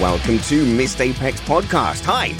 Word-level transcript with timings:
Welcome 0.00 0.38
to 0.38 0.64
Missed 0.64 1.02
Apex 1.02 1.42
Podcast. 1.42 2.04
Hi, 2.06 2.32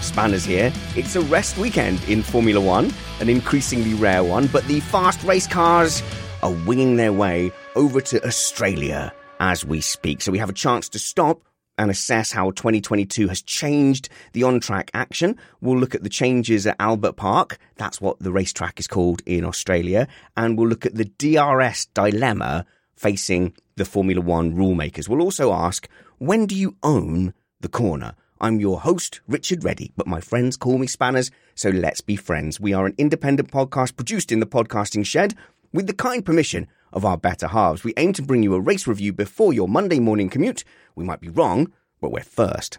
Spanners 0.00 0.44
here. 0.44 0.72
It's 0.96 1.14
a 1.14 1.20
rest 1.20 1.56
weekend 1.56 2.02
in 2.08 2.24
Formula 2.24 2.60
One, 2.60 2.92
an 3.20 3.28
increasingly 3.28 3.94
rare 3.94 4.24
one, 4.24 4.48
but 4.48 4.64
the 4.64 4.80
fast 4.80 5.22
race 5.22 5.46
cars 5.46 6.02
are 6.42 6.50
winging 6.66 6.96
their 6.96 7.12
way 7.12 7.52
over 7.76 8.00
to 8.00 8.26
Australia 8.26 9.14
as 9.38 9.64
we 9.64 9.80
speak. 9.80 10.22
So 10.22 10.32
we 10.32 10.38
have 10.38 10.50
a 10.50 10.52
chance 10.52 10.88
to 10.88 10.98
stop 10.98 11.42
and 11.78 11.88
assess 11.88 12.32
how 12.32 12.50
2022 12.50 13.28
has 13.28 13.42
changed 13.42 14.08
the 14.32 14.42
on 14.42 14.58
track 14.58 14.90
action. 14.92 15.38
We'll 15.60 15.78
look 15.78 15.94
at 15.94 16.02
the 16.02 16.08
changes 16.08 16.66
at 16.66 16.74
Albert 16.80 17.14
Park. 17.14 17.58
That's 17.76 18.00
what 18.00 18.18
the 18.18 18.32
racetrack 18.32 18.80
is 18.80 18.88
called 18.88 19.22
in 19.24 19.44
Australia. 19.44 20.08
And 20.36 20.58
we'll 20.58 20.68
look 20.68 20.84
at 20.84 20.96
the 20.96 21.04
DRS 21.04 21.86
dilemma 21.94 22.66
facing 22.96 23.54
the 23.76 23.84
Formula 23.84 24.20
One 24.20 24.54
rulemakers. 24.54 25.08
We'll 25.08 25.22
also 25.22 25.52
ask, 25.52 25.88
when 26.18 26.46
do 26.46 26.54
you 26.54 26.76
own 26.82 27.34
the 27.60 27.68
corner? 27.68 28.14
I'm 28.40 28.60
your 28.60 28.80
host, 28.80 29.20
Richard 29.26 29.64
Ready, 29.64 29.92
but 29.96 30.06
my 30.06 30.20
friends 30.20 30.56
call 30.56 30.78
me 30.78 30.86
Spanners, 30.86 31.30
so 31.54 31.70
let's 31.70 32.00
be 32.00 32.16
friends. 32.16 32.60
We 32.60 32.72
are 32.72 32.86
an 32.86 32.94
independent 32.98 33.50
podcast 33.50 33.96
produced 33.96 34.30
in 34.30 34.40
the 34.40 34.46
podcasting 34.46 35.06
shed 35.06 35.34
with 35.72 35.86
the 35.86 35.94
kind 35.94 36.24
permission 36.24 36.68
of 36.92 37.04
our 37.04 37.16
better 37.16 37.48
halves. 37.48 37.84
We 37.84 37.94
aim 37.96 38.12
to 38.14 38.22
bring 38.22 38.42
you 38.42 38.54
a 38.54 38.60
race 38.60 38.86
review 38.86 39.12
before 39.12 39.52
your 39.52 39.68
Monday 39.68 39.98
morning 39.98 40.28
commute. 40.28 40.64
We 40.94 41.04
might 41.04 41.20
be 41.20 41.28
wrong, 41.28 41.72
but 42.00 42.12
we're 42.12 42.22
first. 42.22 42.78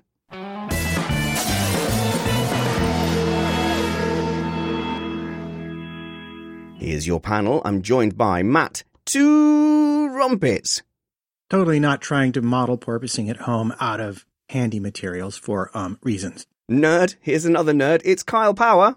Here's 6.77 7.07
your 7.07 7.19
panel. 7.19 7.61
I'm 7.65 7.81
joined 7.81 8.15
by 8.17 8.43
Matt 8.43 8.83
Two 9.05 10.09
Rumpets. 10.09 10.83
Totally 11.49 11.79
not 11.79 12.01
trying 12.01 12.31
to 12.33 12.41
model 12.41 12.77
porpoising 12.77 13.29
at 13.29 13.37
home 13.37 13.73
out 13.79 13.99
of 13.99 14.25
handy 14.49 14.79
materials 14.79 15.37
for 15.37 15.75
um, 15.75 15.99
reasons. 16.03 16.47
Nerd. 16.69 17.15
Here's 17.21 17.45
another 17.45 17.73
nerd. 17.73 18.01
It's 18.05 18.23
Kyle 18.23 18.53
Power. 18.53 18.95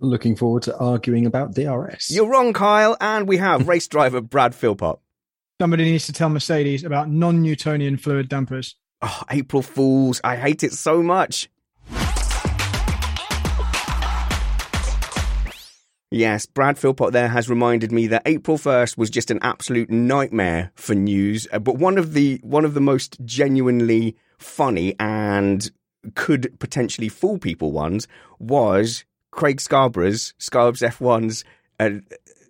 Looking 0.00 0.36
forward 0.36 0.64
to 0.64 0.76
arguing 0.76 1.26
about 1.26 1.54
DRS. 1.54 2.10
You're 2.10 2.28
wrong, 2.28 2.52
Kyle. 2.52 2.96
And 3.00 3.28
we 3.28 3.36
have 3.36 3.68
race 3.68 3.86
driver 3.86 4.20
Brad 4.20 4.54
Philpott. 4.54 4.98
Somebody 5.60 5.84
needs 5.84 6.06
to 6.06 6.12
tell 6.12 6.28
Mercedes 6.28 6.82
about 6.82 7.08
non-Newtonian 7.08 7.96
fluid 7.96 8.28
dampers. 8.28 8.74
Oh, 9.00 9.22
April 9.30 9.62
Fools. 9.62 10.20
I 10.24 10.36
hate 10.36 10.64
it 10.64 10.72
so 10.72 11.02
much. 11.02 11.48
Yes, 16.12 16.44
Brad 16.44 16.78
Philpott 16.78 17.12
there 17.12 17.28
has 17.28 17.48
reminded 17.48 17.90
me 17.90 18.06
that 18.08 18.22
April 18.26 18.58
1st 18.58 18.98
was 18.98 19.08
just 19.08 19.30
an 19.30 19.38
absolute 19.40 19.90
nightmare 19.90 20.70
for 20.74 20.94
news, 20.94 21.48
uh, 21.52 21.58
but 21.58 21.76
one 21.78 21.96
of 21.96 22.12
the 22.12 22.38
one 22.42 22.66
of 22.66 22.74
the 22.74 22.82
most 22.82 23.16
genuinely 23.24 24.14
funny 24.36 24.94
and 25.00 25.70
could 26.14 26.58
potentially 26.58 27.08
fool 27.08 27.38
people 27.38 27.72
ones 27.72 28.06
was 28.38 29.06
Craig 29.30 29.58
Scarborough's 29.58 30.34
Scarbs 30.38 30.86
F1's 30.86 31.44
uh, 31.80 32.00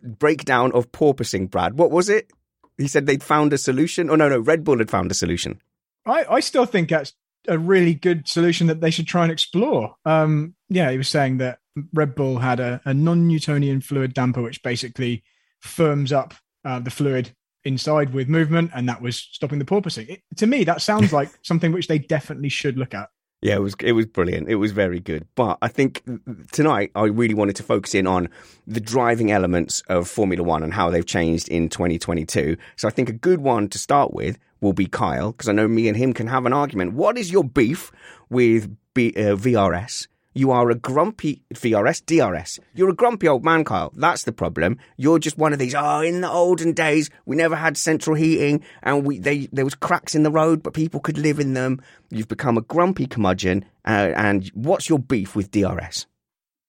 breakdown 0.03 0.73
of 0.73 0.91
porpoising, 0.91 1.49
Brad. 1.49 1.79
What 1.79 1.93
was 1.93 2.09
it? 2.09 2.33
He 2.79 2.89
said 2.89 3.07
they'd 3.07 3.23
found 3.23 3.53
a 3.53 3.59
solution. 3.59 4.11
Oh 4.11 4.17
no, 4.17 4.29
no, 4.29 4.41
Red 4.41 4.65
Bull 4.65 4.79
had 4.79 4.91
found 4.91 5.13
a 5.13 5.15
solution. 5.15 5.61
I, 6.05 6.25
I 6.29 6.41
still 6.41 6.67
think 6.67 6.89
that's 6.89 7.15
a 7.47 7.59
really 7.59 7.95
good 7.95 8.27
solution 8.27 8.67
that 8.67 8.81
they 8.81 8.91
should 8.91 9.07
try 9.07 9.23
and 9.23 9.31
explore. 9.31 9.95
Um, 10.05 10.55
yeah, 10.69 10.91
he 10.91 10.99
was 10.99 11.09
saying 11.09 11.39
that 11.39 11.61
Red 11.93 12.15
Bull 12.15 12.39
had 12.39 12.61
a, 12.61 12.81
a 12.85 12.95
non-Newtonian 12.95 13.81
fluid 13.81 14.15
damper, 14.15 14.43
which 14.43 14.63
basically 14.63 15.23
firms 15.61 16.13
up 16.13 16.35
uh, 16.65 16.79
the 16.79 16.91
fluid 16.91 17.35
inside 17.65 18.13
with 18.13 18.29
movement, 18.29 18.71
and 18.75 18.89
that 18.89 19.01
was 19.01 19.17
stopping 19.17 19.59
the 19.59 19.65
porpoising. 19.65 20.09
It, 20.09 20.23
to 20.37 20.47
me, 20.47 20.65
that 20.65 20.83
sounds 20.83 21.13
like 21.19 21.31
something 21.43 21.73
which 21.73 21.89
they 21.89 21.99
definitely 21.99 22.49
should 22.49 22.77
look 22.77 22.95
at. 22.95 23.09
Yeah, 23.43 23.57
it 23.57 23.61
was 23.61 23.75
it 23.81 23.93
was 23.93 24.07
brilliant. 24.07 24.49
It 24.49 24.55
was 24.55 24.71
very 24.71 25.01
good. 25.01 25.27
But 25.35 25.59
I 25.61 25.67
think 25.67 26.05
tonight 26.53 26.93
I 26.95 27.07
really 27.07 27.35
wanted 27.35 27.57
to 27.57 27.65
focus 27.65 27.93
in 27.93 28.07
on 28.07 28.29
the 28.69 28.81
driving 28.81 29.33
elements 29.33 29.83
of 29.89 30.09
Formula 30.09 30.45
One 30.45 30.63
and 30.63 30.73
how 30.73 30.91
they've 30.91 31.05
changed 31.05 31.49
in 31.49 31.69
2022. 31.69 32.57
So 32.77 32.87
I 32.87 32.93
think 32.93 33.09
a 33.09 33.13
good 33.13 33.41
one 33.41 33.69
to 33.71 33.79
start 33.79 34.15
with 34.15 34.39
will 34.61 34.73
be 34.73 34.87
Kyle 34.87 35.33
because 35.33 35.49
I 35.49 35.53
know 35.53 35.67
me 35.67 35.89
and 35.89 35.97
him 35.97 36.13
can 36.13 36.29
have 36.29 36.47
an 36.47 36.53
argument. 36.53 36.93
What 36.93 37.19
is 37.19 37.33
your 37.33 37.43
beef 37.43 37.91
with 38.31 38.77
B, 38.95 39.13
uh, 39.17 39.35
VRS? 39.35 40.07
You 40.35 40.51
are 40.51 40.71
a 40.71 40.75
grumpy 40.75 41.43
VRS, 41.55 42.05
DRS. 42.07 42.59
You're 42.75 42.91
a 42.91 42.95
grumpy 42.95 43.29
old 43.29 43.45
man, 43.45 43.65
Kyle. 43.65 43.93
That's 43.95 44.25
the 44.25 44.33
problem. 44.33 44.79
You're 44.97 45.19
just 45.19 45.37
one 45.37 45.53
of 45.53 45.59
these. 45.59 45.75
Oh, 45.75 46.01
in 46.01 46.23
the 46.23 46.31
olden 46.31 46.73
days, 46.73 47.11
we 47.27 47.37
never 47.37 47.57
had 47.57 47.77
central 47.77 48.17
heating, 48.17 48.65
and 48.83 49.07
we 49.07 49.19
they 49.19 49.49
there 49.53 49.65
was 49.65 49.75
cracks 49.75 50.15
in 50.15 50.23
the 50.23 50.31
road, 50.31 50.63
but 50.63 50.73
people 50.75 51.01
could 51.01 51.19
live 51.19 51.39
in 51.39 51.55
them. 51.55 51.83
You've 52.11 52.29
become 52.29 52.57
a 52.57 52.63
grumpy 52.63 53.07
curmudgeon. 53.07 53.65
Uh, 53.85 54.13
and 54.17 54.51
what's 54.55 54.89
your 54.89 54.99
beef 54.99 55.35
with 55.37 55.51
DRS? 55.51 56.07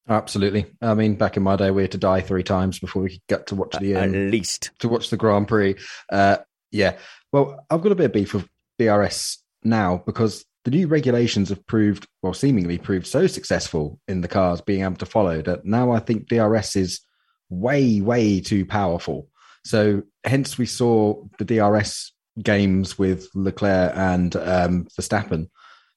Absolutely. 0.10 0.66
I 0.82 0.94
mean, 0.96 1.16
back 1.16 1.38
in 1.38 1.44
my 1.44 1.56
day, 1.56 1.72
we 1.72 1.84
had 1.84 1.92
to 1.94 1.98
die 1.98 2.22
three 2.22 2.44
times 2.44 2.80
before 2.80 3.04
we 3.04 3.12
could 3.12 3.28
get 3.30 3.48
to 3.48 3.56
watch 3.56 3.76
the 3.80 3.96
At 3.96 4.10
um, 4.10 4.32
least. 4.32 4.72
to 4.80 4.90
watch 4.90 5.10
the 5.10 5.18
Grand 5.18 5.48
Prix. 5.48 5.76
Uh, 6.12 6.38
yeah. 6.72 6.98
Well, 7.32 7.66
I've 7.70 7.82
got 7.82 7.92
a 7.94 7.96
bit 7.96 8.08
of 8.08 8.12
beef 8.14 8.34
with 8.34 8.48
DRS 8.78 9.42
now 9.64 10.04
because 10.06 10.44
the 10.66 10.72
new 10.72 10.88
regulations 10.88 11.50
have 11.50 11.66
proved, 11.68 12.08
well, 12.22 12.34
seemingly 12.34 12.78
proved 12.78 13.06
so 13.06 13.28
successful 13.28 14.00
in 14.08 14.22
the 14.22 14.28
cars 14.28 14.62
being 14.62 14.84
able 14.84 14.96
to 14.96 15.06
follow 15.06 15.42
that 15.42 15.66
now 15.66 15.92
I 15.92 16.00
think 16.00 16.28
DRS 16.28 16.76
is 16.76 17.02
way, 17.50 18.02
way 18.02 18.40
too 18.40 18.66
powerful. 18.66 19.28
So 19.66 20.04
hence 20.24 20.58
we 20.58 20.66
saw 20.66 21.24
the 21.38 21.46
DRS 21.46 22.14
games 22.42 22.98
with 22.98 23.28
Leclerc 23.36 23.94
and 23.96 24.36
um, 24.36 24.88
Verstappen 25.00 25.50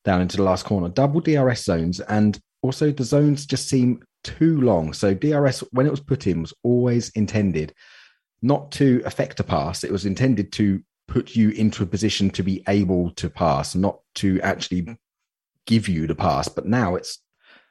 down 0.05 0.21
into 0.21 0.37
the 0.37 0.43
last 0.43 0.65
corner, 0.65 0.89
double 0.89 1.21
DRS 1.21 1.65
zones, 1.65 2.01
and 2.01 2.39
also 2.63 2.91
the 2.91 3.05
zones 3.05 3.47
just 3.47 3.69
seem 3.69 4.03
too 4.25 4.61
long. 4.61 4.93
So 4.93 5.15
DRS, 5.15 5.61
when 5.73 5.87
it 5.87 5.91
was 5.91 6.01
put 6.01 6.27
in, 6.27 6.43
was 6.43 6.55
always 6.63 7.11
intended 7.11 7.73
not 8.43 8.71
to 8.73 9.03
affect 9.05 9.41
a 9.41 9.45
pass. 9.45 9.85
It 9.85 9.93
was 9.93 10.07
intended 10.07 10.53
to 10.53 10.83
put 11.09 11.37
you 11.37 11.51
into 11.51 11.83
a 11.83 11.87
position 11.87 12.31
to 12.31 12.43
be 12.43 12.63
able 12.69 13.11
to 13.13 13.31
pass, 13.31 13.75
not 13.75 14.01
to 14.17 14.41
actually 14.43 14.83
mm. 14.83 14.97
give 15.67 15.89
you 15.89 16.07
the 16.07 16.15
pass. 16.15 16.49
But 16.49 16.67
now 16.67 16.97
it's 16.97 17.19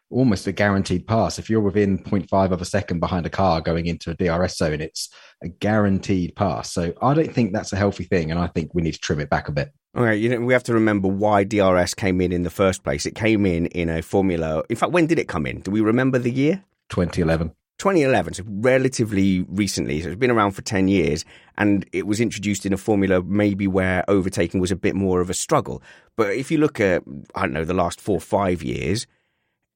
almost 0.09 0.47
a 0.47 0.51
guaranteed 0.51 1.07
pass. 1.07 1.39
If 1.39 1.49
you're 1.49 1.61
within 1.61 1.97
0.5 1.99 2.51
of 2.51 2.61
a 2.61 2.65
second 2.65 2.99
behind 2.99 3.25
a 3.25 3.29
car 3.29 3.61
going 3.61 3.87
into 3.87 4.11
a 4.11 4.13
DRS 4.13 4.57
zone, 4.57 4.81
it's 4.81 5.09
a 5.43 5.49
guaranteed 5.49 6.35
pass. 6.35 6.71
So 6.71 6.93
I 7.01 7.13
don't 7.13 7.33
think 7.33 7.53
that's 7.53 7.73
a 7.73 7.77
healthy 7.77 8.05
thing. 8.05 8.31
And 8.31 8.39
I 8.39 8.47
think 8.47 8.73
we 8.73 8.81
need 8.81 8.93
to 8.93 8.99
trim 8.99 9.19
it 9.19 9.29
back 9.29 9.47
a 9.47 9.51
bit. 9.51 9.71
Okay, 9.97 10.15
you 10.17 10.29
know, 10.29 10.41
we 10.41 10.53
have 10.53 10.63
to 10.63 10.73
remember 10.73 11.07
why 11.07 11.45
DRS 11.45 11.93
came 11.93 12.19
in 12.19 12.33
in 12.33 12.43
the 12.43 12.49
first 12.49 12.83
place. 12.83 13.05
It 13.05 13.15
came 13.15 13.45
in 13.45 13.67
in 13.67 13.89
a 13.89 14.01
formula. 14.01 14.63
In 14.69 14.75
fact, 14.75 14.91
when 14.91 15.07
did 15.07 15.19
it 15.19 15.29
come 15.29 15.45
in? 15.45 15.61
Do 15.61 15.71
we 15.71 15.81
remember 15.81 16.19
the 16.19 16.31
year? 16.31 16.63
2011. 16.89 17.53
2011, 17.77 18.33
so 18.35 18.43
relatively 18.47 19.41
recently. 19.49 20.01
So 20.01 20.09
it's 20.09 20.19
been 20.19 20.31
around 20.31 20.51
for 20.51 20.61
10 20.61 20.87
years 20.87 21.25
and 21.57 21.85
it 21.91 22.07
was 22.07 22.21
introduced 22.21 22.65
in 22.65 22.73
a 22.73 22.77
formula 22.77 23.21
maybe 23.21 23.67
where 23.67 24.03
overtaking 24.09 24.61
was 24.61 24.71
a 24.71 24.75
bit 24.75 24.95
more 24.95 25.21
of 25.21 25.29
a 25.29 25.33
struggle. 25.33 25.81
But 26.15 26.31
if 26.35 26.51
you 26.51 26.57
look 26.57 26.79
at, 26.79 27.03
I 27.35 27.41
don't 27.41 27.53
know, 27.53 27.65
the 27.65 27.73
last 27.73 27.99
four 27.99 28.17
or 28.17 28.21
five 28.21 28.63
years, 28.63 29.07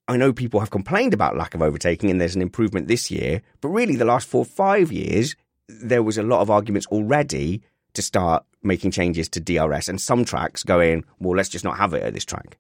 I 0.08 0.18
know 0.18 0.34
people 0.34 0.60
have 0.60 0.72
complained 0.72 1.14
about 1.14 1.38
lack 1.38 1.54
of 1.54 1.62
overtaking 1.62 2.10
and 2.10 2.20
there's 2.20 2.36
an 2.36 2.42
improvement 2.42 2.88
this 2.88 3.12
year. 3.12 3.42
But 3.62 3.70
really, 3.70 3.96
the 3.96 4.06
last 4.06 4.28
four 4.28 4.42
or 4.42 4.46
five 4.46 4.92
years, 4.92 5.36
there 5.68 6.02
was 6.02 6.18
a 6.18 6.24
lot 6.24 6.42
of 6.42 6.50
arguments 6.50 6.88
already 6.88 7.62
to 7.94 8.02
start 8.02 8.44
making 8.64 8.92
changes 8.92 9.30
to 9.30 9.40
DRS 9.40 9.88
and 9.88 10.02
some 10.02 10.26
tracks 10.26 10.64
going, 10.64 11.04
well, 11.20 11.36
let's 11.36 11.50
just 11.50 11.66
not 11.66 11.78
have 11.78 11.94
it 11.94 12.04
at 12.04 12.14
this 12.14 12.26
track. 12.26 12.58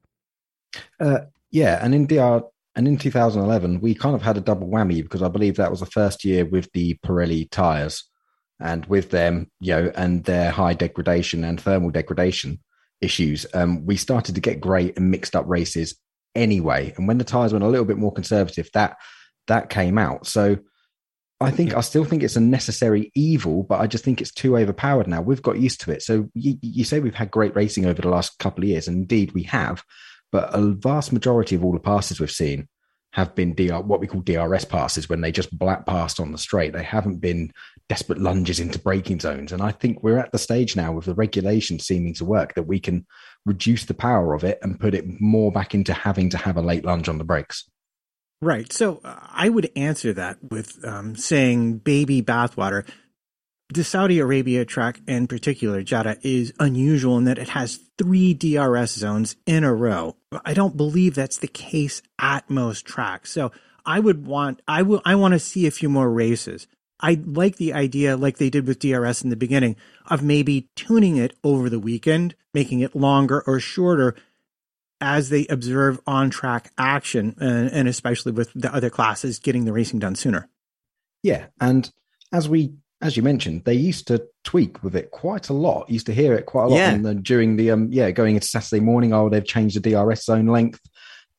Uh, 1.00 1.22
yeah. 1.50 1.84
And 1.84 1.96
in 1.96 2.06
DR, 2.08 2.44
and 2.80 2.88
in 2.88 2.96
2011, 2.96 3.82
we 3.82 3.94
kind 3.94 4.16
of 4.16 4.22
had 4.22 4.38
a 4.38 4.40
double 4.40 4.66
whammy 4.66 5.04
because 5.04 5.22
I 5.22 5.28
believe 5.28 5.58
that 5.58 5.70
was 5.70 5.82
the 5.82 5.86
first 5.86 6.24
year 6.24 6.46
with 6.46 6.72
the 6.72 6.98
Pirelli 7.06 7.52
tires 7.52 8.06
and 8.58 8.86
with 8.86 9.12
them, 9.12 9.52
you 9.60 9.74
know, 9.74 9.92
and 9.96 10.24
their 10.24 10.50
high 10.50 10.76
degradation 10.76 11.44
and 11.44 11.60
thermal 11.60 11.90
degradation 11.90 12.60
issues. 13.02 13.46
Um, 13.54 13.86
we 13.86 13.98
started 13.98 14.36
to 14.36 14.40
get 14.40 14.62
great 14.62 14.96
and 14.96 15.12
mixed 15.12 15.36
up 15.36 15.44
races 15.46 15.98
anyway. 16.36 16.94
And 16.96 17.06
when 17.06 17.18
the 17.18 17.26
tires 17.26 17.52
went 17.52 17.66
a 17.66 17.68
little 17.68 17.84
bit 17.84 17.98
more 17.98 18.14
conservative, 18.14 18.70
that 18.74 18.96
that 19.48 19.70
came 19.70 19.98
out. 19.98 20.26
So 20.26 20.60
I 21.42 21.52
think 21.52 21.74
I 21.74 21.82
still 21.82 22.06
think 22.06 22.24
it's 22.24 22.38
a 22.38 22.40
necessary 22.40 23.12
evil, 23.14 23.64
but 23.64 23.82
I 23.82 23.88
just 23.88 24.06
think 24.06 24.22
it's 24.22 24.32
too 24.32 24.56
overpowered 24.56 25.10
now. 25.10 25.22
We've 25.22 25.42
got 25.42 25.60
used 25.60 25.82
to 25.82 25.92
it. 25.92 26.02
So 26.02 26.30
you, 26.34 26.58
you 26.62 26.86
say 26.86 27.02
we've 27.02 27.14
had 27.14 27.30
great 27.30 27.58
racing 27.58 27.88
over 27.88 28.02
the 28.02 28.08
last 28.08 28.40
couple 28.40 28.64
of 28.64 28.70
years, 28.70 28.88
and 28.88 29.00
indeed 29.00 29.34
we 29.34 29.44
have. 29.44 29.84
But 30.32 30.50
a 30.54 30.62
vast 30.62 31.12
majority 31.12 31.56
of 31.56 31.64
all 31.64 31.74
the 31.74 31.80
passes 31.80 32.20
we've 32.20 32.32
seen 32.32 32.68
have 33.14 33.34
been 33.34 33.56
DR, 33.56 33.82
what 33.82 34.00
we 34.00 34.08
call 34.08 34.22
DRS 34.22 34.66
passes 34.66 35.10
when 35.10 35.22
they 35.22 35.32
just 35.32 35.58
black 35.58 35.86
passed 35.86 36.20
on 36.20 36.32
the 36.32 36.38
straight. 36.38 36.74
They 36.74 36.84
haven't 36.84 37.18
been 37.18 37.52
desperate 37.88 38.20
lunges 38.20 38.60
into 38.60 38.78
braking 38.78 39.20
zones. 39.20 39.52
And 39.52 39.64
I 39.64 39.72
think 39.72 40.04
we're 40.04 40.20
at 40.20 40.32
the 40.32 40.38
stage 40.38 40.76
now 40.76 40.92
with 40.92 41.06
the 41.06 41.16
regulation 41.16 41.80
seeming 41.80 42.14
to 42.16 42.26
work 42.26 42.54
that 42.54 42.68
we 42.68 42.80
can 42.80 43.08
reduce 43.46 43.86
the 43.86 43.96
power 43.96 44.36
of 44.36 44.44
it 44.44 44.60
and 44.62 44.80
put 44.80 44.94
it 44.94 45.06
more 45.20 45.52
back 45.52 45.74
into 45.74 45.94
having 45.94 46.30
to 46.30 46.38
have 46.38 46.56
a 46.56 46.62
late 46.62 46.86
lunge 46.86 47.10
on 47.10 47.18
the 47.18 47.24
brakes. 47.24 47.68
Right. 48.42 48.72
So 48.72 49.02
uh, 49.04 49.20
I 49.22 49.50
would 49.50 49.72
answer 49.76 50.14
that 50.14 50.38
with 50.44 50.86
um, 50.86 51.16
saying 51.16 51.80
baby 51.80 52.22
bathwater 52.22 52.88
the 53.72 53.84
Saudi 53.84 54.20
Arabia 54.20 54.66
track 54.66 55.00
in 55.08 55.28
particular, 55.28 55.84
Jeddah, 55.84 56.18
is 56.24 56.54
unusual 56.60 57.18
in 57.18 57.26
that 57.26 57.38
it 57.38 57.50
has 57.50 57.80
three 57.98 58.34
DRS 58.34 58.92
zones 58.92 59.36
in 59.46 59.64
a 59.64 59.74
row. 59.74 60.16
I 60.44 60.54
don't 60.54 60.76
believe 60.76 61.14
that's 61.14 61.38
the 61.38 61.48
case 61.48 62.02
at 62.18 62.50
most 62.50 62.86
tracks. 62.86 63.32
So 63.32 63.52
I 63.86 64.00
would 64.00 64.26
want, 64.26 64.62
I 64.68 64.82
will, 64.82 65.02
I 65.06 65.16
want 65.16 65.34
to 65.34 65.40
see 65.40 65.68
a 65.68 65.72
few 65.72 65.88
more 65.88 66.10
races. 66.10 66.68
I 67.00 67.22
like 67.24 67.58
the 67.58 67.74
idea, 67.74 68.18
like 68.18 68.38
they 68.38 68.50
did 68.50 68.68
with 68.68 68.80
DRS 68.80 69.22
in 69.22 69.30
the 69.30 69.36
beginning, 69.36 69.76
of 70.08 70.24
maybe 70.24 70.68
tuning 70.76 71.18
it 71.18 71.36
over 71.44 71.70
the 71.70 71.80
weekend, 71.80 72.36
making 72.54 72.80
it 72.82 72.96
longer 72.96 73.44
or 73.46 73.60
shorter 73.60 74.16
as 75.00 75.30
they 75.30 75.46
observe 75.48 76.00
on 76.06 76.30
track 76.30 76.74
action, 76.78 77.36
and, 77.40 77.72
and 77.72 77.88
especially 77.88 78.32
with 78.32 78.52
the 78.54 78.74
other 78.74 78.90
classes 78.90 79.40
getting 79.40 79.66
the 79.66 79.72
racing 79.72 80.00
done 80.00 80.16
sooner. 80.16 80.50
Yeah. 81.24 81.46
And 81.62 81.90
as 82.34 82.50
we 82.50 82.74
as 83.02 83.16
you 83.16 83.24
mentioned, 83.24 83.64
they 83.66 83.74
used 83.74 84.08
to 84.08 84.26
tweak 84.44 84.84
with 84.84 84.96
it 84.96 85.12
quite 85.12 85.50
a 85.50 85.54
lot. 85.54 85.90
Used 85.90 86.08
to 86.08 86.14
hear 86.14 86.34
it 86.34 86.46
quite 86.46 86.66
a 86.66 86.68
lot 86.68 86.78
Yeah. 86.78 86.92
and 86.92 87.06
then 87.06 87.22
during 87.22 87.56
the 87.56 87.72
um 87.72 87.88
yeah 87.92 88.12
going 88.12 88.36
into 88.36 88.48
Saturday 88.48 88.82
morning. 88.82 89.14
Oh, 89.14 89.30
they've 89.30 89.46
changed 89.46 89.82
the 89.82 89.92
DRS 89.92 90.26
zone 90.26 90.48
length 90.48 90.82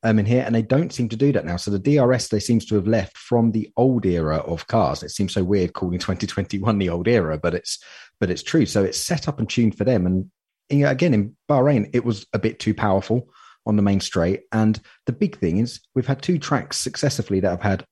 um 0.03 0.19
in 0.19 0.25
here, 0.27 0.43
and 0.47 0.55
they 0.55 0.63
don't 0.63 0.93
seem 0.93 1.09
to 1.11 1.17
do 1.17 1.33
that 1.33 1.45
now. 1.45 1.57
So 1.57 1.71
the 1.71 1.79
DRS 1.79 2.29
they 2.29 2.41
seems 2.41 2.65
to 2.67 2.75
have 2.77 2.87
left 2.87 3.17
from 3.19 3.53
the 3.53 3.71
old 3.77 4.07
era 4.07 4.39
of 4.39 4.67
cars. 4.69 5.03
It 5.03 5.11
seems 5.11 5.35
so 5.35 5.45
weird 5.45 5.75
calling 5.75 5.99
2021 6.01 6.79
the 6.79 6.89
old 6.89 7.07
era, 7.09 7.37
but 7.39 7.55
it's 7.55 7.79
but 8.19 8.31
it's 8.31 8.43
true. 8.43 8.65
So 8.67 8.83
it's 8.85 8.99
set 8.99 9.29
up 9.29 9.39
and 9.39 9.49
tuned 9.49 9.77
for 9.77 9.85
them. 9.85 10.07
And 10.07 10.31
you 10.71 10.85
know, 10.85 10.91
again 10.91 11.13
in 11.15 11.37
Bahrain, 11.49 11.91
it 11.93 12.05
was 12.05 12.27
a 12.33 12.39
bit 12.39 12.59
too 12.59 12.73
powerful 12.75 13.29
on 13.67 13.77
the 13.77 13.83
main 13.83 14.01
straight. 14.01 14.43
And 14.53 14.81
the 15.05 15.13
big 15.13 15.37
thing 15.39 15.59
is 15.59 15.81
we've 15.95 16.07
had 16.07 16.23
two 16.23 16.39
tracks 16.39 16.79
successively 16.79 17.41
that 17.41 17.51
have 17.51 17.61
had 17.61 17.85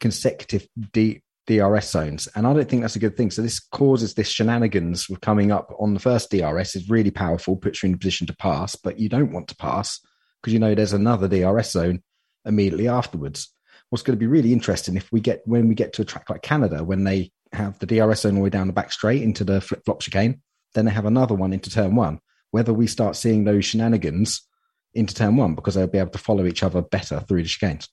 consecutive 0.00 0.66
D, 0.92 1.22
DRS 1.46 1.90
zones, 1.90 2.28
and 2.34 2.46
I 2.46 2.52
don't 2.52 2.68
think 2.68 2.82
that's 2.82 2.96
a 2.96 3.00
good 3.00 3.16
thing. 3.16 3.30
So 3.30 3.42
this 3.42 3.60
causes 3.60 4.14
this 4.14 4.28
shenanigans 4.28 5.08
with 5.08 5.20
coming 5.20 5.50
up 5.50 5.74
on 5.78 5.94
the 5.94 6.00
first 6.00 6.30
DRS 6.30 6.76
is 6.76 6.90
really 6.90 7.10
powerful, 7.10 7.56
puts 7.56 7.82
you 7.82 7.88
in 7.88 7.94
a 7.94 7.98
position 7.98 8.26
to 8.28 8.36
pass, 8.36 8.76
but 8.76 8.98
you 8.98 9.08
don't 9.08 9.32
want 9.32 9.48
to 9.48 9.56
pass 9.56 10.00
because 10.40 10.52
you 10.52 10.58
know 10.58 10.74
there's 10.74 10.92
another 10.92 11.28
DRS 11.28 11.72
zone 11.72 12.02
immediately 12.44 12.88
afterwards. 12.88 13.52
What's 13.88 14.02
going 14.02 14.16
to 14.16 14.20
be 14.20 14.26
really 14.26 14.52
interesting 14.52 14.96
if 14.96 15.10
we 15.10 15.20
get 15.20 15.42
when 15.44 15.68
we 15.68 15.74
get 15.74 15.92
to 15.94 16.02
a 16.02 16.04
track 16.04 16.30
like 16.30 16.42
Canada 16.42 16.84
when 16.84 17.04
they 17.04 17.32
have 17.52 17.78
the 17.80 17.86
DRS 17.86 18.20
zone 18.20 18.32
all 18.32 18.36
the 18.36 18.44
way 18.44 18.50
down 18.50 18.68
the 18.68 18.72
back 18.72 18.92
straight 18.92 19.22
into 19.22 19.42
the 19.42 19.60
flip 19.60 19.82
flop 19.84 20.00
chicane, 20.00 20.40
then 20.74 20.84
they 20.84 20.92
have 20.92 21.06
another 21.06 21.34
one 21.34 21.52
into 21.52 21.70
turn 21.70 21.96
one. 21.96 22.20
Whether 22.52 22.72
we 22.72 22.86
start 22.86 23.16
seeing 23.16 23.44
those 23.44 23.64
shenanigans 23.64 24.46
into 24.94 25.14
turn 25.14 25.36
one 25.36 25.54
because 25.54 25.74
they'll 25.74 25.86
be 25.86 25.98
able 25.98 26.10
to 26.10 26.18
follow 26.18 26.46
each 26.46 26.62
other 26.62 26.82
better 26.82 27.20
through 27.20 27.42
the 27.42 27.48
chicanes. 27.48 27.88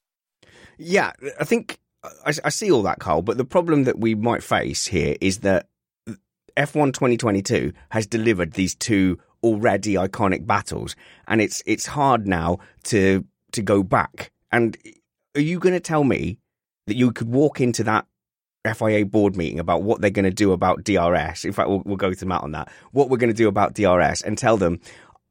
Yeah, 0.78 1.12
I 1.40 1.44
think 1.44 1.80
I, 2.26 2.34
I 2.46 2.50
see 2.50 2.72
all 2.72 2.84
that, 2.84 3.00
Carl. 3.00 3.22
But 3.22 3.38
the 3.38 3.46
problem 3.46 3.84
that 3.84 4.00
we 4.00 4.16
might 4.16 4.44
face 4.44 4.88
here 4.88 5.16
is 5.22 5.40
that 5.40 5.68
F1 6.58 6.94
2022 6.94 7.72
has 7.90 8.08
delivered 8.08 8.54
these 8.54 8.76
two 8.76 9.20
already 9.44 9.94
iconic 9.94 10.46
battles, 10.46 10.96
and 11.28 11.40
it's 11.42 11.62
it's 11.66 11.86
hard 11.86 12.28
now 12.28 12.58
to 12.86 13.24
to 13.52 13.62
go 13.62 13.84
back. 13.84 14.32
And 14.52 14.78
are 15.36 15.42
you 15.42 15.60
going 15.60 15.74
to 15.74 15.80
tell 15.80 16.04
me 16.04 16.40
that 16.88 16.96
you 16.96 17.12
could 17.12 17.30
walk 17.30 17.62
into 17.62 17.84
that 17.84 18.06
FIA 18.66 19.06
board 19.06 19.36
meeting 19.36 19.60
about 19.60 19.84
what 19.84 20.02
they're 20.02 20.10
going 20.10 20.26
to 20.26 20.32
do 20.32 20.52
about 20.52 20.84
DRS? 20.84 21.46
In 21.46 21.54
fact, 21.54 21.70
we'll, 21.70 21.84
we'll 21.86 21.96
go 21.98 22.14
to 22.14 22.26
Matt 22.26 22.44
on 22.44 22.52
that. 22.54 22.72
What 22.92 23.10
we're 23.10 23.18
going 23.18 23.30
to 23.30 23.38
do 23.38 23.48
about 23.48 23.74
DRS, 23.74 24.22
and 24.22 24.38
tell 24.38 24.58
them. 24.58 24.80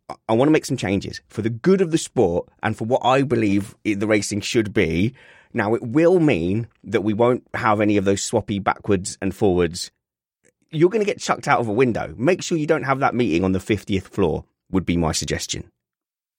I- 0.09 0.15
I 0.29 0.35
want 0.35 0.47
to 0.47 0.53
make 0.53 0.65
some 0.65 0.77
changes 0.77 1.21
for 1.27 1.43
the 1.43 1.51
good 1.51 1.81
of 1.81 1.91
the 1.91 1.99
sport 1.99 2.49
and 2.63 2.77
for 2.79 2.85
what 2.85 3.05
I 3.05 3.23
believe 3.23 3.75
the 3.83 4.07
racing 4.07 4.41
should 4.41 4.73
be. 4.73 5.15
Now, 5.57 5.73
it 5.73 5.83
will 5.83 6.21
mean 6.21 6.69
that 6.85 7.01
we 7.01 7.15
won't 7.15 7.43
have 7.55 7.81
any 7.81 7.97
of 7.97 8.05
those 8.05 8.21
swappy 8.21 8.63
backwards 8.63 9.17
and 9.23 9.35
forwards. 9.35 9.91
You're 10.71 10.91
going 10.91 11.01
to 11.01 11.11
get 11.11 11.19
chucked 11.19 11.49
out 11.49 11.61
of 11.61 11.69
a 11.69 11.73
window. 11.73 12.15
Make 12.19 12.43
sure 12.43 12.59
you 12.59 12.67
don't 12.67 12.83
have 12.83 12.99
that 12.99 13.15
meeting 13.15 13.43
on 13.43 13.53
the 13.53 13.59
50th 13.59 14.03
floor, 14.03 14.45
would 14.71 14.85
be 14.85 14.99
my 14.99 15.13
suggestion. 15.13 15.71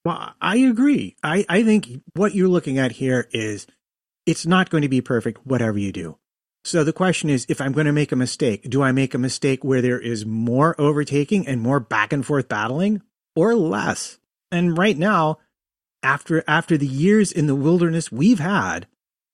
Well, 0.06 0.36
I 0.40 0.58
agree. 0.58 1.16
I, 1.24 1.48
I 1.50 1.64
think 1.64 2.04
what 2.14 2.36
you're 2.36 2.48
looking 2.48 2.78
at 2.78 2.92
here 2.92 3.28
is 3.32 3.66
it's 4.28 4.46
not 4.46 4.70
going 4.70 4.84
to 4.84 4.88
be 4.88 5.02
perfect, 5.02 5.48
whatever 5.48 5.80
you 5.80 5.92
do. 5.92 6.20
So 6.64 6.84
the 6.84 6.94
question 6.94 7.32
is, 7.32 7.48
if 7.50 7.60
I'm 7.60 7.72
going 7.72 7.88
to 7.88 7.92
make 7.92 8.12
a 8.12 8.16
mistake, 8.16 8.70
do 8.70 8.84
I 8.84 8.92
make 8.92 9.16
a 9.16 9.18
mistake 9.18 9.64
where 9.64 9.82
there 9.82 10.00
is 10.00 10.28
more 10.28 10.80
overtaking 10.80 11.48
and 11.48 11.60
more 11.60 11.80
back 11.80 12.14
and 12.14 12.24
forth 12.24 12.48
battling 12.48 13.02
or 13.36 13.56
less? 13.56 14.20
And 14.52 14.78
right 14.78 14.96
now, 14.96 15.40
after, 16.04 16.44
after 16.48 16.78
the 16.78 16.86
years 16.86 17.32
in 17.32 17.48
the 17.48 17.56
wilderness 17.56 18.12
we've 18.12 18.40
had, 18.40 18.86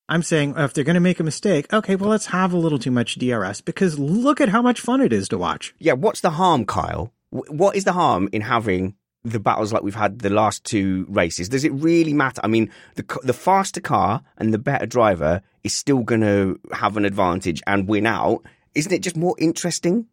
I'm 0.10 0.24
saying 0.24 0.56
if 0.58 0.74
they're 0.74 0.84
going 0.84 0.96
to 0.96 1.00
make 1.00 1.20
a 1.20 1.24
mistake, 1.24 1.72
okay, 1.72 1.96
well, 1.96 2.10
let's 2.10 2.28
have 2.28 2.54
a 2.54 2.58
little 2.58 2.80
too 2.80 2.92
much 2.92 3.16
DRS 3.16 3.62
because 3.62 3.98
look 3.98 4.42
at 4.42 4.50
how 4.50 4.62
much 4.62 4.82
fun 4.82 5.02
it 5.02 5.14
is 5.14 5.30
to 5.30 5.38
watch. 5.38 5.74
Yeah, 5.80 5.94
what's 5.94 6.22
the 6.22 6.32
harm, 6.32 6.66
Kyle? 6.66 7.14
What 7.30 7.76
is 7.76 7.86
the 7.86 7.94
harm 7.94 8.30
in 8.32 8.42
having 8.42 8.96
the 9.24 9.40
battles 9.40 9.72
like 9.72 9.82
we've 9.82 9.96
had 9.96 10.20
the 10.20 10.30
last 10.30 10.66
two 10.66 11.06
races? 11.10 11.50
Does 11.50 11.64
it 11.64 11.72
really 11.74 12.14
matter? 12.14 12.42
I 12.44 12.48
mean, 12.48 12.70
the 12.96 13.06
the 13.24 13.34
faster 13.34 13.82
car 13.82 14.22
and 14.38 14.54
the 14.54 14.60
better 14.60 14.86
driver 14.86 15.42
is 15.64 15.74
still 15.74 16.04
going 16.04 16.22
to 16.22 16.60
have 16.74 16.98
an 16.98 17.06
advantage 17.06 17.62
and 17.66 17.88
win 17.88 18.06
out. 18.06 18.44
Isn't 18.76 18.92
it 18.92 19.02
just 19.02 19.16
more 19.16 19.36
interesting? 19.40 20.08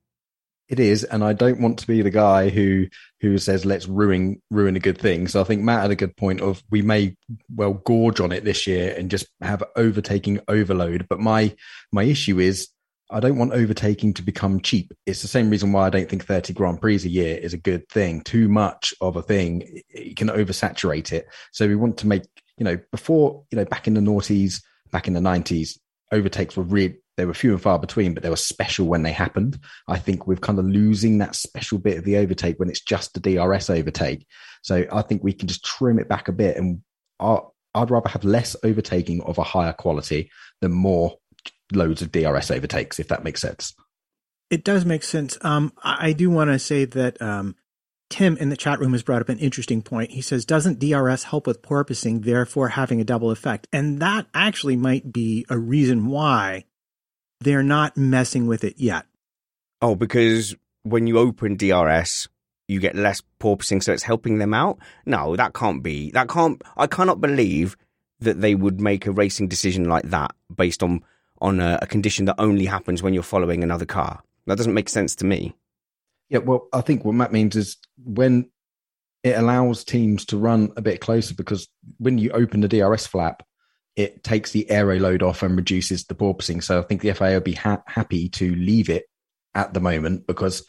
It 0.71 0.79
is, 0.79 1.03
and 1.03 1.25
I 1.25 1.33
don't 1.33 1.61
want 1.61 1.81
to 1.81 1.87
be 1.89 2.01
the 2.01 2.11
guy 2.11 2.49
who 2.49 2.87
who 3.21 3.39
says 3.39 3.65
let's 3.65 3.89
ruin 3.89 4.41
ruin 4.53 4.77
a 4.77 4.81
good 4.81 4.99
thing. 4.99 5.27
So 5.27 5.41
I 5.41 5.45
think 5.45 5.63
Matt 5.63 5.83
had 5.83 5.91
a 5.91 5.97
good 5.97 6.17
point 6.17 6.41
of 6.41 6.63
we 6.71 6.81
may 6.81 7.17
well 7.53 7.75
gorge 7.75 8.21
on 8.21 8.31
it 8.31 8.45
this 8.45 8.69
year 8.69 8.95
and 8.97 9.11
just 9.11 9.27
have 9.41 9.65
overtaking 9.75 10.39
overload. 10.47 11.09
But 11.09 11.19
my 11.19 11.57
my 11.91 12.05
issue 12.05 12.39
is 12.39 12.69
I 13.11 13.19
don't 13.19 13.37
want 13.37 13.53
overtaking 13.53 14.15
to 14.15 14.23
become 14.23 14.61
cheap. 14.61 14.93
It's 15.07 15.23
the 15.23 15.29
same 15.29 15.51
reason 15.51 15.73
why 15.73 15.87
I 15.87 15.91
don't 15.91 16.09
think 16.09 16.25
30 16.25 16.53
Grand 16.53 16.81
Prix 16.81 17.05
a 17.05 17.09
year 17.09 17.37
is 17.37 17.53
a 17.53 17.59
good 17.59 17.89
thing. 17.89 18.21
Too 18.21 18.49
much 18.49 18.95
of 19.01 19.17
a 19.17 19.23
thing, 19.23 19.83
it 19.89 20.17
can 20.17 20.29
oversaturate 20.29 21.13
it. 21.13 21.27
So 21.51 21.67
we 21.67 21.75
want 21.75 21.97
to 21.99 22.07
make, 22.07 22.23
you 22.57 22.65
know, 22.65 22.79
before, 22.93 23.43
you 23.51 23.57
know, 23.57 23.65
back 23.65 23.89
in 23.89 23.95
the 23.95 24.01
noughties, 24.01 24.63
back 24.93 25.09
in 25.09 25.15
the 25.15 25.21
90s, 25.21 25.77
overtakes 26.13 26.57
were 26.57 26.63
really, 26.63 26.99
they 27.21 27.27
were 27.27 27.35
few 27.35 27.53
and 27.53 27.61
far 27.61 27.79
between, 27.79 28.15
but 28.15 28.23
they 28.23 28.31
were 28.31 28.37
special 28.37 28.87
when 28.87 29.03
they 29.03 29.13
happened. 29.13 29.59
I 29.87 29.99
think 29.99 30.27
we're 30.27 30.37
kind 30.37 30.59
of 30.59 30.65
losing 30.65 31.19
that 31.19 31.35
special 31.35 31.77
bit 31.77 31.99
of 31.99 32.05
the 32.05 32.17
overtake 32.17 32.59
when 32.59 32.71
it's 32.71 32.81
just 32.81 33.13
the 33.13 33.21
DRS 33.21 33.69
overtake. 33.69 34.27
So 34.63 34.87
I 34.91 35.03
think 35.03 35.23
we 35.23 35.35
can 35.35 35.47
just 35.47 35.63
trim 35.63 35.99
it 35.99 36.09
back 36.09 36.29
a 36.29 36.33
bit 36.33 36.57
and 36.57 36.81
I'd 37.21 37.91
rather 37.91 38.09
have 38.09 38.25
less 38.25 38.57
overtaking 38.65 39.21
of 39.21 39.37
a 39.37 39.43
higher 39.43 39.75
quality 39.75 40.31
than 40.63 40.73
more 40.73 41.19
loads 41.75 42.01
of 42.01 42.11
DRS 42.11 42.51
overtakes, 42.51 42.99
if 42.99 43.09
that 43.09 43.23
makes 43.23 43.43
sense. 43.43 43.75
It 44.49 44.65
does 44.65 44.87
make 44.87 45.05
sense. 45.05 45.37
Um, 45.43 45.75
I 45.85 46.15
do 46.15 46.31
want 46.31 46.49
to 46.49 46.59
say 46.59 46.87
that 46.87 47.21
um, 47.21 47.55
Tim 48.09 48.39
in 48.39 48.49
the 48.49 48.57
chat 48.57 48.81
room 48.81 48.93
has 48.93 49.03
brought 49.03 49.21
up 49.21 49.29
an 49.29 49.39
interesting 49.39 49.83
point. 49.83 50.13
He 50.13 50.23
says, 50.23 50.47
doesn't 50.47 50.81
DRS 50.81 51.25
help 51.25 51.47
with 51.47 51.61
porpoising, 51.61 52.25
therefore 52.25 52.69
having 52.69 52.99
a 52.99 53.05
double 53.05 53.31
effect? 53.31 53.69
And 53.75 54.01
that 54.01 54.27
actually 54.33 54.77
might 54.77 55.13
be 55.13 55.45
a 55.51 55.59
reason 55.59 56.07
why 56.07 56.65
they're 57.41 57.63
not 57.63 57.97
messing 57.97 58.47
with 58.47 58.65
it 58.65 58.75
yet. 58.79 59.07
Oh, 59.83 59.95
because 59.95 60.55
when 60.83 61.07
you 61.07 61.19
open 61.19 61.57
DRS, 61.57 62.29
you 62.69 62.81
get 62.81 62.95
less 62.95 63.23
porpoising, 63.41 63.83
so 63.83 63.93
it's 63.93 64.03
helping 64.03 64.39
them 64.39 64.55
out. 64.55 64.79
No, 65.07 65.37
that 65.37 65.55
can't 65.55 65.83
be. 65.83 66.11
That 66.13 66.29
can't. 66.29 66.63
I 66.77 66.87
cannot 66.87 67.21
believe 67.21 67.77
that 68.21 68.41
they 68.41 68.55
would 68.55 68.81
make 68.81 69.07
a 69.07 69.13
racing 69.13 69.49
decision 69.49 69.85
like 69.85 70.05
that 70.05 70.35
based 70.55 70.83
on 70.83 71.03
on 71.41 71.59
a, 71.59 71.79
a 71.81 71.87
condition 71.87 72.27
that 72.27 72.37
only 72.39 72.67
happens 72.67 73.03
when 73.03 73.15
you're 73.15 73.23
following 73.23 73.63
another 73.63 73.87
car. 73.87 74.23
That 74.47 74.59
doesn't 74.59 74.75
make 74.75 74.89
sense 74.89 75.17
to 75.17 75.25
me. 75.25 75.55
Yeah, 76.29 76.39
well, 76.39 76.69
I 76.73 76.83
think 76.83 77.05
what 77.05 77.15
Matt 77.15 77.33
means 77.33 77.57
is 77.57 77.79
when 78.05 78.51
it 79.23 79.37
allows 79.37 79.85
teams 79.85 80.25
to 80.27 80.37
run 80.37 80.73
a 80.77 80.83
bit 80.83 81.01
closer 81.01 81.35
because 81.35 81.69
when 81.99 82.19
you 82.19 82.31
open 82.31 82.61
the 82.61 82.69
DRS 82.69 83.07
flap, 83.07 83.43
it 83.97 84.23
takes 84.23 84.53
the 84.53 84.71
aero 84.71 84.99
load 84.99 85.23
off 85.23 85.43
and 85.43 85.57
reduces 85.57 86.05
the 86.05 86.15
porpoising. 86.15 86.63
So 86.63 86.79
I 86.79 86.83
think 86.83 87.03
the 87.03 87.13
FIA 87.13 87.35
would 87.35 87.45
be 87.45 87.53
ha- 87.53 87.83
happy 87.87 88.29
to 88.31 88.55
leave 88.55 88.89
it 88.89 89.07
at 89.55 89.75
the 89.75 89.81
moment 89.81 90.27
because 90.27 90.65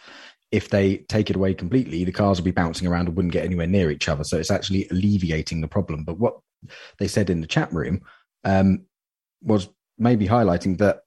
if 0.52 0.70
they 0.70 0.98
take 0.98 1.30
it 1.30 1.36
away 1.36 1.54
completely, 1.54 2.04
the 2.04 2.12
cars 2.12 2.40
will 2.40 2.46
be 2.46 2.52
bouncing 2.52 2.88
around 2.88 3.08
and 3.08 3.16
wouldn't 3.16 3.34
get 3.34 3.46
anywhere 3.46 3.68
near 3.68 3.90
each 3.90 4.10
other. 4.10 4.24
So 4.24 4.38
it's 4.38 4.52
actually 4.52 4.88
alleviating 4.90 5.62
the 5.62 5.68
problem. 5.68 6.04
But 6.04 6.20
what 6.20 6.40
they 7.00 7.08
said 7.08 7.30
in 7.30 7.42
the 7.42 7.48
chat 7.48 7.72
room 7.72 8.02
um, 8.44 8.86
was 9.42 9.70
maybe 9.98 10.28
highlighting 10.28 10.78
that 10.80 11.02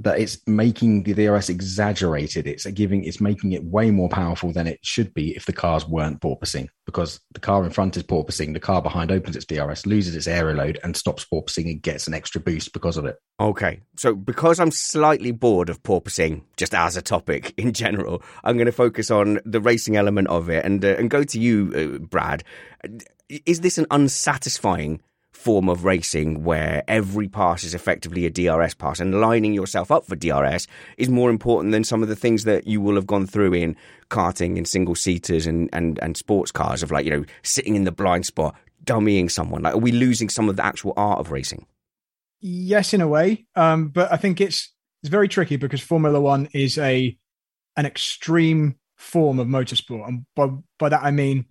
that 0.00 0.18
it's 0.18 0.38
making 0.46 1.02
the 1.02 1.12
DRS 1.12 1.50
exaggerated. 1.50 2.46
It's 2.46 2.64
giving, 2.66 3.04
it's 3.04 3.20
making 3.20 3.52
it 3.52 3.64
way 3.64 3.90
more 3.90 4.08
powerful 4.08 4.50
than 4.52 4.66
it 4.66 4.80
should 4.82 5.12
be 5.12 5.36
if 5.36 5.44
the 5.44 5.52
cars 5.52 5.86
weren't 5.86 6.20
porpoising 6.20 6.68
because 6.86 7.20
the 7.32 7.40
car 7.40 7.64
in 7.64 7.70
front 7.70 7.96
is 7.98 8.02
porpoising. 8.02 8.54
The 8.54 8.60
car 8.60 8.80
behind 8.80 9.12
opens 9.12 9.36
its 9.36 9.44
DRS, 9.44 9.84
loses 9.84 10.16
its 10.16 10.26
aero 10.26 10.54
load 10.54 10.78
and 10.82 10.96
stops 10.96 11.26
porpoising 11.30 11.70
and 11.70 11.82
gets 11.82 12.06
an 12.06 12.14
extra 12.14 12.40
boost 12.40 12.72
because 12.72 12.96
of 12.96 13.04
it. 13.04 13.16
Okay. 13.38 13.80
So 13.98 14.14
because 14.14 14.58
I'm 14.58 14.70
slightly 14.70 15.32
bored 15.32 15.68
of 15.68 15.82
porpoising 15.82 16.42
just 16.56 16.74
as 16.74 16.96
a 16.96 17.02
topic 17.02 17.52
in 17.58 17.74
general, 17.74 18.22
I'm 18.42 18.56
going 18.56 18.66
to 18.66 18.72
focus 18.72 19.10
on 19.10 19.38
the 19.44 19.60
racing 19.60 19.96
element 19.96 20.28
of 20.28 20.48
it 20.48 20.64
and, 20.64 20.82
uh, 20.82 20.96
and 20.98 21.10
go 21.10 21.24
to 21.24 21.38
you, 21.38 21.98
uh, 21.98 21.98
Brad. 21.98 22.42
Is 23.28 23.60
this 23.60 23.76
an 23.76 23.86
unsatisfying 23.90 25.02
form 25.40 25.70
of 25.70 25.84
racing 25.84 26.44
where 26.44 26.84
every 26.86 27.26
pass 27.26 27.64
is 27.64 27.74
effectively 27.74 28.26
a 28.26 28.30
DRS 28.30 28.74
pass 28.74 29.00
and 29.00 29.20
lining 29.20 29.54
yourself 29.54 29.90
up 29.90 30.04
for 30.04 30.14
DRS 30.14 30.66
is 30.98 31.08
more 31.08 31.30
important 31.30 31.72
than 31.72 31.82
some 31.82 32.02
of 32.02 32.08
the 32.08 32.16
things 32.16 32.44
that 32.44 32.66
you 32.66 32.80
will 32.80 32.94
have 32.94 33.06
gone 33.06 33.26
through 33.26 33.54
in 33.54 33.74
karting 34.10 34.58
and 34.58 34.68
single 34.68 34.94
seaters 34.94 35.46
and, 35.46 35.70
and, 35.72 35.98
and 36.02 36.16
sports 36.16 36.52
cars 36.52 36.82
of 36.82 36.90
like, 36.90 37.06
you 37.06 37.10
know, 37.10 37.24
sitting 37.42 37.74
in 37.74 37.84
the 37.84 37.92
blind 37.92 38.26
spot, 38.26 38.54
dummying 38.84 39.30
someone. 39.30 39.62
Like, 39.62 39.74
are 39.74 39.78
we 39.78 39.92
losing 39.92 40.28
some 40.28 40.50
of 40.50 40.56
the 40.56 40.64
actual 40.64 40.92
art 40.96 41.20
of 41.20 41.30
racing? 41.30 41.66
Yes, 42.40 42.92
in 42.92 43.00
a 43.00 43.08
way. 43.08 43.46
Um, 43.56 43.88
but 43.88 44.12
I 44.12 44.18
think 44.18 44.42
it's, 44.42 44.72
it's 45.02 45.10
very 45.10 45.28
tricky 45.28 45.56
because 45.56 45.80
Formula 45.80 46.20
One 46.20 46.48
is 46.52 46.76
a, 46.76 47.16
an 47.76 47.86
extreme 47.86 48.76
form 48.98 49.38
of 49.38 49.46
motorsport. 49.46 50.06
And 50.06 50.26
by, 50.36 50.50
by 50.78 50.90
that, 50.90 51.02
I 51.02 51.10
mean, 51.10 51.46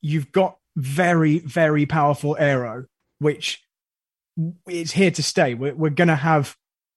you've 0.00 0.30
got 0.30 0.58
very, 0.76 1.40
very 1.40 1.84
powerful 1.86 2.36
aero 2.38 2.86
which 3.18 3.62
is 4.68 4.92
here 4.92 5.10
to 5.12 5.22
stay. 5.22 5.54
We're, 5.54 5.74
we're 5.74 5.90
going 5.90 6.08
to 6.08 6.16
have 6.16 6.56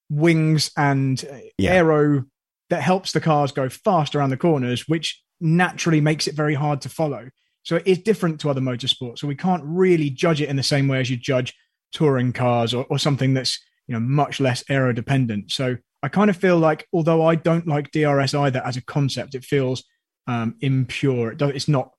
wings 0.10 0.72
and 0.78 1.24
uh, 1.32 1.38
yeah. 1.58 1.74
aero 1.74 2.26
that 2.70 2.82
helps 2.82 3.12
the 3.12 3.22
cars 3.22 3.52
go 3.52 3.70
fast 3.70 4.16
around 4.16 4.30
the 4.30 4.38
corners, 4.38 4.88
which 4.88 5.22
naturally 5.40 6.02
makes 6.02 6.28
it 6.28 6.36
very 6.36 6.56
hard 6.56 6.82
to 6.82 6.90
follow. 6.90 7.30
So 7.64 7.76
it 7.78 7.88
is 7.88 8.00
different 8.00 8.40
to 8.42 8.50
other 8.50 8.62
motorsports. 8.62 9.20
So 9.20 9.28
we 9.28 9.36
can't 9.36 9.64
really 9.66 10.10
judge 10.10 10.42
it 10.42 10.50
in 10.50 10.56
the 10.56 10.64
same 10.64 10.88
way 10.88 11.00
as 11.00 11.10
you 11.10 11.18
judge 11.18 11.54
touring 11.92 12.34
cars 12.34 12.74
or, 12.74 12.86
or 12.90 12.98
something 12.98 13.34
that's 13.34 13.60
you 13.88 13.94
know 13.94 14.00
much 14.00 14.40
less 14.40 14.64
aero 14.70 14.94
dependent. 14.94 15.52
So 15.52 15.78
I 16.04 16.10
kind 16.10 16.30
of 16.30 16.38
feel 16.38 16.58
like, 16.58 16.88
although 16.94 17.26
I 17.26 17.36
don't 17.36 17.68
like 17.68 17.92
DRS 17.92 18.34
either 18.34 18.62
as 18.66 18.78
a 18.78 18.84
concept, 18.84 19.36
it 19.36 19.44
feels 19.44 19.84
um, 20.28 20.56
impure. 20.62 21.32
It 21.32 21.42
it's 21.42 21.68
not 21.68 21.92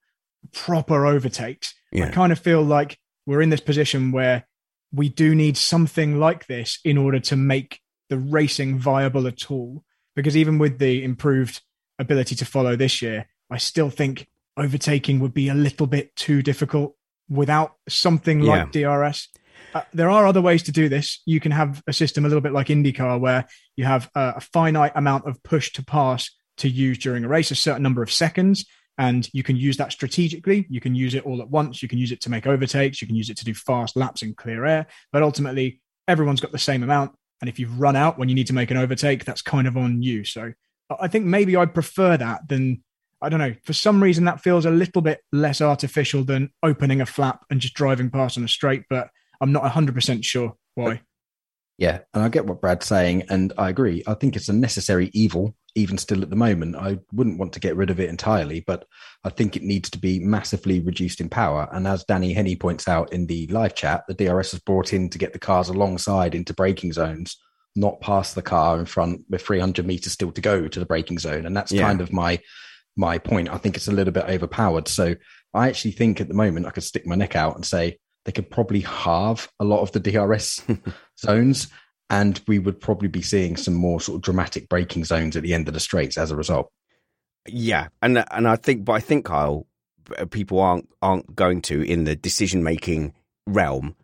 proper 0.53 1.07
overtakes. 1.07 1.75
Yeah. 1.93 2.07
I 2.07 2.11
kind 2.11 2.33
of 2.33 2.39
feel 2.39 2.63
like 2.63 2.99
we're 3.29 3.43
in 3.43 3.51
this 3.51 3.61
position 3.61 4.11
where 4.11 4.49
we 4.91 5.11
do 5.11 5.35
need 5.35 5.59
something 5.59 6.19
like 6.19 6.47
this 6.47 6.79
in 6.83 6.97
order 6.97 7.21
to 7.21 7.37
make 7.37 7.79
the 8.09 8.17
racing 8.17 8.79
viable 8.79 9.27
at 9.27 9.51
all. 9.51 9.85
Because 10.17 10.35
even 10.35 10.57
with 10.57 10.79
the 10.79 11.05
improved 11.05 11.61
ability 11.99 12.35
to 12.37 12.47
follow 12.47 12.75
this 12.75 13.03
year, 13.03 13.27
I 13.51 13.59
still 13.59 13.91
think 13.91 14.27
overtaking 14.57 15.21
would 15.21 15.35
be 15.35 15.51
a 15.51 15.55
little 15.55 15.87
bit 15.87 16.17
too 16.17 16.41
difficult 16.41 16.95
without 17.29 17.75
something 17.87 18.41
yeah. 18.41 18.65
like 18.65 18.73
DRS. 18.73 19.29
Uh, 19.75 19.83
there 19.93 20.09
are 20.09 20.27
other 20.27 20.41
ways 20.41 20.63
to 20.63 20.73
do 20.73 20.89
this. 20.89 21.21
You 21.27 21.39
can 21.39 21.53
have 21.53 21.83
a 21.87 21.93
system 21.93 22.25
a 22.25 22.29
little 22.29 22.41
bit 22.41 22.55
like 22.55 22.69
IndyCar 22.69 23.21
where 23.21 23.47
you 23.77 23.85
have 23.85 24.09
a, 24.15 24.35
a 24.37 24.41
finite 24.41 24.93
amount 24.95 25.29
of 25.29 25.43
push 25.43 25.71
to 25.75 25.85
pass 25.85 26.31
to 26.57 26.69
use 26.71 26.97
during 26.97 27.25
a 27.25 27.29
race, 27.29 27.51
a 27.51 27.55
certain 27.55 27.83
number 27.83 28.03
of 28.03 28.11
seconds, 28.11 28.65
and 28.99 29.29
you 29.33 29.43
can 29.43 29.57
use 29.57 29.77
that 29.77 29.93
strategically. 29.93 30.67
You 30.69 30.81
can 30.81 30.95
use 30.95 31.15
it 31.15 31.25
all 31.25 31.41
at 31.41 31.49
once. 31.49 31.83
You 31.83 31.89
can 31.89 31.99
use 31.99 32.13
it 32.13 32.21
to 32.23 32.31
make 32.31 32.47
overtakes. 32.47 33.01
You 33.01 33.07
can 33.07 33.17
use 33.17 33.31
it 33.31 33.37
to 33.39 33.45
do 33.45 33.55
fast 33.55 33.97
laps 33.97 34.23
in 34.23 34.35
clear 34.35 34.67
air. 34.67 34.87
But 35.13 35.23
ultimately, 35.23 35.81
everyone's 36.09 36.41
got 36.41 36.53
the 36.53 36.59
same 36.59 36.83
amount. 36.83 37.13
And 37.41 37.49
if 37.49 37.61
you've 37.61 37.81
run 37.81 37.95
out 37.95 38.19
when 38.19 38.29
you 38.29 38.35
need 38.35 38.49
to 38.49 38.55
make 38.55 38.73
an 38.73 38.77
overtake, 38.77 39.25
that's 39.25 39.43
kind 39.43 39.69
of 39.69 39.77
on 39.77 40.03
you. 40.03 40.25
So 40.25 40.53
I 41.01 41.07
think 41.07 41.25
maybe 41.25 41.55
I'd 41.55 41.75
prefer 41.75 42.17
that 42.17 42.49
than, 42.49 42.83
I 43.23 43.29
don't 43.29 43.39
know, 43.39 43.55
for 43.65 43.73
some 43.73 44.03
reason 44.03 44.25
that 44.25 44.41
feels 44.41 44.67
a 44.67 44.71
little 44.71 45.03
bit 45.03 45.21
less 45.31 45.61
artificial 45.61 46.25
than 46.25 46.51
opening 46.65 47.01
a 47.01 47.07
flap 47.07 47.45
and 47.51 47.61
just 47.61 47.75
driving 47.75 48.11
past 48.11 48.37
on 48.37 48.43
a 48.43 48.49
straight. 48.49 48.83
But 48.91 49.11
I'm 49.41 49.53
not 49.53 49.63
100% 49.63 50.25
sure 50.25 50.55
why. 50.75 51.03
Yeah, 51.77 52.01
and 52.13 52.25
I 52.25 52.29
get 52.29 52.47
what 52.47 52.61
Brad's 52.61 52.87
saying, 52.87 53.27
and 53.29 53.53
I 53.57 53.69
agree. 53.69 54.03
I 54.05 54.15
think 54.15 54.35
it's 54.35 54.49
a 54.49 54.53
necessary 54.53 55.11
evil, 55.15 55.55
even 55.79 55.97
still 55.97 56.23
at 56.23 56.31
the 56.31 56.37
moment. 56.37 56.77
I 56.77 56.99
wouldn't 57.13 57.39
want 57.39 57.53
to 57.55 57.61
get 57.61 57.77
rid 57.77 57.91
of 57.91 58.01
it 58.01 58.11
entirely, 58.11 58.61
but 58.61 58.85
I 59.25 59.31
think 59.31 59.57
it 59.57 59.63
needs 59.63 59.89
to 59.91 59.99
be 59.99 60.19
massively 60.19 60.81
reduced 60.81 61.21
in 61.21 61.29
power. 61.29 61.69
And 61.73 61.87
as 61.87 62.05
Danny 62.05 62.33
Henny 62.33 62.57
points 62.57 62.89
out 62.89 63.13
in 63.13 63.27
the 63.27 63.47
live 63.47 63.75
chat, 63.75 64.05
the 64.09 64.15
DRS 64.15 64.53
was 64.53 64.61
brought 64.61 64.93
in 64.93 65.09
to 65.11 65.19
get 65.19 65.33
the 65.33 65.39
cars 65.39 65.69
alongside 65.69 66.35
into 66.35 66.53
braking 66.53 66.93
zones, 66.93 67.37
not 67.77 68.01
past 68.01 68.35
the 68.35 68.43
car 68.43 68.79
in 68.79 68.87
front 68.87 69.23
with 69.31 69.43
300 69.43 69.87
meters 69.87 70.13
still 70.13 70.33
to 70.33 70.41
go 70.41 70.67
to 70.67 70.81
the 70.81 70.87
braking 70.87 71.19
zone. 71.19 71.47
And 71.47 71.57
that's 71.57 71.73
yeah. 71.73 71.83
kind 71.83 72.01
of 72.01 72.13
my 72.13 72.41
my 72.97 73.17
point. 73.17 73.49
I 73.49 73.59
think 73.59 73.77
it's 73.77 73.89
a 73.89 73.93
little 73.93 74.13
bit 74.13 74.25
overpowered. 74.25 74.89
So 74.89 75.15
I 75.55 75.69
actually 75.69 75.93
think 75.93 76.21
at 76.21 76.27
the 76.27 76.35
moment 76.35 76.67
I 76.67 76.71
could 76.71 76.83
stick 76.83 77.07
my 77.07 77.15
neck 77.15 77.37
out 77.37 77.55
and 77.55 77.65
say 77.65 77.99
they 78.25 78.33
could 78.33 78.51
probably 78.51 78.81
halve 78.81 79.49
a 79.61 79.65
lot 79.65 79.81
of 79.81 79.93
the 79.93 80.01
DRS 80.01 80.61
zones, 81.19 81.69
and 82.11 82.41
we 82.47 82.59
would 82.59 82.81
probably 82.81 83.09
be 83.09 83.23
seeing 83.23 83.57
some 83.57 83.75
more 83.75 84.01
sort 84.01 84.17
of 84.17 84.23
dramatic 84.23 84.69
braking 84.69 85.05
zones 85.05 85.37
at 85.37 85.43
the 85.43 85.55
end 85.55 85.69
of 85.69 85.75
the 85.75 85.81
straights 85.81 86.17
as 86.17 86.31
a 86.31 86.37
result. 86.37 86.71
Yeah, 87.47 87.89
and 88.03 88.25
and 88.31 88.49
I 88.49 88.57
think, 88.57 88.85
but 88.85 88.93
I 88.93 89.01
think 89.01 89.25
Kyle, 89.25 89.67
uh, 90.19 90.27
people 90.27 90.61
aren't 90.61 90.89
aren't 91.03 91.35
going 91.35 91.63
to 91.63 91.83
in 91.83 92.05
the 92.05 92.17
decision 92.17 92.63
making 92.63 93.15
realm 93.47 93.95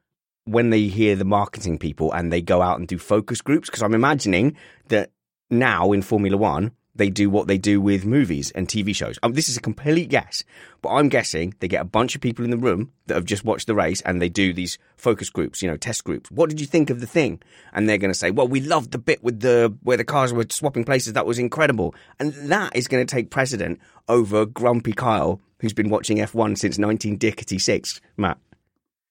when 0.45 0.71
they 0.71 0.83
hear 0.83 1.17
the 1.17 1.25
marketing 1.25 1.79
people 1.79 2.13
and 2.13 2.33
they 2.33 2.43
go 2.43 2.61
out 2.61 2.79
and 2.79 2.87
do 2.87 2.99
focus 2.99 3.41
groups 3.41 3.69
because 3.69 3.83
I'm 3.83 3.95
imagining 3.95 4.57
that 4.89 5.11
now 5.51 5.93
in 5.93 6.03
Formula 6.03 6.37
One 6.37 6.73
they 6.95 7.11
do 7.11 7.29
what 7.29 7.49
they 7.49 7.59
do 7.59 7.81
with 7.81 8.05
movies 8.05 8.51
and 8.53 8.69
TV 8.69 8.95
shows. 8.95 9.19
Um, 9.23 9.33
this 9.33 9.49
is 9.49 9.57
a 9.57 9.61
complete 9.61 10.09
guess, 10.09 10.45
but 10.81 10.91
I'm 10.91 11.09
guessing 11.09 11.55
they 11.61 11.69
get 11.69 11.81
a 11.81 11.85
bunch 11.85 12.15
of 12.15 12.21
people 12.21 12.45
in 12.45 12.51
the 12.51 12.57
room 12.57 12.93
that 13.07 13.15
have 13.15 13.25
just 13.25 13.45
watched 13.45 13.67
the 13.67 13.75
race 13.75 14.01
and 14.03 14.23
they 14.23 14.29
do 14.29 14.53
these 14.53 14.79
focus 14.97 15.29
groups, 15.31 15.63
you 15.63 15.69
know, 15.69 15.77
test 15.77 16.05
groups. 16.05 16.31
What 16.31 16.51
did 16.51 16.61
you 16.61 16.67
think 16.67 16.91
of 16.91 17.01
the 17.01 17.07
thing? 17.07 17.43
And 17.73 17.89
they're 17.89 17.99
going 17.99 18.13
to 18.13 18.19
say, 18.19 18.31
well, 18.31 18.47
we 18.47 18.61
loved 18.61 18.93
the 18.93 18.99
bit 18.99 19.25
with 19.25 19.41
the, 19.41 19.75
where 19.83 19.97
the 19.97 20.05
cars 20.05 20.33
were 20.33 20.47
swapping 20.49 20.85
places. 20.85 21.15
That 21.15 21.27
was 21.27 21.39
incredible. 21.39 21.95
And 22.21 22.33
that 22.51 22.77
is 22.77 22.89
going 22.89 23.05
to 23.05 23.13
take 23.13 23.31
precedent 23.31 23.81
over 24.09 24.47
Grumpy 24.47 24.93
Kyle, 24.93 25.41
who's 25.61 25.73
been 25.73 25.91
watching 25.91 26.19
F1 26.19 26.59
since 26.59 26.79
1966. 26.79 28.01
Matt. 28.17 28.39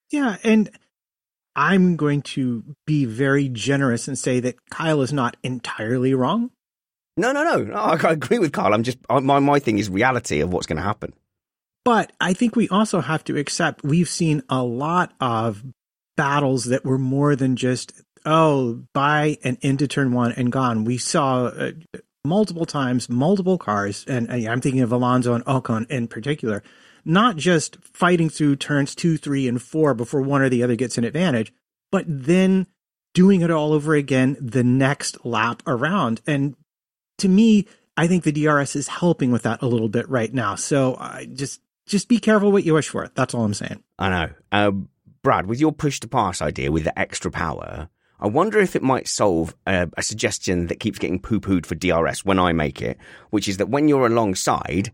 Yeah. 0.10 0.38
And 0.44 0.70
I'm 1.56 1.96
going 1.98 2.22
to 2.22 2.64
be 2.86 3.06
very 3.06 3.50
generous 3.50 4.08
and 4.08 4.18
say 4.18 4.40
that 4.40 4.70
Kyle 4.70 5.02
is 5.02 5.12
not 5.12 5.38
entirely 5.44 6.14
wrong. 6.14 6.52
No, 7.16 7.32
no, 7.32 7.44
no. 7.44 7.74
I 7.74 7.96
agree 8.12 8.40
with 8.40 8.52
Carl. 8.52 8.74
I'm 8.74 8.84
just 8.84 8.98
my 9.10 9.40
my 9.40 9.60
thing 9.60 9.78
is 9.78 9.90
reality 9.90 10.40
of 10.40 10.52
what's 10.52 10.66
going 10.66 10.78
to 10.78 10.84
happen. 10.84 11.14
But 11.86 12.12
I 12.20 12.34
think 12.34 12.56
we 12.56 12.70
also 12.70 13.02
have 13.02 13.24
to 13.26 13.38
accept 13.38 13.84
we've 13.84 14.10
seen 14.10 14.42
a 14.50 14.64
lot 14.64 15.14
of 15.20 15.64
battles 16.16 16.66
that 16.66 16.86
were 16.86 16.98
more 16.98 17.36
than 17.36 17.56
just 17.56 17.94
oh 18.26 18.84
buy 18.94 19.38
and 19.44 19.58
into 19.62 19.88
turn 19.88 20.14
one 20.14 20.32
and 20.32 20.52
gone. 20.52 20.86
We 20.86 20.98
saw 20.98 21.46
uh, 21.48 21.72
multiple 22.26 22.66
times, 22.66 23.10
multiple 23.10 23.58
cars, 23.58 24.06
and 24.08 24.30
uh, 24.32 24.50
I'm 24.50 24.62
thinking 24.62 24.82
of 24.82 24.92
Alonso 24.92 25.34
and 25.34 25.46
Ocon 25.46 25.90
in 25.92 26.08
particular, 26.08 26.64
not 27.06 27.36
just 27.36 27.78
fighting 27.84 28.30
through 28.30 28.56
turns 28.56 28.96
two, 28.96 29.18
three, 29.18 29.48
and 29.48 29.62
four 29.62 29.94
before 29.94 30.22
one 30.22 30.42
or 30.42 30.50
the 30.50 30.64
other 30.64 30.76
gets 30.76 30.98
an 30.98 31.04
advantage, 31.04 31.54
but 31.92 32.06
then 32.08 32.66
doing 33.14 33.42
it 33.42 33.52
all 33.52 33.74
over 33.74 33.94
again 33.94 34.38
the 34.40 34.64
next 34.64 35.24
lap 35.26 35.62
around. 35.68 36.22
And 36.26 36.56
to 37.20 37.30
me, 37.30 37.68
I 37.98 38.08
think 38.08 38.24
the 38.24 38.32
DRS 38.32 38.76
is 38.76 38.88
helping 38.88 39.32
with 39.32 39.44
that 39.44 39.62
a 39.62 39.68
little 39.68 39.90
bit 39.90 40.10
right 40.10 40.34
now. 40.34 40.56
So 40.56 40.96
I 41.00 41.28
just 41.32 41.62
just 41.86 42.08
be 42.08 42.20
careful 42.20 42.52
what 42.52 42.64
you 42.64 42.74
wish 42.74 42.90
for. 42.90 43.10
That's 43.14 43.34
all 43.34 43.44
I'm 43.44 43.54
saying. 43.54 43.84
I 44.00 44.10
know. 44.10 44.34
Um, 44.52 44.90
Brad, 45.22 45.48
with 45.48 45.60
your 45.60 45.72
push 45.72 46.00
to 46.02 46.08
pass 46.08 46.42
idea 46.42 46.72
with 46.72 46.84
the 46.84 46.98
extra 46.98 47.30
power, 47.32 47.90
I 48.20 48.28
wonder 48.28 48.60
if 48.60 48.76
it 48.76 48.84
might 48.84 49.08
solve 49.08 49.56
a, 49.66 49.90
a 49.98 50.04
suggestion 50.04 50.68
that 50.68 50.80
keeps 50.80 51.00
getting 51.00 51.20
poo 51.20 51.40
pooed 51.40 51.66
for 51.66 51.76
DRS 51.76 52.24
when 52.24 52.40
I 52.40 52.54
make 52.54 52.82
it, 52.82 52.98
which 53.32 53.48
is 53.48 53.58
that 53.58 53.70
when 53.70 53.88
you're 53.88 54.06
alongside, 54.08 54.94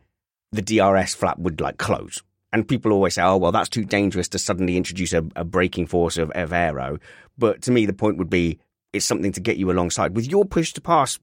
the 0.52 0.62
DRS 0.62 1.14
flap 1.14 1.38
would 1.40 1.62
like 1.62 1.78
close. 1.78 2.22
And 2.52 2.68
people 2.68 2.92
always 2.92 3.14
say, 3.14 3.22
oh, 3.22 3.38
well, 3.38 3.52
that's 3.52 3.70
too 3.70 3.86
dangerous 3.86 4.28
to 4.30 4.40
suddenly 4.40 4.78
introduce 4.78 5.14
a, 5.14 5.24
a 5.36 5.44
braking 5.44 5.86
force 5.86 6.18
of, 6.18 6.32
of 6.32 6.52
aero. 6.52 6.98
But 7.38 7.62
to 7.64 7.72
me, 7.72 7.86
the 7.86 7.94
point 7.94 8.18
would 8.18 8.30
be 8.30 8.60
it's 8.92 9.06
something 9.06 9.32
to 9.34 9.40
get 9.40 9.58
you 9.58 9.70
alongside. 9.70 10.16
With 10.16 10.28
your 10.28 10.46
push 10.46 10.74
to 10.74 10.82
pass, 10.82 11.20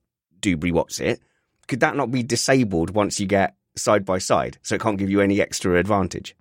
Dubry, 0.47 0.73
what's 0.73 1.01
it? 1.01 1.21
Could 1.69 1.81
that 1.81 1.97
not 1.97 2.11
be 2.11 2.23
disabled 2.23 2.91
once 2.91 3.19
you 3.19 3.27
get 3.27 3.57
side 3.77 4.05
by 4.05 4.19
side? 4.19 4.59
So 4.63 4.75
it 4.77 4.81
can't 4.81 4.99
give 4.99 5.11
you 5.11 5.21
any 5.21 5.41
extra 5.41 5.79
advantage? 5.79 6.37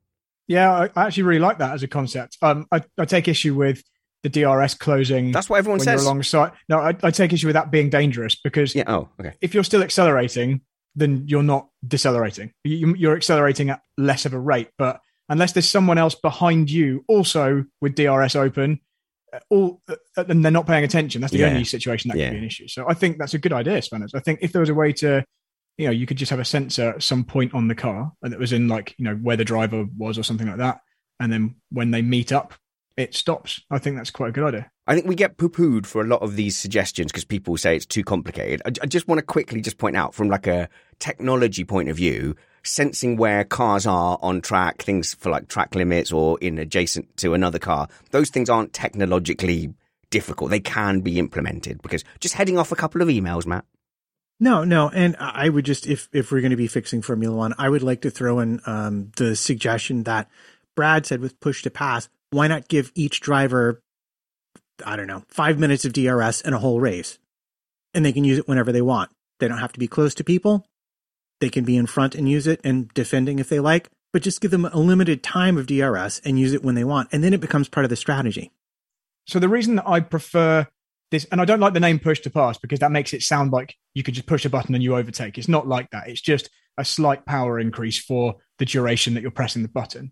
Yeah, 0.47 0.89
I 0.95 1.05
actually 1.07 1.23
really 1.23 1.39
like 1.39 1.57
that 1.57 1.73
as 1.73 1.81
a 1.81 1.87
concept. 1.87 2.37
Um, 2.41 2.67
I, 2.71 2.83
I 2.97 3.05
take 3.05 3.27
issue 3.27 3.55
with 3.55 3.83
the 4.21 4.29
DRS 4.29 4.75
closing. 4.75 5.31
That's 5.31 5.49
what 5.49 5.57
everyone 5.57 5.79
when 5.79 5.85
says. 5.85 6.01
You're 6.01 6.11
alongside. 6.11 6.51
No, 6.69 6.79
I, 6.79 6.95
I 7.01 7.11
take 7.11 7.33
issue 7.33 7.47
with 7.47 7.55
that 7.55 7.71
being 7.71 7.89
dangerous 7.89 8.35
because 8.35 8.75
yeah. 8.75 8.83
Oh, 8.87 9.09
okay. 9.19 9.33
If 9.41 9.53
you're 9.53 9.63
still 9.63 9.81
accelerating, 9.81 10.61
then 10.95 11.25
you're 11.27 11.43
not 11.43 11.69
decelerating. 11.87 12.51
You, 12.63 12.95
you're 12.95 13.15
accelerating 13.15 13.69
at 13.71 13.81
less 13.97 14.25
of 14.25 14.33
a 14.33 14.39
rate. 14.39 14.69
But 14.77 15.01
unless 15.29 15.53
there's 15.53 15.69
someone 15.69 15.97
else 15.97 16.15
behind 16.15 16.69
you 16.69 17.03
also 17.07 17.65
with 17.81 17.95
DRS 17.95 18.35
open, 18.35 18.79
all 19.49 19.81
uh, 19.89 19.95
and 20.15 20.43
they're 20.43 20.51
not 20.51 20.67
paying 20.67 20.83
attention. 20.83 21.21
That's 21.21 21.33
the 21.33 21.39
Yeah. 21.39 21.47
only 21.49 21.65
situation 21.65 22.09
that 22.09 22.17
Yeah. 22.17 22.29
could 22.29 22.33
be 22.35 22.39
an 22.39 22.43
issue. 22.45 22.67
So 22.67 22.85
I 22.87 22.93
think 22.93 23.17
that's 23.17 23.33
a 23.33 23.39
good 23.39 23.53
idea, 23.53 23.81
Spanners. 23.81 24.11
I 24.13 24.19
think 24.19 24.39
if 24.41 24.51
there 24.51 24.61
was 24.61 24.69
a 24.69 24.73
way 24.75 24.93
to, 24.93 25.23
you 25.77 25.85
know, 25.85 25.91
you 25.91 26.05
could 26.05 26.17
just 26.17 26.29
have 26.29 26.39
a 26.39 26.45
sensor 26.45 26.89
at 26.91 27.03
some 27.03 27.23
point 27.23 27.53
on 27.53 27.67
the 27.67 27.75
car 27.75 28.11
and 28.23 28.33
it 28.33 28.39
was 28.39 28.53
in 28.53 28.67
like, 28.67 28.95
you 28.97 29.05
know, 29.05 29.15
where 29.15 29.35
the 29.37 29.43
driver 29.45 29.85
was 29.97 30.17
or 30.17 30.23
something 30.23 30.47
like 30.47 30.57
that. 30.57 30.79
And 31.19 31.31
then 31.31 31.55
when 31.69 31.91
they 31.91 32.01
meet 32.01 32.31
up, 32.31 32.53
it 32.97 33.13
stops. 33.13 33.61
I 33.69 33.77
think 33.77 33.97
that's 33.97 34.09
quite 34.11 34.29
a 34.29 34.31
good 34.31 34.45
idea. 34.45 34.71
I 34.87 34.93
think 34.95 35.05
we 35.05 35.15
get 35.15 35.37
poo 35.37 35.49
pooed 35.49 35.85
for 35.85 36.01
a 36.01 36.05
lot 36.07 36.21
of 36.21 36.37
these 36.37 36.55
suggestions 36.55 37.11
because 37.11 37.25
people 37.25 37.57
say 37.57 37.75
it's 37.75 37.85
too 37.85 38.03
complicated. 38.03 38.61
I, 38.65 38.69
I 38.83 38.85
just 38.85 39.07
want 39.07 39.19
to 39.19 39.25
quickly 39.25 39.59
just 39.59 39.77
point 39.77 39.97
out 39.97 40.13
from 40.13 40.29
like 40.29 40.47
a 40.47 40.69
technology 40.99 41.65
point 41.65 41.89
of 41.89 41.97
view, 41.97 42.35
sensing 42.65 43.15
where 43.15 43.43
cars 43.43 43.85
are 43.85 44.17
on 44.21 44.41
track, 44.41 44.81
things 44.81 45.13
for 45.13 45.29
like 45.29 45.47
track 45.47 45.75
limits 45.75 46.11
or 46.11 46.37
in 46.39 46.57
adjacent 46.57 47.15
to 47.17 47.33
another 47.33 47.59
car, 47.59 47.87
those 48.11 48.29
things 48.29 48.49
aren't 48.49 48.73
technologically 48.73 49.73
difficult. 50.09 50.49
They 50.49 50.59
can 50.59 51.01
be 51.01 51.19
implemented 51.19 51.81
because 51.81 52.03
just 52.19 52.35
heading 52.35 52.57
off 52.57 52.71
a 52.71 52.75
couple 52.75 53.01
of 53.01 53.07
emails, 53.07 53.45
Matt. 53.45 53.65
No, 54.39 54.65
no, 54.65 54.89
and 54.89 55.15
I 55.17 55.47
would 55.47 55.63
just 55.63 55.87
if 55.87 56.09
if 56.11 56.31
we're 56.31 56.41
going 56.41 56.51
to 56.51 56.57
be 56.57 56.67
fixing 56.67 57.01
Formula 57.01 57.35
One, 57.35 57.53
I 57.57 57.69
would 57.69 57.83
like 57.83 58.01
to 58.01 58.09
throw 58.09 58.39
in 58.39 58.59
um, 58.65 59.11
the 59.15 59.35
suggestion 59.35 60.03
that 60.03 60.29
Brad 60.75 61.05
said 61.05 61.21
with 61.21 61.39
push 61.39 61.63
to 61.63 61.69
pass. 61.69 62.09
Why 62.31 62.47
not 62.47 62.67
give 62.67 62.91
each 62.95 63.21
driver, 63.21 63.81
I 64.85 64.97
don't 64.97 65.07
know, 65.07 65.23
five 65.29 65.57
minutes 65.57 65.85
of 65.85 65.93
DRS 65.93 66.41
and 66.41 66.53
a 66.53 66.59
whole 66.59 66.81
race, 66.81 67.17
and 67.93 68.03
they 68.03 68.11
can 68.11 68.25
use 68.25 68.37
it 68.37 68.47
whenever 68.47 68.73
they 68.73 68.81
want. 68.81 69.09
They 69.39 69.47
don't 69.47 69.59
have 69.59 69.73
to 69.73 69.79
be 69.79 69.87
close 69.87 70.13
to 70.15 70.25
people. 70.25 70.65
They 71.41 71.49
can 71.49 71.65
be 71.65 71.77
in 71.77 71.85
front 71.85 72.15
and 72.15 72.29
use 72.29 72.47
it 72.47 72.61
and 72.63 72.93
defending 72.93 73.39
if 73.39 73.49
they 73.49 73.59
like, 73.59 73.89
but 74.13 74.21
just 74.21 74.41
give 74.41 74.51
them 74.51 74.65
a 74.65 74.77
limited 74.77 75.23
time 75.23 75.57
of 75.57 75.67
DRS 75.67 76.21
and 76.23 76.39
use 76.39 76.53
it 76.53 76.63
when 76.63 76.75
they 76.75 76.83
want, 76.83 77.09
and 77.11 77.23
then 77.23 77.33
it 77.33 77.41
becomes 77.41 77.67
part 77.67 77.83
of 77.83 77.89
the 77.89 77.95
strategy. 77.95 78.51
So 79.27 79.39
the 79.39 79.49
reason 79.49 79.75
that 79.75 79.87
I 79.87 79.99
prefer 79.99 80.67
this, 81.11 81.25
and 81.31 81.41
I 81.41 81.45
don't 81.45 81.59
like 81.59 81.73
the 81.73 81.79
name 81.79 81.99
push 81.99 82.19
to 82.21 82.29
pass 82.29 82.57
because 82.57 82.79
that 82.79 82.91
makes 82.91 83.13
it 83.13 83.21
sound 83.23 83.51
like 83.51 83.75
you 83.93 84.03
could 84.03 84.13
just 84.13 84.27
push 84.27 84.45
a 84.45 84.49
button 84.49 84.73
and 84.73 84.83
you 84.83 84.95
overtake. 84.95 85.37
It's 85.37 85.47
not 85.47 85.67
like 85.67 85.89
that. 85.91 86.07
It's 86.07 86.21
just 86.21 86.49
a 86.77 86.85
slight 86.85 87.25
power 87.25 87.59
increase 87.59 87.97
for 87.97 88.35
the 88.59 88.65
duration 88.65 89.13
that 89.13 89.21
you're 89.21 89.31
pressing 89.31 89.61
the 89.61 89.67
button. 89.67 90.11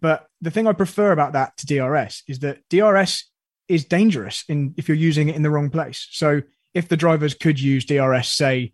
But 0.00 0.26
the 0.40 0.50
thing 0.50 0.66
I 0.66 0.72
prefer 0.72 1.12
about 1.12 1.32
that 1.32 1.56
to 1.58 1.66
DRS 1.66 2.22
is 2.28 2.40
that 2.40 2.60
DRS 2.68 3.24
is 3.68 3.84
dangerous 3.84 4.44
in 4.48 4.74
if 4.76 4.88
you're 4.88 4.96
using 4.96 5.28
it 5.28 5.36
in 5.36 5.42
the 5.42 5.50
wrong 5.50 5.70
place. 5.70 6.06
So 6.10 6.42
if 6.74 6.88
the 6.88 6.96
drivers 6.96 7.34
could 7.34 7.60
use 7.60 7.84
DRS, 7.84 8.28
say 8.28 8.72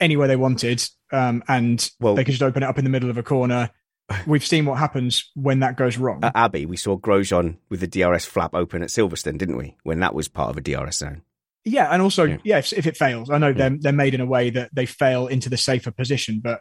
anywhere 0.00 0.28
they 0.28 0.36
wanted, 0.36 0.82
um, 1.12 1.42
and 1.48 1.88
Well- 2.00 2.14
they 2.14 2.24
can 2.24 2.32
just 2.32 2.42
open 2.42 2.62
it 2.62 2.66
up 2.66 2.78
in 2.78 2.84
the 2.84 2.90
middle 2.90 3.10
of 3.10 3.18
a 3.18 3.22
corner, 3.22 3.70
we've 4.26 4.44
seen 4.44 4.64
what 4.66 4.78
happens 4.78 5.30
when 5.34 5.60
that 5.60 5.76
goes 5.76 5.96
wrong. 5.96 6.20
At 6.24 6.36
Abbey, 6.36 6.66
we 6.66 6.76
saw 6.76 6.96
Grosjean 6.98 7.58
with 7.70 7.80
the 7.80 7.86
DRS 7.86 8.24
flap 8.24 8.54
open 8.54 8.82
at 8.82 8.88
Silverstone, 8.88 9.38
didn't 9.38 9.56
we? 9.56 9.76
When 9.84 10.00
that 10.00 10.14
was 10.14 10.28
part 10.28 10.50
of 10.50 10.56
a 10.56 10.60
DRS 10.60 10.98
zone. 10.98 11.22
Yeah, 11.64 11.88
and 11.92 12.02
also, 12.02 12.24
Yeah. 12.24 12.36
yeah, 12.42 12.58
if, 12.58 12.72
if 12.72 12.86
it 12.86 12.96
fails, 12.96 13.30
I 13.30 13.38
know 13.38 13.52
they're 13.52 13.76
they're 13.78 13.92
made 13.92 14.14
in 14.14 14.20
a 14.20 14.26
way 14.26 14.50
that 14.50 14.70
they 14.74 14.84
fail 14.86 15.28
into 15.28 15.48
the 15.48 15.56
safer 15.56 15.92
position. 15.92 16.40
But 16.42 16.60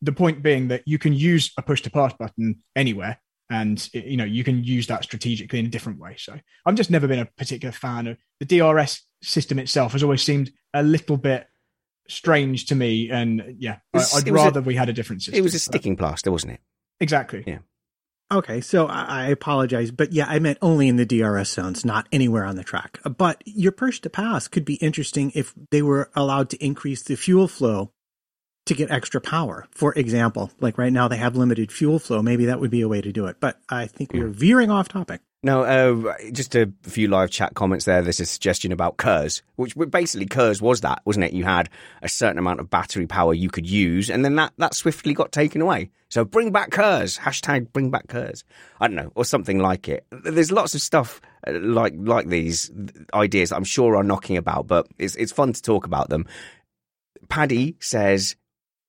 the 0.00 0.12
point 0.12 0.42
being 0.42 0.68
that 0.68 0.82
you 0.86 0.98
can 0.98 1.12
use 1.12 1.52
a 1.58 1.62
push 1.62 1.82
to 1.82 1.90
pass 1.90 2.12
button 2.12 2.62
anywhere, 2.76 3.18
and 3.50 3.88
you 3.92 4.16
know 4.16 4.24
you 4.24 4.44
can 4.44 4.62
use 4.62 4.86
that 4.86 5.02
strategically 5.02 5.58
in 5.58 5.66
a 5.66 5.68
different 5.68 5.98
way. 5.98 6.14
So 6.18 6.38
I've 6.64 6.76
just 6.76 6.90
never 6.92 7.08
been 7.08 7.18
a 7.18 7.24
particular 7.36 7.72
fan 7.72 8.06
of 8.06 8.18
the 8.38 8.46
DRS 8.46 9.02
system 9.20 9.58
itself. 9.58 9.92
Has 9.92 10.04
always 10.04 10.22
seemed 10.22 10.52
a 10.72 10.84
little 10.84 11.16
bit 11.16 11.48
strange 12.08 12.66
to 12.66 12.74
me, 12.74 13.10
and 13.10 13.56
yeah, 13.58 13.78
was- 13.94 14.14
I, 14.14 14.18
I'd 14.18 14.28
it 14.28 14.32
was 14.32 14.40
a- 14.42 14.44
rather 14.44 14.60
we 14.62 14.74
had 14.74 14.88
a 14.88 14.92
different 14.92 15.22
system. 15.22 15.38
It 15.38 15.42
was 15.42 15.54
a 15.54 15.56
But- 15.56 15.60
sticking 15.62 15.96
plaster, 15.96 16.30
wasn't 16.30 16.52
it? 16.54 16.60
exactly. 17.00 17.44
Yeah. 17.46 17.58
Okay, 18.32 18.60
so 18.60 18.86
I 18.88 19.04
I 19.04 19.24
apologize, 19.28 19.92
but 19.92 20.12
yeah, 20.12 20.26
I 20.28 20.40
meant 20.40 20.58
only 20.60 20.88
in 20.88 20.96
the 20.96 21.06
DRS 21.06 21.48
zones, 21.48 21.84
not 21.84 22.08
anywhere 22.10 22.44
on 22.44 22.56
the 22.56 22.64
track. 22.64 22.98
Uh, 23.04 23.10
but 23.10 23.40
your 23.46 23.70
push 23.70 24.00
to 24.00 24.10
pass 24.10 24.48
could 24.48 24.64
be 24.64 24.74
interesting 24.76 25.30
if 25.36 25.54
they 25.70 25.80
were 25.80 26.10
allowed 26.16 26.50
to 26.50 26.64
increase 26.64 27.02
the 27.04 27.16
fuel 27.16 27.46
flow 27.46 27.92
to 28.64 28.74
get 28.74 28.90
extra 28.90 29.20
power. 29.20 29.68
For 29.70 29.94
example, 29.94 30.50
like 30.58 30.76
right 30.76 30.92
now 30.92 31.06
they 31.06 31.18
have 31.18 31.36
limited 31.36 31.70
fuel 31.70 32.00
flow. 32.00 32.20
Maybe 32.20 32.46
that 32.46 32.58
would 32.58 32.70
be 32.72 32.80
a 32.80 32.88
way 32.88 33.00
to 33.00 33.12
do 33.12 33.26
it. 33.26 33.36
But 33.38 33.60
I 33.68 33.86
think 33.86 34.12
we're 34.12 34.26
veering 34.26 34.70
off 34.72 34.88
topic. 34.88 35.20
No, 35.46 35.62
uh, 35.62 36.14
just 36.32 36.56
a 36.56 36.72
few 36.82 37.06
live 37.06 37.30
chat 37.30 37.54
comments 37.54 37.84
there. 37.84 38.02
There's 38.02 38.18
a 38.18 38.26
suggestion 38.26 38.72
about 38.72 38.96
KERS, 38.96 39.42
which 39.54 39.76
basically 39.76 40.26
KERS 40.26 40.60
was 40.60 40.80
that, 40.80 41.02
wasn't 41.04 41.26
it? 41.26 41.34
You 41.34 41.44
had 41.44 41.70
a 42.02 42.08
certain 42.08 42.38
amount 42.38 42.58
of 42.58 42.68
battery 42.68 43.06
power 43.06 43.32
you 43.32 43.48
could 43.48 43.70
use, 43.70 44.10
and 44.10 44.24
then 44.24 44.34
that, 44.34 44.54
that 44.58 44.74
swiftly 44.74 45.14
got 45.14 45.30
taken 45.30 45.60
away. 45.60 45.90
So 46.08 46.24
bring 46.24 46.50
back 46.50 46.72
KERS, 46.72 47.18
hashtag 47.18 47.72
bring 47.72 47.92
back 47.92 48.08
KERS. 48.08 48.42
I 48.80 48.88
don't 48.88 48.96
know, 48.96 49.12
or 49.14 49.24
something 49.24 49.60
like 49.60 49.88
it. 49.88 50.04
There's 50.10 50.50
lots 50.50 50.74
of 50.74 50.80
stuff 50.80 51.20
uh, 51.46 51.52
like 51.60 51.94
like 51.96 52.26
these 52.26 52.72
ideas 53.14 53.52
I'm 53.52 53.62
sure 53.62 53.94
are 53.94 54.02
knocking 54.02 54.36
about, 54.36 54.66
but 54.66 54.88
it's 54.98 55.14
it's 55.14 55.30
fun 55.30 55.52
to 55.52 55.62
talk 55.62 55.86
about 55.86 56.08
them. 56.08 56.26
Paddy 57.28 57.76
says 57.78 58.34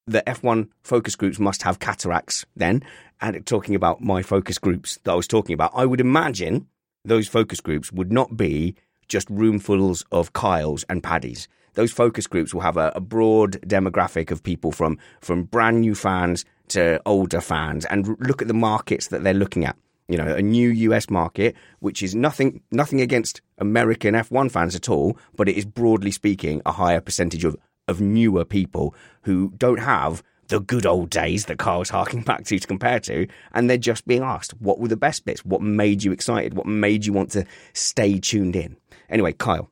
the 0.07 0.23
F1 0.25 0.69
focus 0.81 1.15
groups 1.15 1.37
must 1.37 1.61
have 1.61 1.79
cataracts 1.79 2.45
then. 2.55 2.81
And 3.19 3.45
talking 3.45 3.75
about 3.75 4.01
my 4.01 4.21
focus 4.21 4.57
groups 4.57 4.99
that 5.03 5.11
I 5.11 5.15
was 5.15 5.27
talking 5.27 5.53
about, 5.53 5.71
I 5.73 5.85
would 5.85 5.99
imagine 6.01 6.67
those 7.03 7.27
focus 7.27 7.59
groups 7.59 7.91
would 7.91 8.11
not 8.11 8.37
be 8.37 8.75
just 9.07 9.27
roomfuls 9.29 10.03
of 10.11 10.33
Kyles 10.33 10.85
and 10.89 11.01
Paddies. 11.01 11.47
Those 11.73 11.91
focus 11.91 12.27
groups 12.27 12.53
will 12.53 12.61
have 12.61 12.77
a, 12.77 12.91
a 12.95 13.01
broad 13.01 13.53
demographic 13.61 14.31
of 14.31 14.43
people 14.43 14.71
from, 14.71 14.97
from 15.21 15.43
brand 15.43 15.81
new 15.81 15.95
fans 15.95 16.43
to 16.69 17.01
older 17.05 17.39
fans 17.41 17.85
and 17.85 18.17
look 18.19 18.41
at 18.41 18.47
the 18.47 18.53
markets 18.53 19.07
that 19.07 19.23
they're 19.23 19.33
looking 19.33 19.65
at. 19.65 19.77
You 20.07 20.17
know, 20.17 20.35
a 20.35 20.41
new 20.41 20.69
US 20.69 21.09
market, 21.09 21.55
which 21.79 22.01
is 22.01 22.15
nothing, 22.15 22.61
nothing 22.71 23.01
against 23.01 23.41
American 23.57 24.15
F1 24.15 24.51
fans 24.51 24.75
at 24.75 24.89
all, 24.89 25.17
but 25.35 25.49
it 25.49 25.57
is 25.57 25.65
broadly 25.65 26.11
speaking 26.11 26.61
a 26.65 26.71
higher 26.71 27.01
percentage 27.01 27.43
of, 27.43 27.57
of 27.87 27.99
newer 27.99 28.45
people 28.45 28.95
who 29.23 29.53
don't 29.57 29.79
have 29.79 30.23
the 30.47 30.59
good 30.59 30.85
old 30.85 31.09
days 31.09 31.45
that 31.45 31.57
Carl's 31.57 31.89
harking 31.89 32.21
back 32.21 32.45
to 32.45 32.59
to 32.59 32.67
compare 32.67 32.99
to, 33.01 33.27
and 33.53 33.69
they're 33.69 33.77
just 33.77 34.07
being 34.07 34.23
asked, 34.23 34.51
what 34.59 34.79
were 34.79 34.87
the 34.87 34.97
best 34.97 35.25
bits? 35.25 35.45
What 35.45 35.61
made 35.61 36.03
you 36.03 36.11
excited? 36.11 36.53
What 36.53 36.67
made 36.67 37.05
you 37.05 37.13
want 37.13 37.31
to 37.31 37.45
stay 37.73 38.19
tuned 38.19 38.55
in? 38.55 38.77
Anyway, 39.09 39.33
Kyle. 39.33 39.69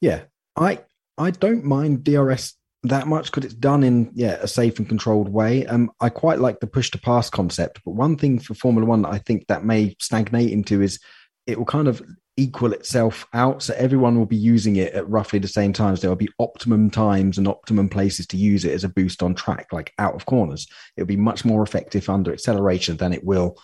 Yeah, 0.00 0.22
I 0.56 0.80
I 1.16 1.30
don't 1.30 1.64
mind 1.64 2.04
DRS 2.04 2.54
that 2.84 3.06
much 3.06 3.26
because 3.26 3.46
it's 3.46 3.54
done 3.54 3.82
in 3.82 4.10
yeah 4.14 4.36
a 4.40 4.48
safe 4.48 4.78
and 4.78 4.88
controlled 4.88 5.28
way. 5.28 5.66
Um, 5.66 5.90
I 6.00 6.10
quite 6.10 6.38
like 6.38 6.60
the 6.60 6.66
push 6.66 6.90
to 6.90 6.98
pass 6.98 7.30
concept, 7.30 7.80
but 7.84 7.92
one 7.92 8.16
thing 8.16 8.38
for 8.38 8.54
Formula 8.54 8.86
One 8.86 9.02
that 9.02 9.12
I 9.12 9.18
think 9.18 9.46
that 9.46 9.64
may 9.64 9.96
stagnate 10.00 10.52
into 10.52 10.82
is 10.82 11.00
it 11.46 11.58
will 11.58 11.64
kind 11.66 11.88
of 11.88 12.02
equal 12.36 12.72
itself 12.72 13.26
out, 13.32 13.62
so 13.62 13.74
everyone 13.74 14.18
will 14.18 14.26
be 14.26 14.36
using 14.36 14.76
it 14.76 14.92
at 14.94 15.08
roughly 15.08 15.38
the 15.38 15.48
same 15.48 15.72
times. 15.72 16.00
There 16.00 16.10
will 16.10 16.16
be 16.16 16.32
optimum 16.38 16.90
times 16.90 17.38
and 17.38 17.46
optimum 17.46 17.88
places 17.88 18.26
to 18.28 18.36
use 18.36 18.64
it 18.64 18.72
as 18.72 18.84
a 18.84 18.88
boost 18.88 19.22
on 19.22 19.34
track, 19.34 19.68
like 19.72 19.92
out 19.98 20.14
of 20.14 20.26
corners. 20.26 20.66
It'll 20.96 21.06
be 21.06 21.16
much 21.16 21.44
more 21.44 21.62
effective 21.62 22.08
under 22.08 22.32
acceleration 22.32 22.96
than 22.96 23.12
it 23.12 23.24
will 23.24 23.56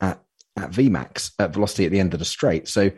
at 0.00 0.20
at 0.56 0.70
Vmax 0.70 1.32
at 1.38 1.54
velocity 1.54 1.86
at 1.86 1.92
the 1.92 2.00
end 2.00 2.12
of 2.12 2.18
the 2.18 2.24
straight. 2.24 2.68
So 2.68 2.90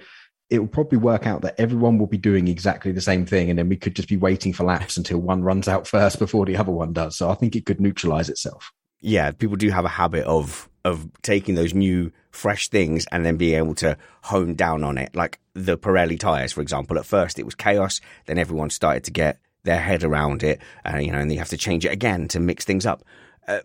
it 0.49 0.59
will 0.59 0.67
probably 0.67 0.99
work 0.99 1.27
out 1.27 1.43
that 1.43 1.59
everyone 1.59 1.99
will 1.99 2.09
be 2.09 2.19
doing 2.19 2.49
exactly 2.49 2.91
the 2.91 3.01
same 3.01 3.25
thing, 3.25 3.51
and 3.51 3.59
then 3.59 3.69
we 3.69 3.77
could 3.77 3.95
just 3.95 4.09
be 4.09 4.17
waiting 4.17 4.53
for 4.53 4.65
laps 4.65 4.97
until 4.97 5.19
one 5.19 5.43
runs 5.43 5.69
out 5.69 5.87
first 5.87 6.19
before 6.19 6.45
the 6.45 6.57
other 6.57 6.73
one 6.73 6.93
does. 6.93 7.17
So 7.17 7.31
I 7.31 7.35
think 7.35 7.55
it 7.55 7.67
could 7.67 7.81
neutralize 7.81 8.29
itself. 8.29 8.73
Yeah, 9.01 9.31
people 9.31 9.57
do 9.57 9.71
have 9.71 9.85
a 9.85 9.89
habit 9.89 10.25
of 10.25 10.69
of 10.85 11.09
taking 11.23 11.55
those 11.55 11.75
new 11.75 12.11
fresh 12.31 12.69
things 12.69 13.07
and 13.13 13.25
then 13.25 13.37
being 13.37 13.57
able 13.57 13.75
to 13.77 13.97
hone 14.23 14.55
down 14.55 14.85
on 14.85 14.99
it. 14.99 15.15
Like 15.15 15.41
the 15.55 15.77
Pirelli 15.77 16.19
tires, 16.19 16.53
for 16.53 16.61
example. 16.61 16.99
At 16.99 17.07
first 17.07 17.39
it 17.39 17.45
was 17.45 17.55
chaos, 17.55 18.01
then 18.27 18.39
everyone 18.39 18.71
started 18.71 19.05
to 19.05 19.11
get 19.11 19.39
their 19.65 19.81
head 19.81 20.05
around 20.05 20.43
it, 20.43 20.61
uh, 20.87 20.99
you 20.99 21.13
know, 21.13 21.19
and 21.19 21.31
you 21.31 21.39
have 21.39 21.49
to 21.51 21.57
change 21.57 21.85
it 21.85 21.93
again 21.93 22.29
to 22.29 22.41
mix 22.41 22.65
things 22.65 22.87
up. 22.87 23.05
Uh, 23.47 23.61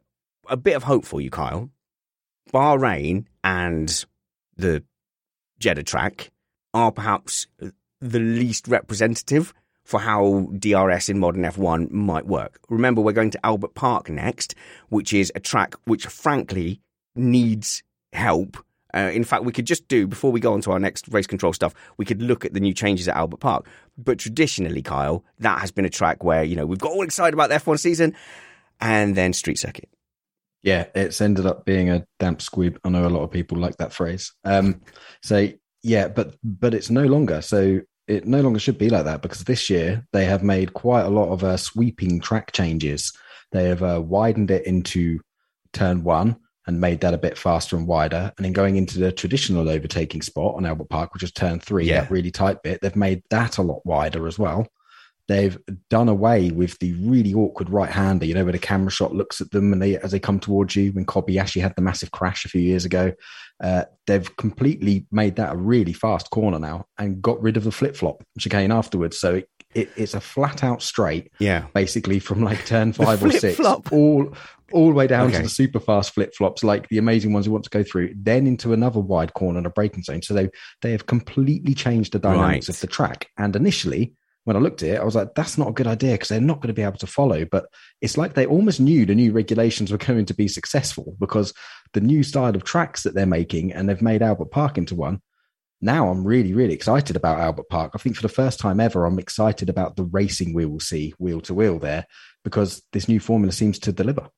a 0.50 0.58
bit 0.58 0.76
of 0.76 0.84
hope 0.84 1.06
for 1.06 1.22
you, 1.22 1.30
Kyle. 1.30 1.70
Bahrain 2.54 3.26
and 3.44 4.06
the 4.58 4.84
Jeddah 5.60 5.84
track 5.84 6.32
are 6.74 6.92
perhaps 6.92 7.48
the 8.02 8.20
least 8.20 8.68
representative 8.68 9.54
for 9.84 10.00
how 10.00 10.50
DRS 10.58 11.10
in 11.10 11.20
modern 11.20 11.44
F1 11.44 11.92
might 11.92 12.26
work. 12.26 12.60
Remember, 12.70 13.02
we're 13.02 13.14
going 13.14 13.32
to 13.32 13.46
Albert 13.46 13.76
Park 13.76 14.10
next, 14.10 14.56
which 14.90 15.14
is 15.14 15.32
a 15.36 15.40
track 15.40 15.76
which, 15.86 16.08
frankly, 16.08 16.82
needs 17.16 17.84
help. 18.16 18.58
Uh, 18.94 19.12
in 19.14 19.26
fact, 19.26 19.44
we 19.44 19.52
could 19.52 19.66
just 19.66 19.88
do, 19.90 20.08
before 20.08 20.32
we 20.32 20.40
go 20.40 20.54
on 20.54 20.62
to 20.62 20.72
our 20.72 20.80
next 20.80 21.08
race 21.10 21.28
control 21.28 21.52
stuff, 21.52 21.74
we 21.98 22.06
could 22.06 22.22
look 22.22 22.46
at 22.46 22.54
the 22.54 22.62
new 22.62 22.74
changes 22.74 23.08
at 23.10 23.16
Albert 23.16 23.42
Park. 23.42 23.68
But 23.98 24.20
traditionally, 24.20 24.82
Kyle, 24.82 25.24
that 25.40 25.60
has 25.60 25.72
been 25.72 25.86
a 25.86 25.90
track 25.90 26.24
where, 26.24 26.44
you 26.44 26.56
know, 26.56 26.66
we've 26.66 26.80
got 26.80 26.92
all 26.92 27.04
excited 27.04 27.34
about 27.34 27.50
the 27.50 27.56
F1 27.56 27.80
season 27.80 28.16
and 28.80 29.16
then 29.16 29.34
street 29.34 29.60
circuit. 29.60 29.90
Yeah, 30.64 30.86
it's 30.96 31.22
ended 31.22 31.46
up 31.46 31.66
being 31.66 31.90
a 31.90 32.08
damp 32.20 32.42
squib. 32.42 32.80
I 32.84 32.90
know 32.90 33.06
a 33.06 33.10
lot 33.10 33.22
of 33.22 33.32
people 33.32 33.60
like 33.60 33.78
that 33.78 33.94
phrase. 33.94 34.34
Um, 34.44 34.82
so 35.22 35.50
yeah, 35.84 36.08
but 36.08 36.36
but 36.44 36.74
it's 36.74 36.90
no 36.90 37.04
longer. 37.04 37.42
So 37.42 37.82
it 38.08 38.26
no 38.26 38.42
longer 38.42 38.60
should 38.60 38.80
be 38.80 38.90
like 38.90 39.06
that 39.06 39.22
because 39.22 39.44
this 39.44 39.70
year 39.70 40.08
they 40.12 40.26
have 40.26 40.42
made 40.42 40.74
quite 40.74 41.06
a 41.06 41.10
lot 41.10 41.32
of 41.32 41.44
uh, 41.44 41.58
sweeping 41.58 42.20
track 42.20 42.52
changes. 42.52 43.14
They 43.52 43.66
have 43.66 43.84
uh, 43.84 44.02
widened 44.04 44.50
it 44.50 44.66
into 44.66 45.20
turn 45.72 46.04
one 46.04 46.38
and 46.68 46.82
made 46.82 47.02
that 47.02 47.14
a 47.14 47.18
bit 47.18 47.38
faster 47.38 47.76
and 47.78 47.88
wider. 47.88 48.32
And 48.38 48.46
then 48.46 48.54
going 48.54 48.76
into 48.76 49.00
the 49.00 49.12
traditional 49.12 49.70
overtaking 49.70 50.22
spot 50.22 50.56
on 50.56 50.66
Albert 50.66 50.90
Park, 50.90 51.14
which 51.14 51.24
is 51.24 51.32
turn 51.32 51.60
three, 51.60 51.86
Yeah. 51.88 52.02
that 52.02 52.12
really 52.12 52.32
tight 52.32 52.64
bit, 52.64 52.82
they've 52.82 52.96
made 52.96 53.22
that 53.30 53.58
a 53.58 53.62
lot 53.62 53.86
wider 53.86 54.28
as 54.28 54.40
well. 54.40 54.68
They've 55.28 55.58
done 55.90 56.08
away 56.08 56.52
with 56.52 56.78
the 56.78 56.94
really 56.94 57.34
awkward 57.34 57.72
right 57.72 57.90
hander, 57.90 58.26
you 58.28 58.36
know, 58.36 58.44
where 58.44 58.52
the 58.54 58.60
camera 58.60 58.92
shot 58.92 59.12
looks 59.16 59.42
at 59.42 59.50
them 59.50 59.74
and 59.74 59.82
they 59.82 59.98
as 59.98 60.12
they 60.12 60.20
come 60.20 60.40
towards 60.40 60.76
you. 60.76 60.92
When 60.92 61.06
Kobayashi 61.06 61.62
had 61.62 61.76
the 61.76 61.82
massive 61.82 62.12
crash 62.12 62.46
a 62.46 62.50
few 62.50 62.62
years 62.62 62.86
ago, 62.86 63.12
uh, 63.64 63.86
they've 64.06 64.36
completely 64.38 65.08
made 65.12 65.36
that 65.38 65.54
a 65.54 65.58
really 65.58 65.94
fast 65.94 66.30
corner 66.30 66.60
now 66.60 66.86
and 67.00 67.24
got 67.24 67.42
rid 67.42 67.58
of 67.58 67.64
the 67.64 67.72
flip 67.72 67.96
flop 67.96 68.24
chicane 68.38 68.72
afterwards. 68.72 69.18
So 69.20 69.36
it, 69.36 69.50
it, 69.74 69.90
it's 69.98 70.14
a 70.14 70.22
flat 70.22 70.64
out 70.64 70.84
straight, 70.84 71.32
Yeah. 71.40 71.66
basically 71.74 72.20
from 72.20 72.44
like 72.44 72.64
turn 72.68 72.94
five 72.94 73.24
or 73.24 73.32
six, 73.32 73.56
flip-flop. 73.56 73.92
all 73.92 74.32
all 74.72 74.88
the 74.90 74.94
way 74.96 75.08
down 75.08 75.28
Okay. 75.28 75.38
to 75.38 75.44
the 75.44 75.50
super 75.50 75.80
fast 75.80 76.14
flip 76.14 76.34
flops, 76.36 76.64
like 76.64 76.88
the 76.90 76.98
amazing 76.98 77.34
ones 77.34 77.48
we 77.48 77.52
want 77.54 77.64
to 77.66 77.70
go 77.70 77.84
through, 77.84 78.14
then 78.18 78.48
into 78.48 78.74
another 78.74 79.00
wide 79.00 79.34
corner 79.34 79.58
and 79.60 79.68
a 79.68 79.70
braking 79.70 80.04
zone. 80.04 80.22
So 80.22 80.34
they 80.34 80.50
they 80.82 80.92
have 80.92 81.06
completely 81.06 81.74
changed 81.74 82.14
the 82.14 82.20
dynamics 82.20 82.68
Right. 82.68 82.76
of 82.76 82.80
the 82.82 82.88
track. 82.88 83.28
And 83.38 83.56
initially, 83.56 84.14
when 84.46 84.56
I 84.56 84.60
looked 84.60 84.84
at 84.84 84.90
it, 84.90 85.00
I 85.02 85.04
was 85.04 85.16
like, 85.16 85.34
that's 85.36 85.58
not 85.58 85.70
a 85.70 85.74
good 85.74 85.88
idea 85.88 86.12
because 86.14 86.30
they're 86.30 86.40
not 86.42 86.58
going 86.62 86.68
to 86.68 86.74
be 86.74 86.84
able 86.84 86.98
to 87.00 87.08
follow. 87.08 87.46
But 87.46 87.66
it's 88.02 88.18
like 88.18 88.34
they 88.34 88.46
almost 88.46 88.80
knew 88.80 89.06
the 89.06 89.16
new 89.16 89.32
regulations 89.32 89.92
were 89.92 89.98
going 90.10 90.26
to 90.26 90.34
be 90.36 90.48
successful 90.48 91.16
because 91.20 91.54
the 91.94 92.02
new 92.02 92.22
style 92.24 92.56
of 92.56 92.64
tracks 92.64 93.04
that 93.04 93.14
they're 93.16 93.26
making, 93.26 93.72
and 93.74 93.88
they've 93.90 94.02
made 94.02 94.22
Albert 94.22 94.52
Park 94.52 94.78
into 94.78 94.96
one. 94.96 95.22
Now 95.82 96.10
I'm 96.10 96.26
really, 96.26 96.54
really 96.54 96.74
excited 96.74 97.16
about 97.16 97.40
Albert 97.40 97.70
Park. 97.70 97.92
I 97.94 97.98
think 97.98 98.16
for 98.16 98.22
the 98.22 98.30
first 98.30 98.60
time 98.60 98.80
ever, 98.80 99.06
I'm 99.06 99.20
excited 99.20 99.70
about 99.70 99.96
the 99.96 100.06
racing 100.06 100.54
we 100.54 100.66
will 100.66 100.80
see 100.80 101.14
wheel 101.20 101.42
to 101.42 101.54
wheel 101.54 101.80
there 101.80 102.06
because 102.44 102.82
this 102.94 103.08
new 103.08 103.20
formula 103.20 103.52
seems 103.52 103.78
to 103.80 103.92
deliver. 103.92 104.30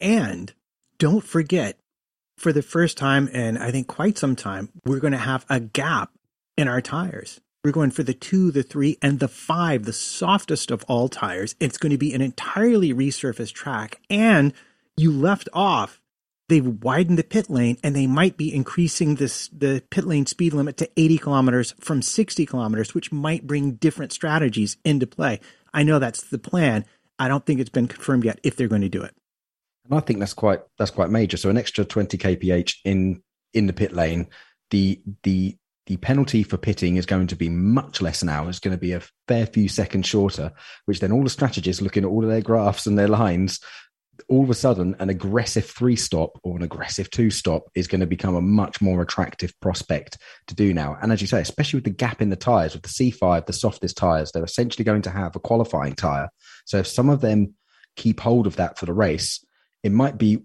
And 0.00 0.52
don't 0.98 1.24
forget, 1.24 1.78
for 2.36 2.52
the 2.52 2.62
first 2.62 2.96
time 2.96 3.28
in 3.28 3.56
I 3.56 3.70
think 3.70 3.86
quite 3.86 4.18
some 4.18 4.36
time, 4.36 4.70
we're 4.84 5.00
going 5.00 5.12
to 5.12 5.18
have 5.18 5.44
a 5.48 5.60
gap 5.60 6.10
in 6.56 6.68
our 6.68 6.80
tires. 6.80 7.40
We're 7.64 7.72
going 7.72 7.90
for 7.90 8.04
the 8.04 8.14
two, 8.14 8.50
the 8.50 8.62
three, 8.62 8.98
and 9.02 9.18
the 9.18 9.28
five, 9.28 9.84
the 9.84 9.92
softest 9.92 10.70
of 10.70 10.84
all 10.84 11.08
tires. 11.08 11.56
It's 11.58 11.78
going 11.78 11.90
to 11.90 11.98
be 11.98 12.14
an 12.14 12.20
entirely 12.20 12.94
resurfaced 12.94 13.52
track. 13.52 14.00
And 14.08 14.52
you 14.96 15.12
left 15.12 15.48
off, 15.52 16.00
they've 16.48 16.66
widened 16.66 17.18
the 17.18 17.24
pit 17.24 17.50
lane 17.50 17.76
and 17.82 17.94
they 17.94 18.06
might 18.06 18.36
be 18.36 18.54
increasing 18.54 19.16
this 19.16 19.48
the 19.48 19.82
pit 19.90 20.04
lane 20.04 20.26
speed 20.26 20.52
limit 20.52 20.76
to 20.78 20.90
80 20.96 21.18
kilometers 21.18 21.74
from 21.80 22.00
60 22.00 22.46
kilometers, 22.46 22.94
which 22.94 23.12
might 23.12 23.46
bring 23.46 23.72
different 23.72 24.12
strategies 24.12 24.76
into 24.84 25.06
play. 25.06 25.40
I 25.74 25.82
know 25.82 25.98
that's 25.98 26.22
the 26.22 26.38
plan. 26.38 26.84
I 27.18 27.26
don't 27.26 27.44
think 27.44 27.60
it's 27.60 27.70
been 27.70 27.88
confirmed 27.88 28.24
yet 28.24 28.38
if 28.44 28.56
they're 28.56 28.68
going 28.68 28.82
to 28.82 28.88
do 28.88 29.02
it. 29.02 29.14
And 29.88 29.98
I 29.98 30.00
think 30.00 30.18
that's 30.18 30.34
quite 30.34 30.60
that's 30.78 30.90
quite 30.90 31.10
major. 31.10 31.36
So 31.36 31.50
an 31.50 31.58
extra 31.58 31.84
20 31.84 32.18
kph 32.18 32.74
in 32.84 33.22
in 33.54 33.66
the 33.66 33.72
pit 33.72 33.92
lane. 33.92 34.28
The 34.70 35.00
the 35.22 35.56
the 35.86 35.96
penalty 35.96 36.42
for 36.42 36.58
pitting 36.58 36.96
is 36.96 37.06
going 37.06 37.28
to 37.28 37.36
be 37.36 37.48
much 37.48 38.02
less 38.02 38.22
now. 38.22 38.46
It's 38.46 38.60
going 38.60 38.76
to 38.76 38.80
be 38.80 38.92
a 38.92 39.02
fair 39.26 39.46
few 39.46 39.70
seconds 39.70 40.06
shorter, 40.06 40.52
which 40.84 41.00
then 41.00 41.12
all 41.12 41.24
the 41.24 41.30
strategists 41.30 41.80
looking 41.80 42.04
at 42.04 42.10
all 42.10 42.22
of 42.22 42.28
their 42.28 42.42
graphs 42.42 42.86
and 42.86 42.98
their 42.98 43.08
lines, 43.08 43.58
all 44.28 44.44
of 44.44 44.50
a 44.50 44.54
sudden 44.54 44.94
an 44.98 45.08
aggressive 45.08 45.64
three 45.64 45.96
stop 45.96 46.38
or 46.42 46.56
an 46.56 46.62
aggressive 46.62 47.10
two 47.10 47.30
stop 47.30 47.62
is 47.74 47.86
going 47.86 48.02
to 48.02 48.06
become 48.06 48.34
a 48.34 48.42
much 48.42 48.82
more 48.82 49.00
attractive 49.00 49.58
prospect 49.60 50.18
to 50.48 50.54
do 50.54 50.74
now. 50.74 50.98
And 51.00 51.10
as 51.10 51.22
you 51.22 51.26
say, 51.26 51.40
especially 51.40 51.78
with 51.78 51.84
the 51.84 51.90
gap 51.90 52.20
in 52.20 52.28
the 52.28 52.36
tires, 52.36 52.74
with 52.74 52.82
the 52.82 52.88
C5, 52.88 53.46
the 53.46 53.52
softest 53.54 53.96
tires, 53.96 54.30
they're 54.30 54.44
essentially 54.44 54.84
going 54.84 55.02
to 55.02 55.10
have 55.10 55.36
a 55.36 55.40
qualifying 55.40 55.94
tire. 55.94 56.28
So 56.66 56.78
if 56.78 56.86
some 56.86 57.08
of 57.08 57.22
them 57.22 57.54
keep 57.96 58.20
hold 58.20 58.46
of 58.46 58.56
that 58.56 58.78
for 58.78 58.84
the 58.84 58.92
race, 58.92 59.42
it 59.82 59.92
might 59.92 60.18
be 60.18 60.42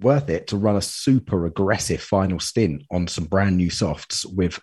worth 0.00 0.30
it 0.30 0.46
to 0.48 0.56
run 0.56 0.76
a 0.76 0.82
super 0.82 1.46
aggressive 1.46 2.00
final 2.00 2.38
stint 2.38 2.82
on 2.90 3.08
some 3.08 3.24
brand 3.24 3.56
new 3.56 3.70
softs 3.70 4.24
with 4.24 4.60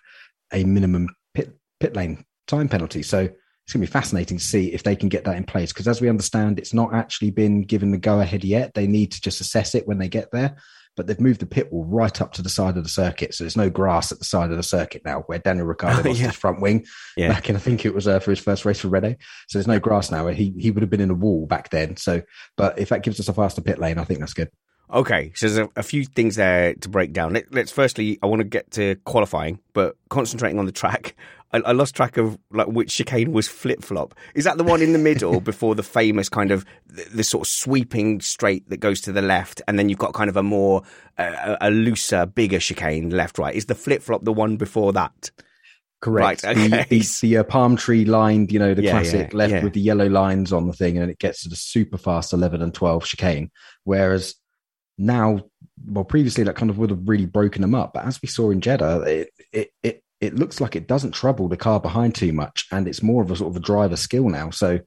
a 0.52 0.64
minimum 0.64 1.08
pit 1.34 1.56
pit 1.80 1.94
lane 1.94 2.24
time 2.46 2.68
penalty. 2.68 3.02
So 3.02 3.20
it's 3.20 3.72
going 3.72 3.84
to 3.84 3.90
be 3.90 3.92
fascinating 3.92 4.38
to 4.38 4.44
see 4.44 4.72
if 4.72 4.82
they 4.82 4.96
can 4.96 5.08
get 5.08 5.24
that 5.24 5.36
in 5.36 5.44
place 5.44 5.72
because 5.72 5.86
as 5.86 6.00
we 6.00 6.08
understand 6.08 6.58
it's 6.58 6.74
not 6.74 6.94
actually 6.94 7.30
been 7.30 7.62
given 7.62 7.90
the 7.90 7.98
go 7.98 8.20
ahead 8.20 8.44
yet. 8.44 8.74
They 8.74 8.86
need 8.86 9.12
to 9.12 9.20
just 9.20 9.40
assess 9.40 9.74
it 9.74 9.86
when 9.86 9.98
they 9.98 10.08
get 10.08 10.30
there. 10.32 10.56
But 10.96 11.06
they've 11.06 11.20
moved 11.20 11.40
the 11.40 11.46
pit 11.46 11.72
wall 11.72 11.84
right 11.84 12.20
up 12.20 12.32
to 12.34 12.42
the 12.42 12.50
side 12.50 12.76
of 12.76 12.84
the 12.84 12.90
circuit, 12.90 13.34
so 13.34 13.44
there's 13.44 13.56
no 13.56 13.70
grass 13.70 14.12
at 14.12 14.18
the 14.18 14.24
side 14.26 14.50
of 14.50 14.56
the 14.56 14.62
circuit 14.62 15.02
now. 15.04 15.20
Where 15.22 15.38
Daniel 15.38 15.66
Ricciardo 15.66 16.02
lost 16.08 16.20
yeah. 16.20 16.26
his 16.26 16.36
front 16.36 16.60
wing 16.60 16.84
Yeah. 17.16 17.28
back 17.28 17.48
in, 17.48 17.56
I 17.56 17.60
think 17.60 17.86
it 17.86 17.94
was 17.94 18.06
uh, 18.06 18.18
for 18.18 18.30
his 18.30 18.40
first 18.40 18.64
race 18.64 18.80
for 18.80 18.88
Renault. 18.88 19.16
So 19.48 19.58
there's 19.58 19.66
no 19.66 19.80
grass 19.80 20.10
now. 20.10 20.26
He 20.28 20.54
he 20.58 20.70
would 20.70 20.82
have 20.82 20.90
been 20.90 21.00
in 21.00 21.10
a 21.10 21.14
wall 21.14 21.46
back 21.46 21.70
then. 21.70 21.96
So, 21.96 22.22
but 22.56 22.78
if 22.78 22.90
that 22.90 23.02
gives 23.02 23.18
us 23.20 23.28
a 23.28 23.32
faster 23.32 23.62
pit 23.62 23.78
lane, 23.78 23.98
I 23.98 24.04
think 24.04 24.20
that's 24.20 24.34
good. 24.34 24.50
Okay, 24.92 25.32
so 25.34 25.48
there's 25.48 25.66
a, 25.66 25.70
a 25.80 25.82
few 25.82 26.04
things 26.04 26.36
there 26.36 26.74
to 26.74 26.88
break 26.90 27.14
down. 27.14 27.32
Let, 27.32 27.54
let's 27.54 27.72
firstly, 27.72 28.18
I 28.22 28.26
want 28.26 28.40
to 28.40 28.44
get 28.44 28.70
to 28.72 28.96
qualifying, 29.06 29.58
but 29.72 29.96
concentrating 30.10 30.58
on 30.58 30.66
the 30.66 30.72
track. 30.72 31.16
I, 31.52 31.58
I 31.58 31.72
lost 31.72 31.94
track 31.94 32.16
of 32.16 32.38
like 32.50 32.66
which 32.68 32.94
chicane 32.94 33.32
was 33.32 33.48
flip 33.48 33.82
flop. 33.82 34.14
Is 34.34 34.44
that 34.44 34.56
the 34.58 34.64
one 34.64 34.82
in 34.82 34.92
the 34.92 34.98
middle 34.98 35.40
before 35.52 35.74
the 35.74 35.82
famous 35.82 36.28
kind 36.28 36.50
of 36.50 36.64
the, 36.86 37.04
the 37.16 37.24
sort 37.24 37.46
of 37.46 37.48
sweeping 37.52 38.20
straight 38.20 38.68
that 38.70 38.78
goes 38.78 39.00
to 39.02 39.12
the 39.12 39.22
left, 39.22 39.60
and 39.68 39.78
then 39.78 39.88
you've 39.88 39.98
got 39.98 40.14
kind 40.14 40.30
of 40.30 40.36
a 40.36 40.42
more 40.42 40.82
uh, 41.18 41.56
a 41.60 41.70
looser, 41.70 42.26
bigger 42.26 42.58
chicane 42.58 43.10
left 43.10 43.38
right? 43.38 43.54
Is 43.54 43.66
the 43.66 43.74
flip 43.74 44.02
flop 44.02 44.24
the 44.24 44.32
one 44.32 44.56
before 44.56 44.92
that? 44.94 45.30
Correct. 46.00 46.42
Right, 46.42 46.56
The- 46.56 46.86
The, 46.88 47.18
the, 47.20 47.36
uh, 47.38 47.44
palm 47.44 47.76
tree 47.76 48.04
lined, 48.04 48.50
you 48.50 48.58
know, 48.58 48.74
the 48.74 48.82
Yeah, 48.82 48.90
classic 48.90 49.32
yeah, 49.32 49.38
left 49.38 49.52
yeah. 49.52 49.62
with 49.62 49.72
the 49.72 49.80
yellow 49.80 50.08
lines 50.08 50.52
on 50.52 50.66
the 50.66 50.72
thing, 50.72 50.98
and 50.98 51.10
it 51.10 51.18
gets 51.20 51.44
to 51.44 51.48
the 51.48 51.54
super 51.56 51.96
fast 51.96 52.32
11 52.32 52.60
and 52.60 52.74
12 52.74 53.04
chicane. 53.04 53.50
Whereas 53.84 54.34
now, 54.98 55.42
well, 55.86 56.04
previously 56.04 56.42
that 56.44 56.56
kind 56.56 56.70
of 56.70 56.78
would 56.78 56.90
have 56.90 57.08
really 57.08 57.26
broken 57.26 57.62
them 57.62 57.74
up. 57.74 57.92
But 57.94 58.04
as 58.04 58.20
we 58.20 58.26
saw 58.28 58.50
in 58.50 58.60
Jeddah, 58.60 59.02
it, 59.02 59.30
it, 59.52 59.70
it, 59.82 60.02
it 60.22 60.36
looks 60.36 60.60
like 60.60 60.74
it 60.76 60.86
doesn't 60.86 61.12
trouble 61.12 61.48
the 61.48 61.56
car 61.56 61.80
behind 61.80 62.14
too 62.14 62.32
much, 62.32 62.66
and 62.70 62.88
it's 62.88 63.02
more 63.02 63.22
of 63.22 63.30
a 63.30 63.36
sort 63.36 63.50
of 63.50 63.56
a 63.56 63.60
driver 63.60 63.96
skill 63.96 64.28
now. 64.30 64.48
So 64.50 64.80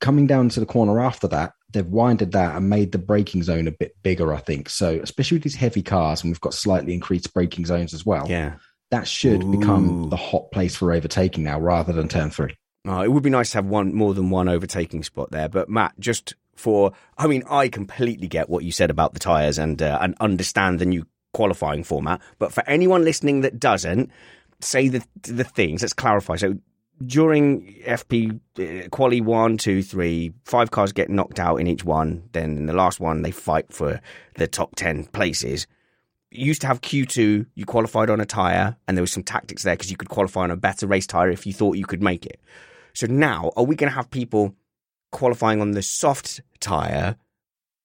coming 0.00 0.26
down 0.26 0.48
to 0.50 0.60
the 0.60 0.66
corner 0.66 1.00
after 1.00 1.28
that, 1.28 1.52
they've 1.72 1.86
winded 1.86 2.32
that 2.32 2.56
and 2.56 2.70
made 2.70 2.92
the 2.92 2.98
braking 2.98 3.42
zone 3.42 3.66
a 3.66 3.72
bit 3.72 3.92
bigger, 4.02 4.32
I 4.32 4.38
think. 4.38 4.70
So 4.70 4.98
especially 5.02 5.36
with 5.36 5.42
these 5.42 5.56
heavy 5.56 5.82
cars, 5.82 6.22
and 6.22 6.30
we've 6.30 6.40
got 6.40 6.54
slightly 6.54 6.94
increased 6.94 7.34
braking 7.34 7.66
zones 7.66 7.92
as 7.92 8.06
well 8.06 8.26
Yeah. 8.28 8.54
that 8.90 9.06
should 9.08 9.50
become 9.50 10.08
the 10.10 10.16
hot 10.16 10.50
place 10.52 10.76
for 10.76 10.92
overtaking 10.92 11.42
now 11.44 11.58
rather 11.60 11.92
than 11.92 12.08
turn 12.08 12.30
three. 12.30 12.54
Oh, 12.86 13.02
it 13.02 13.10
would 13.10 13.24
be 13.24 13.30
nice 13.30 13.50
to 13.50 13.58
have 13.58 13.66
one 13.66 13.92
more 13.92 14.14
than 14.14 14.30
one 14.30 14.48
overtaking 14.48 15.02
spot 15.02 15.32
there. 15.32 15.48
But 15.48 15.68
Matt, 15.68 15.94
just 15.98 16.36
for, 16.54 16.92
I 17.18 17.26
mean, 17.26 17.42
I 17.50 17.68
completely 17.68 18.28
get 18.28 18.48
what 18.48 18.62
you 18.62 18.70
said 18.70 18.90
about 18.90 19.12
the 19.12 19.18
tyres 19.18 19.58
and 19.58 19.82
uh, 19.82 19.98
and 20.00 20.14
understand 20.20 20.78
the 20.78 20.86
new 20.86 21.04
qualifying 21.34 21.82
format. 21.84 22.20
But 22.38 22.52
for 22.52 22.62
anyone 22.68 23.04
listening 23.04 23.40
that 23.42 23.58
doesn't, 23.58 24.10
say 24.60 24.88
the 24.88 25.04
the 25.22 25.44
things. 25.44 25.82
Let's 25.82 25.92
clarify. 25.92 26.36
So 26.36 26.56
during 27.04 27.74
FP 27.84 28.40
uh, 28.58 28.88
quali 28.88 29.20
one, 29.20 29.58
two, 29.58 29.82
three, 29.82 30.32
five 30.44 30.70
cars 30.70 30.92
get 30.92 31.10
knocked 31.10 31.38
out 31.38 31.56
in 31.56 31.66
each 31.66 31.84
one. 31.84 32.28
Then 32.32 32.56
in 32.56 32.66
the 32.66 32.72
last 32.72 33.00
one, 33.00 33.22
they 33.22 33.30
fight 33.30 33.72
for 33.72 34.00
the 34.36 34.46
top 34.46 34.74
ten 34.76 35.04
places. 35.06 35.66
you 36.30 36.46
used 36.46 36.60
to 36.62 36.66
have 36.66 36.80
Q2, 36.80 37.46
you 37.54 37.64
qualified 37.66 38.10
on 38.10 38.20
a 38.20 38.26
tyre, 38.26 38.76
and 38.86 38.96
there 38.96 39.02
was 39.02 39.12
some 39.12 39.22
tactics 39.22 39.62
there 39.62 39.74
because 39.74 39.90
you 39.90 39.96
could 39.96 40.08
qualify 40.08 40.42
on 40.42 40.50
a 40.50 40.56
better 40.56 40.86
race 40.86 41.06
tyre 41.06 41.30
if 41.30 41.46
you 41.46 41.52
thought 41.52 41.76
you 41.76 41.86
could 41.86 42.02
make 42.02 42.26
it. 42.26 42.40
So 42.94 43.06
now, 43.06 43.52
are 43.56 43.64
we 43.64 43.76
going 43.76 43.90
to 43.90 43.94
have 43.94 44.10
people 44.10 44.54
qualifying 45.12 45.60
on 45.60 45.72
the 45.72 45.82
soft 45.82 46.40
tyre, 46.60 47.16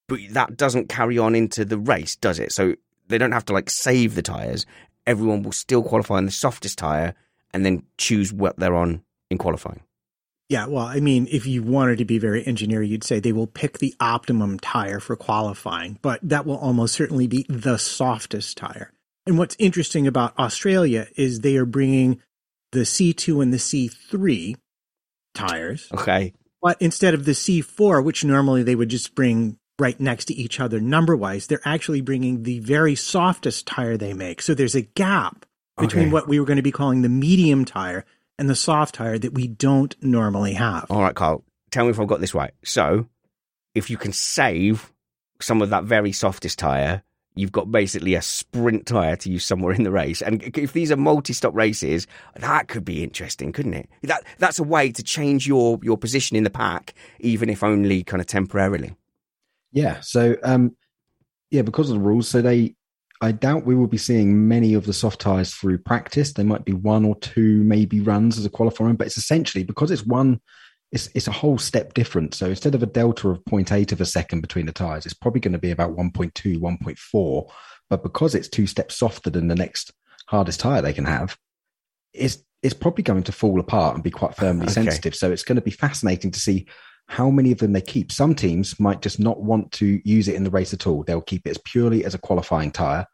but 0.07 0.19
that 0.31 0.57
doesn't 0.57 0.89
carry 0.89 1.17
on 1.17 1.35
into 1.35 1.65
the 1.65 1.77
race, 1.77 2.15
does 2.15 2.39
it? 2.39 2.51
So 2.51 2.75
they 3.07 3.17
don't 3.17 3.33
have 3.33 3.45
to 3.45 3.53
like 3.53 3.69
save 3.69 4.15
the 4.15 4.21
tyres. 4.21 4.65
Everyone 5.07 5.43
will 5.43 5.51
still 5.51 5.83
qualify 5.83 6.15
on 6.15 6.25
the 6.25 6.31
softest 6.31 6.77
tyre 6.77 7.15
and 7.53 7.65
then 7.65 7.83
choose 7.97 8.31
what 8.31 8.57
they're 8.57 8.75
on 8.75 9.03
in 9.29 9.37
qualifying. 9.37 9.81
Yeah, 10.49 10.67
well, 10.67 10.85
I 10.85 10.99
mean, 10.99 11.29
if 11.31 11.47
you 11.47 11.63
wanted 11.63 11.99
to 11.99 12.05
be 12.05 12.19
very 12.19 12.45
engineer, 12.45 12.81
you'd 12.83 13.05
say 13.05 13.21
they 13.21 13.31
will 13.31 13.47
pick 13.47 13.79
the 13.79 13.95
optimum 14.01 14.59
tire 14.59 14.99
for 14.99 15.15
qualifying, 15.15 15.97
but 16.01 16.19
that 16.23 16.45
will 16.45 16.57
almost 16.57 16.93
certainly 16.93 17.25
be 17.25 17.45
the 17.47 17.77
softest 17.77 18.57
tire. 18.57 18.91
And 19.25 19.37
what's 19.37 19.55
interesting 19.59 20.07
about 20.07 20.37
Australia 20.37 21.07
is 21.15 21.39
they 21.39 21.55
are 21.55 21.65
bringing 21.65 22.21
the 22.73 22.81
C2 22.81 23.41
and 23.41 23.53
the 23.53 23.57
C3 23.57 24.55
tires. 25.33 25.87
Okay. 25.93 26.33
But 26.61 26.81
instead 26.81 27.13
of 27.13 27.23
the 27.23 27.31
C4, 27.31 28.03
which 28.03 28.25
normally 28.25 28.63
they 28.63 28.75
would 28.75 28.89
just 28.89 29.15
bring 29.15 29.57
right 29.81 29.99
next 29.99 30.25
to 30.25 30.33
each 30.33 30.59
other 30.59 30.79
number 30.79 31.15
wise, 31.17 31.47
they're 31.47 31.59
actually 31.65 32.01
bringing 32.01 32.43
the 32.43 32.59
very 32.59 32.95
softest 32.95 33.65
tire 33.67 33.97
they 33.97 34.13
make. 34.13 34.41
So 34.41 34.53
there's 34.53 34.75
a 34.75 34.81
gap 34.83 35.45
between 35.77 36.05
Okay. 36.05 36.13
what 36.13 36.27
we 36.27 36.39
were 36.39 36.45
going 36.45 36.57
to 36.57 36.63
be 36.63 36.71
calling 36.71 37.01
the 37.01 37.09
medium 37.09 37.65
tire 37.65 38.05
and 38.37 38.49
the 38.49 38.55
soft 38.55 38.95
tire 38.95 39.17
that 39.19 39.33
we 39.33 39.47
don't 39.47 39.95
normally 40.01 40.53
have. 40.53 40.85
All 40.89 41.01
right, 41.01 41.15
Carl, 41.15 41.43
tell 41.71 41.85
me 41.85 41.91
if 41.91 41.99
I've 41.99 42.07
got 42.07 42.21
this 42.21 42.33
right. 42.33 42.53
So, 42.63 43.07
if 43.75 43.89
you 43.89 43.97
can 43.97 44.13
save 44.13 44.91
some 45.39 45.61
of 45.61 45.69
that 45.71 45.83
very 45.85 46.11
softest 46.11 46.59
tyre, 46.59 47.03
you've 47.35 47.51
got 47.51 47.71
basically 47.71 48.13
a 48.15 48.21
sprint 48.21 48.85
tyre 48.85 49.15
to 49.15 49.31
use 49.31 49.45
somewhere 49.45 49.73
in 49.73 49.83
the 49.83 49.91
race. 49.91 50.21
And 50.21 50.43
if 50.57 50.73
these 50.73 50.91
are 50.91 50.97
multi-stop 50.97 51.55
races, 51.55 52.05
that 52.35 52.67
could 52.67 52.83
be 52.83 53.03
interesting, 53.03 53.51
couldn't 53.53 53.73
it? 53.73 53.89
That 54.03 54.23
that's 54.37 54.59
a 54.59 54.63
way 54.63 54.91
to 54.91 55.01
change 55.03 55.47
your 55.47 55.79
your 55.81 55.97
position 55.97 56.35
in 56.37 56.43
the 56.43 56.49
pack, 56.49 56.93
even 57.19 57.49
if 57.49 57.63
only 57.63 58.03
kind 58.03 58.21
of 58.21 58.27
temporarily. 58.27 58.93
Yeah. 59.71 59.99
So, 60.01 60.35
um, 60.43 60.75
yeah, 61.49 61.61
because 61.61 61.89
of 61.89 61.95
the 61.95 62.01
rules, 62.01 62.27
so 62.27 62.41
they, 62.41 62.75
I 63.21 63.31
doubt 63.31 63.65
we 63.65 63.75
will 63.75 63.87
be 63.87 63.97
seeing 63.97 64.47
many 64.47 64.73
of 64.73 64.85
the 64.85 64.93
soft 64.93 65.21
tires 65.21 65.53
through 65.53 65.79
practice. 65.79 66.33
There 66.33 66.45
might 66.45 66.65
be 66.65 66.73
one 66.73 67.05
or 67.05 67.15
two, 67.19 67.63
maybe 67.63 67.99
runs 67.99 68.37
as 68.37 68.45
a 68.45 68.49
qualifying, 68.49 68.95
but 68.95 69.07
it's 69.07 69.17
essentially 69.17 69.63
because 69.63 69.91
it's 69.91 70.05
one, 70.05 70.41
it's 70.91 71.07
it's 71.13 71.27
a 71.27 71.31
whole 71.31 71.57
step 71.57 71.93
different. 71.93 72.33
So 72.33 72.47
instead 72.47 72.73
of 72.73 72.83
a 72.83 72.87
delta 72.87 73.29
of 73.29 73.43
0.8 73.45 73.91
of 73.91 74.01
a 74.01 74.05
second 74.05 74.41
between 74.41 74.65
the 74.65 74.71
tires, 74.71 75.05
it's 75.05 75.13
probably 75.13 75.41
going 75.41 75.51
to 75.53 75.59
be 75.59 75.71
about 75.71 75.95
1.2, 75.95 76.57
1.4. 76.57 77.51
But 77.89 78.03
because 78.03 78.33
it's 78.33 78.47
two 78.47 78.67
steps 78.67 78.95
softer 78.95 79.29
than 79.29 79.47
the 79.47 79.55
next 79.55 79.91
hardest 80.27 80.59
tire 80.59 80.81
they 80.81 80.93
can 80.93 81.05
have, 81.05 81.37
it's 82.13 82.43
it's 82.63 82.73
probably 82.73 83.03
going 83.03 83.23
to 83.23 83.31
fall 83.31 83.59
apart 83.59 83.95
and 83.95 84.03
be 84.03 84.11
quite 84.11 84.35
firmly 84.35 84.63
Okay. 84.65 84.73
sensitive. 84.73 85.15
So 85.15 85.31
it's 85.31 85.43
going 85.43 85.55
to 85.55 85.61
be 85.61 85.71
fascinating 85.71 86.31
to 86.31 86.39
see 86.39 86.67
how 87.11 87.29
many 87.29 87.51
of 87.51 87.57
them 87.57 87.73
they 87.73 87.81
keep. 87.81 88.09
Some 88.09 88.33
teams 88.33 88.79
might 88.79 89.01
just 89.01 89.19
not 89.19 89.41
want 89.41 89.73
to 89.73 89.99
use 90.05 90.29
it 90.29 90.35
in 90.35 90.45
the 90.45 90.49
race 90.49 90.73
at 90.73 90.87
all. 90.87 91.03
They'll 91.03 91.19
keep 91.19 91.45
it 91.45 91.49
as 91.49 91.57
purely 91.57 92.05
as 92.05 92.15
a 92.15 92.17
qualifying 92.17 92.71
tire, 92.71 93.05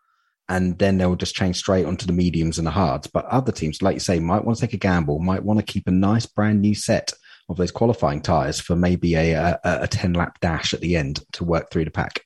and 0.48 0.78
then 0.78 1.00
they'll 1.00 1.16
just 1.16 1.34
change 1.34 1.58
straight 1.58 1.84
onto 1.84 2.06
the 2.06 2.14
mediums 2.14 2.60
and 2.60 2.68
the 2.68 2.72
hards. 2.72 3.08
But 3.08 3.26
other 3.26 3.52
teams, 3.52 3.82
like 3.82 3.96
you 3.96 4.00
say, 4.00 4.20
might 4.20 4.46
want 4.46 4.60
to 4.60 4.62
take 4.62 4.76
a 4.76 4.78
gamble, 4.78 5.18
might 5.18 5.44
want 5.44 5.60
to 5.60 5.66
keep 5.66 5.88
a 5.88 5.92
nice 5.92 6.28
brand 6.28 6.62
new 6.62 6.76
set 6.76 7.12
of 7.50 7.58
those 7.58 7.72
qualifying 7.72 8.22
tires 8.22 8.60
for 8.60 8.76
maybe 8.76 9.16
a 9.16 9.34
a, 9.36 9.60
a 9.64 9.88
ten 9.88 10.14
lap 10.14 10.40
dash 10.42 10.76
at 10.76 10.82
the 10.82 10.96
end 10.96 11.22
to 11.32 11.44
work 11.44 11.72
through 11.72 11.86
the 11.86 11.92
pack. 11.92 12.22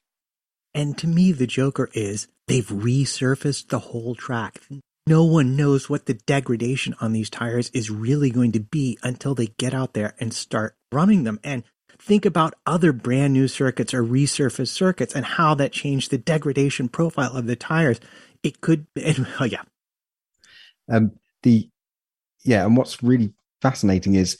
And 0.73 0.97
to 0.97 1.07
me, 1.07 1.31
the 1.31 1.47
Joker 1.47 1.89
is 1.93 2.27
they've 2.47 2.67
resurfaced 2.67 3.69
the 3.69 3.79
whole 3.79 4.15
track. 4.15 4.59
No 5.07 5.23
one 5.23 5.55
knows 5.55 5.89
what 5.89 6.05
the 6.05 6.15
degradation 6.15 6.95
on 6.99 7.13
these 7.13 7.29
tires 7.29 7.69
is 7.69 7.89
really 7.89 8.29
going 8.29 8.51
to 8.51 8.59
be 8.59 8.97
until 9.03 9.35
they 9.35 9.47
get 9.47 9.73
out 9.73 9.93
there 9.93 10.15
and 10.19 10.33
start 10.33 10.75
running 10.91 11.23
them. 11.23 11.39
And 11.43 11.63
think 11.99 12.25
about 12.25 12.53
other 12.65 12.91
brand 12.93 13.33
new 13.33 13.47
circuits 13.47 13.93
or 13.93 14.03
resurfaced 14.03 14.69
circuits 14.69 15.15
and 15.15 15.25
how 15.25 15.55
that 15.55 15.71
changed 15.71 16.11
the 16.11 16.17
degradation 16.17 16.89
profile 16.89 17.35
of 17.35 17.47
the 17.47 17.55
tires. 17.55 17.99
It 18.43 18.61
could, 18.61 18.87
and, 18.95 19.27
oh 19.39 19.45
yeah, 19.45 19.63
Um, 20.89 21.11
the 21.43 21.69
yeah, 22.43 22.65
and 22.65 22.75
what's 22.75 23.03
really 23.03 23.33
fascinating 23.61 24.15
is 24.15 24.37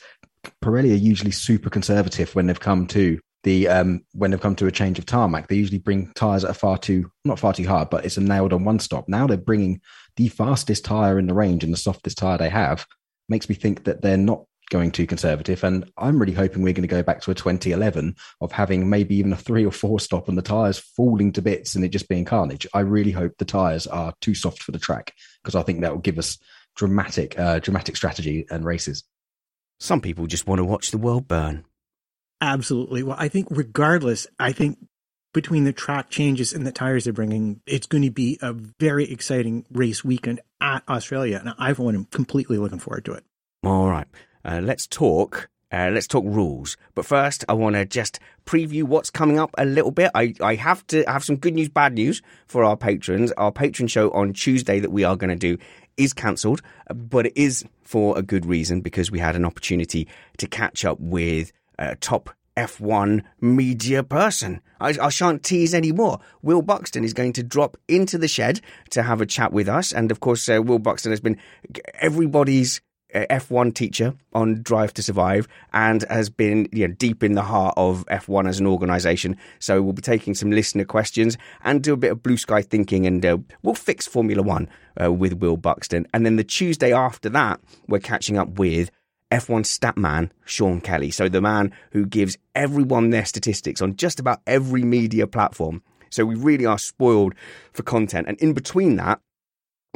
Pirelli 0.63 0.91
are 0.91 0.95
usually 0.95 1.31
super 1.31 1.69
conservative 1.69 2.33
when 2.35 2.47
they've 2.47 2.59
come 2.59 2.87
to 2.87 3.19
the 3.43 3.67
um 3.67 4.01
when 4.13 4.31
they've 4.31 4.41
come 4.41 4.55
to 4.55 4.67
a 4.67 4.71
change 4.71 4.99
of 4.99 5.05
tarmac. 5.05 5.47
They 5.47 5.55
usually 5.55 5.79
bring 5.79 6.11
tires 6.13 6.43
that 6.43 6.51
are 6.51 6.55
far 6.55 6.77
too 6.77 7.11
not 7.25 7.39
far 7.39 7.53
too 7.53 7.67
hard, 7.67 7.89
but 7.89 8.05
it's 8.05 8.17
a 8.17 8.21
nailed 8.21 8.53
on 8.53 8.65
one 8.65 8.79
stop. 8.79 9.07
Now 9.07 9.27
they're 9.27 9.37
bringing 9.37 9.81
the 10.15 10.27
fastest 10.29 10.85
tire 10.85 11.17
in 11.17 11.27
the 11.27 11.33
range 11.33 11.63
and 11.63 11.73
the 11.73 11.77
softest 11.77 12.17
tire 12.17 12.37
they 12.37 12.49
have. 12.49 12.85
Makes 13.29 13.49
me 13.49 13.55
think 13.55 13.85
that 13.85 14.01
they're 14.01 14.17
not 14.17 14.45
going 14.71 14.89
too 14.89 15.05
conservative. 15.05 15.63
And 15.63 15.91
I'm 15.97 16.17
really 16.17 16.33
hoping 16.33 16.63
we're 16.63 16.73
going 16.73 16.81
to 16.81 16.87
go 16.87 17.03
back 17.03 17.21
to 17.21 17.31
a 17.31 17.35
2011 17.35 18.15
of 18.39 18.51
having 18.51 18.89
maybe 18.89 19.15
even 19.17 19.33
a 19.33 19.37
three 19.37 19.63
or 19.63 19.71
four 19.71 19.99
stop 19.99 20.27
and 20.27 20.37
the 20.37 20.41
tires 20.41 20.79
falling 20.79 21.31
to 21.33 21.41
bits 21.43 21.75
and 21.75 21.85
it 21.85 21.89
just 21.89 22.09
being 22.09 22.25
carnage. 22.25 22.65
I 22.73 22.79
really 22.79 23.11
hope 23.11 23.33
the 23.37 23.45
tires 23.45 23.85
are 23.85 24.13
too 24.21 24.33
soft 24.33 24.63
for 24.63 24.71
the 24.71 24.79
track 24.79 25.13
because 25.43 25.53
I 25.53 25.61
think 25.61 25.81
that 25.81 25.91
will 25.91 25.99
give 25.99 26.17
us 26.17 26.39
dramatic, 26.75 27.37
uh, 27.37 27.59
dramatic 27.59 27.95
strategy 27.95 28.47
and 28.49 28.65
races. 28.65 29.03
Some 29.79 30.01
people 30.01 30.25
just 30.25 30.47
want 30.47 30.59
to 30.59 30.65
watch 30.65 30.89
the 30.89 30.97
world 30.97 31.27
burn. 31.27 31.65
absolutely. 32.39 33.03
Well, 33.03 33.17
I 33.19 33.27
think 33.27 33.47
regardless, 33.51 34.25
I 34.39 34.53
think 34.53 34.79
between 35.33 35.63
the 35.63 35.73
track 35.73 36.09
changes 36.09 36.53
and 36.53 36.65
the 36.65 36.71
tires 36.71 37.03
they're 37.03 37.13
bringing, 37.13 37.61
it's 37.65 37.87
going 37.87 38.03
to 38.03 38.11
be 38.11 38.37
a 38.41 38.53
very 38.53 39.09
exciting 39.11 39.65
race 39.71 40.03
weekend 40.03 40.41
at 40.59 40.83
Australia. 40.87 41.39
And 41.39 41.53
I've 41.57 41.79
am 41.79 42.05
completely 42.05 42.57
looking 42.57 42.79
forward 42.79 43.05
to 43.05 43.13
it. 43.13 43.23
All 43.63 43.89
right, 43.89 44.07
uh, 44.45 44.61
let's 44.63 44.87
talk. 44.87 45.49
Uh, 45.71 45.89
let's 45.93 46.07
talk 46.07 46.25
rules. 46.25 46.75
But 46.95 47.05
first, 47.05 47.45
I 47.47 47.53
want 47.53 47.75
to 47.75 47.85
just 47.85 48.19
preview 48.45 48.83
what's 48.83 49.09
coming 49.09 49.39
up 49.39 49.51
a 49.57 49.63
little 49.63 49.91
bit. 49.91 50.11
I, 50.13 50.33
I 50.41 50.55
have 50.55 50.85
to 50.87 51.03
have 51.07 51.23
some 51.23 51.37
good 51.37 51.53
news, 51.53 51.69
bad 51.69 51.93
news 51.93 52.21
for 52.47 52.65
our 52.65 52.75
patrons. 52.75 53.31
Our 53.33 53.53
patron 53.53 53.87
show 53.87 54.11
on 54.11 54.33
Tuesday 54.33 54.79
that 54.81 54.91
we 54.91 55.05
are 55.05 55.15
going 55.15 55.29
to 55.29 55.35
do 55.35 55.57
is 55.95 56.13
cancelled, 56.13 56.61
but 56.93 57.27
it 57.27 57.33
is 57.37 57.63
for 57.83 58.17
a 58.17 58.21
good 58.21 58.45
reason 58.45 58.81
because 58.81 59.11
we 59.11 59.19
had 59.19 59.35
an 59.35 59.45
opportunity 59.45 60.07
to 60.37 60.47
catch 60.47 60.83
up 60.83 60.99
with 60.99 61.53
a 61.79 61.95
top 61.95 62.29
F1 62.57 63.23
media 63.39 64.03
person. 64.03 64.61
I, 64.79 64.95
I 65.01 65.09
shan't 65.09 65.43
tease 65.43 65.73
anymore. 65.73 66.19
Will 66.41 66.61
Buxton 66.61 67.03
is 67.03 67.13
going 67.13 67.33
to 67.33 67.43
drop 67.43 67.77
into 67.87 68.17
the 68.17 68.27
shed 68.27 68.61
to 68.91 69.03
have 69.03 69.21
a 69.21 69.25
chat 69.25 69.53
with 69.53 69.69
us. 69.69 69.91
And 69.91 70.11
of 70.11 70.19
course, 70.19 70.47
uh, 70.49 70.61
Will 70.61 70.79
Buxton 70.79 71.11
has 71.11 71.21
been 71.21 71.37
everybody's 71.99 72.79
uh, 72.79 72.81
F1 73.13 73.73
teacher 73.73 74.13
on 74.33 74.61
Drive 74.61 74.93
to 74.95 75.03
Survive 75.03 75.47
and 75.73 76.03
has 76.09 76.29
been 76.29 76.67
you 76.71 76.87
know, 76.87 76.93
deep 76.93 77.23
in 77.23 77.33
the 77.33 77.41
heart 77.41 77.73
of 77.77 78.05
F1 78.07 78.47
as 78.47 78.59
an 78.59 78.67
organisation. 78.67 79.37
So 79.59 79.81
we'll 79.81 79.93
be 79.93 80.01
taking 80.01 80.33
some 80.33 80.51
listener 80.51 80.85
questions 80.85 81.37
and 81.63 81.83
do 81.83 81.93
a 81.93 81.97
bit 81.97 82.11
of 82.11 82.23
blue 82.23 82.37
sky 82.37 82.61
thinking 82.61 83.05
and 83.05 83.25
uh, 83.25 83.37
we'll 83.63 83.75
fix 83.75 84.07
Formula 84.07 84.41
One 84.41 84.69
uh, 85.01 85.11
with 85.11 85.33
Will 85.33 85.57
Buxton. 85.57 86.07
And 86.13 86.25
then 86.25 86.35
the 86.35 86.43
Tuesday 86.43 86.93
after 86.93 87.29
that, 87.29 87.59
we're 87.87 87.99
catching 87.99 88.37
up 88.37 88.59
with 88.59 88.91
F1 89.31 89.65
stat 89.65 89.97
man 89.97 90.31
Sean 90.45 90.81
Kelly. 90.81 91.11
So 91.11 91.29
the 91.29 91.41
man 91.41 91.71
who 91.91 92.05
gives 92.05 92.37
everyone 92.55 93.09
their 93.09 93.25
statistics 93.25 93.81
on 93.81 93.95
just 93.95 94.19
about 94.19 94.41
every 94.45 94.83
media 94.83 95.27
platform. 95.27 95.81
So 96.09 96.25
we 96.25 96.35
really 96.35 96.65
are 96.65 96.77
spoiled 96.77 97.33
for 97.71 97.83
content. 97.83 98.27
And 98.27 98.37
in 98.39 98.53
between 98.53 98.97
that, 98.97 99.21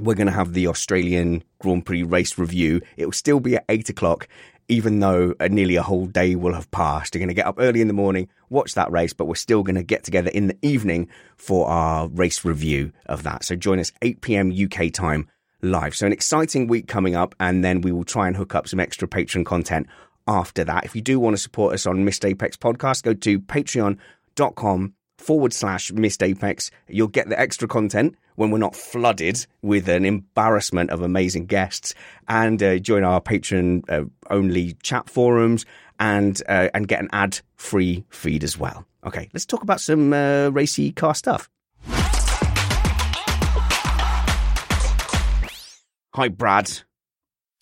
we're 0.01 0.15
going 0.15 0.27
to 0.27 0.33
have 0.33 0.53
the 0.53 0.67
Australian 0.67 1.43
Grand 1.59 1.85
Prix 1.85 2.03
race 2.03 2.37
review. 2.37 2.81
It 2.97 3.05
will 3.05 3.13
still 3.13 3.39
be 3.39 3.55
at 3.55 3.65
eight 3.69 3.89
o'clock, 3.89 4.27
even 4.67 4.99
though 4.99 5.33
uh, 5.39 5.47
nearly 5.47 5.77
a 5.77 5.83
whole 5.83 6.05
day 6.05 6.35
will 6.35 6.53
have 6.53 6.69
passed. 6.71 7.15
You're 7.15 7.19
going 7.19 7.29
to 7.29 7.33
get 7.33 7.45
up 7.45 7.55
early 7.59 7.81
in 7.81 7.87
the 7.87 7.93
morning, 7.93 8.27
watch 8.49 8.73
that 8.73 8.91
race, 8.91 9.13
but 9.13 9.25
we're 9.25 9.35
still 9.35 9.63
going 9.63 9.75
to 9.75 9.83
get 9.83 10.03
together 10.03 10.29
in 10.29 10.47
the 10.47 10.57
evening 10.61 11.07
for 11.37 11.67
our 11.67 12.07
race 12.07 12.43
review 12.43 12.91
of 13.05 13.23
that. 13.23 13.45
So 13.45 13.55
join 13.55 13.79
us 13.79 13.91
8 14.01 14.21
p.m. 14.21 14.51
UK 14.51 14.91
time 14.91 15.29
live. 15.61 15.95
So 15.95 16.05
an 16.05 16.13
exciting 16.13 16.67
week 16.67 16.87
coming 16.87 17.15
up, 17.15 17.33
and 17.39 17.63
then 17.63 17.81
we 17.81 17.91
will 17.91 18.03
try 18.03 18.27
and 18.27 18.35
hook 18.35 18.53
up 18.53 18.67
some 18.67 18.79
extra 18.79 19.07
patron 19.07 19.45
content 19.45 19.87
after 20.27 20.63
that. 20.65 20.85
If 20.85 20.95
you 20.95 21.01
do 21.01 21.19
want 21.19 21.35
to 21.35 21.41
support 21.41 21.73
us 21.73 21.85
on 21.85 22.03
Missed 22.03 22.25
Apex 22.25 22.57
podcast, 22.57 23.03
go 23.03 23.13
to 23.13 23.39
patreon.com 23.39 24.93
forward 25.17 25.53
slash 25.53 25.91
missed 25.93 26.21
apex 26.21 26.71
you'll 26.87 27.07
get 27.07 27.29
the 27.29 27.39
extra 27.39 27.67
content 27.67 28.15
when 28.35 28.51
we're 28.51 28.57
not 28.57 28.75
flooded 28.75 29.45
with 29.61 29.87
an 29.87 30.03
embarrassment 30.05 30.89
of 30.89 31.01
amazing 31.01 31.45
guests 31.45 31.93
and 32.27 32.61
uh, 32.61 32.77
join 32.79 33.03
our 33.03 33.21
patron 33.21 33.81
uh, 33.89 34.01
only 34.29 34.73
chat 34.83 35.09
forums 35.09 35.65
and 35.99 36.41
uh, 36.49 36.67
and 36.73 36.87
get 36.89 36.99
an 36.99 37.07
ad 37.13 37.39
free 37.55 38.03
feed 38.09 38.43
as 38.43 38.57
well. 38.57 38.85
Okay 39.05 39.29
let's 39.33 39.45
talk 39.45 39.63
about 39.63 39.79
some 39.79 40.11
uh, 40.13 40.49
racy 40.49 40.91
car 40.91 41.15
stuff. 41.15 41.49
Hi 46.13 46.29
brad. 46.29 46.71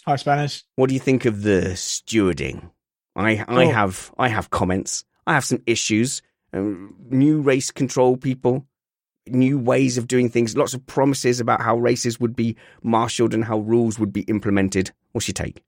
Hi, 0.06 0.16
Spanners. 0.18 0.63
what 0.76 0.89
do 0.89 0.94
you 0.94 1.00
think 1.00 1.26
of 1.26 1.44
the 1.44 1.72
stewarding? 1.76 2.70
I 3.16 3.44
i 3.48 3.66
Oh. 3.66 3.70
have 3.72 4.12
i 4.18 4.28
have 4.28 4.50
comments. 4.50 5.06
I 5.26 5.34
have 5.34 5.46
some 5.46 5.62
issues 5.66 6.22
um, 6.54 6.96
new 7.10 7.42
race 7.42 7.72
control 7.72 8.18
people 8.18 8.66
new 9.28 9.58
ways 9.58 9.98
of 9.98 10.06
doing 10.06 10.28
things, 10.30 10.58
lots 10.58 10.74
of 10.74 10.86
promises 10.86 11.39
about 11.39 11.62
how 11.62 11.78
races 11.78 12.20
would 12.20 12.36
be 12.36 12.58
marshaled 12.82 13.34
and 13.34 13.46
how 13.46 13.58
rules 13.60 13.98
would 13.98 14.12
be 14.12 14.24
implemented. 14.24 14.92
What's 15.13 15.30
your 15.30 15.34
take? 15.34 15.63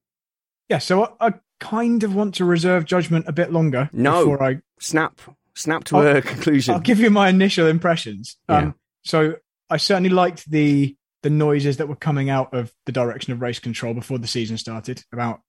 Yeah, 0.68 0.80
so 0.80 1.06
I, 1.22 1.28
I 1.28 1.34
kind 1.62 2.04
of 2.04 2.14
want 2.14 2.36
to 2.36 2.44
reserve 2.44 2.84
judgment 2.84 3.26
a 3.30 3.32
bit 3.32 3.54
longer 3.54 3.90
No. 3.94 4.20
before 4.26 4.44
I 4.44 4.58
Snap, 4.82 5.22
snap 5.54 5.86
to 5.86 5.96
I'll- 5.96 6.18
a 6.18 6.22
conclusion. 6.22 6.74
I'll 6.74 6.82
give 6.82 7.00
you 7.00 7.10
my 7.10 7.30
initial 7.30 7.66
impressions. 7.68 8.38
Yeah. 8.50 8.58
Um, 8.58 8.76
so 9.06 9.36
I 9.70 9.78
certainly 9.78 10.10
liked 10.10 10.50
the 10.50 10.98
the 11.24 11.30
noises 11.30 11.78
that 11.78 11.88
were 11.88 11.96
coming 11.96 12.30
out 12.30 12.54
of 12.54 12.74
the 12.86 12.92
direction 12.92 13.32
of 13.32 13.42
race 13.42 13.60
control 13.60 13.94
before 13.94 14.18
the 14.20 14.28
season 14.28 14.58
started 14.58 15.06
about 15.14 15.40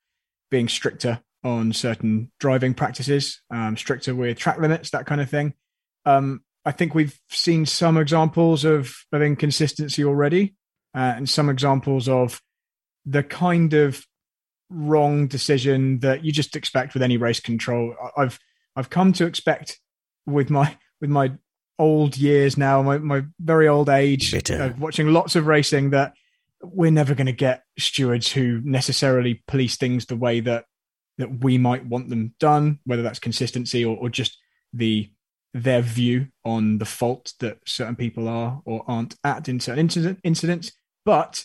being 0.48 0.68
stricter 0.68 1.20
on 1.46 1.72
certain 1.72 2.30
driving 2.40 2.74
practices, 2.74 3.40
um, 3.52 3.76
stricter 3.76 4.14
with 4.14 4.36
track 4.36 4.58
limits, 4.58 4.90
that 4.90 5.06
kind 5.06 5.20
of 5.20 5.30
thing. 5.30 5.54
Um, 6.04 6.42
I 6.64 6.72
think 6.72 6.92
we've 6.92 7.18
seen 7.30 7.64
some 7.66 7.96
examples 7.96 8.64
of 8.64 8.92
of 9.12 9.22
inconsistency 9.22 10.04
already, 10.04 10.56
uh, 10.94 11.14
and 11.16 11.28
some 11.28 11.48
examples 11.48 12.08
of 12.08 12.42
the 13.04 13.22
kind 13.22 13.72
of 13.74 14.04
wrong 14.68 15.28
decision 15.28 16.00
that 16.00 16.24
you 16.24 16.32
just 16.32 16.56
expect 16.56 16.94
with 16.94 17.02
any 17.04 17.16
race 17.16 17.38
control. 17.38 17.94
I've 18.16 18.40
I've 18.74 18.90
come 18.90 19.12
to 19.14 19.26
expect 19.26 19.78
with 20.26 20.50
my 20.50 20.76
with 21.00 21.10
my 21.10 21.32
old 21.78 22.16
years 22.16 22.56
now, 22.56 22.82
my, 22.82 22.98
my 22.98 23.22
very 23.38 23.68
old 23.68 23.88
age 23.88 24.32
watching 24.78 25.12
lots 25.12 25.36
of 25.36 25.46
racing 25.46 25.90
that 25.90 26.14
we're 26.62 26.90
never 26.90 27.14
going 27.14 27.26
to 27.26 27.32
get 27.32 27.62
stewards 27.78 28.32
who 28.32 28.60
necessarily 28.64 29.44
police 29.46 29.76
things 29.76 30.06
the 30.06 30.16
way 30.16 30.40
that 30.40 30.64
that 31.18 31.42
we 31.42 31.58
might 31.58 31.86
want 31.86 32.08
them 32.10 32.34
done, 32.38 32.78
whether 32.84 33.02
that's 33.02 33.18
consistency 33.18 33.84
or, 33.84 33.96
or 33.96 34.08
just 34.08 34.38
the 34.72 35.10
their 35.54 35.80
view 35.80 36.26
on 36.44 36.76
the 36.76 36.84
fault 36.84 37.32
that 37.40 37.58
certain 37.64 37.96
people 37.96 38.28
are 38.28 38.60
or 38.66 38.84
aren't 38.86 39.14
at 39.24 39.48
in 39.48 39.58
certain 39.58 39.80
incident, 39.80 40.18
incidents. 40.22 40.72
But 41.04 41.44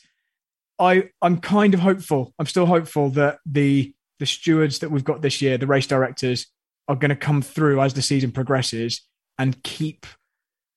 I 0.78 1.10
I'm 1.22 1.40
kind 1.40 1.74
of 1.74 1.80
hopeful. 1.80 2.34
I'm 2.38 2.46
still 2.46 2.66
hopeful 2.66 3.10
that 3.12 3.40
the 3.46 3.94
the 4.20 4.26
stewards 4.26 4.80
that 4.80 4.92
we've 4.92 5.04
got 5.04 5.22
this 5.22 5.42
year, 5.42 5.58
the 5.58 5.68
race 5.68 5.88
directors, 5.88 6.48
are 6.88 6.96
going 6.96 7.10
to 7.10 7.16
come 7.16 7.42
through 7.42 7.82
as 7.82 7.94
the 7.94 8.02
season 8.02 8.32
progresses 8.32 9.02
and 9.38 9.62
keep 9.64 10.06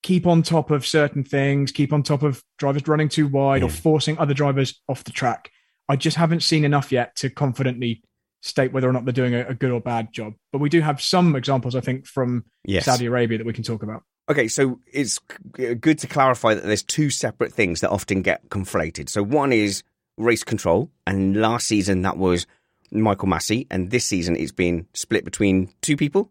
keep 0.02 0.26
on 0.26 0.42
top 0.42 0.70
of 0.70 0.86
certain 0.86 1.24
things, 1.24 1.72
keep 1.72 1.92
on 1.92 2.02
top 2.02 2.22
of 2.22 2.42
drivers 2.58 2.86
running 2.86 3.08
too 3.08 3.26
wide 3.26 3.62
or 3.62 3.70
forcing 3.70 4.18
other 4.18 4.34
drivers 4.34 4.80
off 4.86 5.02
the 5.02 5.10
track. 5.10 5.50
I 5.88 5.96
just 5.96 6.18
haven't 6.18 6.42
seen 6.42 6.64
enough 6.64 6.92
yet 6.92 7.16
to 7.16 7.30
confidently 7.30 8.02
state 8.44 8.72
whether 8.72 8.88
or 8.88 8.92
not 8.92 9.06
they're 9.06 9.12
doing 9.12 9.34
a, 9.34 9.46
a 9.46 9.54
good 9.54 9.70
or 9.70 9.80
bad 9.80 10.12
job. 10.12 10.34
But 10.52 10.58
we 10.60 10.68
do 10.68 10.82
have 10.82 11.00
some 11.00 11.34
examples, 11.34 11.74
I 11.74 11.80
think, 11.80 12.06
from 12.06 12.44
Yes. 12.64 12.84
Saudi 12.84 13.06
Arabia 13.06 13.38
that 13.38 13.46
we 13.46 13.54
can 13.54 13.64
talk 13.64 13.82
about. 13.82 14.02
Okay, 14.28 14.48
so 14.48 14.80
it's 14.92 15.18
uh, 15.58 15.74
good 15.80 15.98
to 15.98 16.06
clarify 16.06 16.54
that 16.54 16.64
there's 16.64 16.82
two 16.82 17.10
separate 17.10 17.52
things 17.52 17.80
that 17.80 17.90
often 17.90 18.22
get 18.22 18.48
conflated. 18.50 19.08
So 19.08 19.22
one 19.22 19.52
is 19.52 19.82
race 20.18 20.44
control, 20.44 20.90
and 21.06 21.40
last 21.40 21.66
season 21.66 22.02
that 22.02 22.16
was 22.18 22.46
Michael 22.90 23.28
Masi, 23.28 23.66
and 23.70 23.90
this 23.90 24.04
season 24.04 24.36
it's 24.36 24.52
been 24.52 24.86
split 24.94 25.24
between 25.24 25.70
two 25.80 25.96
people, 25.96 26.30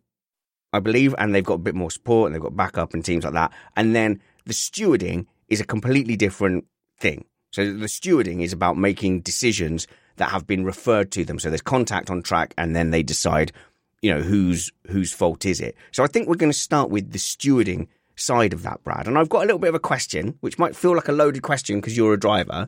I 0.71 0.79
believe, 0.79 1.13
and 1.17 1.33
they've 1.33 1.43
got 1.43 1.55
a 1.55 1.59
bit 1.59 1.75
more 1.75 1.91
support 1.91 2.27
and 2.27 2.35
they've 2.35 2.41
got 2.41 2.55
backup 2.55 2.93
and 2.93 3.03
teams 3.03 3.23
like 3.23 3.33
that. 3.33 3.51
And 3.75 3.95
then 3.95 4.21
the 4.45 4.53
stewarding 4.53 5.25
is 5.47 5.59
a 5.59 5.65
completely 5.65 6.15
different 6.15 6.65
thing. 6.99 7.25
So 7.51 7.65
the 7.65 7.85
stewarding 7.85 8.41
is 8.41 8.53
about 8.53 8.77
making 8.77 9.21
decisions 9.21 9.87
that 10.17 10.29
have 10.29 10.47
been 10.47 10.65
referred 10.65 11.11
to 11.11 11.25
them. 11.25 11.39
So 11.39 11.49
there's 11.49 11.61
contact 11.61 12.09
on 12.09 12.21
track, 12.21 12.53
and 12.57 12.75
then 12.75 12.91
they 12.91 13.03
decide, 13.03 13.51
you 14.01 14.13
know, 14.13 14.21
whose 14.21 14.71
whose 14.87 15.13
fault 15.13 15.45
is 15.45 15.61
it. 15.61 15.75
So 15.91 16.03
I 16.03 16.07
think 16.07 16.27
we're 16.27 16.35
going 16.35 16.51
to 16.51 16.57
start 16.57 16.89
with 16.89 17.11
the 17.11 17.19
stewarding 17.19 17.87
side 18.15 18.53
of 18.53 18.63
that, 18.63 18.83
Brad. 18.83 19.07
And 19.07 19.17
I've 19.17 19.29
got 19.29 19.39
a 19.39 19.45
little 19.45 19.59
bit 19.59 19.69
of 19.69 19.75
a 19.75 19.79
question, 19.79 20.37
which 20.41 20.59
might 20.59 20.75
feel 20.75 20.95
like 20.95 21.07
a 21.07 21.13
loaded 21.13 21.41
question 21.41 21.77
because 21.77 21.97
you're 21.97 22.13
a 22.13 22.19
driver, 22.19 22.67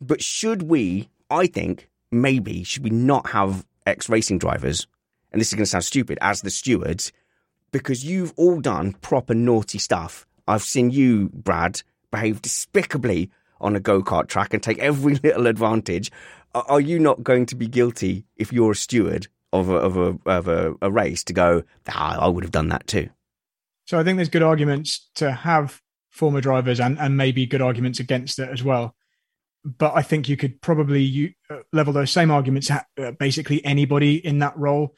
but 0.00 0.22
should 0.22 0.62
we? 0.62 1.08
I 1.30 1.46
think 1.46 1.88
maybe 2.12 2.64
should 2.64 2.84
we 2.84 2.90
not 2.90 3.30
have 3.30 3.64
ex 3.86 4.08
racing 4.08 4.38
drivers? 4.38 4.86
And 5.32 5.40
this 5.40 5.48
is 5.48 5.54
going 5.54 5.64
to 5.64 5.70
sound 5.70 5.84
stupid 5.84 6.18
as 6.20 6.42
the 6.42 6.50
stewards 6.50 7.12
because 7.72 8.04
you've 8.04 8.32
all 8.36 8.60
done 8.60 8.92
proper 8.92 9.34
naughty 9.34 9.78
stuff. 9.78 10.26
I've 10.46 10.62
seen 10.62 10.90
you, 10.90 11.30
Brad, 11.30 11.82
behave 12.12 12.40
despicably 12.40 13.30
on 13.60 13.74
a 13.74 13.80
go 13.80 14.02
kart 14.02 14.28
track 14.28 14.54
and 14.54 14.62
take 14.62 14.78
every 14.78 15.14
little 15.24 15.48
advantage. 15.48 16.12
Are 16.54 16.80
you 16.80 16.98
not 16.98 17.22
going 17.22 17.46
to 17.46 17.56
be 17.56 17.66
guilty 17.66 18.26
if 18.36 18.52
you're 18.52 18.72
a 18.72 18.76
steward 18.76 19.26
of 19.52 19.68
a, 19.68 19.76
of 19.76 19.96
a, 19.96 20.18
of 20.26 20.48
a, 20.48 20.74
a 20.82 20.90
race 20.90 21.24
to 21.24 21.32
go, 21.32 21.64
ah, 21.88 22.18
I 22.20 22.28
would 22.28 22.44
have 22.44 22.52
done 22.52 22.68
that 22.68 22.86
too? 22.86 23.10
So 23.86 23.98
I 23.98 24.04
think 24.04 24.16
there's 24.16 24.28
good 24.28 24.42
arguments 24.42 25.10
to 25.16 25.32
have 25.32 25.80
former 26.10 26.40
drivers 26.40 26.80
and, 26.80 26.98
and 26.98 27.16
maybe 27.16 27.44
good 27.44 27.60
arguments 27.60 28.00
against 28.00 28.38
it 28.38 28.48
as 28.48 28.62
well. 28.62 28.94
But 29.64 29.94
I 29.96 30.02
think 30.02 30.28
you 30.28 30.36
could 30.36 30.60
probably 30.60 31.02
you, 31.02 31.32
uh, 31.50 31.60
level 31.72 31.92
those 31.92 32.10
same 32.10 32.30
arguments 32.30 32.70
at 32.70 32.86
uh, 32.98 33.12
basically 33.12 33.64
anybody 33.64 34.24
in 34.24 34.38
that 34.40 34.56
role. 34.56 34.94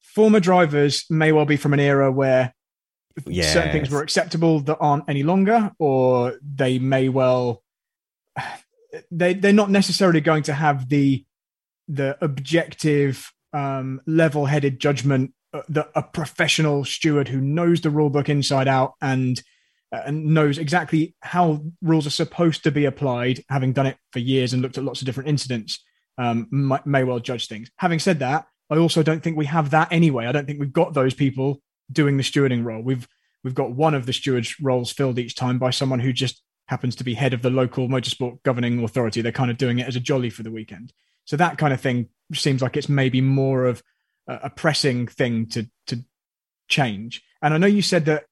Former 0.00 0.40
drivers 0.40 1.04
may 1.10 1.32
well 1.32 1.44
be 1.44 1.56
from 1.56 1.72
an 1.74 1.80
era 1.80 2.10
where 2.10 2.54
certain 3.26 3.72
things 3.72 3.90
were 3.90 4.02
acceptable 4.02 4.60
that 4.60 4.78
aren't 4.78 5.08
any 5.08 5.22
longer, 5.22 5.72
or 5.78 6.38
they 6.42 6.78
may 6.78 7.08
well 7.08 7.62
they 9.10 9.34
they're 9.34 9.52
not 9.52 9.70
necessarily 9.70 10.20
going 10.20 10.42
to 10.44 10.52
have 10.52 10.88
the 10.88 11.24
the 11.88 12.16
objective 12.24 13.32
um, 13.52 14.00
level-headed 14.06 14.80
judgment 14.80 15.32
uh, 15.52 15.62
that 15.68 15.90
a 15.94 16.02
professional 16.02 16.84
steward 16.84 17.28
who 17.28 17.40
knows 17.40 17.80
the 17.80 17.90
rule 17.90 18.10
book 18.10 18.28
inside 18.28 18.68
out 18.68 18.94
and 19.00 19.42
uh, 19.92 20.02
and 20.06 20.24
knows 20.26 20.58
exactly 20.58 21.14
how 21.20 21.62
rules 21.82 22.06
are 22.06 22.10
supposed 22.10 22.64
to 22.64 22.72
be 22.72 22.84
applied, 22.84 23.44
having 23.48 23.72
done 23.72 23.86
it 23.86 23.96
for 24.12 24.18
years 24.18 24.52
and 24.52 24.62
looked 24.62 24.78
at 24.78 24.84
lots 24.84 25.00
of 25.00 25.06
different 25.06 25.28
incidents, 25.28 25.84
um, 26.18 26.48
may, 26.50 26.78
may 26.84 27.04
well 27.04 27.20
judge 27.20 27.46
things. 27.46 27.70
Having 27.76 28.00
said 28.00 28.18
that, 28.18 28.46
I 28.70 28.78
also 28.78 29.02
don't 29.02 29.22
think 29.22 29.36
we 29.36 29.46
have 29.46 29.70
that 29.70 29.92
anyway. 29.92 30.26
I 30.26 30.32
don't 30.32 30.46
think 30.46 30.58
we've 30.58 30.72
got 30.72 30.94
those 30.94 31.14
people 31.14 31.60
doing 31.92 32.16
the 32.16 32.22
stewarding 32.22 32.64
role. 32.64 32.82
We've 32.82 33.06
we've 33.44 33.54
got 33.54 33.72
one 33.72 33.94
of 33.94 34.06
the 34.06 34.12
stewards 34.12 34.58
roles 34.60 34.90
filled 34.90 35.18
each 35.18 35.34
time 35.34 35.58
by 35.58 35.70
someone 35.70 36.00
who 36.00 36.12
just 36.12 36.42
happens 36.66 36.96
to 36.96 37.04
be 37.04 37.14
head 37.14 37.34
of 37.34 37.42
the 37.42 37.50
local 37.50 37.88
motorsport 37.88 38.42
governing 38.42 38.82
authority. 38.82 39.20
They're 39.20 39.32
kind 39.32 39.50
of 39.50 39.58
doing 39.58 39.78
it 39.78 39.86
as 39.86 39.96
a 39.96 40.00
jolly 40.00 40.30
for 40.30 40.42
the 40.42 40.50
weekend. 40.50 40.92
So 41.24 41.36
that 41.36 41.58
kind 41.58 41.72
of 41.72 41.80
thing 41.80 42.08
seems 42.32 42.62
like 42.62 42.76
it's 42.76 42.88
maybe 42.88 43.20
more 43.20 43.64
of 43.64 43.82
a, 44.26 44.50
pressing 44.50 45.06
thing 45.06 45.46
to 45.48 45.68
to 45.86 46.04
change. 46.68 47.22
And 47.42 47.52
I 47.52 47.58
know 47.58 47.66
you 47.66 47.82
said 47.82 48.06
that 48.06 48.24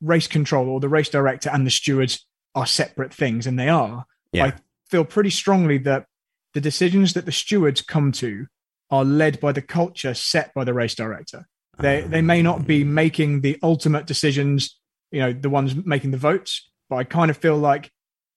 race 0.00 0.26
control 0.26 0.68
or 0.68 0.80
the 0.80 0.88
race 0.88 1.08
director 1.08 1.50
and 1.50 1.66
the 1.66 1.70
stewards 1.70 2.26
are 2.54 2.66
separate 2.66 3.12
things, 3.12 3.46
and 3.46 3.58
they 3.58 3.68
are. 3.68 4.06
Yeah. 4.32 4.46
I 4.46 4.52
feel 4.88 5.04
pretty 5.04 5.30
strongly 5.30 5.78
that 5.78 6.06
the 6.54 6.60
decisions 6.60 7.14
that 7.14 7.26
the 7.26 7.32
stewards 7.32 7.80
come 7.80 8.12
to 8.12 8.46
are 8.90 9.04
led 9.04 9.40
by 9.40 9.52
the 9.52 9.62
culture 9.62 10.14
set 10.14 10.52
by 10.54 10.64
the 10.64 10.74
race 10.74 10.94
director. 10.94 11.46
They 11.78 12.02
they 12.02 12.22
may 12.22 12.42
not 12.42 12.66
be 12.66 12.82
ah. 12.82 12.86
making 12.86 13.40
the 13.40 13.58
ultimate 13.62 14.06
decisions, 14.06 14.78
you 15.10 15.20
know, 15.20 15.32
the 15.32 15.50
ones 15.50 15.74
making 15.74 16.10
the 16.10 16.18
votes, 16.18 16.69
but 16.90 16.96
I 16.96 17.04
kind 17.04 17.30
of 17.30 17.38
feel 17.38 17.56
like 17.56 17.90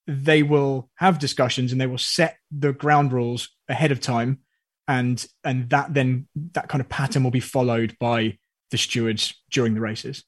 they 0.08 0.44
will 0.44 0.90
have 0.96 1.20
discussions 1.20 1.72
and 1.72 1.82
they 1.82 1.88
will 1.88 1.98
set 1.98 2.38
the 2.52 2.72
ground 2.72 3.12
rules 3.12 3.50
ahead 3.68 3.92
of 3.92 4.00
time 4.00 4.40
and 4.88 5.26
and 5.44 5.70
that 5.70 5.94
then 5.94 6.28
that 6.54 6.70
kind 6.70 6.82
of 6.82 6.90
pattern 6.90 7.24
will 7.24 7.32
be 7.32 7.40
followed 7.40 7.98
by 8.00 8.38
the 8.72 8.78
stewards 8.78 9.34
during 9.52 9.74
the 9.74 9.82
races. 9.82 10.24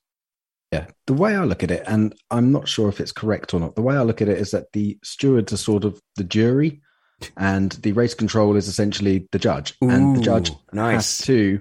Yeah, 0.71 0.87
the 1.07 1.13
way 1.13 1.35
I 1.35 1.43
look 1.43 1.63
at 1.63 1.71
it, 1.71 1.83
and 1.87 2.15
I'm 2.31 2.51
not 2.51 2.67
sure 2.67 2.89
if 2.89 2.99
it's 2.99 3.11
correct 3.11 3.53
or 3.53 3.59
not. 3.59 3.75
The 3.75 3.81
way 3.81 3.95
I 3.95 4.01
look 4.01 4.21
at 4.21 4.29
it 4.29 4.37
is 4.37 4.51
that 4.51 4.71
the 4.73 4.97
stewards 5.03 5.53
are 5.53 5.57
sort 5.57 5.83
of 5.83 6.01
the 6.15 6.23
jury, 6.23 6.81
and 7.37 7.71
the 7.71 7.91
race 7.91 8.13
control 8.13 8.55
is 8.55 8.67
essentially 8.67 9.27
the 9.31 9.39
judge, 9.39 9.75
and 9.81 10.15
the 10.15 10.21
judge 10.21 10.51
nice. 10.73 10.95
has 10.95 11.17
to 11.27 11.59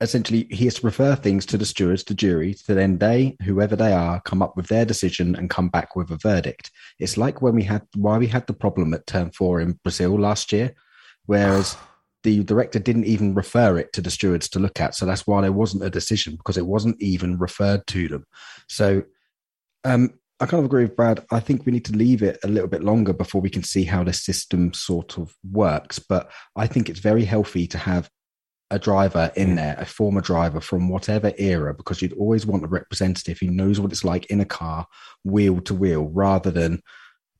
essentially 0.00 0.46
he 0.50 0.66
has 0.66 0.74
to 0.74 0.86
refer 0.86 1.14
things 1.14 1.46
to 1.46 1.56
the 1.56 1.64
stewards, 1.64 2.04
the 2.04 2.14
jury, 2.14 2.54
to 2.54 2.74
then 2.74 2.98
they, 2.98 3.36
whoever 3.42 3.76
they 3.76 3.92
are, 3.92 4.20
come 4.20 4.42
up 4.42 4.56
with 4.56 4.66
their 4.66 4.84
decision 4.84 5.34
and 5.34 5.50
come 5.50 5.68
back 5.68 5.96
with 5.96 6.10
a 6.10 6.16
verdict. 6.16 6.70
It's 6.98 7.16
like 7.16 7.40
when 7.40 7.54
we 7.54 7.62
had 7.62 7.82
why 7.94 8.18
we 8.18 8.26
had 8.26 8.46
the 8.46 8.52
problem 8.52 8.92
at 8.94 9.06
turn 9.06 9.30
four 9.30 9.60
in 9.60 9.78
Brazil 9.82 10.18
last 10.18 10.52
year, 10.52 10.74
whereas 11.24 11.76
the 12.24 12.42
director 12.44 12.78
didn't 12.78 13.04
even 13.04 13.34
refer 13.34 13.78
it 13.78 13.92
to 13.92 14.02
the 14.02 14.10
stewards 14.10 14.48
to 14.50 14.58
look 14.58 14.80
at. 14.80 14.94
So 14.94 15.06
that's 15.06 15.26
why 15.26 15.42
there 15.42 15.52
wasn't 15.52 15.84
a 15.84 15.90
decision 15.90 16.36
because 16.36 16.58
it 16.58 16.66
wasn't 16.66 17.00
even 17.00 17.38
referred 17.38 17.86
to 17.88 18.08
them. 18.08 18.26
So 18.68 19.04
um, 19.84 20.18
I 20.40 20.46
kind 20.46 20.58
of 20.58 20.66
agree 20.66 20.82
with 20.82 20.96
Brad. 20.96 21.24
I 21.30 21.40
think 21.40 21.64
we 21.64 21.72
need 21.72 21.84
to 21.86 21.96
leave 21.96 22.22
it 22.22 22.38
a 22.42 22.48
little 22.48 22.68
bit 22.68 22.82
longer 22.82 23.12
before 23.12 23.40
we 23.40 23.48
can 23.48 23.62
see 23.62 23.84
how 23.84 24.04
the 24.04 24.12
system 24.12 24.74
sort 24.74 25.18
of 25.18 25.34
works. 25.50 25.98
But 25.98 26.30
I 26.56 26.66
think 26.66 26.90
it's 26.90 26.98
very 26.98 27.24
healthy 27.24 27.66
to 27.68 27.78
have 27.78 28.10
a 28.70 28.78
driver 28.78 29.30
in 29.36 29.54
there, 29.56 29.76
a 29.78 29.84
former 29.84 30.20
driver 30.20 30.60
from 30.60 30.88
whatever 30.88 31.32
era, 31.38 31.74
because 31.74 32.02
you'd 32.02 32.12
always 32.14 32.46
want 32.46 32.64
a 32.64 32.68
representative 32.68 33.38
who 33.38 33.50
knows 33.50 33.78
what 33.78 33.92
it's 33.92 34.04
like 34.04 34.26
in 34.26 34.40
a 34.40 34.44
car, 34.44 34.86
wheel 35.24 35.60
to 35.62 35.74
wheel, 35.74 36.08
rather 36.08 36.50
than 36.50 36.82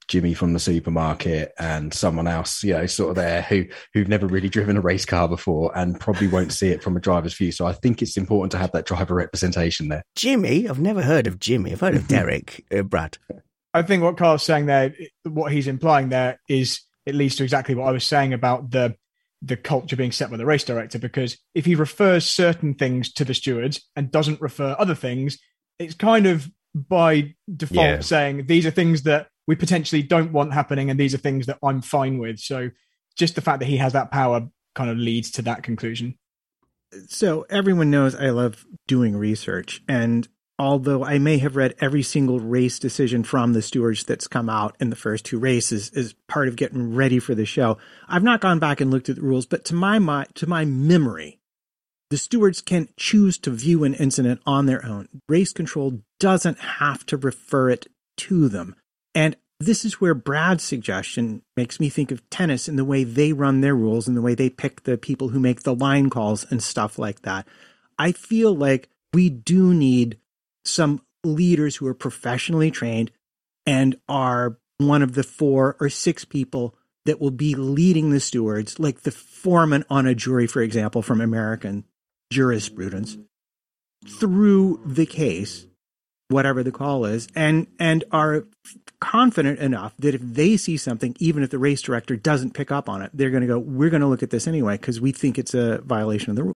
Jimmy 0.09 0.35
from 0.35 0.53
the 0.53 0.61
supermarket 0.61 1.53
and 1.59 1.93
someone 1.93 2.29
else, 2.29 2.63
you 2.63 2.73
know, 2.73 2.87
sort 2.87 3.11
of 3.11 3.17
there 3.17 3.43
who 3.43 3.65
who've 3.93 4.09
never 4.09 4.27
really 4.27 4.49
driven 4.49 4.77
a 4.77 4.81
race 4.81 5.05
car 5.05 5.29
before 5.29 5.77
and 5.77 5.99
probably 5.99 6.29
won't 6.29 6.53
see 6.53 6.69
it 6.69 6.83
from 6.83 6.97
a 6.97 7.01
driver's 7.01 7.35
view. 7.35 7.51
So 7.51 7.67
I 7.67 7.73
think 7.73 8.03
it's 8.03 8.17
important 8.17 8.53
to 8.53 8.59
have 8.59 8.71
that 8.73 8.87
driver 8.87 9.15
representation 9.15 9.89
there. 9.89 10.05
Jimmy? 10.15 10.69
I've 10.69 10.79
never 10.79 11.03
heard 11.03 11.27
of 11.27 11.41
Jimmy. 11.41 11.73
I've 11.73 11.81
heard 11.81 11.97
of 11.97 12.07
Derek, 12.09 12.65
uh, 12.73 12.83
Brad. 12.83 13.19
I 13.75 13.83
think 13.83 14.03
what 14.03 14.17
Carl's 14.17 14.45
saying 14.45 14.67
there, 14.67 14.95
what 15.25 15.53
he's 15.53 15.67
implying 15.67 16.09
there, 16.09 16.41
is 16.49 16.81
it 17.05 17.15
leads 17.15 17.37
to 17.37 17.43
exactly 17.45 17.75
what 17.75 17.89
I 17.89 17.93
was 17.93 18.05
saying 18.05 18.33
about 18.33 18.71
the 18.71 18.95
the 19.47 19.57
culture 19.57 19.97
being 19.97 20.13
set 20.13 20.31
by 20.31 20.37
the 20.37 20.47
race 20.47 20.65
director. 20.65 20.99
Because 20.99 21.39
if 21.55 21.65
he 21.65 21.75
refers 21.75 22.27
certain 22.27 22.75
things 22.75 23.13
to 23.15 23.25
the 23.25 23.35
stewards 23.35 23.81
and 23.95 24.11
doesn't 24.11 24.41
refer 24.41 24.75
other 24.79 24.95
things, 24.95 25.39
it's 25.79 25.95
kind 25.95 26.27
of 26.27 26.51
by 26.75 27.35
default 27.55 27.87
Yeah. 27.87 28.01
saying 28.01 28.47
these 28.47 28.67
are 28.67 28.71
things 28.71 29.03
that 29.03 29.29
we 29.47 29.55
potentially 29.55 30.03
don't 30.03 30.33
want 30.33 30.53
happening, 30.53 30.91
and 30.91 30.99
these 30.99 31.15
are 31.15 31.19
things 31.19 31.47
that 31.47 31.59
I'm 31.63 31.81
fine 31.81 32.19
with. 32.19 32.39
So 32.41 32.71
just 33.17 33.35
the 33.37 33.41
fact 33.41 33.61
that 33.61 33.67
he 33.67 33.77
has 33.77 33.93
that 33.93 34.11
power 34.11 34.49
kind 34.75 34.91
of 34.91 34.99
leads 34.99 35.31
to 35.33 35.43
that 35.43 35.63
conclusion. 35.63 36.19
So 37.09 37.47
everyone 37.49 37.91
knows 37.91 38.15
I 38.15 38.31
love 38.31 38.65
doing 38.87 39.17
research. 39.17 39.83
And 39.89 40.29
although 40.59 41.05
I 41.05 41.19
may 41.19 41.39
have 41.39 41.57
read 41.57 41.75
every 41.81 42.03
single 42.03 42.41
race 42.41 42.79
decision 42.79 43.23
from 43.23 43.53
the 43.53 43.63
stewards 43.63 44.05
that's 44.05 44.27
come 44.27 44.49
out 44.49 44.77
in 44.81 44.91
the 44.91 44.97
first 44.97 45.25
two 45.25 45.39
races 45.39 45.91
as 45.91 46.15
part 46.29 46.49
of 46.49 46.57
getting 46.57 46.95
ready 46.95 47.19
for 47.19 47.35
the 47.35 47.45
show, 47.45 47.79
I've 48.09 48.23
not 48.23 48.41
gone 48.41 48.59
back 48.59 48.81
and 48.81 48.91
looked 48.91 49.09
at 49.09 49.17
the 49.17 49.23
rules, 49.23 49.47
but 49.47 49.65
to 49.67 49.75
my 49.75 49.99
mi- 49.99 50.27
to 50.35 50.47
my 50.47 50.65
memory, 50.65 51.39
the 52.11 52.17
stewards 52.17 52.61
can 52.61 52.89
choose 52.97 53.37
to 53.39 53.51
view 53.51 53.85
an 53.85 53.95
incident 53.95 54.41
on 54.47 54.67
their 54.67 54.85
own. 54.85 55.09
Race 55.29 55.53
control 55.53 56.01
doesn't 56.21 56.59
have 56.59 57.05
to 57.07 57.17
refer 57.17 57.69
it 57.71 57.87
to 58.19 58.49
them. 58.49 58.77
And 59.15 59.37
this 59.59 59.85
is 59.85 60.01
where 60.01 60.15
Brad's 60.15 60.63
suggestion 60.63 61.43
makes 61.57 61.81
me 61.81 61.89
think 61.89 62.11
of 62.11 62.29
tennis 62.31 62.69
and 62.69 62.79
the 62.79 62.85
way 62.85 63.05
they 63.05 63.33
run 63.33 63.61
their 63.61 63.75
rules 63.75 64.07
and 64.07 64.17
the 64.17 64.23
way 64.23 64.35
they 64.35 64.51
pick 64.51 64.83
the 64.83 64.99
people 64.99 65.31
who 65.31 65.41
make 65.41 65.63
the 65.63 65.75
line 65.75 66.11
calls 66.11 66.45
and 66.51 66.63
stuff 66.63 66.99
like 66.99 67.23
that. 67.23 67.47
I 67.99 68.13
feel 68.13 68.55
like 68.55 68.91
we 69.15 69.31
do 69.31 69.73
need 69.73 70.19
some 70.67 71.03
leaders 71.25 71.77
who 71.77 71.87
are 71.87 71.95
professionally 71.95 72.71
trained 72.71 73.11
and 73.67 73.97
are 74.09 74.59
one 74.79 75.03
of 75.03 75.15
the 75.15 75.23
four 75.23 75.77
or 75.81 75.89
six 75.89 76.25
people 76.25 76.75
that 77.07 77.21
will 77.21 77.31
be 77.31 77.55
leading 77.55 78.11
the 78.11 78.21
stewards, 78.21 78.79
like 78.79 79.03
the 79.03 79.11
foreman 79.11 79.85
on 79.89 80.07
a 80.07 80.15
jury, 80.15 80.47
for 80.47 80.61
example, 80.61 81.03
from 81.03 81.21
American 81.21 81.85
jurisprudence, 82.33 83.17
through 84.07 84.81
the 84.85 85.07
case, 85.07 85.67
whatever 86.29 86.63
the 86.63 86.73
call 86.73 87.05
is, 87.05 87.29
and 87.35 87.67
and 87.79 88.05
are 88.11 88.45
confident 89.01 89.59
enough 89.61 89.95
that 89.99 90.15
if 90.15 90.21
they 90.21 90.57
see 90.57 90.77
something, 90.77 91.15
even 91.21 91.43
if 91.43 91.51
the 91.51 91.59
race 91.59 91.81
director 91.81 92.17
doesn't 92.17 92.55
pick 92.55 92.73
up 92.73 92.89
on 92.89 93.03
it, 93.03 93.11
they're 93.15 93.31
going 93.31 93.43
to 93.43 93.47
go, 93.47 93.59
"We're 93.59 93.91
going 93.91 94.03
to 94.03 94.09
look 94.09 94.23
at 94.23 94.31
this 94.31 94.49
anyway 94.49 94.77
because 94.77 95.01
we 95.01 95.13
think 95.13 95.39
it's 95.39 95.55
a 95.55 95.79
violation 95.79 96.31
of 96.31 96.37
the 96.37 96.45
rule." 96.45 96.56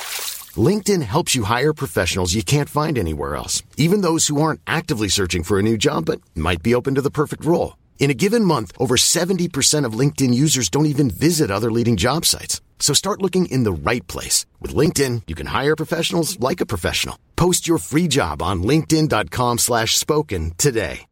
LinkedIn 0.57 1.01
helps 1.03 1.35
you 1.35 1.43
hire 1.43 1.73
professionals 1.73 2.33
you 2.33 2.43
can't 2.43 2.67
find 2.67 2.97
anywhere 2.97 3.37
else, 3.37 3.63
even 3.77 4.01
those 4.01 4.27
who 4.27 4.41
aren't 4.41 4.59
actively 4.67 5.07
searching 5.07 5.43
for 5.43 5.57
a 5.57 5.63
new 5.63 5.77
job 5.77 6.05
but 6.05 6.19
might 6.35 6.61
be 6.61 6.75
open 6.75 6.95
to 6.95 7.01
the 7.01 7.09
perfect 7.09 7.45
role. 7.45 7.77
In 7.99 8.09
a 8.09 8.15
given 8.15 8.43
month, 8.43 8.73
over 8.77 8.97
70% 8.97 9.85
of 9.85 9.93
LinkedIn 9.93 10.33
users 10.33 10.69
don't 10.69 10.87
even 10.87 11.09
visit 11.09 11.51
other 11.51 11.71
leading 11.71 11.95
job 11.95 12.25
sites. 12.25 12.59
So 12.79 12.93
start 12.93 13.21
looking 13.21 13.45
in 13.45 13.63
the 13.63 13.71
right 13.71 14.05
place. 14.07 14.45
With 14.59 14.75
LinkedIn, 14.75 15.21
you 15.27 15.35
can 15.35 15.47
hire 15.47 15.75
professionals 15.77 16.37
like 16.39 16.59
a 16.59 16.65
professional. 16.65 17.17
Post 17.37 17.67
your 17.67 17.77
free 17.77 18.09
job 18.09 18.41
on 18.41 18.63
linkedin.com 18.63 19.59
slash 19.59 19.97
spoken 19.97 20.51
today. 20.57 21.05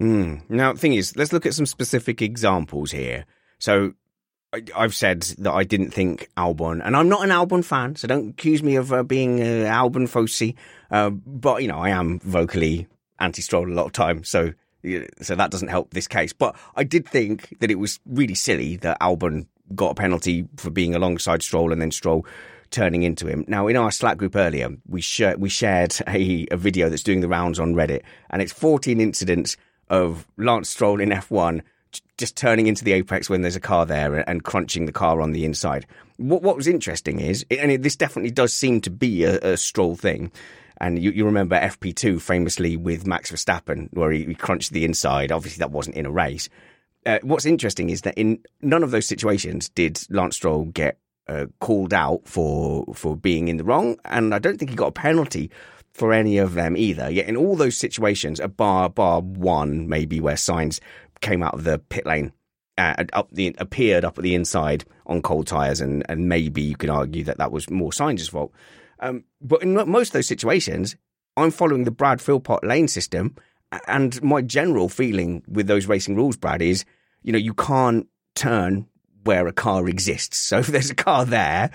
Hmm. 0.00 0.36
Now, 0.48 0.72
the 0.72 0.78
thing 0.78 0.94
is, 0.94 1.16
let's 1.16 1.32
look 1.32 1.46
at 1.46 1.54
some 1.54 1.66
specific 1.66 2.20
examples 2.20 2.90
here. 2.90 3.24
So, 3.58 3.94
I've 4.74 4.94
said 4.94 5.22
that 5.38 5.52
I 5.52 5.64
didn't 5.64 5.90
think 5.90 6.28
Albon, 6.36 6.80
and 6.84 6.96
I'm 6.96 7.08
not 7.08 7.24
an 7.24 7.30
Albon 7.30 7.64
fan, 7.64 7.96
so 7.96 8.08
don't 8.08 8.30
accuse 8.30 8.62
me 8.62 8.76
of 8.76 8.92
uh, 8.92 9.02
being 9.02 9.40
uh, 9.40 9.66
Albon 9.70 10.08
Fosi. 10.08 10.54
Uh, 10.90 11.10
but 11.10 11.62
you 11.62 11.68
know, 11.68 11.78
I 11.78 11.90
am 11.90 12.20
vocally 12.20 12.86
anti-Stroll 13.18 13.70
a 13.70 13.74
lot 13.74 13.86
of 13.86 13.92
time, 13.92 14.24
so 14.24 14.52
so 15.20 15.34
that 15.34 15.50
doesn't 15.50 15.68
help 15.68 15.94
this 15.94 16.06
case. 16.06 16.32
But 16.32 16.56
I 16.76 16.84
did 16.84 17.08
think 17.08 17.58
that 17.60 17.70
it 17.70 17.78
was 17.78 18.00
really 18.06 18.34
silly 18.34 18.76
that 18.78 19.00
Albon 19.00 19.46
got 19.74 19.92
a 19.92 19.94
penalty 19.94 20.46
for 20.56 20.70
being 20.70 20.94
alongside 20.94 21.42
Stroll, 21.42 21.72
and 21.72 21.80
then 21.80 21.90
Stroll 21.90 22.26
turning 22.70 23.02
into 23.02 23.26
him. 23.26 23.44
Now, 23.48 23.68
in 23.68 23.76
our 23.76 23.90
Slack 23.90 24.18
group 24.18 24.36
earlier, 24.36 24.68
we 24.86 25.00
sh- 25.00 25.36
we 25.38 25.48
shared 25.48 25.94
a, 26.06 26.46
a 26.50 26.56
video 26.56 26.88
that's 26.88 27.02
doing 27.02 27.20
the 27.20 27.28
rounds 27.28 27.58
on 27.58 27.74
Reddit, 27.74 28.02
and 28.30 28.42
it's 28.42 28.52
14 28.52 29.00
incidents 29.00 29.56
of 29.88 30.26
Lance 30.36 30.70
Stroll 30.70 31.00
in 31.00 31.10
F1 31.10 31.58
j- 31.58 31.64
just 32.18 32.36
turning 32.36 32.66
into 32.66 32.84
the 32.84 32.92
apex 32.92 33.28
when 33.28 33.42
there's 33.42 33.56
a 33.56 33.60
car 33.60 33.86
there 33.86 34.28
and, 34.28 34.44
crunching 34.44 34.86
the 34.86 34.92
car 34.92 35.20
on 35.20 35.32
the 35.32 35.44
inside. 35.44 35.86
What 36.16 36.42
what 36.42 36.56
was 36.56 36.68
interesting 36.68 37.20
is, 37.20 37.44
and 37.50 37.70
it, 37.70 37.82
this 37.82 37.96
definitely 37.96 38.30
does 38.30 38.52
seem 38.52 38.80
to 38.82 38.90
be 38.90 39.24
a, 39.24 39.38
a 39.40 39.56
Stroll 39.56 39.96
thing. 39.96 40.30
And 40.78 41.00
you, 41.00 41.12
you 41.12 41.24
remember 41.24 41.58
FP2 41.58 42.20
famously 42.20 42.76
with 42.76 43.06
Max 43.06 43.30
Verstappen, 43.30 43.88
where 43.92 44.10
he, 44.10 44.24
he 44.24 44.34
crunched 44.34 44.72
the 44.72 44.84
inside. 44.84 45.30
Obviously, 45.30 45.60
that 45.60 45.70
wasn't 45.70 45.96
in 45.96 46.04
a 46.04 46.10
race. 46.10 46.48
Uh, 47.06 47.18
what's 47.22 47.46
interesting 47.46 47.90
is 47.90 48.02
that 48.02 48.14
in 48.14 48.38
none 48.62 48.82
of 48.82 48.90
those 48.90 49.06
situations 49.06 49.68
did 49.68 50.00
Lance 50.10 50.36
Stroll 50.36 50.64
get 50.64 50.98
uh, 51.28 51.46
called 51.60 51.94
out 51.94 52.22
for 52.26 52.84
for 52.94 53.16
being 53.16 53.48
in 53.48 53.56
the 53.56 53.64
wrong, 53.64 53.96
and 54.04 54.34
I 54.34 54.38
don't 54.38 54.58
think 54.58 54.70
he 54.70 54.76
got 54.76 54.88
a 54.88 54.92
penalty 54.92 55.50
for 55.94 56.12
any 56.12 56.38
of 56.38 56.54
them 56.54 56.76
either. 56.76 57.08
Yet 57.08 57.28
in 57.28 57.36
all 57.36 57.56
those 57.56 57.76
situations, 57.76 58.40
a 58.40 58.48
bar 58.48 58.88
bar 58.88 59.20
one 59.20 59.88
maybe 59.88 60.20
where 60.20 60.34
Sainz 60.34 60.80
came 61.24 61.42
out 61.42 61.54
of 61.54 61.64
the 61.64 61.78
pit 61.78 62.06
lane, 62.06 62.32
uh, 62.78 63.04
up 63.12 63.28
the 63.32 63.54
appeared 63.58 64.04
up 64.04 64.18
at 64.18 64.22
the 64.22 64.34
inside 64.34 64.84
on 65.06 65.22
cold 65.22 65.46
tires, 65.46 65.80
and 65.80 66.04
and 66.08 66.28
maybe 66.28 66.62
you 66.62 66.76
could 66.76 66.90
argue 66.90 67.24
that 67.24 67.38
that 67.38 67.50
was 67.50 67.68
more 67.70 67.90
Sainz's 67.90 68.28
fault. 68.28 68.52
Um, 69.00 69.24
but 69.40 69.62
in 69.62 69.74
most 69.74 70.08
of 70.08 70.12
those 70.12 70.28
situations, 70.28 70.96
I'm 71.36 71.50
following 71.50 71.84
the 71.84 71.90
Brad 71.90 72.20
Philpott 72.20 72.62
lane 72.62 72.88
system, 72.88 73.36
and 73.88 74.22
my 74.22 74.42
general 74.42 74.88
feeling 74.88 75.42
with 75.48 75.66
those 75.66 75.86
racing 75.86 76.14
rules, 76.14 76.36
Brad, 76.36 76.62
is 76.62 76.84
you 77.22 77.32
know 77.32 77.38
you 77.38 77.54
can't 77.54 78.06
turn 78.34 78.86
where 79.24 79.46
a 79.46 79.52
car 79.52 79.88
exists. 79.88 80.38
So 80.38 80.58
if 80.60 80.66
there's 80.68 80.90
a 80.90 80.94
car 80.94 81.24
there 81.24 81.70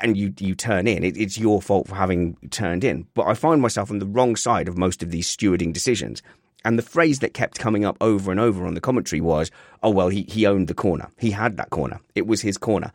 and 0.00 0.16
you 0.16 0.32
you 0.38 0.54
turn 0.54 0.86
in, 0.86 1.04
it, 1.04 1.16
it's 1.16 1.38
your 1.38 1.60
fault 1.60 1.88
for 1.88 1.94
having 1.96 2.36
turned 2.50 2.84
in. 2.84 3.06
But 3.14 3.26
I 3.26 3.34
find 3.34 3.60
myself 3.60 3.90
on 3.90 3.98
the 3.98 4.06
wrong 4.06 4.36
side 4.36 4.68
of 4.68 4.78
most 4.78 5.02
of 5.02 5.10
these 5.10 5.34
stewarding 5.34 5.72
decisions. 5.72 6.22
And 6.66 6.76
the 6.76 6.82
phrase 6.82 7.20
that 7.20 7.32
kept 7.32 7.58
coming 7.60 7.84
up 7.84 7.96
over 8.00 8.30
and 8.32 8.40
over 8.40 8.66
on 8.66 8.74
the 8.74 8.80
commentary 8.80 9.20
was, 9.20 9.50
"Oh 9.82 9.90
well, 9.90 10.08
he 10.08 10.22
he 10.28 10.46
owned 10.46 10.66
the 10.66 10.74
corner. 10.74 11.08
He 11.16 11.30
had 11.30 11.56
that 11.58 11.70
corner. 11.70 12.00
It 12.16 12.26
was 12.26 12.40
his 12.42 12.58
corner." 12.58 12.92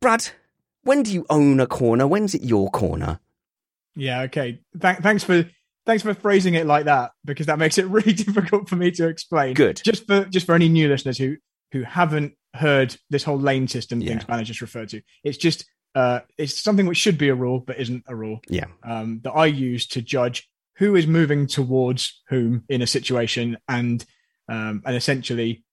Brad, 0.00 0.28
when 0.82 1.02
do 1.02 1.12
you 1.12 1.26
own 1.28 1.60
a 1.60 1.66
corner? 1.66 2.06
When's 2.06 2.34
it 2.34 2.42
your 2.42 2.70
corner? 2.70 3.20
Yeah. 3.94 4.22
Okay. 4.22 4.60
Th- 4.80 4.96
thanks 4.98 5.22
for 5.22 5.48
thanks 5.86 6.02
for 6.02 6.14
phrasing 6.14 6.54
it 6.54 6.66
like 6.66 6.86
that 6.86 7.12
because 7.26 7.46
that 7.46 7.58
makes 7.58 7.76
it 7.76 7.86
really 7.88 8.14
difficult 8.14 8.68
for 8.70 8.76
me 8.76 8.90
to 8.92 9.06
explain. 9.06 9.54
Good. 9.54 9.82
Just 9.84 10.06
for 10.06 10.24
just 10.24 10.46
for 10.46 10.54
any 10.54 10.68
new 10.70 10.88
listeners 10.88 11.18
who 11.18 11.36
who 11.72 11.82
haven't 11.82 12.34
heard 12.54 12.96
this 13.10 13.22
whole 13.24 13.38
lane 13.38 13.68
system 13.68 14.00
Yeah. 14.00 14.12
thing 14.12 14.20
Spanners 14.20 14.46
just 14.46 14.60
referred 14.62 14.88
to, 14.90 15.02
it's 15.24 15.36
just 15.38 15.66
uh, 15.94 16.20
it's 16.38 16.58
something 16.58 16.86
which 16.86 16.98
should 16.98 17.18
be 17.18 17.28
a 17.28 17.34
rule 17.34 17.60
but 17.60 17.78
isn't 17.78 18.04
a 18.08 18.16
rule. 18.16 18.40
Yeah. 18.48 18.66
Um, 18.82 19.20
that 19.24 19.32
I 19.32 19.46
use 19.46 19.86
to 19.88 20.02
judge 20.02 20.48
who 20.76 20.96
is 20.96 21.06
moving 21.06 21.46
towards 21.46 22.22
whom 22.28 22.64
in 22.68 22.82
a 22.82 22.86
situation, 22.86 23.56
and 23.68 24.04
um, 24.48 24.82
and 24.84 24.96
essentially 24.96 25.64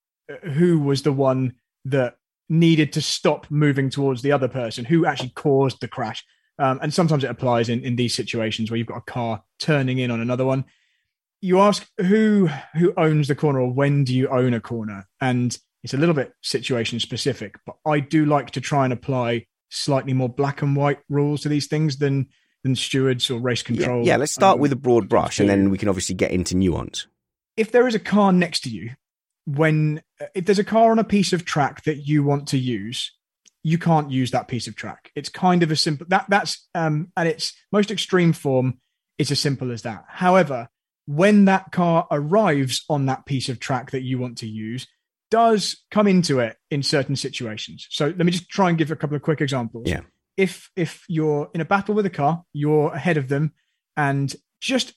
who 0.53 0.79
was 0.79 1.03
the 1.03 1.11
one 1.11 1.53
that 1.85 2.15
needed 2.49 2.93
to 2.93 3.01
stop 3.01 3.47
moving 3.49 3.89
towards 3.89 4.21
the 4.21 4.31
other 4.31 4.47
person, 4.47 4.85
who 4.85 5.05
actually 5.05 5.29
caused 5.29 5.79
the 5.81 5.87
crash. 5.87 6.23
Um, 6.59 6.79
and 6.81 6.93
sometimes 6.93 7.23
it 7.23 7.29
applies 7.29 7.69
in, 7.69 7.83
in 7.83 7.95
these 7.95 8.13
situations 8.13 8.69
where 8.69 8.77
you've 8.77 8.87
got 8.87 8.97
a 8.97 9.11
car 9.11 9.43
turning 9.59 9.99
in 9.99 10.11
on 10.11 10.21
another 10.21 10.45
one. 10.45 10.65
You 11.41 11.59
ask 11.59 11.87
who 11.97 12.49
who 12.75 12.93
owns 12.97 13.27
the 13.27 13.35
corner 13.35 13.61
or 13.61 13.71
when 13.71 14.03
do 14.03 14.13
you 14.15 14.27
own 14.27 14.53
a 14.53 14.61
corner, 14.61 15.07
and 15.19 15.57
it's 15.83 15.93
a 15.93 15.97
little 15.97 16.13
bit 16.13 16.33
situation 16.41 16.99
specific. 16.99 17.55
But 17.65 17.77
I 17.85 17.99
do 17.99 18.25
like 18.25 18.51
to 18.51 18.61
try 18.61 18.83
and 18.83 18.93
apply 18.93 19.47
slightly 19.69 20.13
more 20.13 20.29
black 20.29 20.61
and 20.61 20.75
white 20.75 20.99
rules 21.09 21.41
to 21.41 21.49
these 21.49 21.67
things 21.67 21.97
than 21.97 22.27
than 22.63 22.75
stewards 22.75 23.29
or 23.29 23.39
race 23.39 23.63
control. 23.63 23.99
Yeah, 23.99 24.13
yeah 24.13 24.17
let's 24.17 24.31
start 24.31 24.55
um, 24.55 24.61
with 24.61 24.71
a 24.71 24.77
broad 24.77 25.09
brush, 25.09 25.39
and 25.39 25.49
then 25.49 25.69
we 25.69 25.77
can 25.77 25.89
obviously 25.89 26.15
get 26.15 26.31
into 26.31 26.55
nuance. 26.55 27.07
If 27.57 27.71
there 27.71 27.87
is 27.87 27.95
a 27.95 27.99
car 27.99 28.31
next 28.31 28.61
to 28.61 28.69
you, 28.69 28.91
when 29.45 30.01
if 30.35 30.45
there's 30.45 30.59
a 30.59 30.63
car 30.63 30.91
on 30.91 30.99
a 30.99 31.03
piece 31.03 31.33
of 31.33 31.45
track 31.45 31.83
that 31.83 32.07
you 32.07 32.23
want 32.23 32.47
to 32.49 32.57
use, 32.57 33.11
you 33.63 33.77
can't 33.77 34.11
use 34.11 34.31
that 34.31 34.47
piece 34.47 34.67
of 34.67 34.75
track. 34.75 35.11
It's 35.15 35.29
kind 35.29 35.63
of 35.63 35.71
a 35.71 35.75
simple 35.75 36.05
that 36.09 36.25
that's 36.29 36.67
um 36.75 37.11
at 37.17 37.27
its 37.27 37.53
most 37.71 37.91
extreme 37.91 38.33
form. 38.33 38.79
It's 39.17 39.31
as 39.31 39.39
simple 39.39 39.71
as 39.71 39.83
that. 39.83 40.05
However, 40.07 40.67
when 41.05 41.45
that 41.45 41.71
car 41.71 42.07
arrives 42.09 42.85
on 42.89 43.07
that 43.07 43.25
piece 43.25 43.49
of 43.49 43.59
track 43.59 43.91
that 43.91 44.01
you 44.01 44.17
want 44.17 44.37
to 44.39 44.47
use, 44.47 44.87
does 45.29 45.83
come 45.91 46.07
into 46.07 46.39
it 46.39 46.57
in 46.69 46.83
certain 46.83 47.15
situations. 47.15 47.87
So 47.89 48.05
let 48.05 48.25
me 48.25 48.31
just 48.31 48.49
try 48.49 48.69
and 48.69 48.77
give 48.77 48.91
a 48.91 48.95
couple 48.95 49.15
of 49.15 49.21
quick 49.21 49.41
examples. 49.41 49.87
Yeah. 49.87 50.01
If 50.41 50.71
if 50.75 51.05
you're 51.07 51.49
in 51.53 51.61
a 51.61 51.65
battle 51.65 51.93
with 51.93 52.05
a 52.05 52.09
car, 52.09 52.43
you're 52.51 52.91
ahead 52.93 53.17
of 53.17 53.27
them, 53.27 53.53
and 53.95 54.35
just 54.59 54.93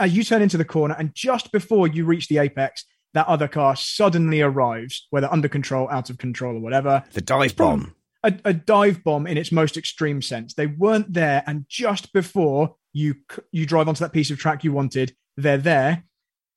as 0.00 0.12
you 0.16 0.24
turn 0.24 0.42
into 0.42 0.58
the 0.58 0.64
corner, 0.64 0.96
and 0.98 1.14
just 1.14 1.52
before 1.52 1.86
you 1.86 2.04
reach 2.04 2.28
the 2.28 2.38
apex, 2.38 2.84
that 3.14 3.26
other 3.26 3.48
car 3.48 3.76
suddenly 3.76 4.40
arrives, 4.40 5.06
whether 5.10 5.32
under 5.32 5.48
control, 5.48 5.88
out 5.90 6.10
of 6.10 6.18
control, 6.18 6.56
or 6.56 6.60
whatever. 6.60 7.04
The 7.12 7.20
dive 7.20 7.56
bomb. 7.56 7.94
A, 8.24 8.34
a 8.44 8.52
dive 8.52 9.04
bomb 9.04 9.26
in 9.28 9.38
its 9.38 9.52
most 9.52 9.76
extreme 9.76 10.20
sense. 10.20 10.54
They 10.54 10.66
weren't 10.66 11.12
there, 11.12 11.44
and 11.46 11.66
just 11.68 12.12
before 12.12 12.74
you 12.92 13.14
you 13.52 13.66
drive 13.66 13.88
onto 13.88 14.04
that 14.04 14.12
piece 14.12 14.30
of 14.30 14.38
track 14.38 14.64
you 14.64 14.72
wanted, 14.72 15.14
they're 15.36 15.58
there. 15.58 16.04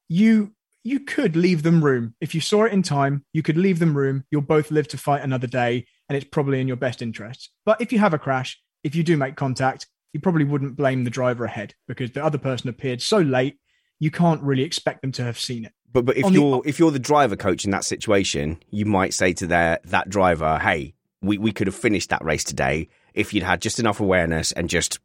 You 0.10 0.54
you 0.84 1.00
could 1.00 1.36
leave 1.36 1.62
them 1.62 1.84
room. 1.84 2.16
If 2.20 2.34
you 2.34 2.42
saw 2.42 2.64
it 2.64 2.74
in 2.74 2.82
time, 2.82 3.24
you 3.34 3.44
could 3.44 3.58
leave 3.58 3.78
them 3.78 3.96
room. 3.96 4.24
You'll 4.32 4.42
both 4.42 4.72
live 4.72 4.88
to 4.90 4.98
fight 4.98 5.22
another 5.22 5.48
day, 5.48 5.86
and 6.12 6.18
it's 6.18 6.28
probably 6.30 6.60
in 6.60 6.68
your 6.68 6.76
best 6.76 7.02
interest. 7.02 7.52
But 7.66 7.80
if 7.80 7.94
you 7.94 8.00
have 8.00 8.14
a 8.14 8.20
crash, 8.20 8.60
if 8.84 8.96
you 8.96 9.02
do 9.02 9.16
make 9.16 9.38
contact, 9.38 9.88
you 10.12 10.20
probably 10.20 10.44
wouldn't 10.44 10.76
blame 10.76 11.06
the 11.06 11.10
driver 11.10 11.46
ahead 11.46 11.74
because 11.88 12.12
the 12.12 12.22
other 12.22 12.38
person 12.38 12.70
appeared 12.70 13.02
so 13.02 13.20
late, 13.20 13.60
you 13.98 14.12
can't 14.12 14.44
really 14.44 14.64
expect 14.64 15.04
them 15.04 15.14
to 15.14 15.24
have 15.24 15.40
seen 15.40 15.64
it. 15.64 15.72
But 15.90 16.04
but 16.04 16.18
if 16.18 16.26
On 16.26 16.34
you're 16.34 16.62
if 16.66 16.80
you're 16.80 16.92
the 16.92 17.00
driver 17.00 17.38
coach 17.38 17.64
in 17.64 17.72
that 17.72 17.86
situation, 17.86 18.62
you 18.70 18.86
might 18.86 19.14
say 19.14 19.32
to 19.32 19.48
their 19.48 19.80
that 19.86 20.10
driver, 20.10 20.60
"Hey, 20.60 20.96
we 21.22 21.38
we 21.38 21.54
could 21.54 21.68
have 21.68 21.76
finished 21.78 22.10
that 22.10 22.26
race 22.26 22.44
today 22.44 22.90
if 23.14 23.34
you'd 23.34 23.44
had 23.44 23.62
just 23.62 23.80
enough 23.80 24.02
awareness 24.02 24.52
and 24.52 24.70
just 24.70 25.00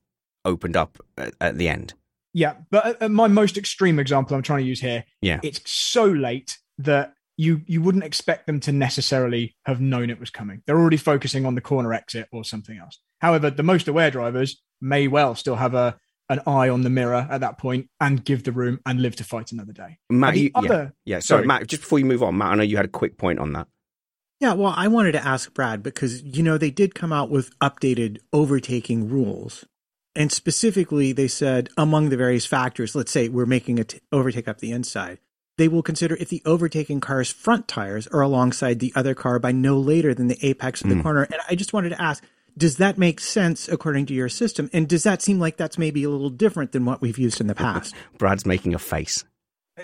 opened 0.45 0.77
up 0.77 0.99
at, 1.17 1.35
at 1.41 1.57
the 1.57 1.69
end." 1.69 1.95
Yeah, 2.35 2.55
but 2.73 3.01
uh, 3.01 3.09
my 3.09 3.29
most 3.29 3.57
extreme 3.57 4.01
example 4.01 4.37
I'm 4.37 4.43
trying 4.43 4.65
to 4.65 4.69
use 4.69 4.81
here, 4.81 5.05
Yeah. 5.23 5.39
it's 5.45 5.61
so 5.71 6.05
late 6.05 6.59
that 6.79 7.15
you 7.37 7.62
you 7.66 7.82
wouldn't 7.82 8.05
expect 8.05 8.47
them 8.47 8.61
to 8.61 8.72
necessarily 8.72 9.57
have 9.64 9.80
known 9.80 10.11
it 10.11 10.18
was 10.20 10.30
coming. 10.30 10.62
They're 10.66 10.78
already 10.78 10.97
focusing 10.97 11.45
on 11.47 11.55
the 11.55 11.61
corner 11.61 11.93
exit 11.93 12.28
or 12.32 12.45
something 12.45 12.78
else. 12.78 12.99
However, 13.20 13.51
the 13.51 13.62
most 13.62 13.89
aware 13.89 14.11
drivers 14.11 14.62
may 14.80 15.09
well 15.09 15.34
still 15.34 15.57
have 15.57 15.74
a 15.74 15.99
an 16.28 16.41
eye 16.47 16.68
on 16.68 16.82
the 16.82 16.91
mirror 16.91 17.26
at 17.30 17.41
that 17.41 17.57
point 17.57 17.89
and 18.01 18.24
give 18.24 18.43
the 18.43 18.51
room 18.51 18.80
and 18.84 19.01
live 19.01 19.14
to 19.14 19.22
fight 19.22 19.53
another 19.53 19.72
day. 19.72 19.99
Matt, 20.11 20.30
And 20.30 20.37
the 20.37 20.41
you, 20.41 20.51
yeah, 20.55 20.59
other- 20.59 20.95
yeah. 21.05 21.18
Sorry, 21.20 21.41
sorry. 21.43 21.47
Matt. 21.47 21.66
Just 21.68 21.82
before 21.82 22.01
you 22.01 22.05
move 22.05 22.22
on, 22.22 22.37
Matt, 22.37 22.49
I 22.53 22.55
know 22.57 22.62
you 22.64 22.76
had 22.76 22.84
a 22.87 22.89
quick 22.89 23.16
point 23.16 23.39
on 23.39 23.53
that. 23.53 23.68
Yeah, 24.41 24.55
well, 24.55 24.74
I 24.76 24.89
wanted 24.89 25.12
to 25.12 25.24
ask 25.24 25.55
Brad 25.55 25.82
because, 25.84 26.22
you 26.24 26.43
know, 26.43 26.59
they 26.59 26.70
did 26.72 26.95
come 26.97 27.12
out 27.12 27.30
with 27.30 27.57
updated 27.61 28.18
overtaking 28.32 29.09
rules. 29.09 29.64
And 30.16 30.32
specifically, 30.32 31.12
they 31.12 31.28
said 31.28 31.68
among 31.76 32.09
the 32.09 32.16
various 32.16 32.45
factors, 32.45 32.95
let's 32.97 33.12
say 33.12 33.28
we're 33.28 33.47
making 33.47 33.78
a 33.78 33.84
t- 33.84 34.01
overtake 34.11 34.49
up 34.49 34.59
the 34.59 34.72
inside, 34.72 35.18
they 35.59 35.69
will 35.69 35.83
consider 35.83 36.17
if 36.17 36.29
the 36.29 36.43
overtaking 36.45 37.01
car's 37.01 37.31
front 37.31 37.67
tires 37.69 38.07
are 38.09 38.21
alongside 38.21 38.79
the 38.79 38.93
other 38.95 39.15
car 39.15 39.39
by 39.39 39.53
no 39.53 39.79
later 39.79 40.15
than 40.15 40.29
the 40.29 40.39
apex 40.47 40.83
of 40.83 40.89
the 40.91 40.97
Mm. 40.97 41.03
corner. 41.03 41.23
And 41.23 41.41
I 41.49 41.55
just 41.55 41.73
wanted 41.73 41.91
to 41.91 42.01
ask, 42.03 42.23
does 42.59 42.77
that 42.79 42.97
make 42.99 43.21
sense 43.21 43.69
according 43.69 44.07
to 44.07 44.15
your 44.15 44.29
system? 44.29 44.69
And 44.73 44.89
does 44.89 45.03
that 45.03 45.23
seem 45.23 45.39
like 45.39 45.57
that's 45.57 45.79
maybe 45.79 46.05
a 46.05 46.11
little 46.11 46.31
different 46.31 46.73
than 46.73 46.85
what 46.85 47.01
we've 47.01 47.19
used 47.19 47.41
in 47.41 47.47
the 47.47 47.55
past? 47.67 47.95
Brad's 48.19 48.47
making 48.47 48.75
a 48.75 48.79
face. 48.79 49.25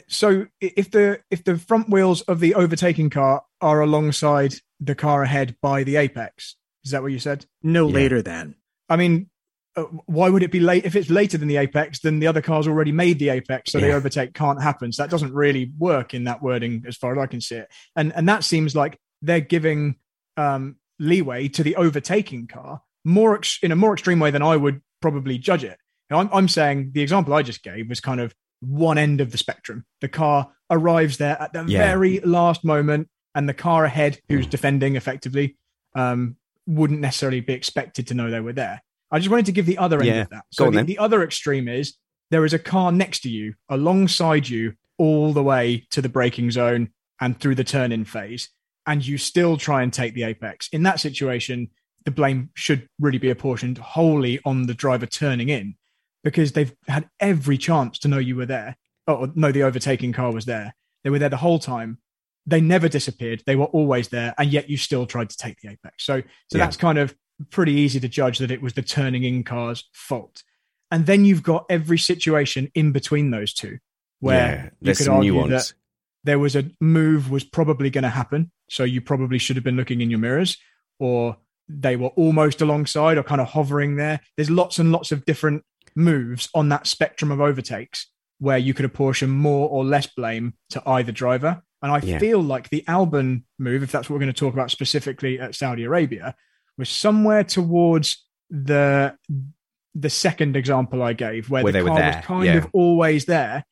So 0.09 0.47
if 0.61 0.91
the 0.91 1.21
if 1.31 1.45
the 1.45 1.59
front 1.59 1.91
wheels 1.91 2.23
of 2.23 2.41
the 2.41 2.55
overtaking 2.55 3.11
car 3.11 3.45
are 3.61 3.81
alongside 3.83 4.55
the 4.81 4.95
car 4.95 5.23
ahead 5.23 5.57
by 5.61 5.85
the 5.85 5.97
apex, 5.97 6.57
is 6.83 6.93
that 6.93 7.03
what 7.03 7.13
you 7.13 7.19
said? 7.19 7.45
No 7.63 7.87
Yeah. 7.89 7.95
later 7.95 8.23
than. 8.23 8.55
I 8.89 8.97
mean, 8.97 9.29
uh, 9.77 9.83
why 10.07 10.29
would 10.29 10.43
it 10.43 10.53
be 10.53 10.61
late 10.61 10.85
if 10.85 10.95
it's 10.97 11.09
later 11.11 11.39
than 11.39 11.49
the 11.49 11.57
apex? 11.57 12.01
Then 12.01 12.19
the 12.19 12.27
other 12.27 12.43
car's 12.43 12.67
already 12.69 12.93
made 12.93 13.19
the 13.19 13.31
apex, 13.31 13.73
so 13.73 13.81
the 13.81 13.93
overtake 13.93 14.35
can't 14.35 14.63
happen. 14.63 14.93
So 14.93 15.03
that 15.03 15.11
doesn't 15.11 15.33
really 15.33 15.73
work 15.79 16.13
in 16.15 16.25
that 16.25 16.43
wording, 16.43 16.85
as 16.87 16.97
far 16.97 17.13
as 17.13 17.19
I 17.23 17.27
can 17.27 17.41
see 17.41 17.57
it. 17.57 17.69
And 17.97 18.13
and 18.15 18.29
that 18.29 18.45
seems 18.45 18.75
like 18.77 18.99
they're 19.23 19.41
giving 19.41 19.97
um, 20.37 20.77
leeway 20.99 21.49
to 21.49 21.63
the 21.63 21.77
overtaking 21.77 22.47
car 22.49 22.83
more 23.05 23.35
ex- 23.37 23.59
in 23.63 23.73
a 23.73 23.77
more 23.77 23.93
extreme 23.95 24.21
way 24.21 24.31
than 24.31 24.43
I 24.43 24.57
would 24.57 24.81
probably 25.01 25.39
judge 25.39 25.65
it. 25.65 25.79
Now, 26.11 26.19
I'm, 26.21 26.29
I'm 26.33 26.49
saying 26.49 26.91
the 26.93 27.03
example 27.03 27.33
I 27.35 27.43
just 27.43 27.63
gave 27.63 27.89
was 27.89 28.01
kind 28.01 28.21
of 28.21 28.35
one 28.61 28.99
end 28.99 29.21
of 29.21 29.33
the 29.33 29.39
spectrum. 29.39 29.85
The 30.01 30.09
car 30.09 30.51
arrives 30.71 31.17
there 31.17 31.41
at 31.41 31.53
the 31.53 31.65
Yeah. 31.67 31.79
very 31.79 32.21
last 32.21 32.65
moment, 32.65 33.09
and 33.35 33.49
the 33.49 33.55
car 33.55 33.85
ahead, 33.85 34.21
who's 34.29 34.47
defending 34.47 34.95
effectively, 34.97 35.57
um, 35.97 36.37
wouldn't 36.67 37.01
necessarily 37.01 37.41
be 37.41 37.55
expected 37.55 38.07
to 38.09 38.15
know 38.15 38.31
they 38.31 38.41
were 38.41 38.53
there. 38.53 38.83
I 39.13 39.19
just 39.19 39.31
wanted 39.31 39.47
to 39.47 39.53
give 39.53 39.67
the 39.67 39.79
other 39.79 39.99
end 39.99 40.07
Yeah. 40.07 40.23
of 40.23 40.31
that. 40.31 40.45
So 40.51 40.71
the, 40.71 40.83
the 40.85 40.99
other 40.99 41.23
extreme 41.23 41.69
is 41.69 41.95
there 42.31 42.45
is 42.45 42.55
a 42.55 42.59
car 42.59 42.91
next 42.91 43.21
to 43.21 43.29
you, 43.29 43.55
alongside 43.69 44.49
you, 44.49 44.73
all 44.99 45.33
the 45.33 45.43
way 45.43 45.87
to 45.91 46.01
the 46.01 46.09
braking 46.09 46.51
zone 46.51 46.89
and 47.21 47.39
through 47.39 47.55
the 47.57 47.65
turn 47.65 47.93
in 47.93 48.05
phase, 48.05 48.49
and 48.87 49.07
you 49.07 49.19
still 49.19 49.57
try 49.57 49.83
and 49.83 49.93
take 49.93 50.15
the 50.15 50.23
apex. 50.23 50.69
In 50.73 50.83
that 50.85 50.99
situation, 50.99 51.69
the 52.05 52.11
blame 52.11 52.51
should 52.55 52.89
really 52.99 53.19
be 53.19 53.31
apportioned 53.31 53.79
wholly 53.79 54.41
on 54.45 54.67
the 54.67 54.75
driver 54.75 55.07
turning 55.07 55.49
in 55.51 55.77
because 56.25 56.53
they've 56.53 56.75
had 56.89 57.09
every 57.21 57.59
chance 57.59 57.99
to 58.01 58.09
know 58.09 58.19
you 58.19 58.35
were 58.37 58.47
there 58.47 58.77
or 59.07 59.31
know 59.35 59.53
the 59.53 59.63
overtaking 59.63 60.13
car 60.13 60.33
was 60.33 60.47
there. 60.47 60.75
They 61.05 61.11
were 61.11 61.19
there 61.19 61.29
the 61.29 61.37
whole 61.37 61.59
time. 61.59 61.99
They 62.47 62.61
never 62.61 62.89
disappeared. 62.89 63.43
They 63.47 63.57
were 63.57 63.67
always 63.67 64.09
there, 64.09 64.35
and 64.39 64.51
yet 64.53 64.69
you 64.71 64.77
still 64.77 65.07
tried 65.07 65.31
to 65.31 65.37
take 65.37 65.61
the 65.61 65.69
apex. 65.71 66.05
So, 66.05 66.21
so 66.51 66.59
Yeah. 66.59 66.65
that's 66.65 66.77
kind 66.77 66.99
of 66.99 67.15
pretty 67.51 67.73
easy 67.73 68.01
to 68.01 68.09
judge 68.09 68.39
that 68.39 68.51
it 68.51 68.63
was 68.63 68.75
the 68.75 68.83
turning 68.83 69.25
in 69.25 69.45
car's 69.45 69.89
fault. 69.93 70.43
And 70.91 71.07
then 71.07 71.25
you've 71.25 71.43
got 71.43 71.65
every 71.71 71.99
situation 71.99 72.71
in 72.75 72.93
between 72.93 73.31
those 73.31 73.55
two, 73.55 73.79
where 74.21 74.73
Yeah, 74.83 74.91
you 74.91 74.95
could 74.95 75.09
argue 75.09 75.33
nuance. 75.33 75.51
that 75.51 75.73
there 76.25 76.39
was 76.39 76.55
a 76.55 76.71
move 76.81 77.31
was 77.31 77.45
probably 77.45 77.91
going 77.91 78.03
to 78.05 78.11
happen, 78.11 78.51
so 78.69 78.85
you 78.85 79.01
probably 79.01 79.39
should 79.39 79.57
have 79.57 79.65
been 79.65 79.77
looking 79.77 80.01
in 80.01 80.11
your 80.11 80.19
mirrors, 80.19 80.57
or 80.99 81.37
they 81.69 81.97
were 81.97 82.09
almost 82.09 82.61
alongside 82.61 83.17
or 83.17 83.23
kind 83.23 83.41
of 83.41 83.49
hovering 83.49 83.97
there. 83.97 84.21
There's 84.37 84.51
lots 84.51 84.79
and 84.79 84.93
lots 84.93 85.13
of 85.13 85.25
different 85.25 85.65
moves 85.95 86.49
on 86.55 86.69
that 86.69 86.87
spectrum 86.87 87.31
of 87.31 87.41
overtakes 87.41 88.09
where 88.39 88.59
you 88.59 88.75
could 88.75 88.85
apportion 88.85 89.31
more 89.31 89.69
or 89.69 89.85
less 89.85 90.07
blame 90.07 90.55
to 90.71 90.83
either 90.87 91.13
driver. 91.13 91.63
And 91.81 91.91
I 91.93 92.01
Yeah. 92.01 92.19
feel 92.19 92.41
like 92.43 92.69
the 92.69 92.85
Albon 92.89 93.45
move, 93.59 93.83
if 93.83 93.91
that's 93.93 94.09
what 94.11 94.15
we're 94.15 94.21
going 94.25 94.33
to 94.33 94.39
talk 94.39 94.53
about 94.53 94.71
specifically 94.71 95.39
at 95.41 95.55
Saudi 95.55 95.85
Arabia, 95.85 96.35
was 96.79 96.89
somewhere 96.89 97.45
towards 97.45 98.25
the 98.51 99.17
the 99.95 100.11
second 100.11 100.57
example 100.57 101.03
I 101.03 101.13
gave, 101.13 101.51
where, 101.51 101.63
Where 101.63 101.73
the 101.73 101.81
they 101.81 101.85
car 101.87 101.99
there, 101.99 102.17
was 102.17 102.25
kind 102.25 102.45
yeah. 102.47 102.57
of 102.57 102.69
always 102.73 103.27
there. 103.27 103.65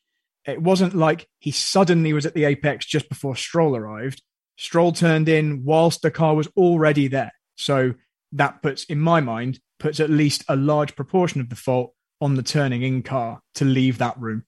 It 0.46 0.60
wasn't 0.60 0.94
like 0.94 1.26
he 1.38 1.50
suddenly 1.50 2.12
was 2.12 2.26
at 2.26 2.34
the 2.34 2.44
apex 2.44 2.86
just 2.86 3.08
before 3.08 3.36
Stroll 3.36 3.76
arrived. 3.76 4.22
Stroll 4.56 4.92
turned 4.92 5.28
in 5.28 5.64
whilst 5.64 6.02
the 6.02 6.10
car 6.10 6.34
was 6.34 6.48
already 6.56 7.08
there. 7.08 7.32
So 7.56 7.94
that 8.32 8.62
puts, 8.62 8.84
in 8.84 9.00
my 9.00 9.20
mind, 9.20 9.60
puts 9.78 10.00
at 10.00 10.10
least 10.10 10.44
a 10.48 10.56
large 10.56 10.94
proportion 10.96 11.40
of 11.40 11.48
the 11.48 11.56
fault 11.56 11.94
on 12.20 12.34
the 12.34 12.42
turning 12.42 12.82
in 12.82 13.02
car 13.02 13.40
to 13.54 13.64
leave 13.64 13.98
that 13.98 14.18
room. 14.18 14.44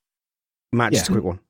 Matt, 0.72 0.92
just 0.92 1.09
a 1.09 1.12
quick 1.12 1.24
one. 1.24 1.40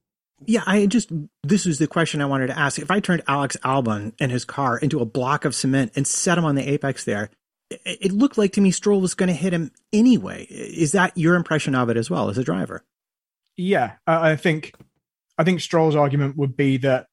Yeah, 0.47 0.63
I 0.67 0.87
just 0.87 1.11
this 1.43 1.67
was 1.67 1.79
the 1.79 1.87
question 1.87 2.21
I 2.21 2.27
wanted 2.27 2.49
to 2.49 2.59
ask. 2.59 2.79
If 2.79 2.91
I 2.91 3.01
turned 3.01 3.23
Alex 3.27 3.57
Albon 3.65 4.13
and 4.21 4.33
his 4.33 4.45
car 4.45 4.79
into 4.79 5.01
a 5.01 5.05
block 5.05 5.45
of 5.45 5.55
cement 5.55 5.93
and 5.95 6.07
set 6.07 6.39
him 6.39 6.45
on 6.45 6.55
the 6.55 6.69
apex 6.69 7.05
there, 7.05 7.31
it, 7.71 7.99
it 8.01 8.13
looked 8.13 8.39
like 8.39 8.53
to 8.53 8.61
me 8.61 8.71
Stroll 8.71 9.01
was 9.01 9.15
going 9.15 9.29
to 9.29 9.35
hit 9.35 9.53
him 9.53 9.71
anyway. 9.93 10.45
Is 10.51 10.93
that 10.93 11.17
your 11.17 11.35
impression 11.35 11.75
of 11.75 11.89
it 11.89 11.97
as 11.97 12.11
well 12.11 12.29
as 12.29 12.39
a 12.39 12.45
driver? 12.45 12.85
Yeah, 13.57 13.93
I 14.07 14.37
think 14.37 14.75
I 15.39 15.45
think 15.45 15.61
Stroll's 15.61 15.97
argument 15.97 16.37
would 16.37 16.57
be 16.57 16.79
that 16.79 17.07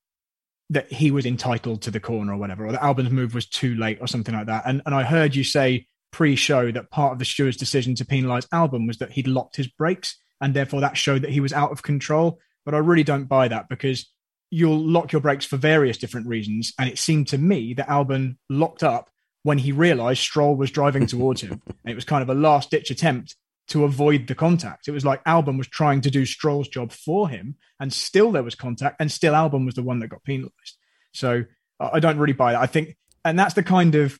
that 0.72 0.92
he 0.92 1.10
was 1.10 1.26
entitled 1.26 1.82
to 1.82 1.92
the 1.92 2.00
corner 2.00 2.34
or 2.34 2.38
whatever, 2.38 2.66
or 2.66 2.72
that 2.72 2.82
Albon's 2.82 3.10
move 3.10 3.34
was 3.34 3.48
too 3.48 3.76
late 3.76 3.98
or 4.02 4.08
something 4.08 4.36
like 4.36 4.48
that. 4.48 4.64
And 4.66 4.82
and 4.86 4.96
I 4.96 5.04
heard 5.04 5.36
you 5.36 5.44
say 5.44 5.88
pre-show 6.12 6.72
that 6.72 6.90
part 6.90 7.14
of 7.14 7.20
the 7.20 7.26
steward's 7.26 7.58
decision 7.58 7.96
to 7.96 8.06
penalise 8.06 8.48
Albon 8.50 8.88
was 8.88 8.98
that 8.98 9.12
he'd 9.12 9.28
locked 9.28 9.56
his 9.56 9.68
brakes 9.68 10.18
and 10.42 10.54
therefore 10.54 10.82
that 10.82 10.98
showed 10.98 11.22
that 11.22 11.32
he 11.32 11.40
was 11.40 11.54
out 11.54 11.72
of 11.72 11.84
control. 11.84 12.40
But 12.66 12.74
I 12.74 12.80
really 12.80 13.04
don't 13.04 13.26
buy 13.26 13.48
that 13.48 13.70
because 13.70 14.08
you'll 14.52 14.80
lock 14.80 15.12
your 15.12 15.22
brakes 15.22 15.46
for 15.46 15.58
various 15.58 15.98
different 15.98 16.28
reasons. 16.28 16.74
And 16.80 16.90
it 16.90 16.98
seemed 16.98 17.28
to 17.30 17.38
me 17.38 17.74
that 17.76 17.88
Albon 17.88 18.38
locked 18.50 18.84
up 18.84 19.10
when 19.44 19.60
he 19.60 19.72
realized 19.72 20.22
Stroll 20.22 20.56
was 20.56 20.72
driving 20.72 21.06
towards 21.08 21.42
him. 21.42 21.62
And 21.68 21.92
it 21.92 21.96
was 21.96 22.06
kind 22.06 22.22
of 22.22 22.30
a 22.30 22.40
last 22.40 22.72
ditch 22.72 22.92
attempt 22.92 23.36
to 23.70 23.84
avoid 23.84 24.28
the 24.28 24.36
contact. 24.36 24.88
It 24.88 24.92
was 24.92 25.06
like 25.06 25.24
Albon 25.24 25.58
was 25.58 25.68
trying 25.68 26.02
to 26.02 26.12
do 26.12 26.26
Stroll's 26.26 26.68
job 26.68 26.92
for 26.92 27.30
him, 27.30 27.56
and 27.80 27.94
still 27.94 28.32
there 28.32 28.44
was 28.44 28.56
contact, 28.56 28.98
and 29.00 29.12
still 29.12 29.34
Albon 29.34 29.66
was 29.66 29.76
the 29.76 29.84
one 29.84 30.00
that 30.00 30.08
got 30.08 30.24
penalized. 30.24 30.78
So 31.14 31.46
I 31.80 32.00
don't 32.00 32.18
really 32.18 32.34
buy 32.34 32.54
that. 32.54 32.62
I 32.62 32.66
think, 32.66 32.98
and 33.24 33.38
that's 33.38 33.54
the 33.54 33.64
kind 33.64 33.96
of 33.96 34.20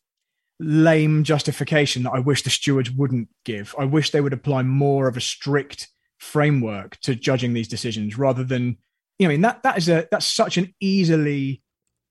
lame 0.60 1.24
justification 1.24 2.04
that 2.04 2.12
I 2.12 2.20
wish 2.20 2.44
the 2.44 2.50
stewards 2.50 2.92
wouldn't 2.92 3.30
give. 3.44 3.74
I 3.78 3.86
wish 3.86 4.12
they 4.12 4.22
would 4.22 4.34
apply 4.34 4.64
more 4.64 5.08
of 5.08 5.18
a 5.18 5.22
strict 5.22 5.88
framework 6.20 7.00
to 7.02 7.16
judging 7.16 7.54
these 7.54 7.68
decisions 7.68 8.18
rather 8.18 8.44
than, 8.44 8.78
you 9.18 9.28
know, 9.28 9.30
I 9.30 9.34
mean 9.34 9.42
that 9.42 9.64
that 9.64 9.78
is 9.78 9.90
a 9.90 10.08
that's 10.12 10.28
such 10.28 10.58
an 10.58 10.74
easily 10.80 11.62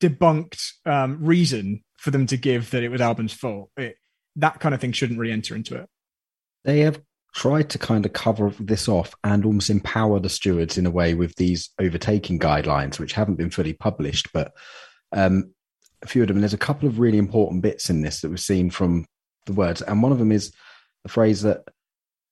debunked 0.00 0.72
um, 0.86 1.18
reason 1.24 1.82
for 1.96 2.10
them 2.10 2.26
to 2.26 2.36
give 2.36 2.70
that 2.70 2.82
it 2.82 2.90
was 2.90 3.00
Albon's 3.00 3.32
fault. 3.32 3.70
It, 3.76 3.96
that 4.36 4.60
kind 4.60 4.74
of 4.74 4.80
thing 4.80 4.92
shouldn't 4.92 5.18
really 5.18 5.32
enter 5.32 5.54
into 5.54 5.76
it. 5.76 5.88
They 6.64 6.80
have 6.80 7.00
tried 7.34 7.70
to 7.70 7.78
kind 7.78 8.06
of 8.06 8.12
cover 8.12 8.52
this 8.58 8.88
off 8.88 9.14
and 9.24 9.44
almost 9.44 9.70
empower 9.70 10.18
the 10.20 10.28
stewards 10.28 10.78
in 10.78 10.86
a 10.86 10.90
way 10.90 11.14
with 11.14 11.34
these 11.36 11.70
overtaking 11.80 12.38
guidelines, 12.38 12.98
which 12.98 13.12
haven't 13.12 13.36
been 13.36 13.50
fully 13.50 13.72
published, 13.72 14.32
but 14.32 14.52
um, 15.12 15.52
a 16.02 16.06
few 16.06 16.22
of 16.22 16.28
them. 16.28 16.36
And 16.36 16.44
there's 16.44 16.54
a 16.54 16.58
couple 16.58 16.88
of 16.88 16.98
really 16.98 17.18
important 17.18 17.62
bits 17.62 17.90
in 17.90 18.02
this 18.02 18.20
that 18.20 18.28
we've 18.28 18.40
seen 18.40 18.70
from 18.70 19.06
the 19.46 19.52
words, 19.52 19.82
and 19.82 20.02
one 20.02 20.12
of 20.12 20.18
them 20.18 20.32
is 20.32 20.52
the 21.02 21.08
phrase 21.08 21.42
that 21.42 21.62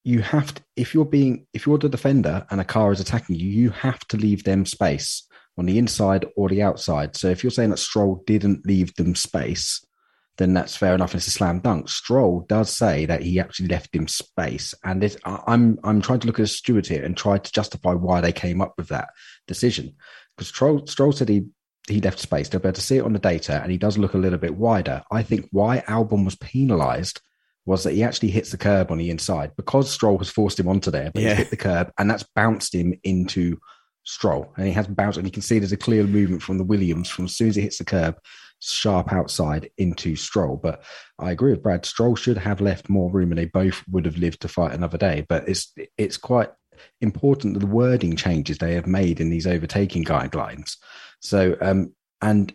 you 0.06 0.22
have 0.22 0.54
to, 0.54 0.62
if 0.76 0.94
you're 0.94 1.04
being, 1.04 1.48
if 1.52 1.66
you're 1.66 1.78
the 1.78 1.88
defender 1.88 2.46
and 2.50 2.60
a 2.60 2.64
car 2.64 2.92
is 2.92 3.00
attacking 3.00 3.34
you, 3.34 3.48
you 3.48 3.70
have 3.70 3.98
to 4.06 4.16
leave 4.16 4.44
them 4.44 4.64
space 4.64 5.26
on 5.58 5.66
the 5.66 5.78
inside 5.78 6.24
or 6.36 6.48
the 6.48 6.62
outside. 6.62 7.16
So 7.16 7.26
if 7.26 7.42
you're 7.42 7.50
saying 7.50 7.70
that 7.70 7.78
Stroll 7.78 8.22
didn't 8.24 8.64
leave 8.64 8.94
them 8.94 9.16
space, 9.16 9.84
then 10.36 10.54
that's 10.54 10.76
fair 10.76 10.94
enough. 10.94 11.16
It's 11.16 11.26
a 11.26 11.32
slam 11.32 11.58
dunk. 11.58 11.88
Stroll 11.88 12.46
does 12.48 12.70
say 12.70 13.04
that 13.06 13.22
he 13.22 13.40
actually 13.40 13.66
left 13.66 13.96
him 13.96 14.06
space, 14.06 14.74
and 14.84 15.02
it, 15.02 15.16
I'm 15.24 15.80
I'm 15.82 16.00
trying 16.00 16.20
to 16.20 16.28
look 16.28 16.38
at 16.38 16.44
a 16.44 16.46
steward 16.46 16.86
here 16.86 17.04
and 17.04 17.16
try 17.16 17.38
to 17.38 17.52
justify 17.52 17.94
why 17.94 18.20
they 18.20 18.32
came 18.32 18.60
up 18.60 18.74
with 18.76 18.88
that 18.88 19.08
decision 19.48 19.96
because 20.36 20.48
Stroll, 20.48 20.86
Stroll 20.86 21.12
said 21.12 21.30
he 21.30 21.46
he 21.88 22.00
left 22.00 22.20
space. 22.20 22.48
They'll 22.48 22.60
be 22.60 22.68
able 22.68 22.74
to 22.74 22.80
see 22.80 22.98
it 22.98 23.04
on 23.04 23.12
the 23.12 23.18
data, 23.18 23.60
and 23.60 23.72
he 23.72 23.78
does 23.78 23.98
look 23.98 24.14
a 24.14 24.18
little 24.18 24.38
bit 24.38 24.54
wider. 24.54 25.02
I 25.10 25.24
think 25.24 25.48
why 25.50 25.82
Albon 25.88 26.24
was 26.24 26.36
penalised 26.36 27.20
was 27.66 27.82
that 27.84 27.92
he 27.92 28.02
actually 28.02 28.30
hits 28.30 28.50
the 28.50 28.56
curb 28.56 28.90
on 28.90 28.98
the 28.98 29.10
inside 29.10 29.52
because 29.56 29.90
Stroll 29.90 30.18
has 30.18 30.30
forced 30.30 30.58
him 30.58 30.68
onto 30.68 30.90
there, 30.90 31.10
but 31.12 31.22
yeah. 31.22 31.30
he's 31.30 31.38
hit 31.38 31.50
the 31.50 31.56
curb, 31.56 31.90
and 31.98 32.08
that's 32.08 32.24
bounced 32.34 32.74
him 32.74 32.94
into 33.02 33.58
Stroll, 34.04 34.52
and 34.56 34.66
he 34.66 34.72
has 34.72 34.86
bounced, 34.86 35.18
and 35.18 35.26
you 35.26 35.32
can 35.32 35.42
see 35.42 35.58
there's 35.58 35.72
a 35.72 35.76
clear 35.76 36.04
movement 36.04 36.42
from 36.42 36.58
the 36.58 36.64
Williams 36.64 37.10
from 37.10 37.26
as 37.26 37.34
soon 37.36 37.48
as 37.48 37.56
he 37.56 37.62
hits 37.62 37.78
the 37.78 37.84
curb, 37.84 38.18
sharp 38.60 39.12
outside 39.12 39.68
into 39.78 40.14
Stroll. 40.14 40.56
But 40.56 40.84
I 41.18 41.32
agree 41.32 41.50
with 41.50 41.62
Brad. 41.62 41.84
Stroll 41.84 42.14
should 42.14 42.38
have 42.38 42.60
left 42.60 42.88
more 42.88 43.10
room, 43.10 43.32
and 43.32 43.38
they 43.38 43.46
both 43.46 43.82
would 43.90 44.06
have 44.06 44.16
lived 44.16 44.42
to 44.42 44.48
fight 44.48 44.72
another 44.72 44.96
day. 44.96 45.26
But 45.28 45.48
it's 45.48 45.72
it's 45.98 46.16
quite 46.16 46.50
important 47.00 47.54
that 47.54 47.60
the 47.60 47.66
wording 47.66 48.16
changes 48.16 48.58
they 48.58 48.74
have 48.74 48.86
made 48.86 49.20
in 49.20 49.30
these 49.30 49.46
overtaking 49.46 50.04
guidelines. 50.04 50.76
So, 51.20 51.56
um, 51.60 51.94
and 52.22 52.52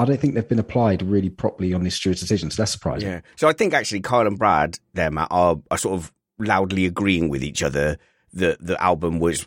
I 0.00 0.04
don't 0.06 0.20
think 0.20 0.34
they've 0.34 0.48
been 0.48 0.58
applied 0.58 1.02
really 1.02 1.30
properly 1.30 1.74
on 1.74 1.84
this 1.84 1.94
steward's 1.94 2.20
decision. 2.20 2.50
So 2.50 2.62
that's 2.62 2.72
surprising. 2.72 3.10
Yeah. 3.10 3.20
So 3.36 3.48
I 3.48 3.52
think 3.52 3.74
actually 3.74 4.00
Kyle 4.00 4.26
and 4.26 4.38
Brad 4.38 4.78
there, 4.94 5.10
Matt, 5.10 5.28
are, 5.30 5.56
are 5.70 5.78
sort 5.78 5.94
of 5.94 6.12
loudly 6.38 6.86
agreeing 6.86 7.28
with 7.28 7.44
each 7.44 7.62
other 7.62 7.98
that 8.32 8.64
the 8.64 8.76
Albon 8.76 9.18
was 9.18 9.46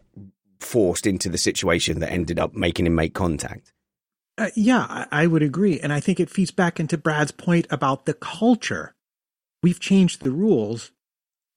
forced 0.60 1.08
into 1.08 1.30
the 1.30 1.38
situation 1.38 2.00
that 2.00 2.12
ended 2.12 2.40
up 2.40 2.54
making 2.54 2.86
him 2.86 2.96
make 2.96 3.14
contact. 3.14 3.74
Uh, 4.38 4.50
yeah, 4.56 4.86
I, 4.90 5.24
I 5.24 5.28
would 5.28 5.44
agree. 5.44 5.80
And 5.80 5.92
I 5.92 6.00
think 6.00 6.20
it 6.20 6.30
feeds 6.30 6.52
back 6.52 6.80
into 6.80 6.98
Brad's 6.98 7.32
point 7.32 7.68
about 7.70 8.06
the 8.06 8.14
culture. 8.14 8.96
We've 9.62 9.80
changed 9.80 10.24
the 10.24 10.32
rules, 10.32 10.92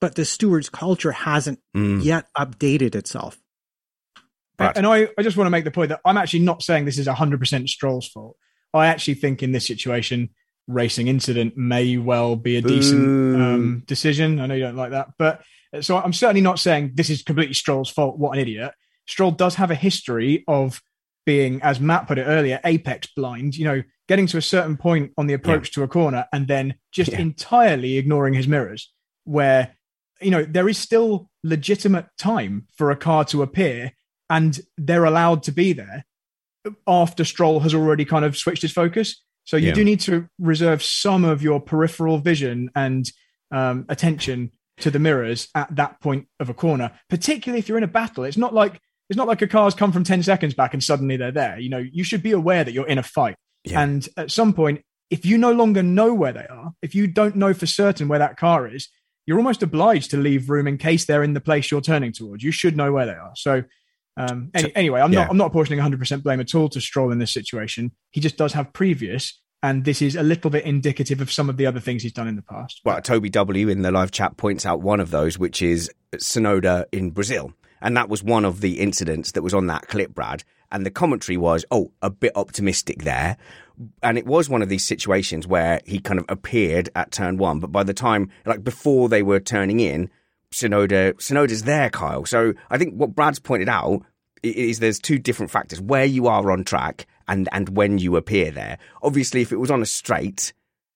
but 0.00 0.14
the 0.14 0.24
steward's 0.24 0.68
culture 0.68 1.12
hasn't 1.12 1.60
mm. 1.76 2.02
yet 2.02 2.28
updated 2.36 2.94
itself. 2.94 3.40
Right. 4.58 4.76
And 4.76 4.86
I, 4.86 5.08
I 5.18 5.22
just 5.22 5.36
want 5.36 5.46
to 5.46 5.50
make 5.50 5.64
the 5.64 5.70
point 5.70 5.90
that 5.90 6.00
I'm 6.04 6.16
actually 6.16 6.40
not 6.40 6.62
saying 6.62 6.84
this 6.84 6.98
is 6.98 7.06
100% 7.06 7.68
Stroll's 7.68 8.08
fault. 8.08 8.36
I 8.76 8.86
actually 8.86 9.14
think 9.14 9.42
in 9.42 9.52
this 9.52 9.66
situation, 9.66 10.30
racing 10.68 11.08
incident 11.08 11.56
may 11.56 11.96
well 11.96 12.36
be 12.36 12.56
a 12.56 12.62
decent 12.62 13.40
um, 13.40 13.82
decision. 13.86 14.40
I 14.40 14.46
know 14.46 14.54
you 14.54 14.64
don't 14.64 14.76
like 14.76 14.90
that, 14.90 15.10
but 15.18 15.42
so 15.80 15.98
I'm 15.98 16.12
certainly 16.12 16.40
not 16.40 16.58
saying 16.58 16.92
this 16.94 17.10
is 17.10 17.22
completely 17.22 17.54
Stroll's 17.54 17.90
fault. 17.90 18.18
What 18.18 18.32
an 18.32 18.40
idiot. 18.40 18.72
Stroll 19.06 19.30
does 19.30 19.54
have 19.56 19.70
a 19.70 19.74
history 19.74 20.44
of 20.48 20.80
being, 21.24 21.60
as 21.62 21.80
Matt 21.80 22.08
put 22.08 22.18
it 22.18 22.24
earlier, 22.24 22.60
apex 22.64 23.08
blind, 23.14 23.56
you 23.56 23.64
know, 23.64 23.82
getting 24.08 24.26
to 24.28 24.38
a 24.38 24.42
certain 24.42 24.76
point 24.76 25.12
on 25.18 25.26
the 25.26 25.34
approach 25.34 25.68
yeah. 25.68 25.74
to 25.74 25.82
a 25.82 25.88
corner 25.88 26.26
and 26.32 26.46
then 26.46 26.74
just 26.92 27.12
yeah. 27.12 27.18
entirely 27.18 27.98
ignoring 27.98 28.34
his 28.34 28.46
mirrors, 28.46 28.92
where, 29.24 29.76
you 30.20 30.30
know, 30.30 30.44
there 30.44 30.68
is 30.68 30.78
still 30.78 31.28
legitimate 31.42 32.06
time 32.18 32.66
for 32.76 32.90
a 32.90 32.96
car 32.96 33.24
to 33.24 33.42
appear 33.42 33.92
and 34.30 34.60
they're 34.78 35.04
allowed 35.04 35.42
to 35.44 35.52
be 35.52 35.72
there 35.72 36.04
after 36.86 37.24
Stroll 37.24 37.60
has 37.60 37.74
already 37.74 38.04
kind 38.04 38.24
of 38.24 38.36
switched 38.36 38.62
his 38.62 38.72
focus. 38.72 39.22
So 39.44 39.56
you 39.56 39.68
yeah. 39.68 39.74
do 39.74 39.84
need 39.84 40.00
to 40.00 40.28
reserve 40.38 40.82
some 40.82 41.24
of 41.24 41.42
your 41.42 41.60
peripheral 41.60 42.18
vision 42.18 42.70
and 42.74 43.10
um, 43.52 43.86
attention 43.88 44.50
to 44.78 44.90
the 44.90 44.98
mirrors 44.98 45.48
at 45.54 45.74
that 45.76 46.00
point 46.00 46.26
of 46.40 46.50
a 46.50 46.54
corner, 46.54 46.90
particularly 47.08 47.60
if 47.60 47.68
you're 47.68 47.78
in 47.78 47.84
a 47.84 47.88
battle. 47.88 48.24
It's 48.24 48.36
not 48.36 48.52
like 48.52 48.80
it's 49.08 49.16
not 49.16 49.28
like 49.28 49.40
a 49.40 49.46
car's 49.46 49.74
come 49.74 49.92
from 49.92 50.02
10 50.02 50.24
seconds 50.24 50.54
back 50.54 50.74
and 50.74 50.82
suddenly 50.82 51.16
they're 51.16 51.30
there. 51.30 51.58
You 51.58 51.68
know, 51.68 51.78
you 51.78 52.02
should 52.02 52.22
be 52.22 52.32
aware 52.32 52.64
that 52.64 52.72
you're 52.72 52.88
in 52.88 52.98
a 52.98 53.04
fight. 53.04 53.36
Yeah. 53.64 53.82
And 53.82 54.08
at 54.16 54.32
some 54.32 54.52
point, 54.52 54.82
if 55.10 55.24
you 55.24 55.38
no 55.38 55.52
longer 55.52 55.82
know 55.82 56.12
where 56.12 56.32
they 56.32 56.46
are, 56.50 56.72
if 56.82 56.94
you 56.94 57.06
don't 57.06 57.36
know 57.36 57.54
for 57.54 57.66
certain 57.66 58.08
where 58.08 58.18
that 58.18 58.36
car 58.36 58.66
is, 58.66 58.88
you're 59.24 59.38
almost 59.38 59.62
obliged 59.62 60.10
to 60.10 60.16
leave 60.16 60.50
room 60.50 60.66
in 60.66 60.78
case 60.78 61.04
they're 61.04 61.22
in 61.22 61.34
the 61.34 61.40
place 61.40 61.70
you're 61.70 61.80
turning 61.80 62.12
towards. 62.12 62.42
You 62.42 62.50
should 62.50 62.76
know 62.76 62.92
where 62.92 63.06
they 63.06 63.12
are. 63.12 63.32
So, 63.36 63.62
um, 64.16 64.50
any, 64.54 64.74
anyway, 64.74 65.00
I'm 65.00 65.12
yeah. 65.12 65.22
not 65.22 65.30
I'm 65.30 65.36
not 65.36 65.46
apportioning 65.48 65.80
100% 65.80 66.22
blame 66.22 66.40
at 66.40 66.54
all 66.54 66.68
to 66.70 66.80
Stroll 66.80 67.12
in 67.12 67.18
this 67.18 67.32
situation. 67.32 67.92
He 68.10 68.20
just 68.20 68.36
does 68.36 68.52
have 68.54 68.72
previous, 68.72 69.40
and 69.62 69.84
this 69.84 70.00
is 70.00 70.16
a 70.16 70.22
little 70.22 70.50
bit 70.50 70.64
indicative 70.64 71.20
of 71.20 71.30
some 71.30 71.50
of 71.50 71.56
the 71.56 71.66
other 71.66 71.80
things 71.80 72.02
he's 72.02 72.12
done 72.12 72.28
in 72.28 72.36
the 72.36 72.42
past. 72.42 72.80
Well, 72.84 73.00
Toby 73.00 73.28
W 73.30 73.68
in 73.68 73.82
the 73.82 73.90
live 73.90 74.10
chat 74.10 74.36
points 74.36 74.64
out 74.64 74.80
one 74.80 75.00
of 75.00 75.10
those, 75.10 75.38
which 75.38 75.60
is 75.60 75.90
Tsunoda 76.14 76.86
in 76.92 77.10
Brazil. 77.10 77.52
And 77.80 77.96
that 77.96 78.08
was 78.08 78.22
one 78.22 78.44
of 78.44 78.62
the 78.62 78.80
incidents 78.80 79.32
that 79.32 79.42
was 79.42 79.54
on 79.54 79.66
that 79.66 79.88
clip, 79.88 80.14
Brad. 80.14 80.44
And 80.72 80.84
the 80.84 80.90
commentary 80.90 81.36
was, 81.36 81.64
oh, 81.70 81.92
a 82.02 82.10
bit 82.10 82.32
optimistic 82.34 83.02
there. 83.02 83.36
And 84.02 84.16
it 84.16 84.26
was 84.26 84.48
one 84.48 84.62
of 84.62 84.68
these 84.68 84.86
situations 84.86 85.46
where 85.46 85.80
he 85.84 85.98
kind 86.00 86.18
of 86.18 86.24
appeared 86.28 86.88
at 86.96 87.12
turn 87.12 87.36
one, 87.36 87.60
but 87.60 87.70
by 87.70 87.82
the 87.82 87.94
time, 87.94 88.30
like 88.46 88.64
before 88.64 89.08
they 89.08 89.22
were 89.22 89.38
turning 89.38 89.80
in, 89.80 90.10
Tsunoda, 90.52 91.14
Tsunoda's 91.14 91.64
there, 91.64 91.90
Kyle. 91.90 92.24
So 92.24 92.54
I 92.70 92.78
think 92.78 92.94
what 92.94 93.14
Brad's 93.14 93.38
pointed 93.38 93.68
out 93.68 94.02
is 94.42 94.78
there's 94.78 94.98
two 94.98 95.18
different 95.18 95.50
factors 95.50 95.80
where 95.80 96.04
you 96.04 96.26
are 96.26 96.50
on 96.50 96.64
track 96.64 97.06
and, 97.28 97.48
and 97.52 97.70
when 97.70 97.98
you 97.98 98.16
appear 98.16 98.50
there. 98.50 98.78
Obviously, 99.02 99.42
if 99.42 99.52
it 99.52 99.56
was 99.56 99.70
on 99.70 99.82
a 99.82 99.86
straight, 99.86 100.52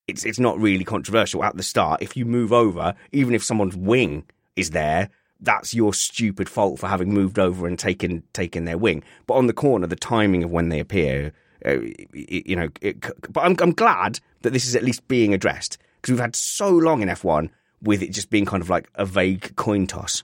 it's, 0.07 0.25
it's 0.25 0.39
not 0.39 0.59
really 0.59 0.85
controversial 0.85 1.45
at 1.45 1.57
the 1.57 1.63
start. 1.63 2.03
If 2.03 2.17
you 2.17 2.25
move 2.25 2.53
over, 2.53 2.95
even 3.13 3.35
if 3.35 3.43
someone's 3.43 3.77
wing 3.77 4.25
is 4.57 4.71
there, 4.71 5.11
that's 5.41 5.75
your 5.75 5.95
stupid 5.95 6.49
fault 6.49 6.79
for 6.79 6.87
having 6.87 7.13
moved 7.13 7.39
over 7.39 7.67
and 7.67 7.79
taken 7.79 8.23
taken 8.33 8.67
their 8.67 8.79
wing. 8.79 9.03
But 9.27 9.35
on 9.35 9.47
the 9.47 9.53
corner, 9.53 9.87
the 9.87 9.97
timing 9.97 10.45
of 10.45 10.51
when 10.51 10.69
they 10.69 10.81
appear, 10.81 11.33
uh, 11.65 11.79
you 12.13 12.57
know. 12.57 12.69
It, 12.83 13.01
but 13.33 13.41
I'm 13.41 13.57
I'm 13.61 13.73
glad 13.73 14.21
that 14.43 14.53
this 14.53 14.67
is 14.67 14.77
at 14.77 14.85
least 14.85 15.09
being 15.09 15.33
addressed 15.33 15.79
because 15.97 16.13
we've 16.13 16.21
had 16.21 16.37
so 16.37 16.69
long 16.69 17.01
in 17.03 17.09
F1 17.09 17.49
with 17.83 18.03
it 18.03 18.13
just 18.13 18.31
being 18.31 18.45
kind 18.45 18.63
of 18.63 18.71
like 18.71 18.89
a 18.95 19.05
vague 19.05 19.55
coin 19.57 19.87
toss. 19.87 20.23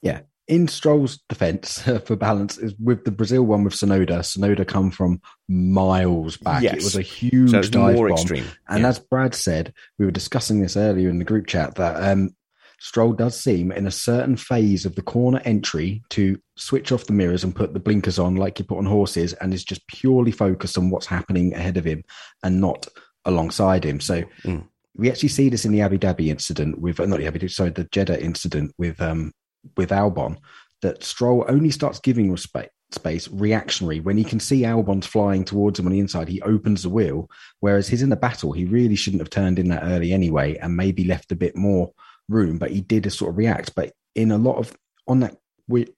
Yeah. 0.00 0.20
In 0.48 0.66
Stroll's 0.66 1.18
defense, 1.28 1.82
for 2.04 2.16
balance, 2.16 2.58
is 2.58 2.74
with 2.78 3.04
the 3.04 3.12
Brazil 3.12 3.44
one 3.44 3.64
with 3.64 3.74
Tsunoda. 3.74 4.20
Tsunoda 4.20 4.66
come 4.66 4.90
from 4.90 5.20
miles 5.48 6.36
back. 6.36 6.62
Yes. 6.62 6.74
It 6.74 6.84
was 6.84 6.96
a 6.96 7.02
huge 7.02 7.50
so 7.50 7.62
dive 7.62 7.96
bomb. 7.96 8.12
Extreme. 8.12 8.46
And 8.68 8.82
yeah. 8.82 8.88
as 8.88 8.98
Brad 8.98 9.34
said, 9.34 9.72
we 9.98 10.04
were 10.04 10.10
discussing 10.10 10.60
this 10.60 10.76
earlier 10.76 11.08
in 11.08 11.18
the 11.18 11.24
group 11.24 11.46
chat 11.46 11.76
that 11.76 12.02
um, 12.02 12.34
Stroll 12.82 13.12
does 13.12 13.40
seem 13.40 13.70
in 13.70 13.86
a 13.86 13.92
certain 13.92 14.36
phase 14.36 14.84
of 14.84 14.96
the 14.96 15.02
corner 15.02 15.40
entry 15.44 16.02
to 16.10 16.36
switch 16.56 16.90
off 16.90 17.06
the 17.06 17.12
mirrors 17.12 17.44
and 17.44 17.54
put 17.54 17.72
the 17.72 17.80
blinkers 17.80 18.18
on 18.18 18.34
like 18.34 18.58
you 18.58 18.64
put 18.64 18.78
on 18.78 18.86
horses 18.86 19.34
and 19.34 19.54
is 19.54 19.62
just 19.62 19.86
purely 19.86 20.32
focused 20.32 20.76
on 20.76 20.90
what's 20.90 21.06
happening 21.06 21.54
ahead 21.54 21.76
of 21.76 21.84
him 21.84 22.02
and 22.42 22.60
not 22.60 22.88
alongside 23.24 23.84
him. 23.84 24.00
So 24.00 24.24
mm. 24.42 24.66
We 24.96 25.10
actually 25.10 25.30
see 25.30 25.48
this 25.48 25.64
in 25.64 25.72
the 25.72 25.80
Abu 25.80 25.98
Dhabi 25.98 26.28
incident 26.28 26.78
with 26.78 26.98
not 26.98 27.18
the 27.18 27.26
Abu 27.26 27.38
Dhabi, 27.38 27.50
sorry, 27.50 27.70
the 27.70 27.84
Jeddah 27.84 28.22
incident 28.22 28.72
with 28.78 29.00
um 29.00 29.32
with 29.76 29.90
Albon 29.90 30.38
that 30.82 31.04
Stroll 31.04 31.44
only 31.48 31.70
starts 31.70 32.00
giving 32.00 32.30
respect 32.30 32.70
space 32.90 33.26
reactionary 33.28 34.00
when 34.00 34.18
he 34.18 34.24
can 34.24 34.38
see 34.38 34.62
Albon's 34.62 35.06
flying 35.06 35.44
towards 35.44 35.78
him 35.78 35.86
on 35.86 35.92
the 35.92 35.98
inside 35.98 36.28
he 36.28 36.42
opens 36.42 36.82
the 36.82 36.90
wheel 36.90 37.26
whereas 37.60 37.88
he's 37.88 38.02
in 38.02 38.10
the 38.10 38.16
battle 38.16 38.52
he 38.52 38.66
really 38.66 38.96
shouldn't 38.96 39.22
have 39.22 39.30
turned 39.30 39.58
in 39.58 39.68
that 39.68 39.82
early 39.84 40.12
anyway 40.12 40.56
and 40.58 40.76
maybe 40.76 41.04
left 41.04 41.32
a 41.32 41.36
bit 41.36 41.56
more 41.56 41.90
room, 42.28 42.58
but 42.58 42.70
he 42.70 42.80
did 42.80 43.06
a 43.06 43.10
sort 43.10 43.30
of 43.30 43.38
react. 43.38 43.74
But 43.74 43.92
in 44.14 44.32
a 44.32 44.38
lot 44.38 44.56
of 44.56 44.76
on 45.06 45.20
that 45.20 45.36
we 45.68 45.88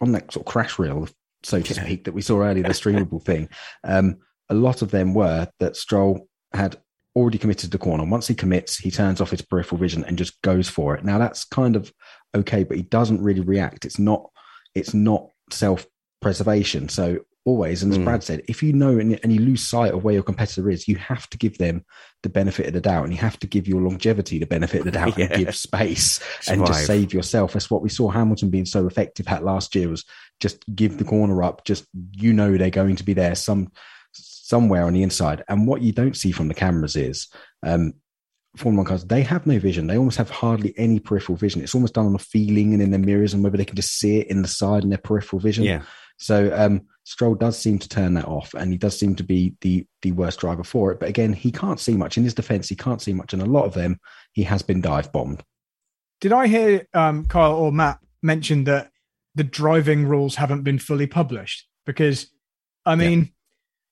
on 0.00 0.12
that 0.12 0.32
sort 0.32 0.46
of 0.46 0.52
crash 0.52 0.78
reel, 0.78 1.08
so 1.42 1.60
to 1.60 1.74
speak, 1.74 2.04
that 2.04 2.12
we 2.12 2.22
saw 2.22 2.42
earlier, 2.42 2.62
the 2.62 2.70
streamable 2.70 3.22
thing. 3.22 3.48
Um, 3.84 4.18
a 4.48 4.54
lot 4.54 4.82
of 4.82 4.90
them 4.90 5.14
were 5.14 5.48
that 5.60 5.76
Stroll 5.76 6.26
had 6.52 6.76
already 7.18 7.38
committed 7.38 7.70
to 7.70 7.70
the 7.70 7.84
corner. 7.84 8.04
Once 8.04 8.28
he 8.28 8.34
commits, 8.34 8.78
he 8.78 8.90
turns 8.90 9.20
off 9.20 9.30
his 9.30 9.42
peripheral 9.42 9.80
vision 9.80 10.04
and 10.04 10.16
just 10.16 10.40
goes 10.42 10.68
for 10.68 10.94
it. 10.94 11.04
Now 11.04 11.18
that's 11.18 11.44
kind 11.44 11.76
of 11.76 11.92
okay, 12.34 12.64
but 12.64 12.76
he 12.76 12.82
doesn't 12.82 13.22
really 13.22 13.40
react. 13.40 13.84
It's 13.84 13.98
not 13.98 14.30
it's 14.74 14.94
not 14.94 15.28
self 15.50 15.86
preservation. 16.20 16.88
So 16.88 17.18
always, 17.44 17.82
and 17.82 17.92
as 17.92 17.98
Mm. 17.98 18.04
Brad 18.04 18.22
said, 18.22 18.42
if 18.46 18.62
you 18.62 18.72
know 18.74 18.98
and, 18.98 19.18
and 19.22 19.32
you 19.32 19.40
lose 19.40 19.66
sight 19.66 19.94
of 19.94 20.04
where 20.04 20.12
your 20.14 20.22
competitor 20.22 20.68
is, 20.68 20.86
you 20.86 20.96
have 20.96 21.28
to 21.30 21.38
give 21.38 21.56
them 21.58 21.84
the 22.22 22.28
benefit 22.28 22.66
of 22.66 22.74
the 22.74 22.80
doubt, 22.80 23.04
and 23.04 23.12
you 23.12 23.18
have 23.18 23.38
to 23.40 23.46
give 23.46 23.66
your 23.66 23.80
longevity 23.80 24.38
the 24.38 24.46
benefit 24.46 24.80
of 24.80 24.84
the 24.84 24.90
doubt, 24.90 25.16
Yeah. 25.18 25.26
and 25.30 25.46
give 25.46 25.56
space 25.56 26.20
and 26.48 26.66
just 26.66 26.86
save 26.86 27.12
yourself. 27.14 27.52
That's 27.54 27.70
what 27.70 27.82
we 27.82 27.88
saw 27.88 28.08
Hamilton 28.10 28.50
being 28.50 28.66
so 28.66 28.86
effective 28.86 29.26
at 29.28 29.44
last 29.44 29.74
year 29.74 29.88
was 29.88 30.04
just 30.40 30.62
give 30.74 30.98
the 30.98 31.04
corner 31.04 31.42
up. 31.42 31.64
Just 31.64 31.86
you 32.12 32.32
know 32.32 32.56
they're 32.56 32.70
going 32.70 32.96
to 32.96 33.04
be 33.04 33.14
there 33.14 33.34
some 33.34 33.72
somewhere 34.48 34.84
on 34.84 34.94
the 34.94 35.02
inside. 35.02 35.44
And 35.48 35.66
what 35.66 35.82
you 35.82 35.92
don't 35.92 36.16
see 36.16 36.32
from 36.32 36.48
the 36.48 36.54
cameras 36.54 36.96
is 36.96 37.28
um, 37.62 37.92
Formula 38.56 38.82
One 38.82 38.88
cars, 38.88 39.04
they 39.04 39.22
have 39.22 39.46
no 39.46 39.58
vision. 39.58 39.86
They 39.86 39.98
almost 39.98 40.16
have 40.16 40.30
hardly 40.30 40.72
any 40.78 41.00
peripheral 41.00 41.36
vision. 41.36 41.62
It's 41.62 41.74
almost 41.74 41.94
done 41.94 42.06
on 42.06 42.14
a 42.14 42.18
feeling 42.18 42.72
and 42.72 42.82
in 42.82 42.90
their 42.90 42.98
mirrors 42.98 43.34
and 43.34 43.44
whether 43.44 43.58
they 43.58 43.66
can 43.66 43.76
just 43.76 43.98
see 43.98 44.20
it 44.20 44.28
in 44.28 44.40
the 44.40 44.48
side 44.48 44.84
in 44.84 44.88
their 44.88 44.98
peripheral 44.98 45.40
vision. 45.40 45.64
Yeah. 45.64 45.82
So 46.16 46.50
um, 46.56 46.86
Stroll 47.04 47.34
does 47.34 47.58
seem 47.58 47.78
to 47.78 47.88
turn 47.88 48.14
that 48.14 48.24
off, 48.24 48.54
and 48.54 48.72
he 48.72 48.78
does 48.78 48.98
seem 48.98 49.14
to 49.16 49.22
be 49.22 49.54
the 49.60 49.86
the 50.02 50.12
worst 50.12 50.40
driver 50.40 50.64
for 50.64 50.90
it. 50.90 50.98
But 50.98 51.08
again, 51.08 51.32
he 51.32 51.52
can't 51.52 51.78
see 51.78 51.94
much. 51.94 52.16
In 52.16 52.24
his 52.24 52.34
defence, 52.34 52.68
he 52.68 52.74
can't 52.74 53.00
see 53.00 53.12
much, 53.12 53.32
and 53.32 53.42
a 53.42 53.46
lot 53.46 53.66
of 53.66 53.74
them 53.74 54.00
he 54.32 54.42
has 54.42 54.62
been 54.62 54.80
dive 54.80 55.12
bombed. 55.12 55.44
Did 56.20 56.32
I 56.32 56.48
hear 56.48 56.88
um, 56.92 57.26
Kyle 57.26 57.54
or 57.54 57.70
Matt 57.70 58.00
mention 58.20 58.64
that 58.64 58.90
the 59.36 59.44
driving 59.44 60.06
rules 60.06 60.34
haven't 60.34 60.64
been 60.64 60.80
fully 60.80 61.06
published? 61.06 61.68
Because, 61.86 62.30
I 62.84 62.96
mean, 62.96 63.32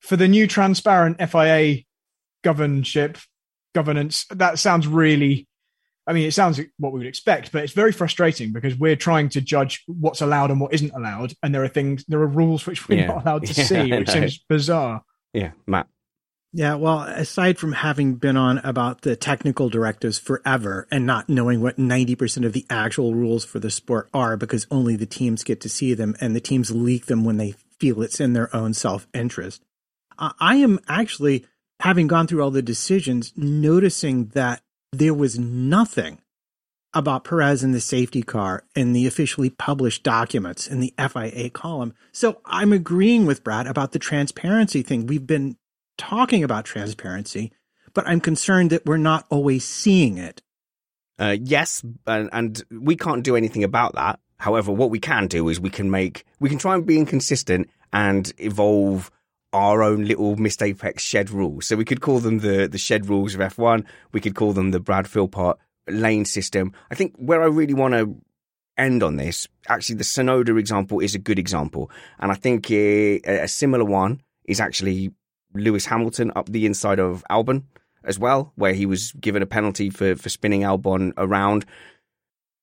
for 0.06 0.16
the 0.16 0.28
new 0.28 0.46
transparent 0.46 1.18
FIA 1.30 1.82
governorship 2.44 3.18
governance, 3.74 4.26
that 4.30 4.58
sounds 4.58 4.86
really. 4.86 5.46
I 6.08 6.12
mean, 6.12 6.28
it 6.28 6.32
sounds 6.34 6.58
like 6.58 6.70
what 6.78 6.92
we 6.92 6.98
would 7.00 7.08
expect, 7.08 7.50
but 7.50 7.64
it's 7.64 7.72
very 7.72 7.90
frustrating 7.90 8.52
because 8.52 8.76
we're 8.78 8.94
trying 8.94 9.28
to 9.30 9.40
judge 9.40 9.82
what's 9.88 10.20
allowed 10.20 10.52
and 10.52 10.60
what 10.60 10.72
isn't 10.72 10.92
allowed, 10.94 11.34
and 11.42 11.52
there 11.52 11.64
are 11.64 11.68
things, 11.68 12.04
there 12.06 12.20
are 12.20 12.26
rules 12.28 12.64
which 12.64 12.88
we're 12.88 13.00
Yeah. 13.00 13.06
not 13.08 13.22
allowed 13.26 13.46
to 13.46 13.52
Yeah, 13.56 13.64
see, 13.64 13.92
I 13.92 13.98
which 13.98 14.06
know. 14.06 14.14
seems 14.14 14.38
bizarre. 14.48 15.02
Yeah, 15.32 15.50
Matt. 15.66 15.88
Yeah, 16.52 16.76
well, 16.76 17.00
aside 17.00 17.58
from 17.58 17.72
having 17.72 18.14
been 18.14 18.36
on 18.36 18.58
about 18.58 19.02
the 19.02 19.16
technical 19.16 19.68
directives 19.68 20.16
forever 20.20 20.86
and 20.92 21.04
not 21.04 21.28
knowing 21.28 21.60
what 21.60 21.76
90% 21.76 22.46
of 22.46 22.52
the 22.52 22.64
actual 22.70 23.12
rules 23.12 23.44
for 23.44 23.58
the 23.58 23.70
sport 23.70 24.08
are 24.14 24.36
because 24.36 24.66
only 24.70 24.94
the 24.94 25.06
teams 25.06 25.42
get 25.42 25.60
to 25.62 25.68
see 25.68 25.92
them 25.92 26.14
and 26.20 26.36
the 26.36 26.40
teams 26.40 26.70
leak 26.70 27.06
them 27.06 27.24
when 27.24 27.36
they 27.36 27.56
feel 27.80 28.00
it's 28.00 28.20
in 28.20 28.32
their 28.32 28.54
own 28.54 28.72
self 28.74 29.08
interest, 29.12 29.64
I 30.18 30.56
am 30.56 30.78
actually, 30.88 31.46
having 31.80 32.06
gone 32.06 32.26
through 32.26 32.42
all 32.42 32.50
the 32.50 32.62
decisions, 32.62 33.32
noticing 33.36 34.26
that 34.28 34.62
there 34.92 35.14
was 35.14 35.38
nothing 35.38 36.20
about 36.94 37.24
Perez 37.24 37.62
in 37.62 37.72
the 37.72 37.80
safety 37.80 38.22
car 38.22 38.64
in 38.74 38.94
the 38.94 39.06
officially 39.06 39.50
published 39.50 40.02
documents 40.02 40.66
in 40.66 40.80
the 40.80 40.94
FIA 40.96 41.50
column. 41.50 41.92
So 42.12 42.40
I'm 42.46 42.72
agreeing 42.72 43.26
with 43.26 43.44
Brad 43.44 43.66
about 43.66 43.92
the 43.92 43.98
transparency 43.98 44.82
thing. 44.82 45.06
We've 45.06 45.26
been 45.26 45.56
talking 45.98 46.42
about 46.42 46.64
transparency, 46.64 47.52
but 47.92 48.06
I'm 48.08 48.20
concerned 48.20 48.70
that 48.70 48.86
we're 48.86 48.96
not 48.96 49.26
always 49.28 49.64
seeing 49.64 50.16
it. 50.16 50.40
Uh, 51.18 51.36
yes, 51.38 51.82
and, 52.06 52.30
and 52.32 52.62
we 52.70 52.96
can't 52.96 53.22
do 53.22 53.36
anything 53.36 53.64
about 53.64 53.94
that. 53.94 54.18
However, 54.38 54.72
what 54.72 54.90
we 54.90 54.98
can 54.98 55.26
do 55.26 55.48
is 55.48 55.58
we 55.60 55.70
can 55.70 55.90
make 55.90 56.24
we 56.40 56.48
can 56.48 56.58
try 56.58 56.74
and 56.74 56.84
be 56.84 56.98
inconsistent 56.98 57.70
and 57.92 58.32
evolve 58.38 59.10
our 59.56 59.82
own 59.82 60.04
little 60.04 60.36
Missed 60.36 60.62
Apex 60.62 61.02
shed 61.02 61.30
rules. 61.30 61.66
So 61.66 61.76
we 61.76 61.84
could 61.84 62.00
call 62.00 62.18
them 62.18 62.38
the 62.40 62.68
the 62.68 62.78
shed 62.78 63.08
rules 63.08 63.34
of 63.34 63.40
F1. 63.40 63.84
We 64.12 64.20
could 64.20 64.34
call 64.34 64.52
them 64.52 64.70
the 64.70 64.80
Brad 64.80 65.08
Philpott 65.08 65.56
lane 65.88 66.24
system. 66.24 66.72
I 66.90 66.94
think 66.94 67.14
where 67.16 67.42
I 67.42 67.46
really 67.46 67.74
want 67.74 67.94
to 67.94 68.16
end 68.76 69.02
on 69.02 69.16
this, 69.16 69.48
actually, 69.68 69.96
the 69.96 70.04
Tsunoda 70.04 70.58
example 70.58 71.00
is 71.00 71.14
a 71.14 71.18
good 71.18 71.38
example, 71.38 71.90
and 72.18 72.30
I 72.30 72.34
think 72.34 72.70
a, 72.70 73.20
a 73.20 73.48
similar 73.48 73.84
one 73.84 74.20
is 74.44 74.60
actually 74.60 75.12
Lewis 75.54 75.86
Hamilton 75.86 76.32
up 76.36 76.46
the 76.50 76.66
inside 76.66 76.98
of 76.98 77.24
Albon 77.30 77.64
as 78.04 78.18
well, 78.18 78.52
where 78.56 78.74
he 78.74 78.84
was 78.84 79.12
given 79.12 79.42
a 79.42 79.46
penalty 79.46 79.90
for 79.90 80.16
for 80.16 80.28
spinning 80.28 80.62
Albon 80.62 81.12
around. 81.16 81.64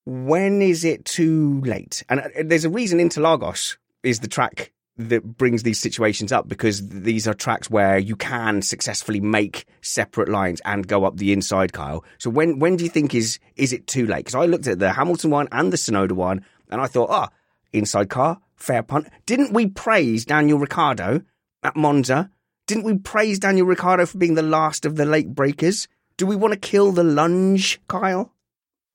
When 0.05 0.61
is 0.61 0.83
it 0.83 1.05
too 1.05 1.61
late? 1.61 2.03
And 2.09 2.19
uh, 2.19 2.29
there's 2.43 2.65
a 2.65 2.69
reason 2.69 2.99
Interlagos 2.99 3.77
is 4.03 4.19
the 4.19 4.27
track 4.27 4.73
that 4.97 5.37
brings 5.37 5.63
these 5.63 5.79
situations 5.79 6.31
up 6.31 6.47
because 6.47 6.87
these 6.87 7.27
are 7.27 7.33
tracks 7.33 7.69
where 7.69 7.97
you 7.97 8.15
can 8.15 8.61
successfully 8.61 9.19
make 9.19 9.65
separate 9.81 10.29
lines 10.29 10.61
and 10.65 10.87
go 10.87 11.03
up 11.03 11.17
the 11.17 11.33
inside, 11.33 11.73
Kyle. 11.73 12.03
So 12.19 12.29
when 12.29 12.59
when 12.59 12.75
do 12.75 12.83
you 12.83 12.89
think 12.89 13.15
is 13.15 13.39
is 13.55 13.73
it 13.73 13.87
too 13.87 14.05
late? 14.05 14.25
Because 14.25 14.35
I 14.35 14.45
looked 14.45 14.67
at 14.67 14.79
the 14.79 14.93
Hamilton 14.93 15.31
one 15.31 15.47
and 15.51 15.73
the 15.73 15.77
Tsunoda 15.77 16.11
one, 16.11 16.45
and 16.69 16.79
I 16.79 16.87
thought, 16.87 17.09
ah, 17.09 17.29
inside 17.71 18.09
car, 18.09 18.39
fair 18.55 18.83
punt. 18.83 19.07
Didn't 19.25 19.53
we 19.53 19.67
praise 19.67 20.25
Daniel 20.25 20.59
Ricciardo 20.59 21.21
at 21.63 21.75
Monza? 21.75 22.29
Didn't 22.67 22.85
we 22.85 22.97
praise 22.97 23.39
Daniel 23.39 23.65
Ricciardo 23.65 24.05
for 24.05 24.17
being 24.17 24.35
the 24.35 24.41
last 24.41 24.85
of 24.85 24.95
the 24.95 25.05
late 25.05 25.33
brakers? 25.33 25.87
Do 26.17 26.25
we 26.25 26.35
want 26.35 26.53
to 26.53 26.59
kill 26.59 26.91
the 26.91 27.03
lunge, 27.03 27.81
Kyle? 27.87 28.31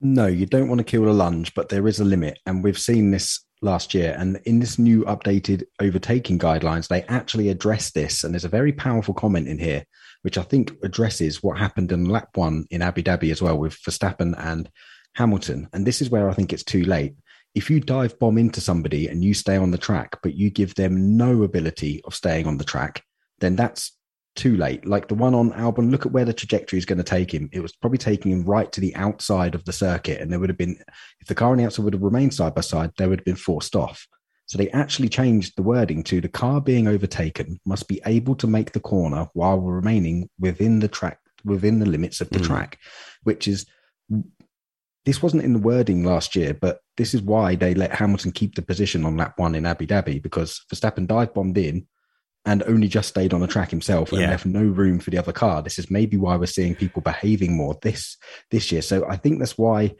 No, 0.00 0.26
you 0.26 0.46
don't 0.46 0.68
want 0.68 0.78
to 0.78 0.84
kill 0.84 1.04
the 1.04 1.12
lunge, 1.12 1.54
but 1.54 1.68
there 1.68 1.86
is 1.88 1.98
a 1.98 2.04
limit. 2.04 2.38
And 2.46 2.62
we've 2.62 2.78
seen 2.78 3.10
this 3.10 3.44
last 3.60 3.94
year. 3.94 4.16
And 4.18 4.40
in 4.44 4.58
this 4.58 4.78
new 4.78 5.04
updated 5.04 5.64
overtaking 5.80 6.38
guidelines, 6.38 6.88
they 6.88 7.02
actually 7.02 7.48
address 7.48 7.90
this. 7.90 8.24
And 8.24 8.34
there's 8.34 8.44
a 8.44 8.48
very 8.48 8.72
powerful 8.72 9.14
comment 9.14 9.48
in 9.48 9.58
here, 9.58 9.84
which 10.22 10.38
I 10.38 10.42
think 10.42 10.72
addresses 10.82 11.42
what 11.42 11.58
happened 11.58 11.92
in 11.92 12.06
lap 12.06 12.30
one 12.34 12.66
in 12.70 12.82
Abu 12.82 13.02
Dhabi 13.02 13.30
as 13.30 13.42
well 13.42 13.58
with 13.58 13.74
Verstappen 13.82 14.34
and 14.38 14.70
Hamilton. 15.14 15.68
And 15.72 15.86
this 15.86 16.00
is 16.00 16.10
where 16.10 16.30
I 16.30 16.34
think 16.34 16.52
it's 16.52 16.64
too 16.64 16.84
late. 16.84 17.14
If 17.54 17.70
you 17.70 17.80
dive 17.80 18.18
bomb 18.18 18.38
into 18.38 18.60
somebody 18.60 19.08
and 19.08 19.24
you 19.24 19.34
stay 19.34 19.56
on 19.56 19.70
the 19.70 19.78
track, 19.78 20.18
but 20.22 20.34
you 20.34 20.50
give 20.50 20.74
them 20.74 21.16
no 21.16 21.42
ability 21.42 22.02
of 22.04 22.14
staying 22.14 22.46
on 22.46 22.58
the 22.58 22.64
track, 22.64 23.02
then 23.40 23.56
that's 23.56 23.97
too 24.38 24.56
late. 24.56 24.86
Like 24.86 25.08
the 25.08 25.14
one 25.14 25.34
on 25.34 25.52
Albon, 25.52 25.90
look 25.90 26.06
at 26.06 26.12
where 26.12 26.24
the 26.24 26.32
trajectory 26.32 26.78
is 26.78 26.86
going 26.86 26.98
to 26.98 27.04
take 27.04 27.34
him. 27.34 27.50
It 27.52 27.60
was 27.60 27.74
probably 27.74 27.98
taking 27.98 28.32
him 28.32 28.44
right 28.44 28.70
to 28.72 28.80
the 28.80 28.94
outside 28.96 29.54
of 29.54 29.64
the 29.64 29.72
circuit. 29.72 30.20
And 30.20 30.32
there 30.32 30.40
would 30.40 30.48
have 30.48 30.56
been, 30.56 30.78
if 31.20 31.26
the 31.26 31.34
car 31.34 31.50
on 31.50 31.58
the 31.58 31.64
outside 31.64 31.84
would 31.84 31.92
have 31.92 32.02
remained 32.02 32.32
side 32.32 32.54
by 32.54 32.62
side, 32.62 32.92
they 32.96 33.06
would 33.06 33.20
have 33.20 33.26
been 33.26 33.36
forced 33.36 33.76
off. 33.76 34.06
So 34.46 34.56
they 34.56 34.70
actually 34.70 35.10
changed 35.10 35.54
the 35.56 35.62
wording 35.62 36.02
to 36.04 36.22
the 36.22 36.28
car 36.28 36.60
being 36.60 36.88
overtaken 36.88 37.60
must 37.66 37.86
be 37.86 38.00
able 38.06 38.34
to 38.36 38.46
make 38.46 38.72
the 38.72 38.80
corner 38.80 39.26
while 39.34 39.58
remaining 39.58 40.30
within 40.38 40.78
the 40.78 40.88
track, 40.88 41.18
within 41.44 41.80
the 41.80 41.86
limits 41.86 42.22
of 42.22 42.30
the 42.30 42.38
Mm. 42.38 42.46
track, 42.46 42.78
which 43.24 43.46
is 43.46 43.66
this 45.04 45.22
wasn't 45.22 45.42
in 45.42 45.54
the 45.54 45.58
wording 45.58 46.04
last 46.04 46.36
year, 46.36 46.52
but 46.52 46.80
this 46.98 47.14
is 47.14 47.22
why 47.22 47.54
they 47.54 47.74
let 47.74 47.94
Hamilton 47.94 48.32
keep 48.32 48.54
the 48.54 48.62
position 48.62 49.04
on 49.06 49.16
lap 49.16 49.38
one 49.38 49.54
in 49.54 49.64
Abu 49.64 49.86
Dhabi 49.86 50.22
because 50.22 50.62
Verstappen 50.70 51.06
dive 51.06 51.32
bombed 51.32 51.56
in 51.56 51.86
and 52.48 52.62
only 52.66 52.88
just 52.88 53.08
stayed 53.10 53.34
on 53.34 53.40
the 53.40 53.46
track 53.46 53.70
himself 53.70 54.10
and 54.10 54.22
Yeah. 54.22 54.30
left 54.30 54.46
no 54.46 54.62
room 54.62 54.98
for 55.00 55.10
the 55.10 55.18
other 55.18 55.32
car. 55.32 55.62
This 55.62 55.78
is 55.78 55.90
maybe 55.90 56.16
why 56.16 56.36
we're 56.36 56.46
seeing 56.46 56.74
people 56.74 57.02
behaving 57.02 57.56
more 57.56 57.78
this 57.82 58.16
this 58.50 58.72
year. 58.72 58.82
So 58.82 59.06
I 59.06 59.16
think 59.16 59.38
that's 59.38 59.58
why 59.58 59.94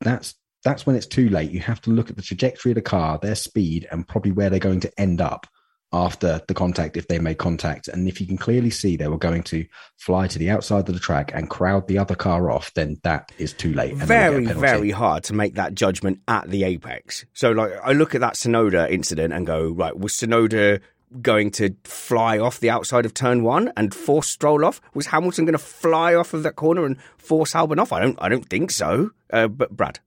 that's 0.00 0.34
that's 0.64 0.84
when 0.86 0.96
it's 0.96 1.06
too 1.06 1.28
late. 1.28 1.50
You 1.52 1.60
have 1.60 1.80
to 1.82 1.90
look 1.90 2.10
at 2.10 2.16
the 2.16 2.22
trajectory 2.22 2.72
of 2.72 2.76
the 2.76 2.82
car, 2.82 3.18
their 3.20 3.34
speed, 3.36 3.86
and 3.90 4.06
probably 4.06 4.32
where 4.32 4.50
they're 4.50 4.58
going 4.58 4.80
to 4.80 5.00
end 5.00 5.20
up 5.20 5.46
after 5.92 6.42
the 6.48 6.54
contact 6.54 6.96
if 6.96 7.06
they 7.06 7.18
made 7.20 7.38
contact. 7.38 7.86
And 7.88 8.08
if 8.08 8.20
you 8.20 8.26
can 8.26 8.36
clearly 8.36 8.70
see 8.70 8.96
they 8.96 9.06
were 9.06 9.16
going 9.16 9.44
to 9.44 9.64
fly 9.96 10.26
to 10.26 10.38
the 10.38 10.50
outside 10.50 10.88
of 10.88 10.94
the 10.94 11.00
track 11.00 11.30
and 11.32 11.48
crowd 11.48 11.86
the 11.86 11.98
other 11.98 12.16
car 12.16 12.50
off, 12.50 12.74
then 12.74 12.98
that 13.04 13.30
is 13.38 13.52
too 13.52 13.72
late. 13.72 13.92
and 13.92 14.00
they'll 14.00 14.40
get 14.40 14.56
a 14.56 14.60
very, 14.60 14.78
very 14.78 14.90
hard 14.90 15.22
to 15.24 15.32
make 15.34 15.54
that 15.54 15.74
judgment 15.76 16.18
at 16.26 16.50
the 16.50 16.64
apex. 16.64 17.24
So, 17.32 17.52
like, 17.52 17.72
I 17.82 17.92
look 17.92 18.14
at 18.16 18.20
that 18.20 18.34
Tsunoda 18.34 18.90
incident 18.90 19.32
and 19.32 19.46
go, 19.46 19.70
right, 19.70 19.96
was 19.96 20.14
Tsunoda 20.14 20.80
going 21.22 21.50
to 21.52 21.74
fly 21.84 22.38
off 22.38 22.60
the 22.60 22.70
outside 22.70 23.06
of 23.06 23.14
turn 23.14 23.42
one 23.42 23.72
and 23.76 23.94
force 23.94 24.28
Stroll 24.28 24.64
off? 24.64 24.80
Was 24.94 25.06
Hamilton 25.06 25.44
going 25.44 25.52
to 25.52 25.58
fly 25.58 26.14
off 26.14 26.34
of 26.34 26.42
that 26.42 26.56
corner 26.56 26.84
and 26.84 26.96
force 27.18 27.52
Albon 27.52 27.78
off? 27.78 27.92
I 27.92 28.00
don't, 28.00 28.18
I 28.20 28.28
don't 28.28 28.48
think 28.48 28.70
so. 28.70 29.10
Uh, 29.32 29.48
but 29.48 29.76
Brad, 29.76 30.00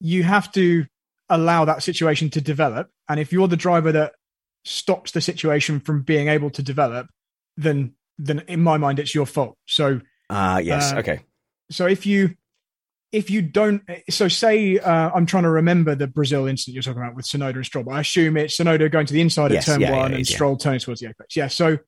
you 0.00 0.22
have 0.22 0.50
to 0.52 0.86
allow 1.28 1.64
that 1.64 1.82
situation 1.82 2.30
to 2.30 2.40
develop. 2.40 2.90
And 3.08 3.20
if 3.20 3.32
you're 3.32 3.48
the 3.48 3.56
driver 3.56 3.92
that 3.92 4.12
stops 4.64 5.12
the 5.12 5.20
situation 5.20 5.80
from 5.80 6.02
being 6.02 6.28
able 6.28 6.50
to 6.50 6.62
develop, 6.62 7.08
then 7.56 7.94
then 8.18 8.42
in 8.48 8.62
my 8.62 8.76
mind 8.76 8.98
it's 8.98 9.14
your 9.14 9.26
fault. 9.26 9.56
So 9.66 10.00
uh, 10.28 10.60
yes, 10.62 10.92
Uh, 10.92 10.96
okay. 10.98 11.20
so 11.70 11.86
if 11.86 12.04
you 12.04 12.34
if 13.12 13.30
you 13.30 13.42
don't 13.42 13.82
so 14.08 14.28
say 14.28 14.78
uh, 14.78 15.10
I'm 15.14 15.26
trying 15.26 15.42
to 15.42 15.50
remember 15.50 15.94
the 15.94 16.06
Brazil 16.06 16.46
incident 16.46 16.74
you're 16.74 16.82
talking 16.82 17.02
about 17.02 17.16
with 17.16 17.24
Tsunoda 17.26 17.56
and 17.56 17.66
Stroll, 17.66 17.84
but 17.84 17.94
I 17.94 18.00
assume 18.00 18.36
it's 18.36 18.56
Tsunoda 18.58 18.90
going 18.90 19.06
to 19.06 19.12
the 19.12 19.20
inside 19.20 19.50
Yes, 19.50 19.66
of 19.66 19.74
turn 19.74 19.80
yeah, 19.80 19.96
one 19.96 20.12
yeah, 20.12 20.18
and. 20.18 20.26
Stroll 20.26 20.56
turning 20.56 20.80
towards 20.80 21.00
the 21.00 21.08
apex. 21.08 21.34
Yeah. 21.34 21.48
So 21.48 21.78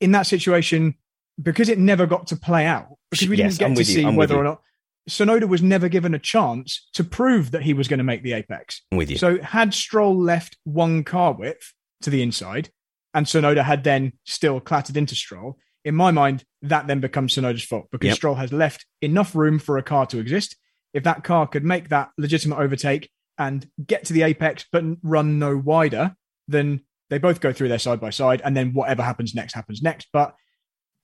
in 0.00 0.12
that 0.12 0.26
situation, 0.26 0.94
because 1.40 1.68
it 1.68 1.78
never 1.78 2.06
got 2.06 2.26
to 2.28 2.36
play 2.36 2.66
out, 2.66 2.88
because 3.10 3.28
we 3.28 3.36
Yes, 3.36 3.56
didn't 3.56 3.66
I'm 3.66 3.70
get 3.70 3.76
to 3.76 3.80
with 3.80 3.88
you, 3.88 4.10
see 4.10 4.16
whether 4.16 4.36
or 4.36 4.44
not 4.44 4.62
Tsunoda 5.08 5.48
was 5.48 5.62
never 5.62 5.88
given 5.88 6.14
a 6.14 6.18
chance 6.18 6.88
to 6.92 7.02
prove 7.02 7.50
that 7.52 7.62
he 7.62 7.74
was 7.74 7.88
going 7.88 7.98
to 7.98 8.04
make 8.04 8.22
the 8.22 8.34
apex. 8.34 8.82
I'm 8.92 8.98
with 8.98 9.10
you. 9.10 9.18
So 9.18 9.40
had 9.40 9.74
Stroll 9.74 10.16
left 10.16 10.58
one 10.64 11.02
car 11.02 11.32
width 11.32 11.72
to 12.02 12.10
the 12.10 12.22
inside, 12.22 12.70
and 13.14 13.26
Tsunoda 13.26 13.64
had 13.64 13.84
then 13.84 14.12
still 14.24 14.60
clattered 14.60 14.96
into 14.96 15.14
Stroll, 15.14 15.58
in 15.84 15.94
my 15.94 16.10
mind, 16.10 16.44
that 16.62 16.86
then 16.86 17.00
becomes 17.00 17.34
Tsunoda's 17.34 17.64
fault 17.64 17.88
because 17.90 18.08
Yep. 18.08 18.16
Stroll 18.16 18.34
has 18.36 18.52
left 18.52 18.86
enough 19.00 19.34
room 19.34 19.58
for 19.58 19.78
a 19.78 19.82
car 19.82 20.06
to 20.06 20.18
exist. 20.18 20.56
If 20.94 21.04
that 21.04 21.24
car 21.24 21.46
could 21.46 21.64
make 21.64 21.88
that 21.88 22.10
legitimate 22.18 22.58
overtake 22.58 23.10
and 23.38 23.66
get 23.84 24.04
to 24.06 24.12
the 24.12 24.22
apex 24.22 24.66
but 24.70 24.84
run 25.02 25.38
no 25.38 25.56
wider, 25.56 26.14
then 26.48 26.82
they 27.10 27.18
both 27.18 27.40
go 27.40 27.52
through 27.52 27.68
there 27.68 27.78
side 27.78 28.00
by 28.00 28.10
side, 28.10 28.40
and 28.44 28.56
then 28.56 28.72
whatever 28.72 29.02
happens 29.02 29.34
next 29.34 29.54
happens 29.54 29.82
next. 29.82 30.08
But 30.12 30.34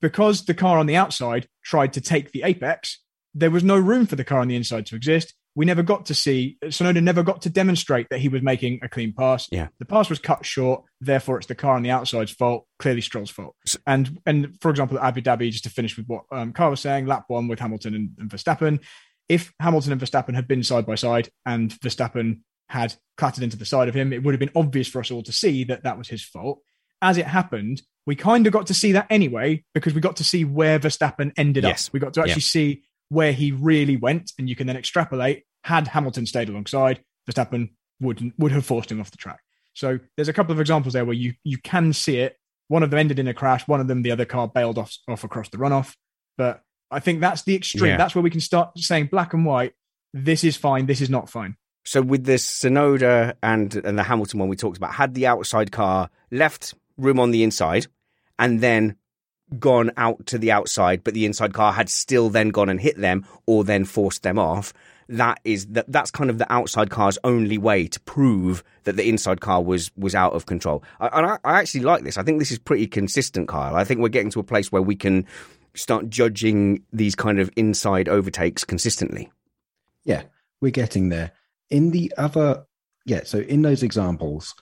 because 0.00 0.44
the 0.44 0.54
car 0.54 0.78
on 0.78 0.86
the 0.86 0.96
outside 0.96 1.48
tried 1.64 1.92
to 1.94 2.00
take 2.00 2.32
the 2.32 2.44
apex, 2.44 3.02
there 3.34 3.50
was 3.50 3.64
no 3.64 3.76
room 3.76 4.06
for 4.06 4.16
the 4.16 4.24
car 4.24 4.40
on 4.40 4.48
the 4.48 4.56
inside 4.56 4.86
to 4.86 4.96
exist. 4.96 5.34
We 5.58 5.64
never 5.64 5.82
got 5.82 6.06
to 6.06 6.14
see 6.14 6.56
Tsunoda 6.64 7.02
never 7.02 7.24
got 7.24 7.42
to 7.42 7.50
demonstrate 7.50 8.06
that 8.10 8.20
he 8.20 8.28
was 8.28 8.42
making 8.42 8.78
a 8.84 8.88
clean 8.88 9.12
pass. 9.12 9.48
Yeah. 9.50 9.66
The 9.80 9.86
pass 9.86 10.08
was 10.08 10.20
cut 10.20 10.46
short, 10.46 10.84
therefore 11.00 11.38
it's 11.38 11.48
the 11.48 11.56
car 11.56 11.74
on 11.74 11.82
the 11.82 11.90
outside's 11.90 12.30
fault, 12.30 12.64
clearly 12.78 13.00
Stroll's 13.00 13.28
fault. 13.28 13.56
And 13.84 14.20
and 14.24 14.56
for 14.60 14.70
example, 14.70 15.00
Abu 15.00 15.20
Dhabi, 15.20 15.50
just 15.50 15.64
to 15.64 15.70
finish 15.70 15.96
with 15.96 16.06
what 16.06 16.22
um, 16.30 16.52
Carl 16.52 16.70
was 16.70 16.78
saying, 16.80 17.06
lap 17.06 17.24
one 17.26 17.48
with 17.48 17.58
Hamilton 17.58 17.96
and, 17.96 18.10
and 18.20 18.30
Verstappen. 18.30 18.78
If 19.28 19.52
Hamilton 19.58 19.90
and 19.90 20.00
Verstappen 20.00 20.36
had 20.36 20.46
been 20.46 20.62
side 20.62 20.86
by 20.86 20.94
side 20.94 21.28
and 21.44 21.72
Verstappen 21.80 22.42
had 22.68 22.94
clattered 23.16 23.42
into 23.42 23.56
the 23.56 23.64
side 23.66 23.88
of 23.88 23.96
him, 23.96 24.12
it 24.12 24.22
would 24.22 24.34
have 24.34 24.40
been 24.40 24.52
obvious 24.54 24.86
for 24.86 25.00
us 25.00 25.10
all 25.10 25.24
to 25.24 25.32
see 25.32 25.64
that 25.64 25.82
that 25.82 25.98
was 25.98 26.06
his 26.06 26.22
fault. 26.22 26.60
As 27.02 27.18
it 27.18 27.26
happened, 27.26 27.82
we 28.06 28.14
kind 28.14 28.46
of 28.46 28.52
got 28.52 28.68
to 28.68 28.74
see 28.74 28.92
that 28.92 29.08
anyway 29.10 29.64
because 29.74 29.92
we 29.92 30.00
got 30.00 30.14
to 30.18 30.24
see 30.24 30.44
where 30.44 30.78
Verstappen 30.78 31.32
ended 31.36 31.64
Yes. 31.64 31.88
up. 31.88 31.94
We 31.94 31.98
got 31.98 32.14
to 32.14 32.20
actually 32.20 32.34
Yeah. 32.42 32.54
see 32.76 32.82
where 33.08 33.32
he 33.32 33.50
really 33.52 33.96
went, 33.96 34.32
and 34.38 34.48
you 34.48 34.54
can 34.54 34.66
then 34.68 34.76
extrapolate. 34.76 35.44
Had 35.68 35.88
Hamilton 35.88 36.24
stayed 36.24 36.48
alongside, 36.48 37.04
Verstappen 37.28 37.72
would 38.00 38.32
would 38.38 38.52
have 38.52 38.64
forced 38.64 38.90
him 38.90 39.00
off 39.02 39.10
the 39.10 39.18
track. 39.18 39.40
So 39.74 39.98
there's 40.16 40.28
a 40.28 40.32
couple 40.32 40.52
of 40.52 40.60
examples 40.60 40.94
there 40.94 41.04
where 41.04 41.14
you 41.14 41.34
you 41.44 41.58
can 41.58 41.92
see 41.92 42.20
it. 42.20 42.38
One 42.68 42.82
of 42.82 42.90
them 42.90 42.98
ended 42.98 43.18
in 43.18 43.28
a 43.28 43.34
crash. 43.34 43.68
One 43.68 43.80
of 43.80 43.86
them, 43.86 44.00
the 44.00 44.10
other 44.10 44.24
car 44.24 44.48
bailed 44.48 44.78
off 44.78 44.96
off 45.06 45.24
across 45.24 45.50
the 45.50 45.58
runoff. 45.58 45.94
But 46.38 46.62
I 46.90 47.00
think 47.00 47.20
that's 47.20 47.42
the 47.42 47.54
extreme. 47.54 47.90
Yeah. 47.90 47.96
That's 47.98 48.14
where 48.14 48.22
we 48.22 48.30
can 48.30 48.40
start 48.40 48.78
saying 48.78 49.08
black 49.12 49.34
and 49.34 49.44
white. 49.44 49.74
This 50.14 50.42
is 50.42 50.56
fine. 50.56 50.86
This 50.86 51.02
is 51.02 51.10
not 51.10 51.28
fine. 51.28 51.56
So 51.84 52.00
with 52.00 52.24
the 52.24 52.34
Tsunoda 52.36 53.34
and 53.42 53.74
and 53.74 53.98
the 53.98 54.04
Hamilton 54.04 54.40
one 54.40 54.48
we 54.48 54.56
talked 54.56 54.78
about, 54.78 54.94
had 54.94 55.12
the 55.12 55.26
outside 55.26 55.70
car 55.70 56.08
left 56.30 56.74
room 56.96 57.20
on 57.20 57.30
the 57.30 57.42
inside 57.42 57.88
and 58.38 58.60
then 58.62 58.96
gone 59.58 59.90
out 59.96 60.26
to 60.26 60.38
the 60.38 60.50
outside, 60.50 61.04
but 61.04 61.14
the 61.14 61.26
inside 61.26 61.54
car 61.54 61.72
had 61.72 61.88
still 61.88 62.30
then 62.30 62.48
gone 62.50 62.68
and 62.68 62.80
hit 62.80 62.96
them 62.98 63.26
or 63.46 63.64
then 63.64 63.84
forced 63.84 64.22
them 64.22 64.38
off. 64.38 64.72
That 65.10 65.40
is 65.44 65.66
that 65.68 65.90
that's 65.90 66.10
kind 66.10 66.28
of 66.28 66.36
the 66.36 66.52
outside 66.52 66.90
car's 66.90 67.18
only 67.24 67.56
way 67.56 67.86
to 67.86 68.00
prove 68.00 68.62
that 68.84 68.96
the 68.96 69.08
inside 69.08 69.40
car 69.40 69.62
was 69.62 69.90
was 69.96 70.14
out 70.14 70.34
of 70.34 70.44
control. 70.44 70.84
And 71.00 71.26
I, 71.26 71.38
I 71.44 71.58
actually 71.60 71.80
like 71.80 72.04
this. 72.04 72.18
I 72.18 72.22
think 72.22 72.38
this 72.38 72.50
is 72.50 72.58
pretty 72.58 72.86
consistent, 72.86 73.48
Kyle. 73.48 73.74
I 73.74 73.84
think 73.84 74.00
we're 74.00 74.10
getting 74.10 74.30
to 74.32 74.40
a 74.40 74.44
place 74.44 74.70
where 74.70 74.82
we 74.82 74.96
can 74.96 75.26
start 75.74 76.10
judging 76.10 76.82
these 76.92 77.14
kind 77.14 77.38
of 77.38 77.50
inside 77.56 78.08
overtakes 78.08 78.64
consistently. 78.64 79.30
Yeah, 80.04 80.24
we're 80.60 80.72
getting 80.72 81.08
there. 81.08 81.32
In 81.70 81.90
the 81.90 82.12
other, 82.18 82.66
yeah, 83.06 83.22
so 83.24 83.38
in 83.38 83.62
those 83.62 83.82
examples, 83.82 84.54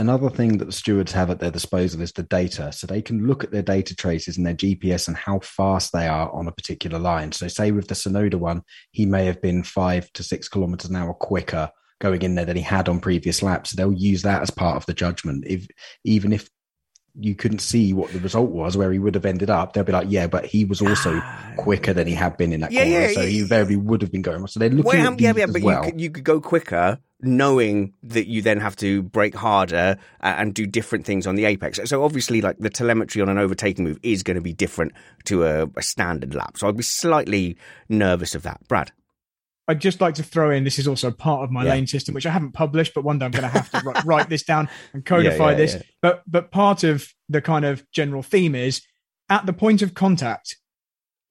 another 0.00 0.30
thing 0.30 0.58
that 0.58 0.64
the 0.64 0.72
stewards 0.72 1.12
have 1.12 1.30
at 1.30 1.38
their 1.38 1.50
disposal 1.50 2.00
is 2.00 2.12
the 2.12 2.22
data. 2.24 2.72
So 2.72 2.86
they 2.86 3.02
can 3.02 3.26
look 3.26 3.44
at 3.44 3.52
their 3.52 3.62
data 3.62 3.94
traces 3.94 4.36
and 4.36 4.46
their 4.46 4.54
GPS 4.54 5.06
and 5.06 5.16
how 5.16 5.40
fast 5.40 5.92
they 5.92 6.08
are 6.08 6.30
on 6.32 6.48
a 6.48 6.52
particular 6.52 6.98
line. 6.98 7.32
So, 7.32 7.46
say 7.46 7.70
with 7.70 7.86
the 7.86 7.94
Tsunoda 7.94 8.34
one, 8.34 8.62
he 8.90 9.06
may 9.06 9.26
have 9.26 9.40
been 9.40 9.62
five 9.62 10.10
to 10.14 10.22
six 10.22 10.48
kilometers 10.48 10.90
an 10.90 10.96
hour 10.96 11.14
quicker 11.14 11.70
going 12.00 12.22
in 12.22 12.34
there 12.34 12.46
than 12.46 12.56
he 12.56 12.62
had 12.62 12.88
on 12.88 12.98
previous 12.98 13.42
laps. 13.42 13.70
So 13.70 13.76
They'll 13.76 13.92
use 13.92 14.22
that 14.22 14.42
as 14.42 14.50
part 14.50 14.76
of 14.76 14.86
the 14.86 14.94
judgment. 14.94 15.44
If 15.46 15.66
even 16.04 16.32
if 16.32 16.48
you 17.18 17.34
couldn't 17.34 17.60
see 17.60 17.92
what 17.92 18.12
the 18.12 18.18
result 18.20 18.50
was, 18.50 18.76
where 18.76 18.92
he 18.92 18.98
would 18.98 19.14
have 19.14 19.24
ended 19.26 19.50
up, 19.50 19.72
they'll 19.72 19.84
be 19.84 19.92
like, 19.92 20.06
yeah, 20.10 20.26
but 20.26 20.44
he 20.46 20.64
was 20.64 20.80
also 20.80 21.20
quicker 21.56 21.92
than 21.92 22.06
he 22.06 22.14
had 22.14 22.36
been 22.36 22.52
in 22.52 22.60
that 22.60 22.72
Yeah, 22.72 22.84
corner, 22.84 23.00
yeah, 23.00 23.12
so 23.12 23.20
yeah. 23.22 23.28
he 23.28 23.42
very 23.42 23.76
would 23.76 24.02
have 24.02 24.12
been 24.12 24.22
going. 24.22 24.46
So 24.46 24.60
they're 24.60 24.68
looking 24.68 24.84
Well, 24.84 25.12
at 25.12 25.20
yeah, 25.20 25.32
yeah, 25.36 25.46
but 25.46 25.62
well. 25.62 25.84
you 25.84 25.90
could, 25.90 26.00
you 26.00 26.10
could 26.10 26.24
go 26.24 26.40
quicker, 26.40 26.98
knowing 27.22 27.92
that 28.02 28.28
you 28.28 28.42
then 28.42 28.60
have 28.60 28.76
to 28.76 29.02
brake 29.02 29.34
harder 29.34 29.98
uh, 30.22 30.34
and 30.38 30.54
do 30.54 30.66
different 30.66 31.04
things 31.04 31.26
on 31.26 31.34
the 31.34 31.44
apex. 31.44 31.78
So 31.84 32.02
obviously, 32.04 32.40
like 32.40 32.58
the 32.58 32.70
telemetry 32.70 33.20
on 33.22 33.28
an 33.28 33.38
overtaking 33.38 33.84
move 33.84 33.98
is 34.02 34.22
going 34.22 34.36
to 34.36 34.40
be 34.40 34.52
different 34.52 34.92
to 35.24 35.44
a, 35.44 35.66
a 35.76 35.82
standard 35.82 36.34
lap. 36.34 36.56
So 36.56 36.68
I'd 36.68 36.76
be 36.76 36.82
slightly 36.82 37.56
nervous 37.88 38.34
of 38.34 38.42
that, 38.42 38.60
Brad. 38.68 38.92
I'd 39.70 39.80
just 39.80 40.00
like 40.00 40.14
to 40.16 40.22
throw 40.22 40.50
in 40.50 40.64
this 40.64 40.78
is 40.78 40.88
also 40.88 41.10
part 41.10 41.44
of 41.44 41.50
my 41.50 41.64
Yeah. 41.64 41.72
lane 41.72 41.86
system, 41.86 42.14
which 42.14 42.26
I 42.26 42.30
haven't 42.30 42.52
published, 42.52 42.92
but 42.94 43.04
one 43.04 43.18
day 43.18 43.24
I'm 43.26 43.30
going 43.30 43.42
to 43.42 43.48
have 43.48 43.70
to 43.70 43.78
write, 43.84 44.04
write 44.04 44.28
this 44.28 44.42
down 44.42 44.68
and 44.92 45.04
codify 45.04 45.50
yeah, 45.52 45.56
this. 45.56 45.74
yeah. 45.74 45.82
But 46.02 46.22
but 46.26 46.50
part 46.50 46.84
of 46.84 47.08
the 47.28 47.40
kind 47.40 47.64
of 47.64 47.84
general 47.92 48.22
theme 48.22 48.54
is 48.54 48.82
at 49.28 49.46
the 49.46 49.52
point 49.52 49.80
of 49.82 49.94
contact, 49.94 50.56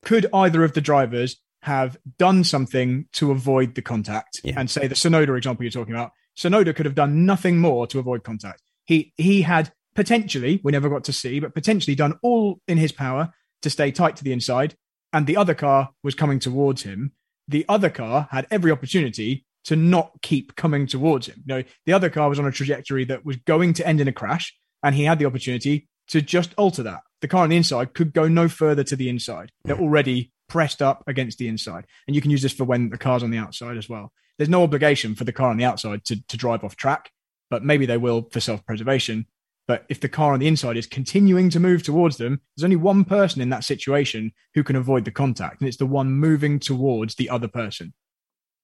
could 0.04 0.26
either 0.34 0.64
of 0.64 0.74
the 0.74 0.82
drivers 0.82 1.38
have 1.64 1.98
done 2.18 2.44
something 2.44 3.06
to 3.14 3.32
avoid 3.32 3.76
the 3.76 3.82
contact? 3.82 4.40
And 4.46 4.70
say 4.70 4.88
the 4.88 4.96
Tsunoda 4.96 5.38
example 5.38 5.64
you're 5.66 5.72
talking 5.72 5.94
about, 5.94 6.12
Tsunoda 6.38 6.74
could 6.76 6.86
have 6.86 6.96
done 6.96 7.26
nothing 7.26 7.60
more 7.60 7.86
to 7.88 8.00
avoid 8.00 8.24
contact. 8.24 8.62
He 8.86 9.14
he 9.18 9.42
had 9.42 9.72
potentially, 9.96 10.62
we 10.64 10.72
never 10.72 10.88
got 10.90 11.04
to 11.04 11.14
see, 11.14 11.40
but 11.42 11.54
potentially 11.54 11.96
done 11.96 12.14
all 12.24 12.62
in 12.68 12.78
his 12.78 12.94
power 12.94 13.34
to 13.62 13.70
stay 13.70 13.92
tight 13.92 14.16
to 14.16 14.24
the 14.24 14.32
inside, 14.32 14.76
and 15.12 15.28
the 15.28 15.36
other 15.36 15.54
car 15.54 15.90
was 16.04 16.16
coming 16.16 16.40
towards 16.40 16.84
him. 16.84 17.12
The 17.50 17.66
other 17.68 17.90
car 17.90 18.28
had 18.32 18.46
every 18.52 18.72
opportunity 18.72 19.44
to 19.66 19.76
not 19.76 20.12
keep 20.22 20.56
coming 20.56 20.86
towards 20.86 21.28
him. 21.28 21.44
You 21.46 21.56
know, 21.56 21.64
the 21.86 21.94
other 21.94 22.10
car 22.10 22.30
was 22.30 22.40
on 22.40 22.46
a 22.46 22.52
trajectory 22.52 23.04
that 23.06 23.26
was 23.26 23.38
going 23.38 23.74
to 23.74 23.88
end 23.88 24.00
in 24.00 24.08
a 24.08 24.14
crash, 24.14 24.56
and 24.84 24.94
he 24.94 25.04
had 25.04 25.20
the 25.20 25.26
opportunity 25.26 25.90
to 26.10 26.22
just 26.22 26.54
alter 26.58 26.84
that. 26.84 27.02
The 27.22 27.28
car 27.28 27.44
on 27.44 27.50
the 27.50 27.58
inside 27.58 27.94
could 27.96 28.14
go 28.14 28.28
no 28.28 28.48
further 28.48 28.84
to 28.84 28.96
the 28.96 29.10
inside. 29.10 29.52
They're 29.66 29.80
already 29.80 30.32
pressed 30.48 30.82
up 30.82 31.04
against 31.08 31.40
the 31.40 31.48
inside. 31.48 31.86
And 32.08 32.16
you 32.16 32.22
can 32.22 32.32
use 32.32 32.42
this 32.42 32.54
for 32.54 32.66
when 32.66 32.90
the 32.90 32.98
car's 32.98 33.24
on 33.24 33.32
the 33.32 33.38
outside 33.38 33.78
as 33.78 33.90
well. 33.90 34.12
There's 34.38 34.50
no 34.50 34.64
obligation 34.64 35.16
for 35.16 35.24
the 35.24 35.34
car 35.34 35.50
on 35.50 35.58
the 35.58 35.66
outside 35.66 36.06
to, 36.06 36.26
to 36.28 36.38
drive 36.38 36.64
off 36.64 36.76
track, 36.76 37.12
but 37.50 37.64
maybe 37.64 37.86
they 37.86 37.98
will 37.98 38.30
for 38.32 38.40
self 38.40 38.66
preservation. 38.66 39.26
But 39.70 39.86
if 39.88 40.00
the 40.00 40.10
car 40.10 40.34
on 40.34 40.40
the 40.40 40.48
inside 40.48 40.78
is 40.78 40.88
continuing 40.88 41.52
to 41.52 41.60
move 41.60 41.84
towards 41.84 42.18
them, 42.18 42.42
there's 42.58 42.64
only 42.64 42.76
one 42.76 43.06
person 43.06 43.40
in 43.40 43.52
that 43.52 43.64
situation 43.64 44.32
who 44.56 44.64
can 44.64 44.76
avoid 44.76 45.06
the 45.06 45.12
contact, 45.12 45.62
and 45.62 45.68
it's 45.68 45.78
the 45.78 45.86
one 45.86 46.10
moving 46.10 46.58
towards 46.58 47.14
the 47.14 47.30
other 47.30 47.48
person. 47.48 47.94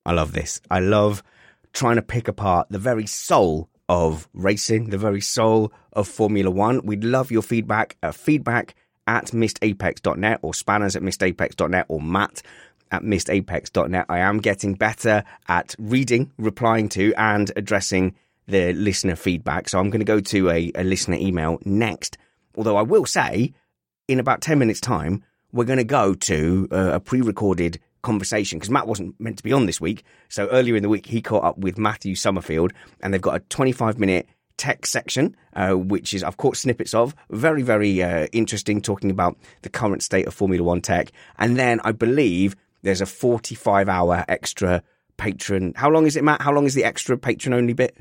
I 0.03 0.13
love 0.13 0.33
this. 0.33 0.59
I 0.71 0.79
love 0.79 1.21
trying 1.73 1.97
to 1.97 2.01
pick 2.01 2.27
apart 2.27 2.69
the 2.71 2.79
very 2.79 3.05
soul 3.05 3.69
of 3.87 4.27
racing, 4.33 4.89
the 4.89 4.97
very 4.97 5.21
soul 5.21 5.71
of 5.93 6.07
Formula 6.07 6.49
One. 6.49 6.83
We'd 6.83 7.03
love 7.03 7.29
your 7.29 7.43
feedback 7.43 7.97
at 8.01 8.15
feedback 8.15 8.73
at 9.05 9.25
missedapex.net 9.25 10.39
or 10.41 10.55
spanners 10.55 10.95
at 10.95 11.03
missedapex.net 11.03 11.85
or 11.87 12.01
matt 12.01 12.41
at 12.89 13.03
missedapex.net. 13.03 14.07
I 14.09 14.17
am 14.17 14.39
getting 14.39 14.73
better 14.73 15.23
at 15.47 15.75
reading, 15.77 16.31
replying 16.39 16.89
to, 16.89 17.13
and 17.13 17.51
addressing 17.55 18.15
the 18.47 18.73
listener 18.73 19.15
feedback. 19.15 19.69
So 19.69 19.79
I'm 19.79 19.89
going 19.89 19.99
to 19.99 20.05
go 20.05 20.19
to 20.19 20.49
a, 20.49 20.71
a 20.75 20.83
listener 20.83 21.17
email 21.17 21.59
next. 21.65 22.17
Although 22.55 22.77
I 22.77 22.83
will 22.83 23.05
say, 23.05 23.53
in 24.07 24.19
about 24.19 24.41
10 24.41 24.59
minutes' 24.59 24.79
time, 24.79 25.23
we're 25.51 25.65
going 25.65 25.77
to 25.77 25.83
go 25.83 26.13
to 26.13 26.67
a 26.71 26.99
pre 26.99 27.21
recorded 27.21 27.79
conversation 28.01 28.59
because 28.59 28.69
Matt 28.69 28.87
wasn't 28.87 29.19
meant 29.19 29.37
to 29.37 29.43
be 29.43 29.51
on 29.51 29.65
this 29.65 29.81
week. 29.81 30.03
So 30.29 30.47
earlier 30.49 30.75
in 30.75 30.83
the 30.83 30.89
week, 30.89 31.07
he 31.07 31.21
caught 31.21 31.43
up 31.43 31.57
with 31.57 31.77
Matthew 31.77 32.15
Somerfield 32.15 32.71
and 33.01 33.13
they've 33.13 33.21
got 33.21 33.35
a 33.35 33.39
25 33.39 33.99
minute 33.99 34.27
tech 34.57 34.85
section, 34.85 35.35
uh, 35.53 35.71
which 35.73 36.13
is 36.13 36.23
I've 36.23 36.37
caught 36.37 36.55
snippets 36.55 36.93
of. 36.93 37.15
Very, 37.29 37.61
very 37.61 38.01
uh, 38.01 38.27
interesting, 38.31 38.81
talking 38.81 39.11
about 39.11 39.37
the 39.63 39.69
current 39.69 40.03
state 40.03 40.27
of 40.27 40.33
Formula 40.33 40.63
One 40.63 40.81
tech. 40.81 41.11
And 41.37 41.57
then 41.57 41.81
I 41.83 41.91
believe 41.91 42.55
there's 42.83 43.01
a 43.01 43.05
45 43.05 43.89
hour 43.89 44.23
extra 44.27 44.83
patron. 45.17 45.73
How 45.75 45.89
long 45.89 46.05
is 46.05 46.15
it, 46.15 46.23
Matt? 46.23 46.41
How 46.41 46.53
long 46.53 46.65
is 46.65 46.75
the 46.75 46.83
extra 46.83 47.17
patron 47.17 47.53
only 47.53 47.73
bit? 47.73 47.97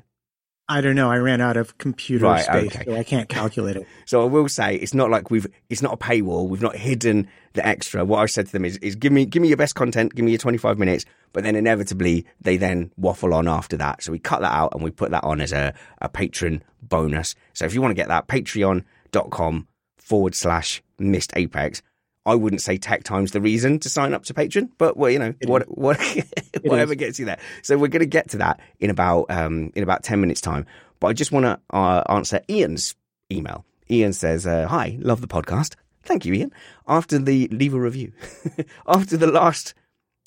I 0.68 0.80
don't 0.80 0.96
know. 0.96 1.10
I 1.10 1.18
ran 1.18 1.42
out 1.42 1.58
of 1.58 1.76
computer 1.76 2.24
Right, 2.24 2.42
space, 2.42 2.74
okay. 2.74 2.84
so 2.86 2.96
I 2.96 3.02
can't 3.04 3.28
calculate 3.28 3.76
it. 3.76 3.86
So 4.06 4.22
I 4.22 4.26
will 4.26 4.48
say 4.48 4.76
it's 4.76 4.94
not 4.94 5.10
like 5.10 5.30
we've 5.30 5.46
it's 5.70 5.82
not 5.82 5.94
a 5.94 5.96
paywall. 5.96 6.48
We've 6.48 6.62
not 6.62 6.76
hidden 6.76 7.28
the 7.54 7.66
extra. 7.66 8.04
What 8.04 8.20
I 8.20 8.26
said 8.26 8.46
to 8.46 8.52
them 8.52 8.64
is, 8.64 8.76
is 8.78 8.94
give 8.96 9.12
me 9.12 9.26
give 9.26 9.42
me 9.42 9.48
your 9.48 9.56
best 9.56 9.74
content, 9.74 10.14
give 10.14 10.24
me 10.24 10.32
your 10.32 10.38
25 10.38 10.78
minutes, 10.78 11.04
but 11.32 11.42
then 11.42 11.56
inevitably 11.56 12.26
they 12.40 12.56
then 12.56 12.92
waffle 12.96 13.34
on 13.34 13.48
after 13.48 13.76
that. 13.78 14.02
So 14.02 14.12
we 14.12 14.18
cut 14.18 14.40
that 14.42 14.52
out 14.52 14.72
and 14.74 14.82
we 14.82 14.90
put 14.90 15.10
that 15.10 15.24
on 15.24 15.40
as 15.40 15.52
a, 15.52 15.74
a 16.00 16.08
patron 16.08 16.62
bonus. 16.82 17.34
So 17.54 17.64
if 17.64 17.74
you 17.74 17.80
want 17.82 17.90
to 17.92 17.94
get 17.96 18.08
that, 18.08 18.28
patreon.com 18.28 19.68
forward 19.98 20.34
slash 20.34 20.82
missed 20.98 21.32
apex. 21.34 21.82
I 22.26 22.34
wouldn't 22.34 22.62
say 22.62 22.78
tech 22.78 23.04
times 23.04 23.32
the 23.32 23.40
reason 23.40 23.78
to 23.80 23.90
sign 23.90 24.14
up 24.14 24.24
to 24.24 24.34
Patreon, 24.34 24.70
but 24.78 24.96
well, 24.96 25.10
you 25.10 25.18
know, 25.18 25.34
what, 25.44 25.64
what, 25.76 25.98
whatever 26.62 26.94
gets 26.94 27.18
you 27.18 27.26
there. 27.26 27.38
So 27.62 27.76
we're 27.76 27.88
going 27.88 28.00
to 28.00 28.06
get 28.06 28.30
to 28.30 28.38
that 28.38 28.60
in 28.80 28.90
about 28.90 29.26
um, 29.30 29.72
in 29.74 29.82
about 29.82 30.02
ten 30.02 30.20
minutes 30.20 30.40
time. 30.40 30.66
But 31.00 31.08
I 31.08 31.12
just 31.12 31.32
want 31.32 31.44
to 31.44 31.60
uh, 31.76 32.02
answer 32.08 32.40
Ian's 32.48 32.94
email. 33.30 33.64
Ian 33.90 34.12
says, 34.12 34.46
uh, 34.46 34.66
"Hi, 34.68 34.96
love 35.00 35.20
the 35.20 35.26
podcast. 35.26 35.74
Thank 36.02 36.24
you, 36.24 36.34
Ian. 36.34 36.52
After 36.88 37.18
the 37.18 37.48
leave 37.48 37.74
a 37.74 37.80
review, 37.80 38.12
after 38.86 39.16
the 39.16 39.26
last 39.26 39.74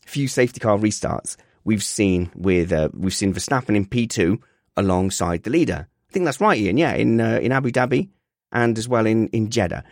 few 0.05 0.27
safety 0.27 0.59
car 0.59 0.77
restarts 0.77 1.35
we've 1.63 1.83
seen 1.83 2.31
with 2.33 2.71
uh, 2.71 2.89
we've 2.93 3.13
seen 3.13 3.33
Verstappen 3.33 3.75
in 3.75 3.85
P2 3.85 4.39
alongside 4.77 5.43
the 5.43 5.49
leader. 5.49 5.87
I 6.09 6.13
think 6.13 6.25
that's 6.25 6.39
right, 6.39 6.57
Ian. 6.57 6.77
Yeah, 6.77 6.93
in 6.93 7.19
uh, 7.19 7.39
in 7.41 7.51
Abu 7.51 7.71
Dhabi 7.71 8.09
and 8.51 8.77
as 8.77 8.87
well 8.87 9.05
in 9.05 9.27
in 9.27 9.49
Jeddah. 9.49 9.83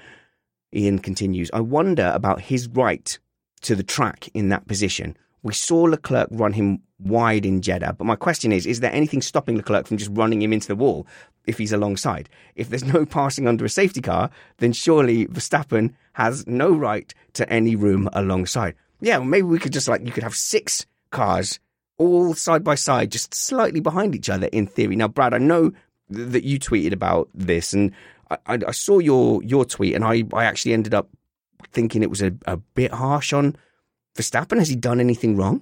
Ian 0.75 0.99
continues. 0.99 1.49
I 1.53 1.61
wonder 1.61 2.11
about 2.13 2.41
his 2.41 2.67
right 2.67 3.17
to 3.61 3.75
the 3.75 3.83
track 3.83 4.29
in 4.33 4.49
that 4.49 4.67
position. 4.67 5.17
We 5.43 5.53
saw 5.53 5.83
Leclerc 5.83 6.27
run 6.31 6.53
him 6.53 6.81
wide 6.99 7.45
in 7.45 7.61
Jeddah, 7.61 7.95
but 7.97 8.05
my 8.05 8.15
question 8.15 8.51
is: 8.51 8.65
Is 8.65 8.79
there 8.79 8.93
anything 8.93 9.21
stopping 9.21 9.57
Leclerc 9.57 9.87
from 9.87 9.97
just 9.97 10.11
running 10.13 10.41
him 10.41 10.53
into 10.53 10.67
the 10.67 10.75
wall 10.75 11.07
if 11.45 11.57
he's 11.57 11.71
alongside? 11.71 12.29
If 12.55 12.69
there's 12.69 12.83
no 12.83 13.05
passing 13.17 13.47
under 13.47 13.63
a 13.63 13.69
safety 13.69 14.01
car, 14.01 14.29
then 14.57 14.73
surely 14.73 15.27
Verstappen 15.27 15.93
has 16.13 16.45
no 16.47 16.71
right 16.71 17.13
to 17.33 17.47
any 17.51 17.75
room 17.75 18.09
alongside. 18.13 18.75
Yeah, 19.01 19.17
well, 19.17 19.27
maybe 19.27 19.43
we 19.43 19.59
could 19.59 19.73
just 19.73 19.87
like 19.87 20.05
you 20.05 20.11
could 20.11 20.23
have 20.23 20.35
six 20.35 20.85
cars 21.11 21.59
all 21.97 22.33
side 22.33 22.63
by 22.63 22.75
side, 22.75 23.11
just 23.11 23.33
slightly 23.33 23.79
behind 23.79 24.15
each 24.15 24.29
other 24.29 24.47
in 24.47 24.67
theory. 24.67 24.95
Now, 24.95 25.07
Brad, 25.07 25.33
I 25.33 25.37
know 25.37 25.71
th- 26.13 26.29
that 26.29 26.43
you 26.43 26.59
tweeted 26.59 26.91
about 26.91 27.29
this, 27.33 27.73
and 27.73 27.91
I, 28.45 28.53
I, 28.53 28.59
I, 28.67 28.71
saw 28.71 28.99
your 28.99 29.43
your 29.43 29.65
tweet, 29.65 29.95
and 29.95 30.03
I, 30.03 30.23
I 30.33 30.45
actually 30.45 30.73
ended 30.73 30.93
up 30.93 31.09
thinking 31.71 32.03
it 32.03 32.09
was 32.09 32.21
a, 32.21 32.33
a 32.45 32.57
bit 32.57 32.91
harsh 32.91 33.33
on 33.33 33.55
Verstappen. 34.17 34.57
Has 34.57 34.69
he 34.69 34.75
done 34.75 34.99
anything 34.99 35.35
wrong? 35.35 35.61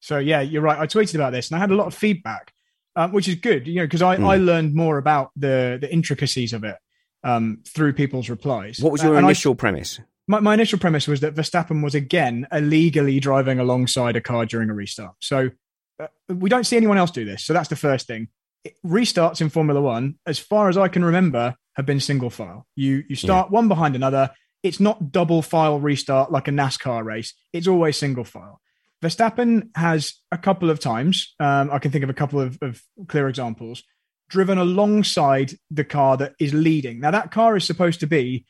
So 0.00 0.18
yeah, 0.18 0.40
you're 0.40 0.62
right. 0.62 0.78
I 0.78 0.86
tweeted 0.86 1.14
about 1.14 1.32
this, 1.32 1.50
and 1.50 1.56
I 1.56 1.60
had 1.60 1.70
a 1.70 1.76
lot 1.76 1.86
of 1.86 1.94
feedback, 1.94 2.52
um, 2.96 3.12
which 3.12 3.28
is 3.28 3.34
good, 3.36 3.66
you 3.66 3.76
know, 3.76 3.84
because 3.84 4.02
I, 4.02 4.16
mm. 4.16 4.26
I 4.26 4.36
learned 4.36 4.74
more 4.74 4.98
about 4.98 5.30
the 5.36 5.78
the 5.80 5.92
intricacies 5.92 6.52
of 6.52 6.64
it 6.64 6.76
um, 7.24 7.62
through 7.66 7.94
people's 7.94 8.28
replies. 8.28 8.78
What 8.80 8.92
was 8.92 9.02
your 9.02 9.18
initial 9.18 9.54
premise? 9.54 10.00
my, 10.28 10.40
my 10.40 10.54
initial 10.54 10.78
premise 10.78 11.08
was 11.08 11.20
that 11.20 11.34
Verstappen 11.34 11.82
was 11.82 11.94
again 11.96 12.46
illegally 12.52 13.18
driving 13.18 13.58
alongside 13.58 14.14
a 14.14 14.20
car 14.20 14.46
during 14.46 14.70
a 14.70 14.74
restart. 14.74 15.14
So 15.20 15.50
uh, 15.98 16.06
we 16.28 16.50
don't 16.50 16.64
see 16.64 16.76
anyone 16.76 16.98
else 16.98 17.10
do 17.10 17.24
this. 17.24 17.42
So 17.42 17.54
that's 17.54 17.70
the 17.70 17.76
first 17.76 18.06
thing. 18.06 18.28
It, 18.62 18.74
restarts 18.84 19.40
in 19.40 19.48
Formula 19.48 19.80
One, 19.80 20.18
as 20.26 20.38
far 20.38 20.68
as 20.68 20.76
I 20.76 20.88
can 20.88 21.04
remember, 21.04 21.56
have 21.78 21.86
been 21.86 22.00
single 22.00 22.28
file. 22.28 22.66
You 22.76 23.04
you 23.08 23.16
start 23.16 23.46
yeah. 23.48 23.54
one 23.54 23.68
behind 23.68 23.96
another. 23.96 24.30
It's 24.62 24.80
not 24.80 25.12
double 25.12 25.40
file 25.40 25.80
restart 25.80 26.30
like 26.30 26.48
a 26.48 26.50
NASCAR 26.50 27.04
race. 27.04 27.32
It's 27.54 27.68
always 27.68 27.96
single 27.96 28.24
file. 28.24 28.60
Verstappen 29.00 29.70
has 29.76 30.14
a 30.32 30.38
couple 30.38 30.70
of 30.70 30.80
times, 30.80 31.34
um, 31.38 31.70
I 31.70 31.78
can 31.78 31.92
think 31.92 32.02
of 32.02 32.10
a 32.10 32.14
couple 32.14 32.40
of, 32.40 32.58
of 32.60 32.82
clear 33.06 33.28
examples, 33.28 33.84
driven 34.28 34.58
alongside 34.58 35.52
the 35.70 35.84
car 35.84 36.16
that 36.16 36.34
is 36.40 36.52
leading. 36.52 36.98
Now, 36.98 37.12
that 37.12 37.30
car 37.30 37.56
is 37.56 37.64
supposed 37.64 38.00
to 38.00 38.08
be 38.08 38.44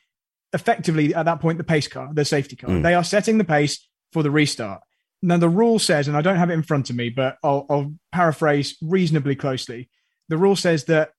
effectively 0.51 1.13
at 1.13 1.25
that 1.25 1.39
point 1.39 1.59
the 1.59 1.63
pace 1.63 1.87
car, 1.87 2.09
the 2.11 2.25
safety 2.25 2.55
car. 2.55 2.71
Mm. 2.71 2.83
They 2.83 2.95
are 2.95 3.03
setting 3.03 3.37
the 3.37 3.43
pace 3.43 3.87
for 4.11 4.23
the 4.23 4.31
restart. 4.31 4.81
Now 5.21 5.37
the 5.37 5.49
rule 5.49 5.79
says, 5.79 6.07
and 6.07 6.17
I 6.17 6.21
don't 6.21 6.37
have 6.37 6.49
it 6.49 6.53
in 6.53 6.63
front 6.63 6.89
of 6.89 6.95
me, 6.95 7.09
but 7.09 7.37
I'll, 7.43 7.65
I'll 7.69 7.93
paraphrase 8.11 8.77
reasonably 8.81 9.35
closely. 9.35 9.89
The 10.29 10.37
rule 10.37 10.55
says 10.55 10.85
that 10.85 11.11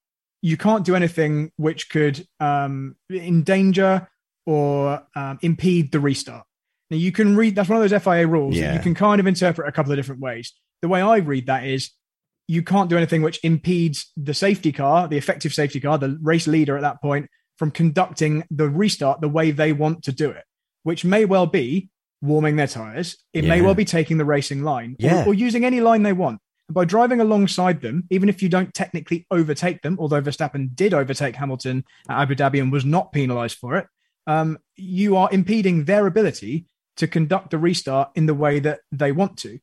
you 0.43 0.57
can't 0.57 0.85
do 0.85 0.97
anything 0.97 1.53
which 1.57 1.91
could 1.91 2.27
um, 2.39 2.97
endanger 3.11 4.09
or 4.47 5.03
um, 5.15 5.39
impede 5.43 5.93
the 5.93 6.01
restart. 6.01 6.45
Now 6.91 6.97
you 6.97 7.13
can 7.13 7.37
read 7.37 7.55
that's 7.55 7.69
one 7.69 7.81
of 7.81 7.89
those 7.89 8.03
FIA 8.03 8.27
rules 8.27 8.57
yeah. 8.57 8.75
you 8.75 8.81
can 8.81 8.95
kind 8.95 9.21
of 9.21 9.27
interpret 9.27 9.69
a 9.69 9.73
couple 9.73 9.93
of 9.93 9.99
different 9.99 10.21
ways. 10.21 10.53
The 10.83 10.89
way 10.89 11.01
I 11.01 11.19
read 11.19 11.47
that 11.47 11.65
is 11.65 11.91
you 12.49 12.63
can't 12.63 12.91
do 12.91 12.97
anything 12.97 13.23
which 13.23 13.39
impedes 13.45 14.11
the 14.17 14.35
safety 14.35 14.73
car, 14.73 15.07
the 15.07 15.17
effective 15.17 15.55
safety 15.55 15.79
car, 15.79 15.99
the 15.99 16.19
race 16.21 16.49
leader 16.49 16.77
at 16.77 16.83
that 16.83 17.01
point, 17.01 17.29
from 17.59 17.71
conducting 17.71 18.45
the 18.51 18.69
restart 18.69 19.21
the 19.21 19.29
way 19.29 19.53
they 19.53 19.73
want 19.73 20.03
to 20.03 20.13
do 20.13 20.31
it, 20.31 20.43
which 20.83 21.05
may 21.05 21.25
well 21.25 21.47
be 21.47 21.91
warming 22.23 22.57
their 22.57 22.67
tires. 22.67 23.17
It 23.33 23.45
yeah. 23.45 23.51
may 23.51 23.61
well 23.63 23.75
be 23.75 23.85
taking 23.85 24.19
the 24.19 24.25
racing 24.25 24.63
line 24.63 24.97
yeah. 24.99 25.23
or, 25.23 25.29
or, 25.29 25.35
using 25.35 25.65
any 25.65 25.81
line 25.81 26.03
they 26.03 26.13
want. 26.13 26.41
By 26.71 26.85
driving 26.85 27.21
alongside 27.21 27.81
them, 27.81 28.05
even 28.11 28.29
if 28.29 28.43
you 28.43 28.49
don't 28.49 28.73
technically 28.73 29.27
overtake 29.31 29.83
them, 29.83 29.97
although 29.99 30.23
Verstappen 30.23 30.75
did 30.75 30.95
overtake 30.95 31.37
Hamilton 31.37 31.85
at 32.09 32.21
Abu 32.21 32.35
Dhabi 32.35 32.61
and 32.61 32.71
was 32.71 32.85
not 32.85 33.13
penalized 33.13 33.59
for 33.59 33.77
it, 33.77 33.87
um, 34.27 34.59
you 34.77 35.17
are 35.17 35.29
impeding 35.33 35.85
their 35.85 36.07
ability 36.07 36.67
to 36.97 37.09
conduct 37.09 37.51
the 37.51 37.59
restart 37.59 38.11
in 38.15 38.27
the 38.27 38.35
way 38.35 38.61
that 38.61 38.81
they 38.93 39.11
want 39.11 39.37
to. 39.39 39.59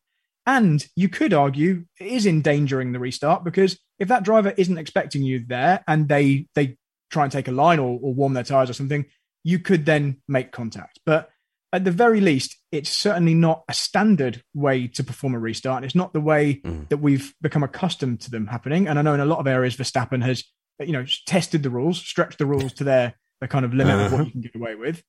And 0.45 0.85
you 0.95 1.09
could 1.09 1.33
argue 1.33 1.85
it 1.99 2.07
is 2.07 2.25
endangering 2.25 2.91
the 2.91 2.99
restart 2.99 3.43
because 3.43 3.77
if 3.99 4.07
that 4.07 4.23
driver 4.23 4.53
isn't 4.57 4.77
expecting 4.77 5.23
you 5.23 5.43
there 5.45 5.83
and 5.87 6.07
they 6.07 6.47
they 6.55 6.77
try 7.09 7.23
and 7.23 7.31
take 7.31 7.47
a 7.47 7.51
line 7.51 7.79
or, 7.79 7.99
or 8.01 8.13
warm 8.13 8.33
their 8.33 8.43
tires 8.43 8.69
or 8.69 8.73
something, 8.73 9.05
you 9.43 9.59
could 9.59 9.85
then 9.85 10.21
make 10.27 10.51
contact. 10.51 10.99
But 11.05 11.29
at 11.73 11.83
the 11.83 11.91
very 11.91 12.21
least, 12.21 12.57
it's 12.71 12.89
certainly 12.89 13.33
not 13.33 13.63
a 13.67 13.73
standard 13.73 14.41
way 14.53 14.87
to 14.87 15.03
perform 15.03 15.35
a 15.35 15.39
restart. 15.39 15.77
And 15.77 15.85
it's 15.85 15.95
not 15.95 16.13
the 16.13 16.21
way 16.21 16.61
mm. 16.63 16.87
that 16.89 16.97
we've 16.97 17.33
become 17.41 17.63
accustomed 17.63 18.21
to 18.21 18.31
them 18.31 18.47
happening. 18.47 18.87
And 18.87 18.97
I 18.97 19.01
know 19.01 19.13
in 19.13 19.19
a 19.19 19.25
lot 19.25 19.39
of 19.39 19.47
areas, 19.47 19.75
Verstappen 19.75 20.23
has, 20.23 20.43
you 20.79 20.93
know, 20.93 21.05
tested 21.25 21.63
the 21.63 21.69
rules, 21.69 21.99
stretched 21.99 22.37
the 22.37 22.45
rules 22.45 22.73
to 22.73 22.83
their, 22.83 23.15
their 23.41 23.47
kind 23.47 23.65
of 23.65 23.73
limit 23.73 23.95
uh-huh. 23.95 24.05
of 24.05 24.11
what 24.11 24.21
uh-huh. 24.21 24.25
you 24.25 24.31
can 24.31 24.41
get 24.41 24.55
away 24.55 24.75
with. 24.75 25.03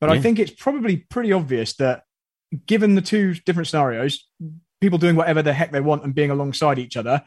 But 0.00 0.10
yeah. 0.10 0.16
I 0.16 0.20
think 0.20 0.38
it's 0.38 0.52
probably 0.52 0.98
pretty 0.98 1.32
obvious 1.32 1.74
that 1.76 2.02
given 2.66 2.94
the 2.94 3.02
two 3.02 3.34
different 3.34 3.68
scenarios, 3.68 4.28
people 4.80 4.98
doing 4.98 5.16
whatever 5.16 5.42
the 5.42 5.52
heck 5.52 5.72
they 5.72 5.80
want 5.80 6.04
and 6.04 6.14
being 6.14 6.30
alongside 6.30 6.78
each 6.78 6.96
other, 6.96 7.22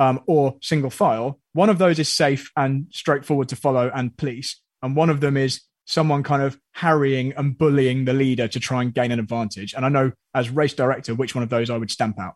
um, 0.00 0.20
or 0.26 0.56
single 0.62 0.90
file. 0.90 1.38
One 1.52 1.68
of 1.68 1.78
those 1.78 1.98
is 1.98 2.08
safe 2.08 2.50
and 2.56 2.86
straightforward 2.90 3.50
to 3.50 3.56
follow 3.56 3.90
and 3.94 4.16
police, 4.16 4.60
and 4.82 4.96
one 4.96 5.10
of 5.10 5.20
them 5.20 5.36
is 5.36 5.60
someone 5.90 6.22
kind 6.22 6.40
of 6.40 6.56
harrying 6.72 7.32
and 7.36 7.58
bullying 7.58 8.04
the 8.04 8.12
leader 8.12 8.46
to 8.46 8.60
try 8.60 8.80
and 8.80 8.94
gain 8.94 9.10
an 9.10 9.18
advantage. 9.18 9.74
And 9.74 9.84
I 9.84 9.88
know 9.88 10.12
as 10.34 10.48
race 10.48 10.72
director, 10.72 11.16
which 11.16 11.34
one 11.34 11.42
of 11.42 11.50
those 11.50 11.68
I 11.68 11.76
would 11.76 11.90
stamp 11.90 12.20
out. 12.20 12.34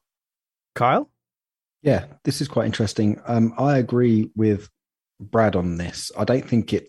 Kyle? 0.75 1.09
Yeah, 1.81 2.07
this 2.25 2.41
is 2.41 2.49
quite 2.49 2.67
interesting. 2.67 3.21
Um, 3.27 3.55
I 3.57 3.79
agree 3.79 4.33
with 4.35 4.69
Brad 5.21 5.55
on 5.55 5.77
this. 5.77 6.11
I 6.19 6.25
don't 6.25 6.45
think 6.45 6.73
it 6.73 6.89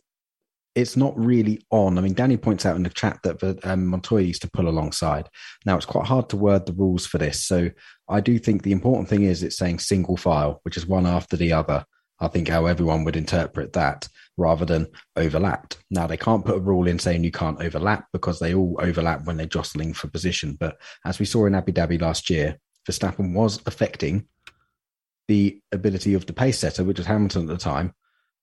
it's 0.73 0.97
not 0.97 1.17
really 1.17 1.61
on. 1.69 1.97
I 1.97 2.01
mean, 2.01 2.15
Danny 2.15 2.35
points 2.35 2.65
out 2.65 2.75
in 2.75 2.83
the 2.83 2.89
chat 2.89 3.19
that 3.23 3.65
um, 3.65 3.85
Montoya 3.85 4.23
used 4.23 4.41
to 4.41 4.51
pull 4.51 4.67
alongside. 4.67 5.29
Now, 5.65 5.77
it's 5.77 5.85
quite 5.85 6.05
hard 6.05 6.27
to 6.29 6.35
word 6.35 6.65
the 6.65 6.73
rules 6.73 7.05
for 7.05 7.17
this. 7.17 7.41
So 7.41 7.69
I 8.09 8.19
do 8.19 8.37
think 8.37 8.63
the 8.63 8.73
important 8.73 9.07
thing 9.07 9.23
is 9.23 9.41
it's 9.41 9.57
saying 9.57 9.79
single 9.79 10.17
file, 10.17 10.59
which 10.63 10.75
is 10.75 10.85
one 10.85 11.05
after 11.05 11.37
the 11.37 11.53
other. 11.53 11.85
I 12.19 12.27
think 12.27 12.47
how 12.47 12.65
everyone 12.65 13.03
would 13.03 13.15
interpret 13.15 13.73
that 13.73 14.07
rather 14.37 14.65
than 14.65 14.87
overlapped. 15.15 15.77
Now, 15.89 16.07
they 16.07 16.17
can't 16.17 16.45
put 16.45 16.57
a 16.57 16.61
rule 16.61 16.87
in 16.87 16.99
saying 16.99 17.23
you 17.23 17.31
can't 17.31 17.61
overlap 17.61 18.07
because 18.13 18.39
they 18.39 18.53
all 18.53 18.77
overlap 18.79 19.25
when 19.25 19.37
they're 19.37 19.45
jostling 19.45 19.93
for 19.93 20.07
position. 20.07 20.55
But 20.59 20.77
as 21.05 21.19
we 21.19 21.25
saw 21.25 21.45
in 21.45 21.55
Abu 21.55 21.73
Dhabi 21.73 21.99
last 22.01 22.29
year, 22.29 22.57
Verstappen 22.87 23.33
was 23.33 23.61
affecting 23.65 24.27
the 25.27 25.59
ability 25.71 26.13
of 26.13 26.25
the 26.25 26.33
pace 26.33 26.59
setter, 26.59 26.83
which 26.83 26.97
was 26.97 27.07
Hamilton 27.07 27.43
at 27.43 27.47
the 27.47 27.57
time, 27.57 27.93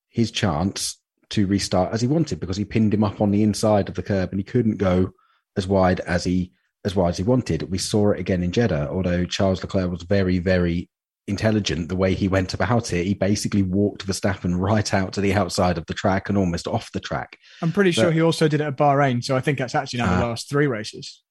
his 0.09 0.31
chance 0.31 0.99
to 1.31 1.47
restart 1.47 1.95
as 1.95 2.03
he 2.03 2.07
wanted 2.07 2.41
because 2.41 2.57
he 2.57 2.64
pinned 2.64 2.93
him 2.93 3.05
up 3.05 3.20
on 3.20 3.31
the 3.31 3.43
inside 3.43 3.89
of 3.89 3.95
the 3.95 4.03
curb 4.03 4.31
and 4.31 4.41
he 4.41 4.45
couldn't 4.45 4.77
go 4.77 5.12
as 5.57 5.66
wide 5.66 6.01
as 6.01 6.25
he 6.25 6.53
as 6.85 6.97
wide 6.97 7.11
as 7.11 7.18
he 7.18 7.23
wanted. 7.23 7.70
We 7.70 7.79
saw 7.79 8.11
it 8.11 8.20
again 8.20 8.43
in 8.43 8.53
Jeddah, 8.53 8.91
although 8.91 9.25
Charles 9.25 9.62
Leclerc 9.62 9.91
was 9.91 10.03
very, 10.03 10.41
very 10.41 10.91
intelligent 11.29 11.89
the 11.89 11.97
way 11.97 12.14
he 12.14 12.29
went 12.29 12.53
about 12.55 12.93
it. 12.93 13.07
He 13.07 13.14
basically 13.14 13.62
walked 13.62 14.07
Verstappen 14.07 14.59
right 14.59 14.93
out 14.93 15.12
to 15.14 15.20
the 15.20 15.35
outside 15.35 15.79
of 15.79 15.87
the 15.87 15.95
track 15.95 16.29
and 16.29 16.37
almost 16.37 16.66
off 16.66 16.91
the 16.93 17.01
track. 17.01 17.39
I'm 17.61 17.73
pretty 17.73 17.91
but, 17.91 18.03
sure 18.03 18.11
he 18.11 18.23
also 18.23 18.49
did 18.49 18.61
it 18.61 18.64
at 18.64 18.77
Bahrain, 18.77 19.23
so 19.23 19.37
I 19.37 19.41
think 19.41 19.59
that's 19.59 19.75
actually 19.75 20.01
now 20.01 20.14
uh, 20.14 20.20
the 20.20 20.27
last 20.27 20.49
three 20.49 20.66
races. 20.66 21.23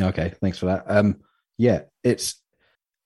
Okay, 0.00 0.32
thanks 0.40 0.58
for 0.58 0.66
that. 0.66 0.84
Um, 0.86 1.20
yeah, 1.58 1.82
it's 2.02 2.40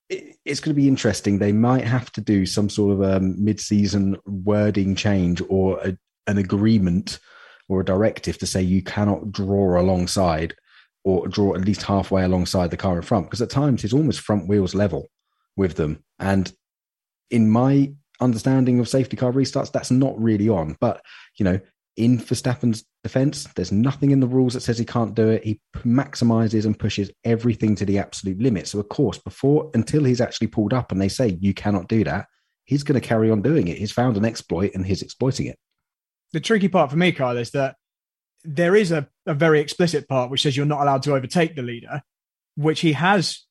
it's 0.09 0.61
going 0.61 0.73
to 0.73 0.81
be 0.81 0.87
interesting. 0.87 1.37
They 1.37 1.51
might 1.51 1.83
have 1.83 2.11
to 2.13 2.21
do 2.21 2.45
some 2.45 2.69
sort 2.69 2.93
of 2.93 3.01
a 3.01 3.17
um, 3.17 3.43
mid-season 3.43 4.15
wording 4.25 4.95
change 4.95 5.41
or 5.49 5.79
a, 5.79 5.97
an 6.27 6.37
agreement 6.37 7.19
or 7.67 7.81
a 7.81 7.85
directive 7.85 8.37
to 8.37 8.45
say 8.45 8.61
you 8.61 8.81
cannot 8.81 9.33
draw 9.33 9.81
alongside 9.81 10.55
or 11.03 11.27
draw 11.27 11.55
at 11.55 11.65
least 11.65 11.83
halfway 11.83 12.23
alongside 12.23 12.71
the 12.71 12.77
car 12.77 12.95
in 12.95 13.01
front 13.01 13.25
because 13.25 13.41
at 13.41 13.49
times 13.49 13.83
it's 13.83 13.93
almost 13.93 14.21
front 14.21 14.47
wheels 14.47 14.73
level 14.73 15.09
with 15.57 15.75
them. 15.75 16.03
And 16.19 16.51
in 17.29 17.49
my 17.49 17.93
understanding 18.21 18.79
of 18.79 18.87
safety 18.87 19.17
car 19.17 19.31
restarts, 19.31 19.71
that's 19.71 19.91
not 19.91 20.19
really 20.21 20.47
on. 20.47 20.77
But 20.79 21.01
you 21.37 21.43
know, 21.43 21.59
in 21.97 22.19
Verstappen's 22.19 22.85
defense, 23.03 23.47
there's 23.55 23.71
nothing 23.71 24.11
in 24.11 24.19
the 24.19 24.27
rules 24.27 24.53
that 24.53 24.61
says 24.61 24.77
he 24.77 24.85
can't 24.85 25.15
do 25.15 25.29
it. 25.29 25.43
He 25.43 25.59
maximizes 25.79 26.65
and 26.65 26.77
pushes 26.77 27.11
everything 27.25 27.75
to 27.75 27.85
the 27.85 27.97
absolute 27.97 28.39
limit. 28.39 28.67
So 28.67 28.79
of 28.79 28.87
course, 28.87 29.17
before 29.17 29.69
until 29.73 30.03
he's 30.03 30.21
actually 30.21 30.47
pulled 30.47 30.73
up 30.73 30.91
and 30.91 31.01
they 31.01 31.09
say 31.09 31.37
you 31.41 31.53
cannot 31.53 31.87
do 31.87 32.03
that, 32.03 32.27
he's 32.65 32.83
going 32.83 32.99
to 32.99 33.05
carry 33.05 33.29
on 33.29 33.41
doing 33.41 33.67
it. 33.67 33.77
He's 33.77 33.91
found 33.91 34.15
an 34.15 34.25
exploit 34.25 34.71
and 34.75 34.85
he's 34.85 35.01
exploiting 35.01 35.47
it 35.47 35.57
the 36.33 36.39
tricky 36.39 36.67
part 36.67 36.91
for 36.91 36.97
me, 36.97 37.11
Kyle, 37.11 37.37
is 37.37 37.51
that 37.51 37.75
there 38.43 38.75
is 38.75 38.91
a, 38.91 39.07
a 39.25 39.33
very 39.33 39.59
explicit 39.59 40.07
part 40.07 40.29
which 40.29 40.41
says 40.41 40.55
you're 40.55 40.65
not 40.65 40.81
allowed 40.81 41.03
to 41.03 41.15
overtake 41.15 41.55
the 41.55 41.61
leader, 41.61 42.01
which 42.55 42.81
he 42.81 42.93
has 42.93 43.45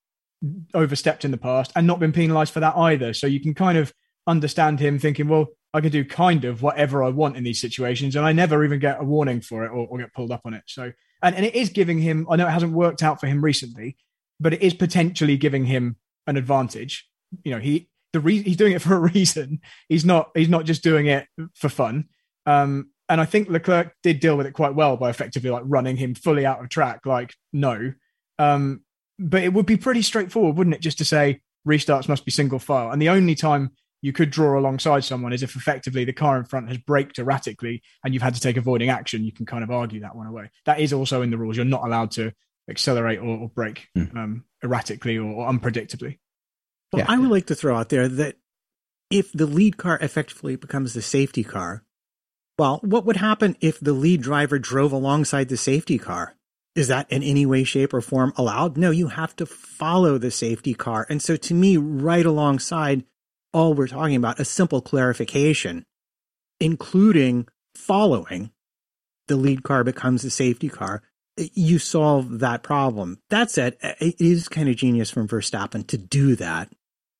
overstepped 0.75 1.25
in 1.25 1.31
the 1.31 1.39
past 1.39 1.73
and 1.75 1.87
not 1.87 2.01
been 2.01 2.13
penalized 2.13 2.53
for 2.53 2.61
that 2.61 2.77
either. 2.77 3.15
So 3.15 3.27
you 3.27 3.41
can 3.41 3.55
kind 3.55 3.79
of 3.79 3.93
understand 4.27 4.81
him 4.81 4.99
thinking, 4.99 5.29
well, 5.29 5.49
I 5.73 5.81
can 5.81 5.91
do 5.91 6.05
kind 6.05 6.45
of 6.45 6.63
whatever 6.63 7.03
I 7.03 7.11
want 7.11 7.37
in 7.37 7.45
these 7.45 7.61
situations, 7.61 8.17
and 8.17 8.25
I 8.25 8.33
never 8.33 8.65
even 8.65 8.79
get 8.79 9.01
a 9.01 9.05
warning 9.05 9.41
for 9.41 9.65
it 9.65 9.69
or, 9.69 9.87
or 9.87 9.99
get 9.99 10.15
pulled 10.15 10.33
up 10.33 10.43
on 10.45 10.55
it. 10.55 10.63
So, 10.67 10.93
and, 11.23 11.35
and 11.35 11.45
it 11.45 11.55
is 11.55 11.71
giving 11.71 11.99
him, 11.99 12.27
I 12.31 12.37
know 12.37 12.47
it 12.47 12.53
hasn't 12.53 12.73
worked 12.73 13.03
out 13.03 13.21
for 13.21 13.27
him 13.27 13.45
recently, 13.45 13.97
but 14.41 14.55
it 14.55 14.63
is 14.63 14.75
potentially 14.75 15.37
giving 15.37 15.67
him 15.67 15.97
an 16.27 16.37
advantage. 16.37 17.09
You 17.45 17.53
know, 17.53 17.59
he 17.59 17.89
the 18.13 18.21
re- 18.21 18.43
he's 18.43 18.57
doing 18.57 18.73
it 18.73 18.83
for 18.83 18.95
a 18.95 19.01
reason. 19.13 19.61
He's 19.89 20.05
not 20.05 20.31
he's 20.35 20.49
not 20.49 20.65
just 20.65 20.83
doing 20.83 21.07
it 21.07 21.27
for 21.55 21.69
fun. 21.69 22.07
Um, 22.47 22.91
and 23.09 23.21
I 23.21 23.25
think 23.25 23.49
Leclerc 23.49 23.95
did 24.03 24.21
deal 24.21 24.37
with 24.37 24.47
it 24.47 24.53
quite 24.53 24.75
well 24.75 24.97
by 24.97 25.11
effectively 25.11 25.51
like 25.51 25.63
running 25.67 25.97
him 25.97 26.15
fully 26.15 26.45
out 26.45 26.61
of 26.61 26.69
track. 26.69 27.07
Like, 27.07 27.35
no, 27.53 27.93
um, 28.39 28.83
but 29.19 29.43
it 29.43 29.53
would 29.53 29.67
be 29.67 29.77
pretty 29.77 30.03
straightforward, 30.03 30.57
wouldn't 30.57 30.75
it? 30.75 30.81
Just 30.83 30.99
to 30.99 31.05
say 31.05 31.41
restarts 31.67 32.09
must 32.09 32.25
be 32.25 32.31
single 32.31 32.59
file, 32.59 32.91
and 32.91 33.01
the 33.01 33.09
only 33.09 33.35
time 33.35 33.71
you 34.03 34.13
could 34.13 34.31
draw 34.31 34.59
alongside 34.59 35.01
someone 35.05 35.33
is 35.33 35.43
if 35.43 35.57
effectively 35.57 36.05
the 36.05 36.13
car 36.13 36.37
in 36.39 36.45
front 36.45 36.69
has 36.69 36.79
braked 36.79 37.19
erratically 37.19 37.83
and 38.05 38.13
you've 38.15 38.23
had 38.23 38.35
to 38.35 38.41
take 38.41 38.57
avoiding 38.57 38.91
action. 38.91 39.25
You 39.25 39.33
can 39.33 39.47
kind 39.47 39.65
of 39.65 39.71
argue 39.71 40.01
that 40.01 40.15
one 40.15 40.27
away. 40.27 40.51
That 40.67 40.79
is 40.81 40.93
also 40.93 41.23
in 41.23 41.31
the 41.31 41.39
rules. 41.39 41.57
You're 41.57 41.65
not 41.65 41.83
allowed 41.85 42.11
to 42.13 42.33
accelerate 42.71 43.19
or, 43.19 43.27
or 43.39 43.49
brake 43.49 43.89
Mm. 43.97 44.15
um, 44.17 44.45
erratically 44.63 45.17
or, 45.17 45.25
or 45.25 45.49
unpredictably. 45.51 46.19
Well, 46.93 47.01
Yeah. 47.01 47.07
I 47.09 47.19
would 47.19 47.31
like 47.31 47.47
to 47.47 47.55
throw 47.55 47.75
out 47.77 47.89
there 47.89 48.07
that 48.07 48.37
if 49.11 49.33
the 49.33 49.47
lead 49.47 49.77
car 49.79 49.99
effectively 50.03 50.57
becomes 50.57 50.93
the 50.93 51.03
safety 51.03 51.43
car, 51.43 51.83
well, 52.59 52.81
what 52.83 53.07
would 53.07 53.17
happen 53.17 53.57
if 53.61 53.81
the 53.81 53.93
lead 53.95 54.21
driver 54.21 54.59
drove 54.59 54.93
alongside 54.93 55.49
the 55.49 55.57
safety 55.57 55.99
car? 55.99 56.36
Is 56.77 56.89
that 56.89 57.11
in 57.11 57.23
any 57.23 57.47
way, 57.47 57.65
shape, 57.65 57.95
or 57.95 58.03
form 58.03 58.35
allowed? 58.37 58.77
No, 58.77 58.91
you 58.91 59.09
have 59.09 59.35
to 59.37 59.47
follow 59.47 60.19
the 60.19 60.31
safety 60.31 60.75
car. 60.75 61.07
And 61.09 61.23
so 61.23 61.35
to 61.37 61.55
me, 61.55 61.79
right 61.79 62.27
alongside 62.27 63.05
all 63.53 63.73
we're 63.73 63.89
talking 63.89 64.17
about, 64.17 64.39
a 64.39 64.45
simple 64.45 64.83
clarification, 64.83 65.87
including 66.61 67.49
following 67.75 68.51
the 69.27 69.37
lead 69.37 69.63
car 69.63 69.85
becomes 69.85 70.21
the 70.23 70.31
safety 70.31 70.69
car, 70.69 71.03
you 71.37 71.79
solve 71.79 72.41
that 72.41 72.63
problem. 72.63 73.21
That 73.31 73.51
said, 73.51 73.77
it 73.81 74.21
is 74.21 74.49
kind 74.49 74.69
of 74.69 74.77
genius 74.77 75.11
from 75.11 75.29
Verstappen 75.29 75.87
to 75.89 75.99
do 75.99 76.37
that. 76.37 76.71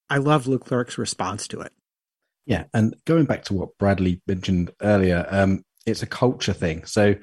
I 0.09 0.19
love 0.19 0.47
Leclerc's 0.47 0.99
response 0.99 1.49
to 1.49 1.61
it. 1.61 1.73
Yeah, 2.45 2.65
and 2.73 2.95
going 3.07 3.25
back 3.25 3.45
to 3.45 3.55
what 3.55 3.77
Bradley 3.79 4.21
mentioned 4.27 4.71
earlier, 4.81 5.27
um, 5.31 5.65
it's 5.85 6.03
a 6.03 6.07
culture 6.07 6.53
thing. 6.53 6.85
So 6.85 7.17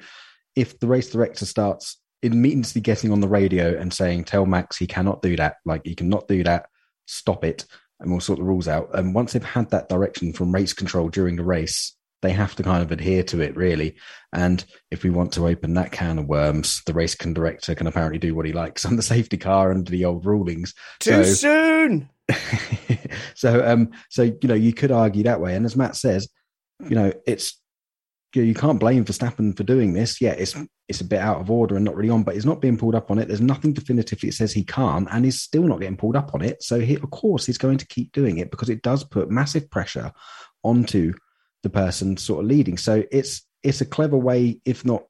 if 0.54 0.78
the 0.80 0.86
race 0.86 1.10
director 1.10 1.46
starts 1.46 1.96
immediately 2.24 2.80
getting 2.80 3.12
on 3.12 3.20
the 3.20 3.28
radio 3.28 3.78
and 3.78 3.92
saying, 3.92 4.24
"Tell 4.24 4.46
Max 4.46 4.76
he 4.76 4.86
cannot 4.86 5.22
do 5.22 5.36
that. 5.36 5.56
Like 5.64 5.82
he 5.84 5.94
cannot 5.94 6.26
do 6.28 6.42
that. 6.44 6.66
Stop 7.06 7.44
it." 7.44 7.64
And 8.00 8.10
we'll 8.10 8.20
sort 8.20 8.38
the 8.38 8.44
rules 8.44 8.66
out. 8.68 8.90
And 8.94 9.14
once 9.14 9.32
they've 9.32 9.44
had 9.44 9.70
that 9.70 9.88
direction 9.88 10.32
from 10.32 10.52
race 10.52 10.72
control 10.72 11.08
during 11.08 11.36
the 11.36 11.44
race, 11.44 11.94
they 12.22 12.32
have 12.32 12.54
to 12.56 12.62
kind 12.62 12.82
of 12.82 12.90
adhere 12.90 13.22
to 13.24 13.40
it, 13.40 13.56
really. 13.56 13.96
And 14.32 14.64
if 14.90 15.04
we 15.04 15.10
want 15.10 15.32
to 15.34 15.46
open 15.46 15.74
that 15.74 15.92
can 15.92 16.18
of 16.18 16.26
worms, 16.26 16.82
the 16.86 16.92
race 16.92 17.14
can 17.14 17.32
director 17.34 17.74
can 17.74 17.86
apparently 17.86 18.18
do 18.18 18.34
what 18.34 18.46
he 18.46 18.52
likes 18.52 18.84
on 18.86 18.96
the 18.96 19.02
safety 19.02 19.36
car 19.36 19.70
under 19.70 19.90
the 19.90 20.04
old 20.04 20.26
rulings. 20.26 20.74
Too 21.00 21.24
So- 21.24 21.34
soon. 21.34 22.10
so 23.34 23.62
um 23.70 23.90
so 24.08 24.22
you 24.22 24.48
know 24.48 24.54
you 24.54 24.72
could 24.72 24.90
argue 24.90 25.24
that 25.24 25.42
way 25.42 25.54
and 25.54 25.66
as 25.66 25.76
matt 25.76 25.94
says 25.94 26.26
you 26.88 26.94
know 26.96 27.12
it's 27.26 27.60
you, 28.34 28.54
can't 28.54 28.80
blame 28.80 29.04
Verstappen 29.04 29.56
for 29.56 29.62
doing 29.62 29.92
this 29.92 30.20
yeah 30.20 30.32
it's 30.32 30.56
it's 30.88 31.00
a 31.00 31.04
bit 31.04 31.20
out 31.20 31.40
of 31.40 31.50
order 31.50 31.76
and 31.76 31.84
not 31.84 31.96
really 31.96 32.10
on 32.10 32.22
but 32.22 32.34
he's 32.34 32.46
not 32.46 32.60
being 32.60 32.76
pulled 32.76 32.94
up 32.94 33.10
on 33.10 33.18
it 33.18 33.28
there's 33.28 33.40
nothing 33.40 33.72
definitively 33.72 34.28
that 34.28 34.36
says 34.36 34.52
he 34.52 34.64
can't 34.64 35.08
and 35.10 35.24
he's 35.24 35.40
still 35.40 35.64
not 35.64 35.80
getting 35.80 35.96
pulled 35.96 36.16
up 36.16 36.34
on 36.34 36.42
it 36.42 36.62
so 36.62 36.80
he 36.80 36.94
of 36.96 37.10
course 37.10 37.46
he's 37.46 37.58
going 37.58 37.78
to 37.78 37.86
keep 37.86 38.12
doing 38.12 38.38
it 38.38 38.50
because 38.50 38.68
it 38.68 38.82
does 38.82 39.04
put 39.04 39.30
massive 39.30 39.70
pressure 39.70 40.12
onto 40.62 41.12
the 41.62 41.70
person 41.70 42.16
sort 42.16 42.44
of 42.44 42.50
leading 42.50 42.76
so 42.76 43.02
it's 43.10 43.42
it's 43.62 43.80
a 43.80 43.86
clever 43.86 44.16
way 44.18 44.60
if 44.64 44.84
not 44.84 45.04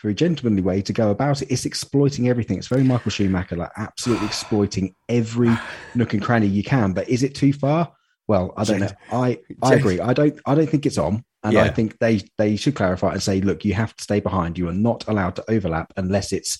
very 0.00 0.14
gentlemanly 0.14 0.62
way 0.62 0.80
to 0.82 0.92
go 0.92 1.10
about 1.10 1.42
it. 1.42 1.50
It's 1.50 1.66
exploiting 1.66 2.28
everything. 2.28 2.58
It's 2.58 2.68
very 2.68 2.82
Michael 2.82 3.10
Schumacher, 3.10 3.56
like 3.56 3.70
absolutely 3.76 4.26
exploiting 4.26 4.94
every 5.08 5.54
nook 5.94 6.14
and 6.14 6.22
cranny 6.22 6.46
you 6.46 6.62
can. 6.62 6.92
But 6.92 7.08
is 7.08 7.22
it 7.22 7.34
too 7.34 7.52
far? 7.52 7.92
Well, 8.30 8.54
I 8.56 8.62
don't 8.62 8.78
know. 8.78 8.90
I 9.10 9.40
I 9.62 9.74
agree. 9.74 9.98
I 9.98 10.12
don't 10.12 10.38
I 10.46 10.54
don't 10.54 10.70
think 10.70 10.86
it's 10.86 10.98
on. 10.98 11.24
And 11.42 11.58
I 11.58 11.68
think 11.68 11.98
they 11.98 12.20
they 12.38 12.54
should 12.54 12.76
clarify 12.76 13.10
and 13.10 13.20
say, 13.20 13.40
look, 13.40 13.64
you 13.64 13.74
have 13.74 13.96
to 13.96 14.04
stay 14.04 14.20
behind. 14.20 14.56
You 14.56 14.68
are 14.68 14.72
not 14.72 15.08
allowed 15.08 15.34
to 15.36 15.50
overlap 15.50 15.92
unless 15.96 16.30
it's 16.30 16.56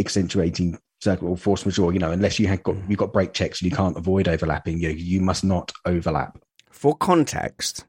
accentuating 0.00 0.78
circle 1.02 1.28
or 1.28 1.36
force 1.36 1.66
majeure. 1.66 1.92
You 1.92 1.98
know, 1.98 2.10
unless 2.10 2.38
you 2.38 2.46
have 2.46 2.62
got 2.62 2.76
mm. 2.76 2.88
you've 2.88 2.98
got 2.98 3.12
brake 3.12 3.34
checks 3.34 3.60
and 3.60 3.70
you 3.70 3.76
can't 3.76 3.98
avoid 3.98 4.28
overlapping. 4.28 4.80
You 4.80 4.88
you 4.88 5.20
must 5.20 5.44
not 5.44 5.70
overlap. 5.84 6.38
For 6.70 6.96
context, 6.96 7.84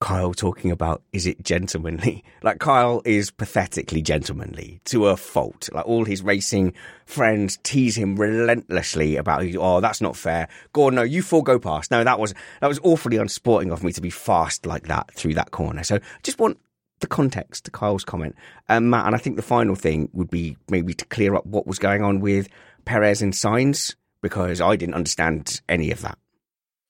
Kyle 0.00 0.32
talking 0.32 0.70
about 0.70 1.02
is 1.12 1.26
it 1.26 1.42
gentlemanly? 1.42 2.24
Like 2.42 2.58
Kyle 2.58 3.02
is 3.04 3.30
pathetically 3.30 4.00
gentlemanly 4.00 4.80
to 4.86 5.08
a 5.08 5.16
fault. 5.18 5.68
Like 5.74 5.86
all 5.86 6.06
his 6.06 6.22
racing 6.22 6.72
friends 7.04 7.58
tease 7.62 7.94
him 7.94 8.16
relentlessly 8.16 9.16
about 9.16 9.44
oh 9.56 9.80
that's 9.82 10.00
not 10.00 10.16
fair. 10.16 10.48
Gordon, 10.72 10.96
no, 10.96 11.02
you 11.02 11.20
four 11.20 11.42
go 11.42 11.58
past. 11.58 11.90
No, 11.90 12.02
that 12.02 12.18
was 12.18 12.32
that 12.62 12.66
was 12.66 12.80
awfully 12.82 13.18
unsporting 13.18 13.70
of 13.72 13.84
me 13.84 13.92
to 13.92 14.00
be 14.00 14.08
fast 14.08 14.64
like 14.64 14.84
that 14.84 15.12
through 15.14 15.34
that 15.34 15.50
corner. 15.50 15.84
So 15.84 15.98
just 16.22 16.38
want 16.38 16.58
the 17.00 17.06
context 17.06 17.66
to 17.66 17.70
Kyle's 17.70 18.04
comment. 18.04 18.36
Um, 18.70 18.88
Matt, 18.88 19.04
and 19.04 19.14
I 19.14 19.18
think 19.18 19.36
the 19.36 19.42
final 19.42 19.74
thing 19.74 20.08
would 20.14 20.30
be 20.30 20.56
maybe 20.70 20.94
to 20.94 21.04
clear 21.04 21.34
up 21.34 21.44
what 21.44 21.66
was 21.66 21.78
going 21.78 22.02
on 22.02 22.20
with 22.20 22.48
Perez 22.86 23.20
and 23.20 23.34
Sainz 23.34 23.94
because 24.22 24.62
I 24.62 24.76
didn't 24.76 24.94
understand 24.94 25.60
any 25.68 25.90
of 25.90 26.00
that. 26.02 26.18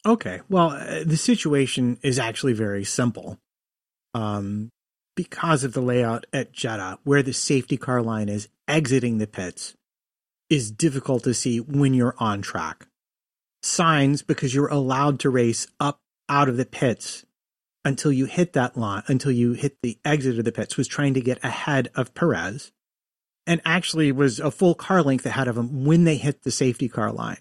Okay. 0.06 0.40
Well, 0.48 0.70
uh, 0.70 1.04
the 1.04 1.16
situation 1.16 1.98
is 2.02 2.18
actually 2.18 2.54
very 2.54 2.84
simple. 2.84 3.38
Um, 4.14 4.70
because 5.16 5.64
of 5.64 5.72
the 5.72 5.82
layout 5.82 6.24
at 6.32 6.52
Jeddah, 6.52 6.98
where 7.04 7.22
the 7.22 7.32
safety 7.32 7.76
car 7.76 8.02
line 8.02 8.28
is 8.28 8.48
exiting 8.66 9.18
the 9.18 9.26
pits, 9.26 9.74
is 10.48 10.70
difficult 10.70 11.24
to 11.24 11.34
see 11.34 11.60
when 11.60 11.94
you're 11.94 12.14
on 12.18 12.42
track. 12.42 12.86
Sainz, 13.62 14.26
because 14.26 14.54
you're 14.54 14.68
allowed 14.68 15.20
to 15.20 15.30
race 15.30 15.66
up 15.78 15.98
out 16.28 16.48
of 16.48 16.56
the 16.56 16.64
pits 16.64 17.24
until 17.84 18.10
you 18.10 18.24
hit 18.24 18.54
that 18.54 18.76
line, 18.76 19.02
until 19.06 19.30
you 19.30 19.52
hit 19.52 19.76
the 19.82 19.98
exit 20.04 20.38
of 20.38 20.44
the 20.44 20.52
pits, 20.52 20.76
was 20.76 20.88
trying 20.88 21.14
to 21.14 21.20
get 21.20 21.42
ahead 21.44 21.90
of 21.94 22.14
Perez 22.14 22.72
and 23.46 23.60
actually 23.64 24.12
was 24.12 24.38
a 24.38 24.50
full 24.50 24.74
car 24.74 25.02
length 25.02 25.26
ahead 25.26 25.48
of 25.48 25.58
him 25.58 25.84
when 25.84 26.04
they 26.04 26.16
hit 26.16 26.42
the 26.42 26.50
safety 26.50 26.88
car 26.88 27.12
line 27.12 27.38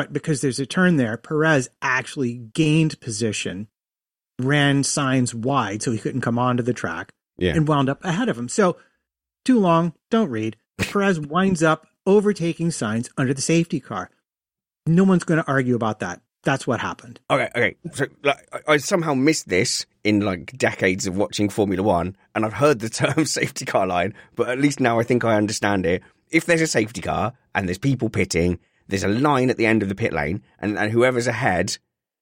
but 0.00 0.12
because 0.14 0.40
there's 0.40 0.58
a 0.58 0.64
turn 0.66 0.96
there, 0.96 1.18
Perez 1.18 1.68
actually 1.82 2.34
gained 2.34 2.98
position, 3.00 3.68
ran 4.40 4.82
Sainz 4.82 5.34
wide 5.34 5.82
so 5.82 5.92
he 5.92 5.98
couldn't 5.98 6.22
come 6.22 6.38
onto 6.38 6.62
the 6.62 6.72
track, 6.72 7.12
Yeah. 7.36 7.54
and 7.54 7.68
wound 7.68 7.90
up 7.90 8.02
ahead 8.04 8.28
of 8.30 8.38
him. 8.38 8.48
So, 8.48 8.76
too 9.44 9.58
long, 9.58 9.92
don't 10.10 10.30
read. 10.30 10.56
Perez 10.78 11.20
winds 11.20 11.62
up 11.62 11.86
overtaking 12.06 12.68
Sainz 12.70 13.10
under 13.18 13.34
the 13.34 13.42
safety 13.42 13.78
car. 13.80 14.10
No 14.86 15.04
one's 15.04 15.24
going 15.24 15.42
to 15.42 15.46
argue 15.50 15.74
about 15.74 16.00
that. 16.00 16.22
That's 16.44 16.66
what 16.66 16.80
happened. 16.80 17.20
Okay, 17.30 17.50
okay. 17.54 17.76
So 17.92 18.06
like, 18.24 18.48
I- 18.66 18.72
I 18.72 18.76
somehow 18.78 19.12
missed 19.12 19.50
this 19.50 19.84
in 20.02 20.20
like 20.20 20.56
decades 20.56 21.06
of 21.06 21.14
watching 21.18 21.50
Formula 21.50 21.82
One, 21.82 22.16
and 22.34 22.46
I've 22.46 22.54
heard 22.54 22.78
the 22.78 22.88
term 23.02 23.26
safety 23.26 23.66
car 23.66 23.86
line, 23.86 24.14
but 24.34 24.48
at 24.48 24.58
least 24.58 24.80
now 24.80 24.98
I 24.98 25.02
think 25.02 25.24
I 25.26 25.36
understand 25.36 25.84
it. 25.84 26.02
If 26.30 26.46
there's 26.46 26.62
a 26.62 26.66
safety 26.66 27.02
car 27.02 27.34
and 27.54 27.68
there's 27.68 27.76
people 27.76 28.08
pitting, 28.08 28.58
there's 28.90 29.04
a 29.04 29.08
line 29.08 29.50
at 29.50 29.56
the 29.56 29.66
end 29.66 29.82
of 29.82 29.88
the 29.88 29.94
pit 29.94 30.12
lane, 30.12 30.42
and, 30.58 30.78
and 30.78 30.92
whoever's 30.92 31.26
ahead 31.26 31.78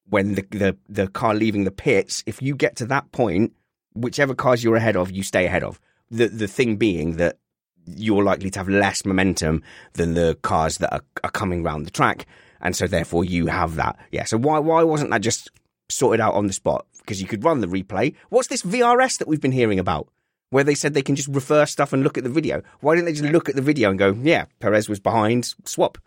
when 0.09 0.35
the, 0.35 0.43
the 0.51 0.77
the 0.89 1.09
car 1.09 1.35
leaving 1.35 1.65
the 1.65 1.71
pits, 1.71 2.23
if 2.27 2.41
you 2.41 2.55
get 2.55 2.77
to 2.77 2.87
that 2.87 3.11
point, 3.13 3.53
whichever 3.95 4.35
cars 4.35 4.65
you're 4.65 4.77
ahead 4.77 4.97
of, 4.97 5.11
you 5.11 5.23
stay 5.23 5.47
ahead 5.47 5.65
of. 5.65 5.81
The 6.11 6.29
the 6.29 6.49
thing 6.49 6.77
being 6.77 7.17
that 7.17 7.39
you're 7.87 8.23
likely 8.23 8.51
to 8.51 8.59
have 8.59 8.69
less 8.69 9.05
momentum 9.05 9.63
than 9.95 10.15
the 10.15 10.39
cars 10.43 10.79
that 10.79 10.93
are, 10.93 11.05
are 11.25 11.31
coming 11.31 11.63
round 11.63 11.87
the 11.87 11.91
track, 11.91 12.27
and 12.61 12.75
so 12.75 12.87
therefore 12.87 13.25
you 13.25 13.47
have 13.47 13.77
that. 13.77 13.99
Yeah. 14.11 14.25
So 14.25 14.39
why 14.39 14.59
why 14.59 14.83
wasn't 14.83 15.11
that 15.11 15.21
just 15.21 15.51
sorted 15.91 16.21
out 16.21 16.35
on 16.35 16.47
the 16.47 16.53
spot? 16.53 16.87
Because 16.99 17.21
you 17.21 17.29
could 17.29 17.45
run 17.45 17.61
the 17.61 17.67
replay. 17.67 18.15
What's 18.29 18.49
this 18.49 18.63
VRS 18.63 19.19
that 19.19 19.29
we've 19.29 19.41
been 19.41 19.53
hearing 19.53 19.79
about? 19.79 20.09
Where 20.51 20.65
they 20.65 20.75
said 20.75 20.95
they 20.95 21.03
can 21.03 21.17
just 21.17 21.29
refer 21.29 21.67
stuff 21.67 21.93
and 21.93 22.03
look 22.03 22.17
at 22.17 22.25
the 22.25 22.31
video. 22.31 22.63
Why 22.81 22.95
didn't 22.95 23.07
they 23.07 23.13
just 23.13 23.31
look 23.31 23.51
at 23.51 23.55
the 23.55 23.63
video 23.63 23.91
and 23.91 23.99
go, 23.99 24.17
"Yeah, 24.23 24.47
Perez 24.61 24.89
was 24.89 25.01
behind, 25.01 25.55
swap"? 25.65 25.99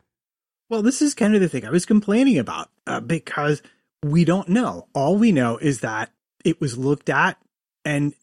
Well, 0.72 0.81
this 0.81 1.02
is 1.02 1.14
kind 1.14 1.35
of 1.35 1.41
the 1.41 1.49
thing 1.49 1.65
I 1.65 1.69
was 1.69 1.85
complaining 1.85 2.39
about 2.39 2.69
uh, 2.88 3.02
because 3.02 3.61
we 4.03 4.23
don't 4.23 4.48
know. 4.48 4.88
All 4.93 5.18
we 5.18 5.34
know 5.34 5.57
is 5.57 5.81
that 5.81 6.11
it 6.45 6.61
was 6.61 6.77
looked 6.77 7.10
at 7.10 7.38
and 7.84 8.14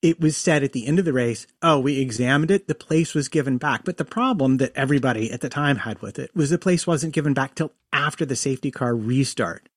it 0.00 0.20
was 0.20 0.36
said 0.36 0.62
at 0.62 0.72
the 0.72 0.86
end 0.86 1.00
of 1.00 1.04
the 1.04 1.12
race, 1.12 1.48
oh, 1.62 1.80
we 1.80 2.00
examined 2.00 2.52
it, 2.52 2.68
the 2.68 2.76
place 2.76 3.12
was 3.12 3.28
given 3.28 3.58
back. 3.58 3.84
But 3.84 3.96
the 3.96 4.04
problem 4.04 4.58
that 4.58 4.70
everybody 4.76 5.32
at 5.32 5.40
the 5.40 5.48
time 5.48 5.78
had 5.78 6.00
with 6.00 6.16
it 6.20 6.30
was 6.32 6.50
the 6.50 6.58
place 6.58 6.86
wasn't 6.86 7.12
given 7.12 7.34
back 7.34 7.56
till 7.56 7.72
after 7.92 8.24
the 8.24 8.36
safety 8.36 8.70
car 8.70 8.94
restart. 8.94 9.68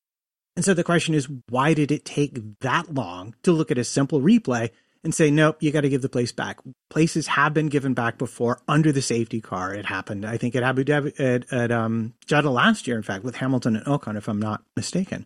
And 0.55 0.63
so 0.63 0.75
the 0.75 0.83
question 0.83 1.15
is, 1.15 1.27
why 1.49 1.73
did 1.73 1.91
it 1.91 2.05
take 2.05 2.59
that 2.59 2.93
long 2.93 3.33
to 3.41 3.51
look 3.51 3.71
at 3.71 3.79
a 3.79 3.83
simple 3.83 4.21
replay 4.21 4.69
and 5.03 5.13
say, 5.13 5.29
nope, 5.29 5.57
you 5.59 5.71
got 5.71 5.81
to 5.81 5.89
give 5.89 6.01
the 6.01 6.09
place 6.09 6.31
back? 6.31 6.59
Places 6.89 7.27
have 7.27 7.53
been 7.53 7.67
given 7.67 7.93
back 7.93 8.17
before 8.17 8.61
under 8.67 8.91
the 8.91 9.01
safety 9.01 9.41
car. 9.41 9.73
It 9.73 9.85
happened, 9.85 10.25
I 10.25 10.37
think, 10.37 10.55
at 10.55 10.63
Abu 10.63 10.83
Dhabi, 10.83 11.19
at, 11.19 11.51
at 11.51 11.71
um, 11.71 12.13
Jeddah 12.25 12.49
last 12.49 12.87
year, 12.87 12.95
in 12.95 13.03
fact, 13.03 13.23
with 13.23 13.35
Hamilton 13.35 13.75
and 13.75 13.85
Ocon, 13.85 14.17
if 14.17 14.27
I'm 14.27 14.39
not 14.39 14.63
mistaken. 14.75 15.25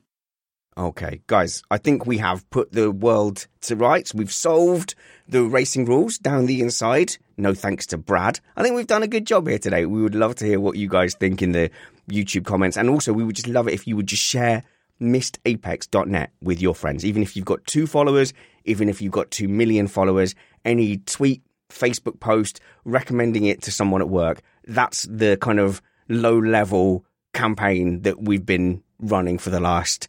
Okay, 0.77 1.21
guys, 1.25 1.63
I 1.71 1.79
think 1.79 2.05
we 2.05 2.19
have 2.19 2.47
put 2.51 2.71
the 2.71 2.91
world 2.91 3.47
to 3.61 3.75
rights. 3.75 4.13
We've 4.13 4.31
solved 4.31 4.93
the 5.27 5.43
racing 5.43 5.85
rules 5.85 6.19
down 6.19 6.45
the 6.45 6.61
inside. 6.61 7.17
No 7.35 7.55
thanks 7.55 7.87
to 7.87 7.97
Brad. 7.97 8.39
I 8.55 8.61
think 8.61 8.75
we've 8.75 8.85
done 8.85 9.01
a 9.01 9.07
good 9.07 9.25
job 9.25 9.47
here 9.47 9.57
today. 9.57 9.87
We 9.87 10.03
would 10.03 10.13
love 10.13 10.35
to 10.35 10.45
hear 10.45 10.59
what 10.59 10.77
you 10.77 10.87
guys 10.87 11.15
think 11.15 11.41
in 11.41 11.51
the 11.51 11.71
YouTube 12.11 12.45
comments. 12.45 12.77
And 12.77 12.91
also, 12.91 13.11
we 13.11 13.23
would 13.23 13.35
just 13.35 13.47
love 13.47 13.67
it 13.67 13.73
if 13.73 13.87
you 13.87 13.95
would 13.95 14.05
just 14.05 14.21
share 14.21 14.63
missedapex.net 15.01 16.31
with 16.41 16.61
your 16.61 16.75
friends. 16.75 17.03
Even 17.03 17.23
if 17.23 17.35
you've 17.35 17.45
got 17.45 17.65
two 17.65 17.87
followers, 17.87 18.33
even 18.67 18.89
if 18.89 19.01
you've 19.01 19.11
got 19.11 19.31
two 19.31 19.47
million 19.47 19.87
followers, 19.87 20.35
any 20.65 20.97
tweet, 20.97 21.41
Facebook 21.69 22.19
post 22.19 22.59
recommending 22.85 23.45
it 23.45 23.61
to 23.63 23.71
someone 23.71 24.01
at 24.01 24.09
work, 24.09 24.41
that's 24.67 25.03
the 25.03 25.37
kind 25.41 25.59
of 25.59 25.81
low 26.09 26.37
level 26.37 27.05
campaign 27.33 28.01
that 28.01 28.21
we've 28.21 28.45
been 28.45 28.83
running 28.99 29.37
for 29.37 29.49
the 29.49 29.59
last 29.59 30.07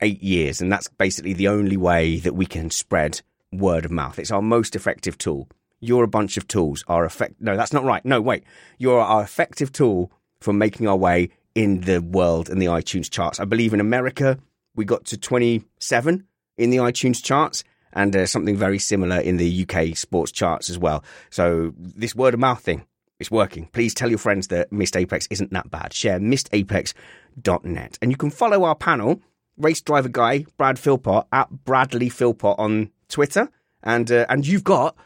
eight 0.00 0.22
years. 0.22 0.60
And 0.60 0.72
that's 0.72 0.88
basically 0.88 1.32
the 1.32 1.48
only 1.48 1.76
way 1.76 2.18
that 2.18 2.34
we 2.34 2.46
can 2.46 2.70
spread 2.70 3.20
word 3.52 3.84
of 3.84 3.90
mouth. 3.90 4.18
It's 4.18 4.30
our 4.30 4.42
most 4.42 4.76
effective 4.76 5.18
tool. 5.18 5.48
You're 5.80 6.04
a 6.04 6.08
bunch 6.08 6.36
of 6.36 6.48
tools. 6.48 6.84
Our 6.88 7.04
effect. 7.04 7.34
No, 7.40 7.56
that's 7.56 7.72
not 7.72 7.84
right. 7.84 8.04
No, 8.04 8.20
wait. 8.20 8.44
You're 8.78 9.00
our 9.00 9.22
effective 9.22 9.72
tool 9.72 10.10
for 10.40 10.52
making 10.52 10.88
our 10.88 10.96
way 10.96 11.30
in 11.54 11.82
the 11.82 12.00
world 12.00 12.48
and 12.48 12.60
the 12.60 12.66
iTunes 12.66 13.10
charts. 13.10 13.40
I 13.40 13.44
believe 13.44 13.72
in 13.72 13.80
America 13.80 14.38
we 14.74 14.84
got 14.84 15.04
to 15.06 15.16
27 15.16 16.24
in 16.56 16.70
the 16.70 16.76
iTunes 16.76 17.22
charts 17.22 17.64
and 17.92 18.14
uh, 18.14 18.26
something 18.26 18.56
very 18.56 18.78
similar 18.78 19.18
in 19.18 19.36
the 19.36 19.66
UK 19.66 19.96
sports 19.96 20.32
charts 20.32 20.70
as 20.70 20.78
well. 20.78 21.04
So 21.30 21.72
this 21.78 22.14
word 22.14 22.34
of 22.34 22.40
mouth 22.40 22.60
thing 22.60 22.84
is 23.18 23.30
working. 23.30 23.66
Please 23.72 23.94
tell 23.94 24.08
your 24.08 24.18
friends 24.18 24.48
that 24.48 24.72
Missed 24.72 24.96
Apex 24.96 25.26
isn't 25.30 25.52
that 25.52 25.70
bad. 25.70 25.92
Share 25.92 26.18
missedapex.net. 26.20 27.98
And 28.00 28.10
you 28.10 28.16
can 28.16 28.30
follow 28.30 28.64
our 28.64 28.74
panel, 28.74 29.20
race 29.56 29.80
driver 29.80 30.08
guy 30.08 30.46
Brad 30.56 30.78
Philpott 30.78 31.26
at 31.32 31.50
Bradley 31.64 32.08
Philpott 32.08 32.58
on 32.58 32.90
Twitter. 33.08 33.48
And 33.82 34.10
uh, 34.10 34.26
and 34.28 34.46
you've 34.46 34.64
got 34.64 34.96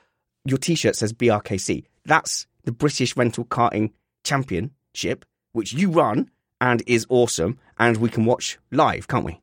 your 0.45 0.59
t-shirt 0.59 0.97
says 0.97 1.13
BRKC. 1.13 1.85
That's 2.05 2.47
the 2.65 2.73
British 2.73 3.17
Rental 3.17 3.45
Karting 3.45 3.93
Championship, 4.25 5.25
which 5.53 5.73
you 5.73 5.91
run 5.91 6.31
and 6.61 6.83
is 6.87 7.07
awesome. 7.09 7.59
And 7.79 7.99
we 7.99 8.09
can 8.09 8.25
watch 8.25 8.59
live, 8.71 9.09
can't 9.09 9.25
we? 9.25 9.42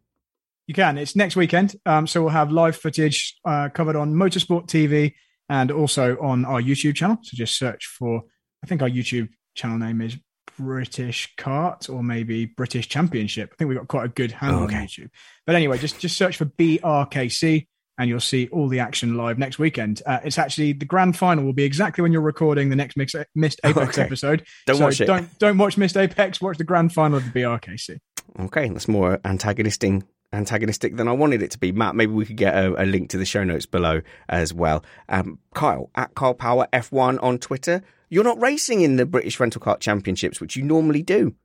You 0.70 0.76
can. 0.76 1.00
It's 1.00 1.16
next 1.16 1.36
weekend. 1.36 1.76
Um, 1.88 2.06
so 2.06 2.22
we'll 2.22 2.30
have 2.30 2.52
live 2.52 2.76
footage 2.76 3.36
uh, 3.44 3.70
covered 3.70 3.96
on 3.96 4.14
Motorsport 4.14 4.68
TV 4.68 5.16
and 5.50 5.72
also 5.72 6.16
on 6.22 6.46
our 6.46 6.62
YouTube 6.62 6.94
channel. 6.94 7.18
So 7.24 7.36
just 7.36 7.58
search 7.58 7.88
for, 7.88 8.22
I 8.64 8.68
think 8.68 8.84
our 8.84 8.88
YouTube 8.88 9.30
channel 9.56 9.80
name 9.80 10.00
is 10.00 10.16
British 10.60 11.34
Kart 11.40 11.90
or 11.90 12.04
maybe 12.04 12.46
British 12.46 12.88
Championship. 12.88 13.50
I 13.52 13.56
think 13.56 13.70
we've 13.70 13.80
got 13.80 13.88
quite 13.88 14.06
a 14.06 14.10
good 14.10 14.32
handle 14.32 14.66
okay. 14.66 14.76
on 14.76 14.84
YouTube. 14.86 15.10
But 15.48 15.56
anyway, 15.56 15.80
just 15.80 16.00
just 16.00 16.16
search 16.16 16.38
for 16.38 16.46
BRKC 16.46 17.66
and 17.98 18.08
you'll 18.08 18.20
see 18.20 18.48
all 18.52 18.68
the 18.68 18.80
action 18.80 19.18
live 19.18 19.40
next 19.40 19.58
weekend. 19.58 20.04
Uh, 20.06 20.20
it's 20.24 20.38
actually 20.38 20.74
the 20.74 20.86
grand 20.86 21.18
final 21.18 21.44
will 21.44 21.52
be 21.52 21.64
exactly 21.64 22.04
when 22.04 22.14
you're 22.14 22.22
recording 22.22 22.70
the 22.70 22.76
next 22.76 22.96
Mix, 22.96 23.16
Missed 23.34 23.60
Apex 23.64 23.90
Okay. 23.98 24.04
episode. 24.04 24.46
Don't 24.68 24.76
So 24.76 24.84
watch 24.84 25.02
it. 25.02 25.08
Don't 25.08 25.40
don't 25.40 25.58
watch 25.58 25.80
Missed 25.80 25.98
Apex. 25.98 26.40
Watch 26.40 26.60
the 26.60 26.64
grand 26.64 26.94
final 26.94 27.18
of 27.18 27.24
the 27.26 27.40
BRKC. 27.40 27.98
Okay, 28.40 28.70
that's 28.70 28.88
more 28.88 29.20
antagonistic 29.26 30.04
antagonistic 30.34 30.96
than 30.96 31.08
I 31.08 31.12
wanted 31.12 31.42
it 31.42 31.52
to 31.52 31.58
be. 31.58 31.72
Matt, 31.72 31.96
maybe 31.96 32.14
we 32.14 32.26
could 32.26 32.38
get 32.38 32.56
a, 32.56 32.84
a 32.84 32.86
link 32.86 33.10
to 33.12 33.18
the 33.18 33.26
show 33.26 33.44
notes 33.44 33.66
below 33.66 34.02
as 34.28 34.54
well. 34.54 34.84
Um, 35.08 35.40
Kyle 35.54 35.90
at 35.96 36.16
Kyle 36.16 36.34
Power 36.34 36.68
F1 36.74 37.22
on 37.22 37.40
Twitter. 37.40 37.82
You're 38.10 38.24
not 38.24 38.42
racing 38.42 38.82
in 38.82 38.96
the 38.96 39.06
British 39.06 39.40
Rental 39.40 39.62
Car 39.62 39.78
Championships, 39.78 40.42
which 40.42 40.56
you 40.56 40.64
normally 40.64 41.04
do. 41.04 41.36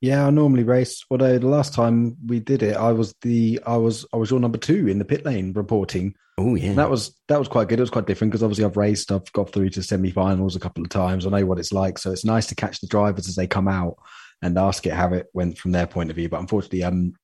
Yeah, 0.00 0.26
I 0.26 0.30
normally 0.30 0.64
race. 0.64 1.04
Although 1.10 1.38
the 1.38 1.46
last 1.46 1.74
time 1.74 2.16
we 2.26 2.40
did 2.40 2.62
it, 2.64 2.76
I 2.76 2.90
was 2.90 3.14
the 3.22 3.60
I 3.64 3.76
was 3.76 4.04
I 4.12 4.16
was 4.16 4.30
your 4.32 4.40
number 4.40 4.58
two 4.58 4.88
in 4.88 4.98
the 4.98 5.04
pit 5.04 5.24
lane 5.24 5.52
reporting. 5.52 6.16
Oh 6.38 6.56
yeah, 6.56 6.72
that 6.74 6.90
was 6.90 7.14
that 7.28 7.38
was 7.38 7.46
quite 7.46 7.68
good. 7.68 7.78
It 7.78 7.82
was 7.82 7.90
quite 7.90 8.06
different 8.06 8.32
because 8.32 8.42
obviously 8.42 8.64
I've 8.64 8.76
raced. 8.76 9.12
I've 9.12 9.30
got 9.32 9.52
through 9.52 9.70
to 9.70 9.82
semi-finals 9.82 10.56
a 10.56 10.60
couple 10.60 10.82
of 10.82 10.90
times. 10.90 11.24
I 11.24 11.30
know 11.30 11.46
what 11.46 11.60
it's 11.60 11.72
like, 11.72 11.98
so 11.98 12.10
it's 12.10 12.24
nice 12.24 12.48
to 12.48 12.56
catch 12.56 12.80
the 12.80 12.88
drivers 12.88 13.28
as 13.28 13.36
they 13.36 13.46
come 13.46 13.68
out 13.68 13.96
and 14.42 14.58
ask 14.58 14.84
it 14.86 14.92
how 14.92 15.12
it 15.12 15.28
went 15.34 15.56
from 15.56 15.70
their 15.70 15.86
point 15.86 16.10
of 16.10 16.16
view. 16.16 16.28
But 16.28 16.40
unfortunately, 16.40 16.82
um, 16.82 17.14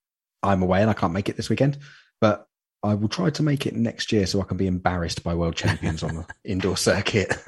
I'm 0.42 0.62
away 0.62 0.80
and 0.80 0.90
I 0.90 0.94
can't 0.94 1.12
make 1.12 1.28
it 1.28 1.36
this 1.36 1.48
weekend. 1.48 1.78
But 2.20 2.48
I 2.82 2.94
will 2.94 3.08
try 3.08 3.30
to 3.30 3.42
make 3.42 3.66
it 3.66 3.74
next 3.74 4.12
year 4.12 4.24
so 4.26 4.40
I 4.40 4.44
can 4.44 4.56
be 4.56 4.68
embarrassed 4.68 5.24
by 5.24 5.34
world 5.34 5.56
champions 5.56 6.02
on 6.02 6.14
the 6.14 6.26
indoor 6.44 6.76
circuit. 6.76 7.36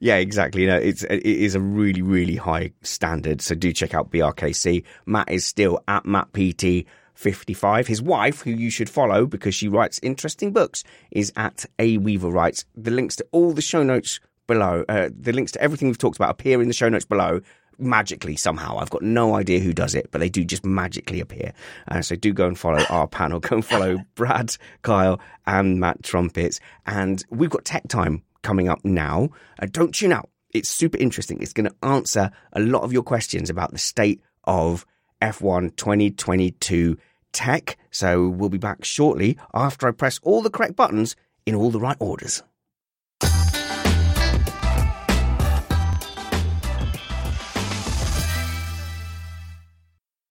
Yeah, 0.00 0.16
exactly. 0.16 0.66
No, 0.66 0.76
it's 0.76 1.04
it 1.04 1.24
is 1.24 1.54
a 1.54 1.60
really 1.60 2.02
really 2.02 2.36
high 2.36 2.72
standard. 2.82 3.40
So 3.40 3.54
do 3.54 3.72
check 3.72 3.94
out 3.94 4.10
BRKC. 4.10 4.84
Matt 5.06 5.30
is 5.30 5.46
still 5.46 5.82
at 5.86 6.04
Matt 6.04 6.32
PT. 6.32 6.86
55. 7.14 7.86
His 7.86 8.02
wife, 8.02 8.40
who 8.40 8.50
you 8.50 8.70
should 8.70 8.88
follow 8.88 9.26
because 9.26 9.54
she 9.54 9.68
writes 9.68 10.00
interesting 10.02 10.50
books, 10.50 10.82
is 11.10 11.32
at 11.36 11.66
A 11.78 11.98
Weaver 11.98 12.30
Writes. 12.30 12.64
The 12.74 12.90
links 12.90 13.16
to 13.16 13.26
all 13.32 13.52
the 13.52 13.62
show 13.62 13.82
notes 13.82 14.18
below, 14.46 14.84
uh, 14.88 15.10
the 15.14 15.32
links 15.32 15.52
to 15.52 15.62
everything 15.62 15.88
we've 15.88 15.98
talked 15.98 16.16
about 16.16 16.30
appear 16.30 16.60
in 16.60 16.68
the 16.68 16.74
show 16.74 16.88
notes 16.88 17.04
below 17.04 17.42
magically 17.82 18.36
somehow. 18.36 18.78
I've 18.78 18.90
got 18.90 19.02
no 19.02 19.34
idea 19.34 19.60
who 19.60 19.72
does 19.72 19.94
it, 19.94 20.08
but 20.10 20.20
they 20.20 20.28
do 20.28 20.44
just 20.44 20.64
magically 20.64 21.20
appear. 21.20 21.52
Uh, 21.88 22.02
so 22.02 22.16
do 22.16 22.32
go 22.32 22.46
and 22.46 22.58
follow 22.58 22.84
our 22.88 23.06
panel. 23.06 23.40
Go 23.40 23.56
and 23.56 23.64
follow 23.64 23.98
Brad, 24.14 24.56
Kyle, 24.82 25.20
and 25.46 25.80
Matt 25.80 26.02
Trumpets. 26.02 26.60
And 26.86 27.24
we've 27.30 27.50
got 27.50 27.64
Tech 27.64 27.88
Time 27.88 28.22
coming 28.42 28.68
up 28.68 28.84
now. 28.84 29.30
Uh, 29.58 29.66
don't 29.70 29.94
tune 29.94 30.12
out. 30.12 30.28
It's 30.50 30.68
super 30.68 30.98
interesting. 30.98 31.40
It's 31.40 31.52
going 31.52 31.68
to 31.68 31.86
answer 31.86 32.30
a 32.52 32.60
lot 32.60 32.82
of 32.82 32.92
your 32.92 33.02
questions 33.02 33.50
about 33.50 33.72
the 33.72 33.78
state 33.78 34.20
of 34.44 34.84
F1 35.20 35.76
2022 35.76 36.98
tech. 37.32 37.78
So 37.90 38.28
we'll 38.28 38.50
be 38.50 38.58
back 38.58 38.84
shortly 38.84 39.38
after 39.54 39.88
I 39.88 39.92
press 39.92 40.20
all 40.22 40.42
the 40.42 40.50
correct 40.50 40.76
buttons 40.76 41.16
in 41.46 41.54
all 41.54 41.70
the 41.70 41.80
right 41.80 41.96
orders. 42.00 42.42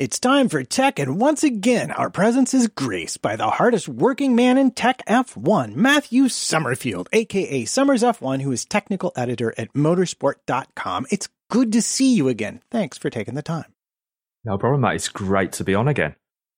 It's 0.02 0.20
time 0.20 0.50
for 0.50 0.64
tech, 0.64 0.98
and 0.98 1.20
once 1.20 1.44
again, 1.44 1.92
our 1.92 2.10
presence 2.10 2.56
is 2.56 2.68
graced 2.68 3.22
by 3.22 3.36
the 3.36 3.52
hardest 3.52 3.88
working 3.88 4.34
man 4.34 4.58
in 4.58 4.72
tech 4.72 5.06
F1, 5.06 5.76
Matthew 5.76 6.28
Somerfield, 6.28 7.08
aka 7.14 7.66
Somers 7.66 8.02
F1, 8.02 8.42
who 8.42 8.52
is 8.52 8.66
technical 8.66 9.14
editor 9.16 9.54
at 9.60 9.72
motorsport.com. 9.74 11.06
It's 11.12 11.30
good 11.52 11.72
to 11.74 11.84
see 11.84 12.16
you 12.16 12.30
again. 12.30 12.64
Thanks 12.72 12.98
for 12.98 13.12
taking 13.12 13.36
the 13.36 13.44
time. 13.44 13.76
No 14.44 14.58
problem, 14.58 14.82
mate. 14.82 14.96
It's 14.96 15.08
great 15.08 15.52
to 15.52 15.64
be 15.64 15.76
on 15.76 15.88
again. 15.88 16.16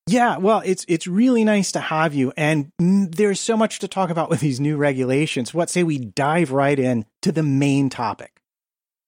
Yeah, 0.08 0.38
well, 0.38 0.62
it's 0.64 0.86
it's 0.88 1.06
really 1.06 1.44
nice 1.44 1.74
to 1.74 1.82
have 1.82 2.14
you, 2.14 2.32
and 2.38 2.72
there's 2.80 3.42
so 3.42 3.58
much 3.58 3.80
to 3.80 3.90
talk 3.90 4.10
about 4.10 4.30
with 4.30 4.40
these 4.40 4.62
new 4.62 4.78
regulations. 4.78 5.54
What 5.54 5.70
say 5.70 5.84
we 5.84 5.98
dive 5.98 6.54
right 6.54 6.80
in 6.80 7.04
to 7.24 7.34
the 7.34 7.44
main 7.44 7.90
topic? 7.90 8.40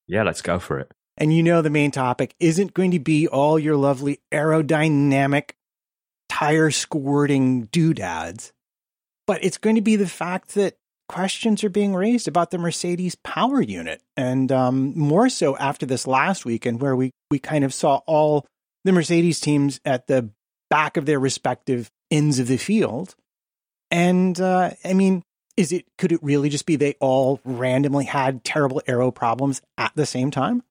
Yeah, 0.07 0.23
let's 0.23 0.41
go 0.41 0.59
for 0.59 0.77
it. 0.77 0.91
And 1.17 1.33
you 1.33 1.43
know 1.43 1.61
the 1.61 1.69
main 1.69 1.91
topic 1.91 2.35
isn't 2.39 2.73
going 2.73 2.91
to 2.91 2.99
be 2.99 3.27
all 3.27 3.57
your 3.57 3.77
lovely 3.77 4.19
aerodynamic 4.31 5.51
tire 6.27 6.71
squirting 6.71 7.65
doodads, 7.65 8.51
but 9.25 9.43
it's 9.43 9.57
going 9.57 9.75
to 9.75 9.81
be 9.81 9.95
the 9.95 10.07
fact 10.07 10.55
that 10.55 10.75
questions 11.07 11.63
are 11.63 11.69
being 11.69 11.93
raised 11.93 12.27
about 12.27 12.51
the 12.51 12.57
Mercedes 12.57 13.15
power 13.15 13.61
unit, 13.61 14.01
and 14.17 14.51
um, 14.51 14.97
more 14.97 15.29
so 15.29 15.55
after 15.57 15.85
this 15.85 16.07
last 16.07 16.45
weekend 16.45 16.81
where 16.81 16.95
we 16.95 17.11
we 17.31 17.39
kind 17.39 17.63
of 17.63 17.73
saw 17.73 18.01
all 18.07 18.45
the 18.83 18.91
Mercedes 18.91 19.39
teams 19.39 19.79
at 19.85 20.07
the 20.07 20.29
back 20.69 20.97
of 20.97 21.05
their 21.05 21.19
respective 21.19 21.89
ends 22.11 22.39
of 22.39 22.47
the 22.47 22.57
field. 22.57 23.15
And 23.91 24.39
uh, 24.39 24.71
I 24.83 24.93
mean, 24.93 25.23
is 25.55 25.71
it 25.71 25.85
could 25.97 26.11
it 26.11 26.21
really 26.21 26.49
just 26.49 26.65
be 26.65 26.75
they 26.75 26.95
all 26.99 27.39
randomly 27.45 28.05
had 28.05 28.43
terrible 28.43 28.81
aero 28.87 29.11
problems 29.11 29.61
at 29.77 29.91
the 29.95 30.05
same 30.05 30.31
time? 30.31 30.63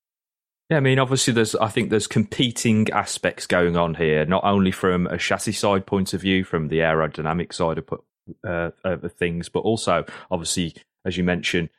Yeah, 0.69 0.77
I 0.77 0.79
mean, 0.79 0.97
obviously, 0.97 1.33
there's 1.33 1.53
I 1.55 1.67
think 1.67 1.89
there's 1.89 2.07
competing 2.07 2.89
aspects 2.89 3.45
going 3.45 3.77
on 3.77 3.95
here, 3.95 4.25
not 4.25 4.43
only 4.43 4.71
from 4.71 5.05
a 5.07 5.17
chassis 5.17 5.51
side 5.51 5.85
point 5.85 6.13
of 6.13 6.21
view, 6.21 6.43
from 6.43 6.69
the 6.69 6.79
aerodynamic 6.79 7.53
side 7.53 7.77
of, 7.77 7.87
uh, 8.43 8.71
of 8.83 9.11
things, 9.13 9.47
but 9.47 9.59
also, 9.59 10.05
obviously, 10.31 10.75
as 11.05 11.17
you 11.17 11.23
mentioned, 11.23 11.69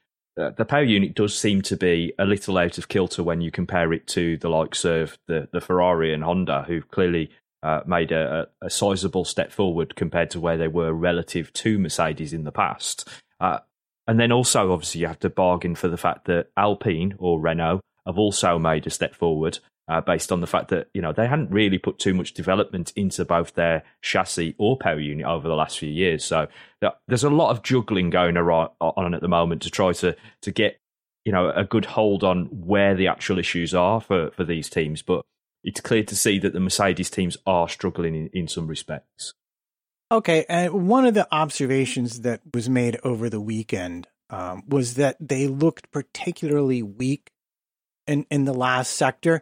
uh, 0.40 0.50
the 0.50 0.64
power 0.64 0.84
unit 0.84 1.14
does 1.14 1.36
seem 1.36 1.62
to 1.62 1.76
be 1.76 2.12
a 2.18 2.24
little 2.24 2.58
out 2.58 2.78
of 2.78 2.88
kilter 2.88 3.24
when 3.24 3.40
you 3.40 3.50
compare 3.50 3.92
it 3.92 4.06
to 4.06 4.36
the 4.36 4.48
likes 4.48 4.84
of 4.84 5.18
the, 5.26 5.48
the 5.52 5.60
Ferrari 5.60 6.14
and 6.14 6.22
Honda, 6.22 6.64
who've 6.68 6.88
clearly 6.88 7.30
uh, 7.64 7.80
made 7.86 8.12
a, 8.12 8.46
a, 8.62 8.66
a 8.66 8.70
sizable 8.70 9.24
step 9.24 9.50
forward 9.50 9.96
compared 9.96 10.30
to 10.30 10.38
where 10.38 10.58
they 10.58 10.68
were 10.68 10.92
relative 10.92 11.52
to 11.54 11.78
Mercedes 11.78 12.32
in 12.32 12.44
the 12.44 12.52
past. 12.52 13.08
Uh, 13.40 13.58
and 14.06 14.20
then 14.20 14.30
also, 14.30 14.72
obviously, 14.72 15.00
you 15.00 15.08
have 15.08 15.18
to 15.20 15.30
bargain 15.30 15.74
for 15.74 15.88
the 15.88 15.96
fact 15.96 16.26
that 16.26 16.50
Alpine 16.56 17.16
or 17.18 17.40
Renault 17.40 17.80
have 18.06 18.18
also 18.18 18.58
made 18.58 18.86
a 18.86 18.90
step 18.90 19.14
forward 19.14 19.58
uh, 19.88 20.00
based 20.00 20.32
on 20.32 20.40
the 20.40 20.46
fact 20.46 20.68
that 20.68 20.88
you 20.94 21.00
know 21.00 21.12
they 21.12 21.26
hadn't 21.26 21.50
really 21.50 21.78
put 21.78 21.98
too 21.98 22.14
much 22.14 22.34
development 22.34 22.92
into 22.96 23.24
both 23.24 23.54
their 23.54 23.84
chassis 24.02 24.54
or 24.58 24.76
power 24.76 24.98
unit 24.98 25.26
over 25.26 25.46
the 25.46 25.54
last 25.54 25.78
few 25.78 25.88
years. 25.90 26.24
So 26.24 26.48
there's 27.06 27.24
a 27.24 27.30
lot 27.30 27.50
of 27.50 27.62
juggling 27.62 28.10
going 28.10 28.36
on 28.36 29.14
at 29.14 29.20
the 29.20 29.28
moment 29.28 29.62
to 29.62 29.70
try 29.70 29.92
to 29.94 30.16
to 30.42 30.50
get 30.50 30.78
you 31.24 31.32
know 31.32 31.50
a 31.50 31.64
good 31.64 31.84
hold 31.84 32.24
on 32.24 32.46
where 32.46 32.94
the 32.94 33.08
actual 33.08 33.38
issues 33.38 33.74
are 33.74 34.00
for 34.00 34.30
for 34.32 34.44
these 34.44 34.68
teams. 34.68 35.02
But 35.02 35.24
it's 35.62 35.80
clear 35.80 36.04
to 36.04 36.16
see 36.16 36.38
that 36.40 36.52
the 36.52 36.60
Mercedes 36.60 37.10
teams 37.10 37.36
are 37.46 37.68
struggling 37.68 38.14
in, 38.14 38.30
in 38.32 38.48
some 38.48 38.66
respects. 38.66 39.34
Okay, 40.10 40.46
and 40.48 40.88
one 40.88 41.04
of 41.04 41.14
the 41.14 41.26
observations 41.32 42.20
that 42.20 42.40
was 42.54 42.68
made 42.68 42.98
over 43.02 43.28
the 43.28 43.40
weekend 43.40 44.06
um, 44.30 44.62
was 44.68 44.94
that 44.94 45.16
they 45.20 45.48
looked 45.48 45.90
particularly 45.90 46.82
weak 46.82 47.32
in, 48.06 48.26
in 48.30 48.44
the 48.44 48.54
last 48.54 48.94
sector. 48.94 49.40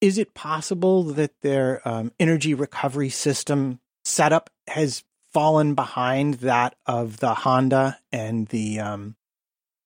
Is 0.00 0.18
it 0.18 0.34
possible 0.34 1.02
that 1.04 1.32
their 1.42 1.86
um, 1.86 2.12
energy 2.20 2.54
recovery 2.54 3.08
system 3.08 3.80
setup 4.04 4.50
has 4.68 5.04
fallen 5.32 5.74
behind 5.74 6.34
that 6.34 6.74
of 6.86 7.18
the 7.18 7.34
Honda 7.34 7.98
and 8.12 8.46
the 8.48 8.80
um, 8.80 9.16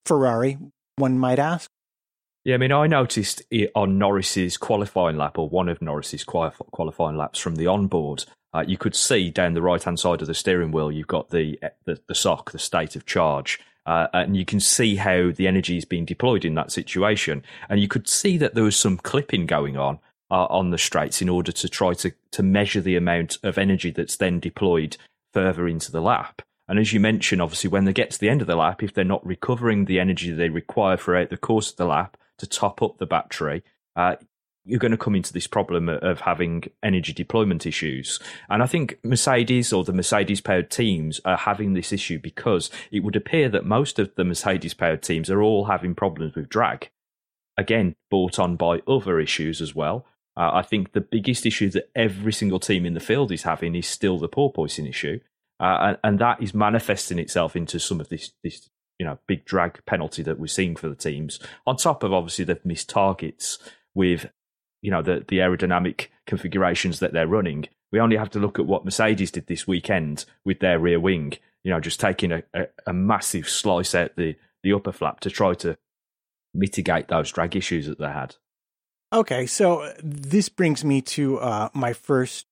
Ferrari, 0.07 0.59
one 0.97 1.19
might 1.19 1.39
ask? 1.39 1.71
Yeah, 2.45 2.57
I 2.57 2.59
mean, 2.59 2.73
I 2.73 2.89
noticed 2.89 3.43
it 3.51 3.71
on 3.75 3.99
Norris's 3.99 4.57
qualifying 4.57 5.17
lap, 5.17 5.39
or 5.39 5.49
one 5.49 5.69
of 5.69 5.81
Norris's 5.81 6.25
qualifying 6.25 7.17
laps 7.17 7.39
from 7.39 7.55
the 7.55 7.69
onboard. 7.69 8.25
Uh, 8.53 8.65
you 8.67 8.77
could 8.77 8.97
see 8.97 9.31
down 9.31 9.55
the 9.55 9.63
right 9.63 9.83
hand 9.83 9.99
side 9.99 10.21
of 10.21 10.27
the 10.27 10.35
steering 10.35 10.73
wheel, 10.73 10.91
you've 10.91 11.07
got 11.07 11.31
the 11.31 11.59
the, 11.85 12.01
the 12.09 12.15
SOC, 12.15 12.51
the 12.51 12.59
state 12.59 12.97
of 12.97 13.07
charge, 13.07 13.61
uh, 13.87 14.07
and 14.13 14.37
you 14.37 14.45
can 14.45 14.61
see 14.61 14.97
how 14.97 15.31
the 15.33 15.47
energy 15.47 15.77
is 15.77 15.85
being 15.85 16.05
deployed 16.05 16.45
in 16.45 16.55
that 16.55 16.73
situation. 16.73 17.43
And 17.69 17.81
you 17.81 17.89
could 17.89 18.09
see 18.09 18.39
that 18.39 18.55
there 18.55 18.65
was 18.65 18.77
some 18.77 18.97
clipping 18.97 19.47
going 19.47 19.77
on 19.77 19.99
uh, 20.31 20.47
on 20.47 20.71
the 20.71 20.79
straights 20.79 21.21
in 21.21 21.29
order 21.29 21.53
to 21.53 21.69
try 21.69 21.95
to 21.95 22.13
to 22.33 22.43
measure 22.43 22.81
the 22.81 22.97
amount 22.97 23.39
of 23.43 23.59
energy 23.59 23.91
that's 23.91 24.17
then 24.17 24.41
deployed 24.41 24.97
further 25.33 25.67
into 25.67 25.91
the 25.91 26.01
lap. 26.01 26.43
And 26.69 26.79
as 26.79 26.93
you 26.93 27.01
mentioned, 27.01 27.43
obviously, 27.43 27.69
when 27.69 27.85
they 27.85 27.93
get 27.93 28.11
to 28.13 28.19
the 28.19 28.31
end 28.31 28.41
of 28.41 28.47
the 28.47 28.57
lap, 28.57 28.83
if 28.83 28.95
they're 28.95 29.05
not 29.05 29.27
recovering 29.27 29.85
the 29.85 30.01
energy 30.01 30.31
they 30.31 30.49
require 30.49 30.97
throughout 30.97 31.31
the 31.31 31.37
course 31.37 31.71
of 31.71 31.77
the 31.77 31.87
lap, 31.87 32.17
to 32.39 32.47
top 32.47 32.83
up 32.83 32.99
the 32.99 33.07
battery, 33.07 33.63
uh, 33.95 34.17
you're 34.65 34.79
going 34.79 34.93
to 34.93 34.97
come 34.97 35.15
into 35.15 35.33
this 35.33 35.47
problem 35.47 35.89
of 35.89 36.21
having 36.21 36.65
energy 36.83 37.13
deployment 37.13 37.67
issues. 37.67 38.21
And 38.49 38.63
I 38.63 38.67
think 38.67 38.99
Mercedes 39.03 39.73
or 39.73 39.83
the 39.85 39.93
Mercedes 39.93 40.41
powered 40.41 40.71
teams 40.71 41.21
are 41.25 41.37
having 41.37 41.73
this 41.73 41.93
issue 41.93 42.19
because 42.19 42.71
it 42.91 43.01
would 43.01 43.17
appear 43.17 43.49
that 43.49 43.65
most 43.65 43.99
of 43.99 44.15
the 44.15 44.25
Mercedes 44.25 44.75
powered 44.75 45.03
teams 45.03 45.31
are 45.31 45.43
all 45.43 45.65
having 45.65 45.95
problems 45.95 46.35
with 46.35 46.49
drag. 46.49 46.91
Again, 47.57 47.97
brought 48.09 48.39
on 48.39 48.57
by 48.57 48.83
other 48.87 49.19
issues 49.19 49.61
as 49.61 49.75
well. 49.75 50.07
Uh, 50.37 50.51
I 50.55 50.63
think 50.63 50.93
the 50.93 51.01
biggest 51.01 51.45
issue 51.45 51.69
that 51.71 51.91
every 51.95 52.33
single 52.33 52.61
team 52.61 52.87
in 52.87 52.95
the 52.95 53.01
field 53.01 53.33
is 53.33 53.43
having 53.43 53.75
is 53.75 53.87
still 53.87 54.19
the 54.19 54.29
porpoising 54.29 54.89
issue. 54.89 55.21
Uh, 55.61 55.79
and, 55.81 55.99
and, 56.03 56.19
that 56.19 56.43
is 56.43 56.55
manifesting 56.55 57.19
itself 57.19 57.55
into 57.55 57.79
some 57.79 58.01
of 58.01 58.09
this, 58.09 58.33
this 58.43 58.69
you 58.99 59.07
know 59.07 59.19
big 59.27 59.45
drag 59.45 59.85
penalty 59.85 60.23
that 60.23 60.39
we're 60.39 60.47
seeing 60.47 60.75
for 60.75 60.89
the 60.89 60.95
teams. 60.95 61.39
On 61.67 61.77
top 61.77 62.03
of 62.03 62.13
obviously 62.13 62.45
they've 62.45 62.65
missed 62.65 62.89
targets 62.89 63.59
with 63.95 64.31
you 64.83 64.91
know 64.91 65.01
the 65.01 65.25
the 65.29 65.39
aerodynamic 65.39 66.09
configurations 66.27 67.01
that 67.01 67.13
they're 67.13 67.27
running. 67.27 67.67
We 67.91 68.01
only 68.01 68.17
have 68.17 68.31
to 68.31 68.39
look 68.39 68.59
at 68.59 68.67
what 68.67 68.85
Mercedes 68.85 69.31
did 69.31 69.47
this 69.47 69.67
weekend 69.67 70.25
with 70.45 70.61
their 70.61 70.79
rear 70.79 71.01
wing. 71.01 71.35
You 71.63 71.71
know, 71.71 71.81
just 71.81 72.01
taking 72.01 72.33
a, 72.33 72.43
a, 72.53 72.67
a 72.89 72.93
massive 72.93 73.49
slice 73.49 73.95
out 73.95 74.17
the 74.17 74.37
the 74.63 74.73
upper 74.73 74.93
flap 74.93 75.21
to 75.21 75.31
try 75.31 75.55
to 75.55 75.79
mitigate 76.53 77.09
those 77.09 77.31
drag 77.33 77.57
issues 77.57 77.87
that 77.87 77.99
they 77.99 78.09
had. 78.09 78.37
Okay, 79.13 79.47
so 79.47 79.93
this 80.03 80.49
brings 80.49 80.85
me 80.85 81.03
to 81.03 81.39
uh, 81.39 81.69
my 81.75 81.93
first 81.93 82.47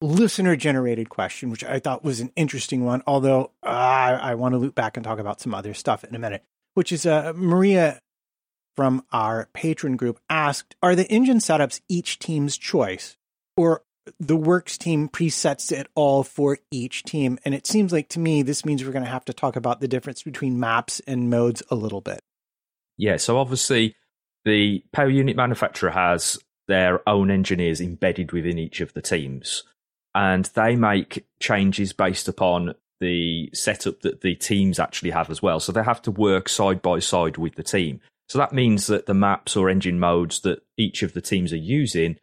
listener 0.00 0.56
generated 0.56 1.08
question, 1.08 1.50
which 1.50 1.64
I 1.64 1.78
thought 1.78 2.04
was 2.04 2.20
an 2.20 2.32
interesting 2.34 2.84
one, 2.84 3.02
although 3.06 3.52
uh, 3.62 3.68
I, 3.68 4.12
I 4.12 4.34
want 4.34 4.54
to 4.54 4.58
loop 4.58 4.74
back 4.74 4.96
and 4.96 5.04
talk 5.04 5.18
about 5.18 5.40
some 5.40 5.54
other 5.54 5.74
stuff 5.74 6.02
in 6.02 6.14
a 6.14 6.18
minute, 6.18 6.44
which 6.74 6.92
is 6.92 7.06
uh, 7.06 7.32
Maria 7.36 8.00
from 8.76 9.04
our 9.12 9.48
patron 9.52 9.96
group 9.96 10.20
asked 10.28 10.76
Are 10.82 10.94
the 10.94 11.08
engine 11.08 11.38
setups 11.38 11.80
each 11.88 12.18
team's 12.18 12.56
choice, 12.56 13.16
or 13.56 13.82
the 14.18 14.36
works 14.36 14.76
team 14.78 15.08
presets 15.08 15.70
it 15.70 15.88
all 15.94 16.22
for 16.22 16.58
each 16.70 17.04
team? 17.04 17.38
And 17.44 17.54
it 17.54 17.66
seems 17.66 17.92
like 17.92 18.08
to 18.10 18.18
me, 18.18 18.42
this 18.42 18.64
means 18.64 18.84
we're 18.84 18.92
going 18.92 19.04
to 19.04 19.10
have 19.10 19.24
to 19.26 19.32
talk 19.32 19.56
about 19.56 19.80
the 19.80 19.88
difference 19.88 20.22
between 20.22 20.60
maps 20.60 21.00
and 21.06 21.30
modes 21.30 21.62
a 21.70 21.74
little 21.74 22.00
bit. 22.00 22.20
Yeah, 22.96 23.16
so 23.16 23.38
obviously, 23.38 23.96
the 24.44 24.84
power 24.92 25.08
unit 25.08 25.36
manufacturer 25.36 25.90
has 25.90 26.38
their 26.68 27.06
own 27.08 27.30
engineers 27.30 27.80
embedded 27.80 28.32
within 28.32 28.58
each 28.58 28.80
of 28.80 28.92
the 28.94 29.02
teams 29.02 29.64
and 30.14 30.46
they 30.54 30.76
make 30.76 31.24
changes 31.40 31.92
based 31.92 32.28
upon 32.28 32.74
the 33.00 33.50
setup 33.52 34.00
that 34.02 34.20
the 34.20 34.34
teams 34.34 34.78
actually 34.78 35.10
have 35.10 35.30
as 35.30 35.42
well. 35.42 35.58
So 35.58 35.72
they 35.72 35.82
have 35.82 36.02
to 36.02 36.10
work 36.10 36.48
side 36.48 36.82
by 36.82 37.00
side 37.00 37.36
with 37.36 37.56
the 37.56 37.62
team. 37.62 38.00
So 38.28 38.38
that 38.38 38.52
means 38.52 38.86
that 38.86 39.06
the 39.06 39.14
maps 39.14 39.56
or 39.56 39.68
engine 39.68 39.98
modes 39.98 40.40
that 40.40 40.62
each 40.76 41.02
of 41.02 41.12
the 41.12 41.20
teams 41.20 41.52
are 41.52 41.56
using 41.56 42.16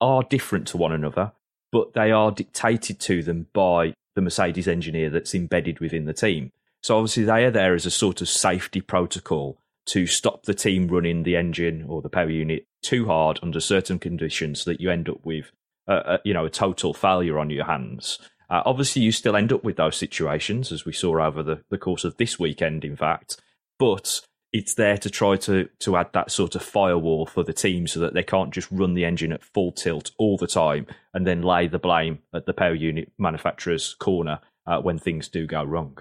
are 0.00 0.22
different 0.22 0.66
to 0.68 0.76
one 0.76 0.92
another, 0.92 1.32
but 1.72 1.94
they 1.94 2.10
are 2.10 2.30
dictated 2.30 3.00
to 3.00 3.22
them 3.22 3.46
by 3.52 3.94
the 4.14 4.20
Mercedes 4.20 4.68
engineer 4.68 5.10
that's 5.10 5.34
embedded 5.34 5.80
within 5.80 6.04
the 6.04 6.12
team. 6.12 6.52
So 6.82 6.96
obviously 6.96 7.24
they 7.24 7.44
are 7.44 7.50
there 7.50 7.74
as 7.74 7.86
a 7.86 7.90
sort 7.90 8.20
of 8.20 8.28
safety 8.28 8.80
protocol 8.80 9.58
to 9.86 10.06
stop 10.06 10.44
the 10.44 10.54
team 10.54 10.88
running 10.88 11.22
the 11.22 11.36
engine 11.36 11.84
or 11.88 12.02
the 12.02 12.08
power 12.08 12.30
unit 12.30 12.66
too 12.82 13.06
hard 13.06 13.38
under 13.42 13.60
certain 13.60 13.98
conditions 13.98 14.62
so 14.62 14.70
that 14.70 14.80
you 14.80 14.90
end 14.90 15.08
up 15.08 15.24
with 15.24 15.50
a, 15.86 16.18
you 16.24 16.32
know 16.32 16.46
a 16.46 16.50
total 16.50 16.94
failure 16.94 17.38
on 17.38 17.50
your 17.50 17.64
hands. 17.64 18.18
Uh, 18.50 18.62
obviously, 18.66 19.02
you 19.02 19.12
still 19.12 19.36
end 19.36 19.52
up 19.52 19.64
with 19.64 19.76
those 19.76 19.96
situations, 19.96 20.70
as 20.70 20.84
we 20.84 20.92
saw 20.92 21.24
over 21.24 21.42
the, 21.42 21.62
the 21.70 21.78
course 21.78 22.04
of 22.04 22.16
this 22.18 22.38
weekend, 22.38 22.84
in 22.84 22.94
fact. 22.94 23.40
But 23.78 24.20
it's 24.54 24.74
there 24.74 24.96
to 24.96 25.10
try 25.10 25.36
to 25.36 25.68
to 25.80 25.96
add 25.96 26.10
that 26.14 26.30
sort 26.30 26.54
of 26.54 26.62
firewall 26.62 27.26
for 27.26 27.42
the 27.42 27.52
team, 27.52 27.86
so 27.88 28.00
that 28.00 28.14
they 28.14 28.22
can't 28.22 28.54
just 28.54 28.70
run 28.70 28.94
the 28.94 29.04
engine 29.04 29.32
at 29.32 29.42
full 29.42 29.72
tilt 29.72 30.12
all 30.16 30.38
the 30.38 30.46
time 30.46 30.86
and 31.12 31.26
then 31.26 31.42
lay 31.42 31.66
the 31.66 31.78
blame 31.78 32.20
at 32.32 32.46
the 32.46 32.54
power 32.54 32.74
unit 32.74 33.12
manufacturer's 33.18 33.94
corner 33.94 34.38
uh, 34.66 34.80
when 34.80 34.98
things 34.98 35.28
do 35.28 35.46
go 35.46 35.62
wrong. 35.64 35.98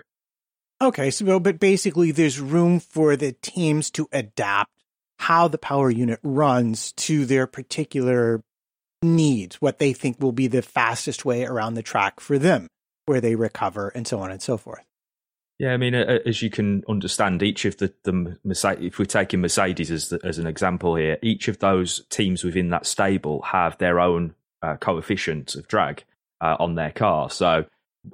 Okay, 0.82 1.10
so 1.10 1.40
but 1.40 1.60
basically, 1.60 2.12
there's 2.12 2.40
room 2.40 2.80
for 2.80 3.16
the 3.16 3.32
teams 3.42 3.90
to 3.92 4.08
adapt 4.14 4.70
how 5.18 5.48
the 5.48 5.58
power 5.58 5.90
unit 5.90 6.20
runs 6.22 6.92
to 6.94 7.26
their 7.26 7.48
particular 7.48 8.44
needs, 9.02 9.56
what 9.56 9.80
they 9.80 9.94
think 9.94 10.22
will 10.22 10.32
be 10.32 10.48
the 10.48 10.62
fastest 10.62 11.26
way 11.26 11.44
around 11.44 11.74
the 11.74 11.84
track 11.84 12.20
for 12.20 12.38
them, 12.38 12.68
where 13.08 13.22
they 13.22 13.36
recover, 13.36 13.90
and 13.90 14.08
so 14.08 14.20
on 14.20 14.30
and 14.30 14.42
so 14.42 14.58
forth. 14.58 14.86
Yeah, 15.60 15.74
I 15.74 15.78
mean, 15.78 15.94
as 15.94 16.42
you 16.42 16.50
can 16.50 16.84
understand, 16.90 17.44
each 17.44 17.66
of 17.66 17.78
the, 17.78 17.94
the 18.04 18.38
Mercedes, 18.44 18.88
if 18.88 19.00
we're 19.00 19.06
taking 19.06 19.42
Mercedes 19.42 19.92
as, 19.92 20.10
the, 20.10 20.20
as 20.24 20.40
an 20.40 20.48
example 20.48 20.96
here, 20.96 21.18
each 21.22 21.48
of 21.48 21.60
those 21.60 22.06
teams 22.10 22.44
within 22.44 22.70
that 22.70 22.86
stable 22.86 23.42
have 23.44 23.78
their 23.78 24.00
own 24.00 24.34
uh, 24.62 24.78
coefficient 24.78 25.56
of 25.56 25.68
drag 25.68 26.04
uh, 26.42 26.58
on 26.60 26.76
their 26.76 26.92
car. 26.92 27.30
So 27.30 27.66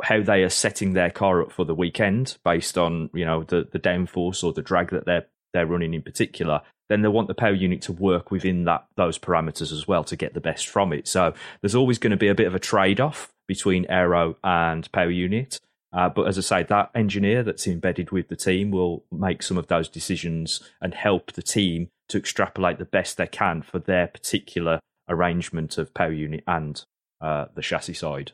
how 0.03 0.22
they 0.22 0.44
are 0.44 0.49
setting 0.49 0.94
their 0.94 1.10
car 1.10 1.41
up 1.41 1.52
for 1.52 1.66
the 1.66 1.74
weekend 1.74 2.38
based 2.44 2.78
on 2.78 3.10
you 3.14 3.26
know 3.26 3.44
the 3.44 3.68
the 3.72 3.80
downforce 3.80 4.44
or 4.44 4.53
the 4.53 4.61
drag 4.61 4.91
that 4.91 5.06
they're 5.06 5.26
they're 5.52 5.66
running 5.66 5.95
in 5.95 6.03
particular 6.03 6.61
then 6.90 7.02
they 7.02 7.07
want 7.07 7.28
the 7.28 7.36
power 7.36 7.53
unit 7.53 7.82
to 7.84 7.94
work 7.94 8.32
within 8.32 8.66
that 8.66 8.86
those 8.95 9.18
parameters 9.18 9.72
as 9.72 9.88
well 9.88 10.03
to 10.03 10.16
get 10.16 10.34
the 10.34 10.41
best 10.41 10.68
from 10.68 10.91
it. 10.91 11.07
So 11.07 11.34
there's 11.61 11.76
always 11.76 11.99
going 11.99 12.11
to 12.11 12.18
be 12.18 12.28
a 12.28 12.36
bit 12.36 12.48
of 12.48 12.56
a 12.56 12.60
trade 12.60 12.99
off 12.99 13.32
between 13.48 13.86
aero 13.90 14.36
and 14.44 14.91
power 14.91 15.11
unit. 15.11 15.60
Uh, 15.91 16.10
but 16.10 16.28
as 16.28 16.38
I 16.38 16.41
say, 16.41 16.64
that 16.64 16.91
engineer 16.94 17.44
that's 17.44 17.68
embedded 17.68 18.11
with 18.11 18.28
the 18.28 18.36
team 18.36 18.72
will 18.72 19.03
make 19.11 19.41
some 19.41 19.57
of 19.57 19.68
those 19.68 19.90
decisions 19.90 20.61
and 20.82 20.94
help 20.94 21.34
the 21.34 21.41
team 21.41 21.90
to 22.10 22.18
extrapolate 22.18 22.78
the 22.78 22.86
best 22.86 23.18
they 23.18 23.28
can 23.28 23.61
for 23.61 23.80
their 23.80 24.07
particular 24.07 24.80
arrangement 25.07 25.78
of 25.78 25.94
power 25.94 26.11
unit 26.11 26.44
and 26.48 26.84
uh, 27.22 27.45
the 27.56 27.61
chassis 27.61 27.94
side. 27.94 28.34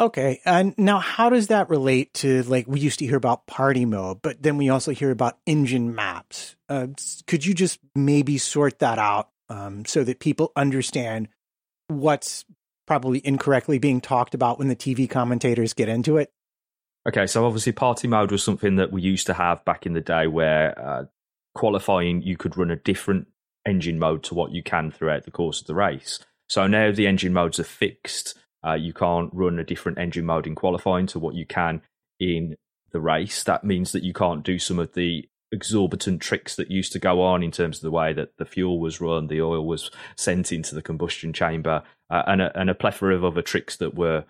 Okay. 0.00 0.40
And 0.44 0.74
now, 0.78 1.00
how 1.00 1.28
does 1.28 1.48
that 1.48 1.68
relate 1.68 2.14
to 2.14 2.44
like 2.44 2.68
we 2.68 2.78
used 2.78 3.00
to 3.00 3.06
hear 3.06 3.16
about 3.16 3.46
party 3.46 3.84
mode, 3.84 4.22
but 4.22 4.40
then 4.40 4.56
we 4.56 4.68
also 4.68 4.92
hear 4.92 5.10
about 5.10 5.38
engine 5.44 5.94
maps? 5.94 6.54
Uh, 6.68 6.88
could 7.26 7.44
you 7.44 7.52
just 7.52 7.80
maybe 7.96 8.38
sort 8.38 8.78
that 8.78 9.00
out 9.00 9.30
um, 9.48 9.84
so 9.84 10.04
that 10.04 10.20
people 10.20 10.52
understand 10.54 11.28
what's 11.88 12.44
probably 12.86 13.20
incorrectly 13.26 13.78
being 13.78 14.00
talked 14.00 14.34
about 14.34 14.58
when 14.58 14.68
the 14.68 14.76
TV 14.76 15.10
commentators 15.10 15.74
get 15.74 15.88
into 15.88 16.16
it? 16.16 16.32
Okay. 17.08 17.26
So, 17.26 17.46
obviously, 17.46 17.72
party 17.72 18.06
mode 18.06 18.30
was 18.30 18.42
something 18.42 18.76
that 18.76 18.92
we 18.92 19.02
used 19.02 19.26
to 19.26 19.34
have 19.34 19.64
back 19.64 19.86
in 19.86 19.94
the 19.94 20.00
day 20.00 20.26
where 20.26 20.78
uh, 20.78 21.04
qualifying, 21.54 22.22
you 22.22 22.36
could 22.36 22.56
run 22.56 22.70
a 22.70 22.76
different 22.76 23.28
engine 23.66 23.98
mode 23.98 24.22
to 24.24 24.34
what 24.34 24.52
you 24.52 24.62
can 24.62 24.90
throughout 24.90 25.24
the 25.24 25.30
course 25.30 25.60
of 25.60 25.66
the 25.66 25.74
race. 25.74 26.20
So 26.48 26.66
now 26.66 26.92
the 26.92 27.06
engine 27.06 27.32
modes 27.32 27.58
are 27.58 27.64
fixed 27.64 28.38
uh, 28.66 28.74
you 28.74 28.92
can't 28.92 29.30
run 29.32 29.58
a 29.58 29.64
different 29.64 29.98
engine 29.98 30.24
mode 30.24 30.46
in 30.46 30.54
qualifying 30.54 31.06
to 31.08 31.18
what 31.18 31.34
you 31.34 31.46
can 31.46 31.80
in 32.18 32.56
the 32.92 33.00
race. 33.00 33.42
That 33.44 33.64
means 33.64 33.92
that 33.92 34.02
you 34.02 34.12
can't 34.12 34.44
do 34.44 34.58
some 34.58 34.78
of 34.78 34.94
the 34.94 35.28
exorbitant 35.52 36.20
tricks 36.20 36.56
that 36.56 36.70
used 36.70 36.92
to 36.92 36.98
go 36.98 37.22
on 37.22 37.42
in 37.42 37.50
terms 37.50 37.78
of 37.78 37.82
the 37.82 37.90
way 37.90 38.12
that 38.12 38.36
the 38.36 38.44
fuel 38.44 38.80
was 38.80 39.00
run, 39.00 39.28
the 39.28 39.40
oil 39.40 39.66
was 39.66 39.90
sent 40.16 40.52
into 40.52 40.74
the 40.74 40.82
combustion 40.82 41.32
chamber, 41.32 41.82
uh, 42.10 42.22
and, 42.26 42.42
a, 42.42 42.58
and 42.58 42.68
a 42.68 42.74
plethora 42.74 43.14
of 43.14 43.24
other 43.24 43.42
tricks 43.42 43.76
that 43.76 43.94
were 43.94 44.24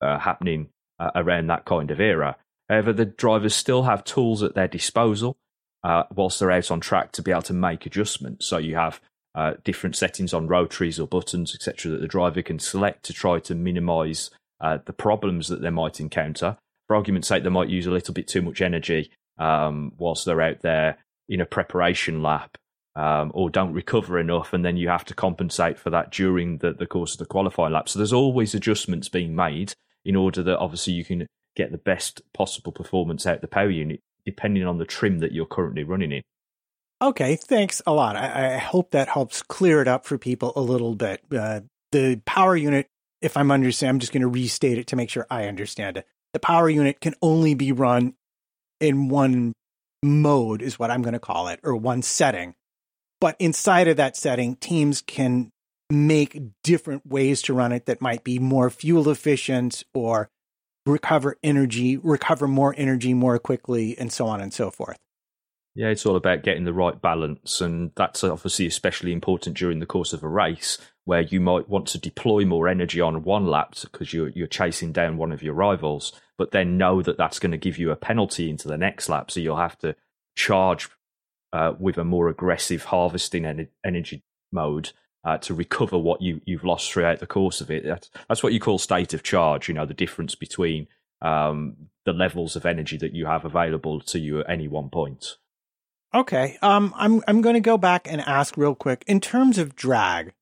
uh, 0.00 0.18
happening 0.18 0.68
uh, 0.98 1.10
around 1.14 1.46
that 1.48 1.64
kind 1.64 1.90
of 1.90 2.00
era. 2.00 2.36
However, 2.68 2.92
the 2.92 3.06
drivers 3.06 3.54
still 3.54 3.84
have 3.84 4.04
tools 4.04 4.42
at 4.42 4.54
their 4.54 4.68
disposal 4.68 5.36
uh, 5.84 6.04
whilst 6.14 6.38
they're 6.38 6.50
out 6.50 6.70
on 6.70 6.80
track 6.80 7.12
to 7.12 7.22
be 7.22 7.30
able 7.30 7.42
to 7.42 7.52
make 7.52 7.86
adjustments. 7.86 8.46
So 8.46 8.58
you 8.58 8.76
have 8.76 9.00
uh, 9.34 9.54
different 9.64 9.96
settings 9.96 10.34
on 10.34 10.48
rotaries 10.48 10.98
or 10.98 11.06
buttons, 11.06 11.54
etc., 11.54 11.92
that 11.92 12.00
the 12.00 12.08
driver 12.08 12.42
can 12.42 12.58
select 12.58 13.04
to 13.04 13.12
try 13.12 13.38
to 13.40 13.54
minimize 13.54 14.30
uh, 14.60 14.78
the 14.84 14.92
problems 14.92 15.48
that 15.48 15.62
they 15.62 15.70
might 15.70 16.00
encounter. 16.00 16.56
For 16.86 16.96
argument's 16.96 17.28
sake, 17.28 17.44
they 17.44 17.48
might 17.48 17.68
use 17.68 17.86
a 17.86 17.90
little 17.90 18.14
bit 18.14 18.26
too 18.26 18.42
much 18.42 18.60
energy 18.60 19.10
um, 19.38 19.92
whilst 19.96 20.24
they're 20.24 20.42
out 20.42 20.62
there 20.62 20.98
in 21.28 21.40
a 21.40 21.46
preparation 21.46 22.22
lap 22.22 22.56
um, 22.96 23.30
or 23.34 23.48
don't 23.48 23.74
recover 23.74 24.18
enough, 24.18 24.52
and 24.52 24.64
then 24.64 24.76
you 24.76 24.88
have 24.88 25.04
to 25.04 25.14
compensate 25.14 25.78
for 25.78 25.90
that 25.90 26.10
during 26.10 26.58
the, 26.58 26.72
the 26.72 26.86
course 26.86 27.12
of 27.12 27.18
the 27.18 27.26
qualifying 27.26 27.72
lap. 27.72 27.88
So 27.88 27.98
there's 27.98 28.12
always 28.12 28.54
adjustments 28.54 29.08
being 29.08 29.36
made 29.36 29.74
in 30.08 30.16
order 30.16 30.42
that 30.42 30.58
obviously 30.58 30.94
you 30.94 31.04
can 31.04 31.26
get 31.54 31.70
the 31.70 31.76
best 31.76 32.22
possible 32.32 32.72
performance 32.72 33.26
out 33.26 33.36
of 33.36 33.40
the 33.42 33.46
power 33.46 33.68
unit, 33.68 34.00
depending 34.24 34.66
on 34.66 34.78
the 34.78 34.86
trim 34.86 35.18
that 35.18 35.32
you're 35.32 35.44
currently 35.44 35.84
running 35.84 36.10
in. 36.10 36.22
Okay, 37.02 37.36
thanks 37.36 37.82
a 37.86 37.92
lot. 37.92 38.16
I, 38.16 38.54
I 38.54 38.56
hope 38.56 38.92
that 38.92 39.08
helps 39.08 39.42
clear 39.42 39.82
it 39.82 39.86
up 39.86 40.06
for 40.06 40.16
people 40.16 40.54
a 40.56 40.62
little 40.62 40.94
bit. 40.94 41.20
Uh, 41.30 41.60
the 41.92 42.22
power 42.24 42.56
unit, 42.56 42.86
if 43.20 43.36
I'm 43.36 43.50
understanding, 43.52 43.96
I'm 43.96 43.98
just 44.00 44.12
going 44.12 44.22
to 44.22 44.28
restate 44.28 44.78
it 44.78 44.86
to 44.88 44.96
make 44.96 45.10
sure 45.10 45.26
I 45.30 45.46
understand 45.46 45.98
it. 45.98 46.06
The 46.32 46.40
power 46.40 46.70
unit 46.70 47.00
can 47.00 47.14
only 47.20 47.52
be 47.52 47.72
run 47.72 48.14
in 48.80 49.08
one 49.08 49.52
mode, 50.02 50.62
is 50.62 50.78
what 50.78 50.90
I'm 50.90 51.02
going 51.02 51.12
to 51.12 51.20
call 51.20 51.48
it, 51.48 51.60
or 51.62 51.76
one 51.76 52.00
setting. 52.00 52.54
But 53.20 53.36
inside 53.38 53.88
of 53.88 53.98
that 53.98 54.16
setting, 54.16 54.56
teams 54.56 55.02
can 55.02 55.50
make 55.90 56.40
different 56.62 57.06
ways 57.06 57.42
to 57.42 57.54
run 57.54 57.72
it 57.72 57.86
that 57.86 58.00
might 58.00 58.24
be 58.24 58.38
more 58.38 58.70
fuel 58.70 59.08
efficient 59.08 59.84
or 59.94 60.30
recover 60.86 61.36
energy, 61.42 61.96
recover 61.96 62.48
more 62.48 62.74
energy 62.76 63.14
more 63.14 63.38
quickly, 63.38 63.96
and 63.98 64.12
so 64.12 64.26
on 64.26 64.40
and 64.40 64.52
so 64.52 64.70
forth. 64.70 64.98
Yeah, 65.74 65.88
it's 65.88 66.06
all 66.06 66.16
about 66.16 66.42
getting 66.42 66.64
the 66.64 66.72
right 66.72 67.00
balance, 67.00 67.60
and 67.60 67.92
that's 67.94 68.24
obviously 68.24 68.66
especially 68.66 69.12
important 69.12 69.56
during 69.56 69.78
the 69.78 69.86
course 69.86 70.12
of 70.12 70.24
a 70.24 70.28
race 70.28 70.78
where 71.04 71.20
you 71.20 71.40
might 71.40 71.68
want 71.68 71.86
to 71.88 71.98
deploy 71.98 72.44
more 72.44 72.68
energy 72.68 73.00
on 73.00 73.22
one 73.22 73.46
lap 73.46 73.74
because 73.82 74.12
you're 74.12 74.30
you're 74.30 74.48
chasing 74.48 74.92
down 74.92 75.18
one 75.18 75.30
of 75.30 75.42
your 75.42 75.54
rivals, 75.54 76.12
but 76.36 76.50
then 76.50 76.78
know 76.78 77.00
that 77.02 77.16
that's 77.16 77.38
going 77.38 77.52
to 77.52 77.58
give 77.58 77.78
you 77.78 77.92
a 77.92 77.96
penalty 77.96 78.50
into 78.50 78.66
the 78.66 78.78
next 78.78 79.08
lap, 79.08 79.30
so 79.30 79.40
you'll 79.40 79.56
have 79.56 79.78
to 79.78 79.94
charge 80.36 80.88
uh, 81.52 81.74
with 81.78 81.96
a 81.96 82.04
more 82.04 82.28
aggressive 82.28 82.84
harvesting 82.84 83.44
en- 83.44 83.68
energy 83.84 84.24
mode 84.50 84.90
uh, 85.28 85.36
to 85.36 85.52
recover 85.52 85.98
what 85.98 86.22
you 86.22 86.40
you've 86.46 86.64
lost 86.64 86.90
throughout 86.90 87.18
the 87.18 87.26
course 87.26 87.60
of 87.60 87.70
it. 87.70 87.84
That's, 87.84 88.10
that's 88.28 88.42
what 88.42 88.54
you 88.54 88.60
call 88.60 88.78
state 88.78 89.12
of 89.12 89.22
charge. 89.22 89.68
You 89.68 89.74
know 89.74 89.84
the 89.84 89.92
difference 89.92 90.34
between 90.34 90.88
um, 91.20 91.76
the 92.06 92.14
levels 92.14 92.56
of 92.56 92.64
energy 92.64 92.96
that 92.96 93.14
you 93.14 93.26
have 93.26 93.44
available 93.44 94.00
to 94.00 94.18
you 94.18 94.40
at 94.40 94.48
any 94.48 94.68
one 94.68 94.88
point. 94.88 95.36
Okay. 96.14 96.56
Um, 96.62 96.94
I'm 96.96 97.22
I'm 97.28 97.42
going 97.42 97.54
to 97.54 97.60
go 97.60 97.76
back 97.76 98.08
and 98.10 98.22
ask 98.22 98.56
real 98.56 98.74
quick 98.74 99.04
in 99.06 99.20
terms 99.20 99.58
of 99.58 99.76
drag. 99.76 100.32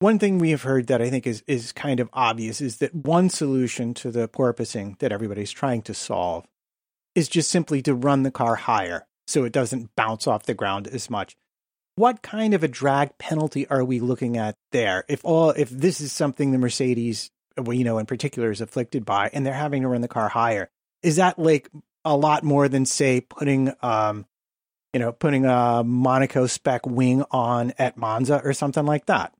One 0.00 0.18
thing 0.18 0.38
we 0.38 0.50
have 0.50 0.62
heard 0.62 0.86
that 0.88 1.00
I 1.00 1.08
think 1.08 1.26
is 1.26 1.42
is 1.46 1.72
kind 1.72 1.98
of 1.98 2.10
obvious 2.12 2.60
is 2.60 2.76
that 2.78 2.94
one 2.94 3.30
solution 3.30 3.94
to 3.94 4.10
the 4.10 4.28
porpoising 4.28 4.98
that 4.98 5.12
everybody's 5.12 5.50
trying 5.50 5.80
to 5.82 5.94
solve 5.94 6.46
is 7.14 7.28
just 7.28 7.50
simply 7.50 7.80
to 7.82 7.94
run 7.94 8.22
the 8.22 8.30
car 8.30 8.56
higher 8.56 9.06
so 9.26 9.44
it 9.44 9.52
doesn't 9.52 9.94
bounce 9.96 10.26
off 10.26 10.44
the 10.44 10.54
ground 10.54 10.88
as 10.88 11.08
much. 11.08 11.36
What 12.00 12.22
kind 12.22 12.54
of 12.54 12.64
a 12.64 12.68
drag 12.68 13.18
penalty 13.18 13.68
are 13.68 13.84
we 13.84 14.00
looking 14.00 14.38
at 14.38 14.56
there? 14.72 15.04
If 15.06 15.22
all 15.22 15.50
if 15.50 15.68
this 15.68 16.00
is 16.00 16.12
something 16.12 16.50
the 16.50 16.56
Mercedes, 16.56 17.30
well, 17.58 17.74
you 17.74 17.84
know, 17.84 17.98
in 17.98 18.06
particular 18.06 18.50
is 18.50 18.62
afflicted 18.62 19.04
by, 19.04 19.28
and 19.34 19.44
they're 19.44 19.52
having 19.52 19.82
to 19.82 19.88
run 19.88 20.00
the 20.00 20.08
car 20.08 20.30
higher, 20.30 20.70
is 21.02 21.16
that 21.16 21.38
like 21.38 21.68
a 22.06 22.16
lot 22.16 22.42
more 22.42 22.70
than 22.70 22.86
say 22.86 23.20
putting 23.20 23.74
um 23.82 24.24
you 24.94 24.98
know, 24.98 25.12
putting 25.12 25.44
a 25.44 25.84
Monaco 25.84 26.46
spec 26.46 26.86
wing 26.86 27.22
on 27.30 27.74
at 27.78 27.98
Monza 27.98 28.40
or 28.42 28.54
something 28.54 28.86
like 28.86 29.04
that. 29.04 29.34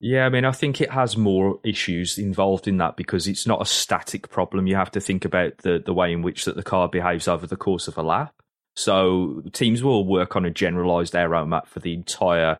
Yeah, 0.00 0.26
I 0.26 0.30
mean, 0.30 0.44
I 0.44 0.50
think 0.50 0.80
it 0.80 0.90
has 0.90 1.16
more 1.16 1.60
issues 1.62 2.18
involved 2.18 2.66
in 2.66 2.78
that 2.78 2.96
because 2.96 3.28
it's 3.28 3.46
not 3.46 3.62
a 3.62 3.66
static 3.66 4.30
problem. 4.30 4.66
You 4.66 4.74
have 4.74 4.90
to 4.90 5.00
think 5.00 5.24
about 5.24 5.58
the, 5.58 5.78
the 5.78 5.94
way 5.94 6.12
in 6.12 6.22
which 6.22 6.44
that 6.46 6.56
the 6.56 6.64
car 6.64 6.88
behaves 6.88 7.28
over 7.28 7.46
the 7.46 7.56
course 7.56 7.86
of 7.86 7.96
a 7.96 8.02
lap. 8.02 8.34
So 8.76 9.42
teams 9.52 9.82
will 9.82 10.04
work 10.04 10.36
on 10.36 10.44
a 10.44 10.50
generalized 10.50 11.14
aero 11.14 11.46
map 11.46 11.68
for 11.68 11.80
the 11.80 11.94
entire 11.94 12.58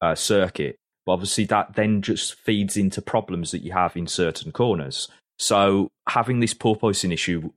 uh, 0.00 0.14
circuit. 0.14 0.76
But 1.04 1.12
obviously, 1.12 1.44
that 1.46 1.74
then 1.74 2.02
just 2.02 2.34
feeds 2.34 2.76
into 2.76 3.00
problems 3.00 3.52
that 3.52 3.62
you 3.62 3.72
have 3.72 3.96
in 3.96 4.06
certain 4.06 4.52
corners. 4.52 5.08
So 5.38 5.90
having 6.08 6.40
this 6.40 6.54
porpoising 6.54 7.12
issue 7.12 7.50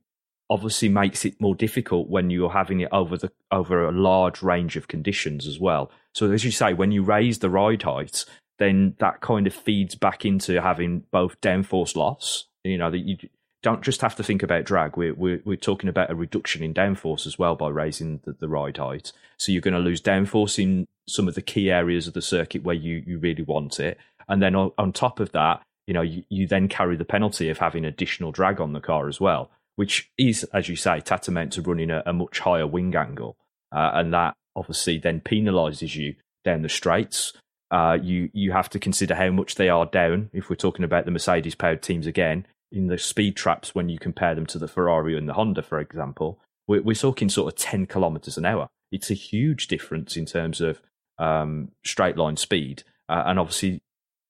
obviously 0.48 0.88
makes 0.88 1.24
it 1.24 1.40
more 1.40 1.54
difficult 1.54 2.08
when 2.08 2.28
you're 2.28 2.50
having 2.50 2.80
it 2.80 2.88
over 2.92 3.16
the 3.16 3.30
over 3.50 3.88
a 3.88 3.92
large 3.92 4.42
range 4.42 4.76
of 4.76 4.88
conditions 4.88 5.46
as 5.46 5.58
well. 5.58 5.90
So 6.14 6.30
as 6.30 6.44
you 6.44 6.50
say, 6.50 6.74
when 6.74 6.92
you 6.92 7.02
raise 7.02 7.38
the 7.38 7.50
ride 7.50 7.82
height, 7.82 8.24
then 8.58 8.94
that 8.98 9.20
kind 9.20 9.46
of 9.46 9.54
feeds 9.54 9.94
back 9.94 10.24
into 10.24 10.60
having 10.60 11.04
both 11.10 11.40
downforce 11.40 11.96
loss. 11.96 12.46
You 12.64 12.78
know 12.78 12.90
that 12.90 12.98
you 12.98 13.16
don't 13.62 13.82
just 13.82 14.00
have 14.00 14.16
to 14.16 14.22
think 14.22 14.42
about 14.42 14.64
drag. 14.64 14.96
We're 14.96 15.14
we're, 15.14 15.42
we're 15.44 15.56
talking 15.56 15.88
about 15.88 16.10
a 16.10 16.14
reduction 16.14 16.62
in 16.62 16.74
downforce 16.74 17.26
as 17.26 17.38
well 17.38 17.56
by 17.56 17.68
raising 17.68 18.20
the, 18.24 18.32
the 18.32 18.48
ride 18.48 18.78
height. 18.78 19.12
So 19.38 19.52
you're 19.52 19.60
going 19.60 19.74
to 19.74 19.80
lose 19.80 20.00
downforce 20.00 20.62
in 20.62 20.86
some 21.08 21.28
of 21.28 21.34
the 21.34 21.42
key 21.42 21.70
areas 21.70 22.06
of 22.06 22.14
the 22.14 22.22
circuit 22.22 22.62
where 22.62 22.74
you 22.74 23.02
you 23.06 23.18
really 23.18 23.42
want 23.42 23.80
it, 23.80 23.98
and 24.28 24.42
then 24.42 24.54
on, 24.54 24.72
on 24.78 24.92
top 24.92 25.20
of 25.20 25.32
that, 25.32 25.62
you 25.86 25.94
know 25.94 26.02
you, 26.02 26.24
you 26.28 26.46
then 26.46 26.68
carry 26.68 26.96
the 26.96 27.04
penalty 27.04 27.48
of 27.48 27.58
having 27.58 27.84
additional 27.84 28.32
drag 28.32 28.60
on 28.60 28.72
the 28.72 28.80
car 28.80 29.08
as 29.08 29.20
well 29.20 29.50
which 29.80 30.10
is, 30.18 30.44
as 30.52 30.68
you 30.68 30.76
say, 30.76 31.00
tantamount 31.00 31.54
to 31.54 31.62
running 31.62 31.90
a, 31.90 32.02
a 32.04 32.12
much 32.12 32.40
higher 32.40 32.66
wing 32.66 32.94
angle. 32.94 33.38
Uh, 33.72 33.90
and 33.94 34.12
that 34.12 34.34
obviously 34.54 34.98
then 34.98 35.22
penalises 35.22 35.96
you 35.96 36.14
down 36.44 36.60
the 36.60 36.68
straights. 36.68 37.32
Uh, 37.70 37.96
you 38.02 38.28
you 38.34 38.52
have 38.52 38.68
to 38.68 38.78
consider 38.78 39.14
how 39.14 39.30
much 39.30 39.54
they 39.54 39.70
are 39.70 39.86
down. 39.86 40.28
If 40.34 40.50
we're 40.50 40.56
talking 40.56 40.84
about 40.84 41.06
the 41.06 41.10
Mercedes 41.10 41.54
powered 41.54 41.80
teams 41.80 42.06
again, 42.06 42.46
in 42.72 42.86
the 42.86 42.98
speed 42.98 43.36
traps 43.36 43.74
when 43.74 43.88
you 43.88 43.98
compare 43.98 44.34
them 44.34 44.46
to 44.46 44.58
the 44.58 44.68
Ferrari 44.68 45.16
and 45.16 45.28
the 45.28 45.34
Honda, 45.34 45.62
for 45.62 45.80
example, 45.80 46.38
we're, 46.68 46.82
we're 46.82 46.94
talking 46.94 47.28
sort 47.28 47.52
of 47.52 47.58
ten 47.58 47.86
kilometers 47.86 48.38
an 48.38 48.44
hour. 48.44 48.68
It's 48.92 49.10
a 49.10 49.14
huge 49.14 49.68
difference 49.68 50.16
in 50.16 50.26
terms 50.26 50.60
of 50.60 50.80
um, 51.18 51.72
straight 51.84 52.16
line 52.16 52.36
speed, 52.36 52.82
uh, 53.08 53.24
and 53.26 53.38
obviously 53.38 53.82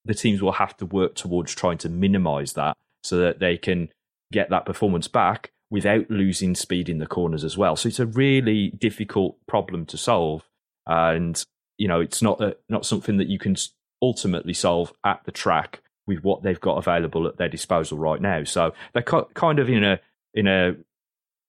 the 0.04 0.14
teams 0.14 0.42
will 0.42 0.52
have 0.52 0.76
to 0.78 0.86
work 0.86 1.14
towards 1.14 1.54
trying 1.54 1.78
to 1.78 1.88
minimise 1.88 2.54
that 2.54 2.76
so 3.02 3.18
that 3.18 3.38
they 3.38 3.56
can 3.56 3.90
get 4.32 4.50
that 4.50 4.64
performance 4.64 5.08
back 5.08 5.52
without 5.70 6.10
losing 6.10 6.54
speed 6.54 6.88
in 6.88 6.98
the 6.98 7.06
corners 7.06 7.44
as 7.44 7.56
well. 7.56 7.76
So 7.76 7.88
it's 7.88 8.00
a 8.00 8.06
really 8.06 8.70
difficult 8.70 9.36
problem 9.46 9.86
to 9.86 9.96
solve, 9.96 10.48
and 10.86 11.42
you 11.76 11.88
know 11.88 12.00
it's 12.00 12.22
not 12.22 12.40
a, 12.40 12.56
not 12.68 12.86
something 12.86 13.18
that 13.18 13.28
you 13.28 13.38
can 13.38 13.56
ultimately 14.02 14.54
solve 14.54 14.92
at 15.04 15.20
the 15.24 15.32
track 15.32 15.82
with 16.10 16.22
what 16.22 16.42
they've 16.42 16.60
got 16.60 16.76
available 16.76 17.26
at 17.26 17.38
their 17.38 17.48
disposal 17.48 17.96
right 17.96 18.20
now. 18.20 18.44
So 18.44 18.74
they're 18.92 19.02
kind 19.02 19.58
of 19.58 19.68
in 19.68 19.84
a 19.84 20.00
in 20.34 20.46
a 20.46 20.76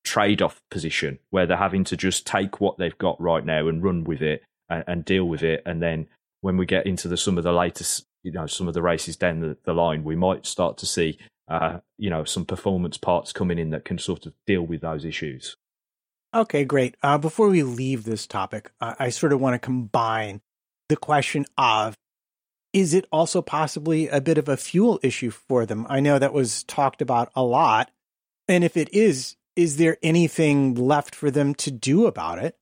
trade 0.03 0.41
off 0.41 0.61
position 0.71 1.19
where 1.29 1.45
they're 1.45 1.57
having 1.57 1.83
to 1.85 1.97
just 1.97 2.25
take 2.25 2.59
what 2.59 2.77
they've 2.77 2.97
got 2.97 3.19
right 3.21 3.45
now 3.45 3.67
and 3.67 3.83
run 3.83 4.03
with 4.03 4.21
it 4.21 4.43
and, 4.69 4.83
and 4.88 5.05
deal 5.05 5.25
with 5.25 5.43
it, 5.43 5.63
and 5.65 5.81
then 5.81 6.07
when 6.39 6.57
we 6.57 6.65
get 6.65 6.85
into 6.85 7.07
the 7.07 7.17
some 7.17 7.38
of 7.38 7.43
the 7.43 7.51
latest 7.51 8.05
you 8.23 8.31
know 8.31 8.47
some 8.47 8.67
of 8.67 8.73
the 8.73 8.81
races 8.81 9.17
down 9.17 9.41
the, 9.41 9.57
the 9.65 9.73
line, 9.73 10.03
we 10.03 10.15
might 10.15 10.45
start 10.45 10.77
to 10.77 10.85
see 10.85 11.17
uh, 11.51 11.79
you 11.97 12.09
know, 12.09 12.23
some 12.23 12.45
performance 12.45 12.97
parts 12.97 13.33
coming 13.33 13.59
in 13.59 13.71
that 13.71 13.83
can 13.83 13.97
sort 13.97 14.25
of 14.25 14.33
deal 14.47 14.61
with 14.61 14.79
those 14.79 15.03
issues. 15.03 15.57
Okay, 16.33 16.63
great. 16.63 16.95
Uh, 17.03 17.17
before 17.17 17.49
we 17.49 17.61
leave 17.61 18.05
this 18.05 18.25
topic, 18.25 18.71
uh, 18.79 18.95
I 18.97 19.09
sort 19.09 19.33
of 19.33 19.41
want 19.41 19.55
to 19.55 19.59
combine 19.59 20.39
the 20.88 20.95
question 20.95 21.45
of 21.57 21.95
is 22.73 22.93
it 22.93 23.06
also 23.11 23.41
possibly 23.41 24.07
a 24.07 24.22
bit 24.22 24.38
of 24.38 24.48
a 24.48 24.57
fuel 24.57 24.99
issue 25.03 25.30
for 25.30 25.65
them? 25.65 25.85
I 25.89 25.99
know 25.99 26.19
that 26.19 26.34
was 26.34 26.64
talked 26.64 27.02
about 27.02 27.31
a 27.35 27.43
lot. 27.43 27.91
And 28.48 28.64
if 28.64 28.77
it 28.77 28.93
is, 28.93 29.35
is 29.56 29.77
there 29.77 29.98
anything 30.02 30.76
left 30.76 31.15
for 31.15 31.30
them 31.31 31.53
to 31.56 31.72
do 31.72 32.06
about 32.06 32.39
it? 32.39 32.57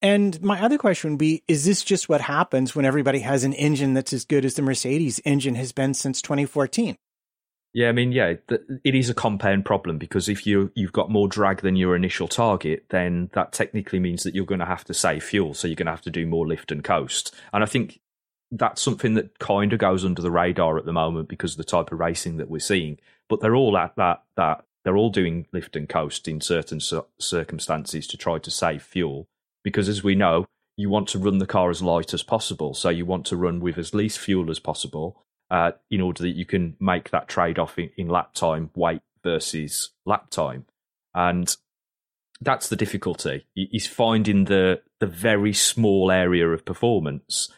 And 0.00 0.42
my 0.42 0.60
other 0.60 0.78
question 0.78 1.10
would 1.10 1.18
be 1.18 1.44
Is 1.46 1.64
this 1.64 1.84
just 1.84 2.08
what 2.08 2.22
happens 2.22 2.74
when 2.74 2.84
everybody 2.84 3.20
has 3.20 3.44
an 3.44 3.52
engine 3.52 3.94
that's 3.94 4.12
as 4.12 4.24
good 4.24 4.44
as 4.44 4.54
the 4.54 4.62
Mercedes 4.62 5.20
engine 5.24 5.54
has 5.54 5.72
been 5.72 5.94
since 5.94 6.20
2014? 6.20 6.96
Yeah, 7.74 7.88
I 7.88 7.92
mean, 7.92 8.12
yeah, 8.12 8.34
it 8.84 8.94
is 8.94 9.08
a 9.08 9.14
compound 9.14 9.64
problem 9.64 9.96
because 9.96 10.28
if 10.28 10.46
you 10.46 10.70
you've 10.74 10.92
got 10.92 11.10
more 11.10 11.28
drag 11.28 11.62
than 11.62 11.76
your 11.76 11.96
initial 11.96 12.28
target, 12.28 12.84
then 12.90 13.30
that 13.32 13.52
technically 13.52 13.98
means 13.98 14.24
that 14.24 14.34
you're 14.34 14.44
going 14.44 14.60
to 14.60 14.66
have 14.66 14.84
to 14.84 14.94
save 14.94 15.22
fuel, 15.22 15.54
so 15.54 15.68
you're 15.68 15.76
going 15.76 15.86
to 15.86 15.92
have 15.92 16.02
to 16.02 16.10
do 16.10 16.26
more 16.26 16.46
lift 16.46 16.70
and 16.70 16.84
coast. 16.84 17.34
And 17.52 17.62
I 17.62 17.66
think 17.66 18.00
that's 18.52 18.82
something 18.82 19.14
that 19.14 19.38
kind 19.38 19.72
of 19.72 19.78
goes 19.78 20.04
under 20.04 20.20
the 20.20 20.30
radar 20.30 20.78
at 20.78 20.84
the 20.84 20.92
moment 20.92 21.28
because 21.28 21.52
of 21.52 21.56
the 21.56 21.64
type 21.64 21.90
of 21.90 21.98
racing 21.98 22.36
that 22.36 22.50
we're 22.50 22.60
seeing. 22.60 22.98
But 23.28 23.40
they're 23.40 23.56
all 23.56 23.76
at 23.78 23.96
that 23.96 24.22
that 24.36 24.64
they're 24.84 24.96
all 24.96 25.10
doing 25.10 25.46
lift 25.52 25.74
and 25.74 25.88
coast 25.88 26.28
in 26.28 26.40
certain 26.40 26.80
circumstances 27.18 28.06
to 28.08 28.16
try 28.16 28.38
to 28.38 28.50
save 28.50 28.82
fuel 28.82 29.26
because, 29.64 29.88
as 29.88 30.04
we 30.04 30.14
know, 30.14 30.46
you 30.76 30.90
want 30.90 31.08
to 31.08 31.18
run 31.18 31.38
the 31.38 31.46
car 31.46 31.70
as 31.70 31.82
light 31.82 32.12
as 32.12 32.22
possible, 32.22 32.74
so 32.74 32.88
you 32.88 33.06
want 33.06 33.26
to 33.26 33.36
run 33.36 33.60
with 33.60 33.78
as 33.78 33.94
least 33.94 34.18
fuel 34.18 34.50
as 34.50 34.58
possible 34.58 35.22
uh, 35.50 35.72
in 35.90 36.00
order 36.00 36.22
that 36.22 36.36
you 36.36 36.44
can 36.44 36.76
make 36.80 37.10
that 37.10 37.28
trade 37.28 37.58
off 37.58 37.78
in, 37.78 37.90
in 37.96 38.08
lap 38.08 38.34
time, 38.34 38.70
weight 38.74 39.02
versus 39.22 39.90
lap 40.04 40.30
time. 40.30 40.66
And 41.14 41.54
that's 42.40 42.68
the 42.68 42.76
difficulty 42.76 43.46
is 43.54 43.86
finding 43.86 44.46
the 44.46 44.82
the 44.98 45.06
very 45.06 45.52
small 45.52 46.10
area 46.10 46.48
of 46.48 46.64
performance 46.64 47.48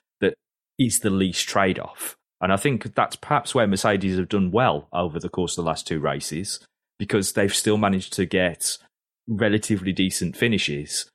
is 0.79 1.01
the 1.01 1.11
least 1.11 1.49
trade 1.49 1.79
off. 1.79 2.17
And 2.41 2.53
I 2.53 2.57
think 2.57 2.95
that's 2.95 3.17
perhaps 3.17 3.55
where 3.55 3.67
Mercedes 3.67 4.19
have 4.19 4.29
done 4.29 4.51
well 4.51 4.89
over 4.93 5.19
the 5.19 5.29
course 5.29 5.57
of 5.57 5.65
the 5.65 5.69
last 5.69 5.87
two 5.87 6.01
races 6.01 6.61
because 6.99 7.33
they've 7.33 7.55
still 7.55 7.79
managed 7.79 8.13
to 8.15 8.27
get 8.27 8.79
relatively 9.27 9.93
decent 9.93 10.37
finishes, 10.37 11.11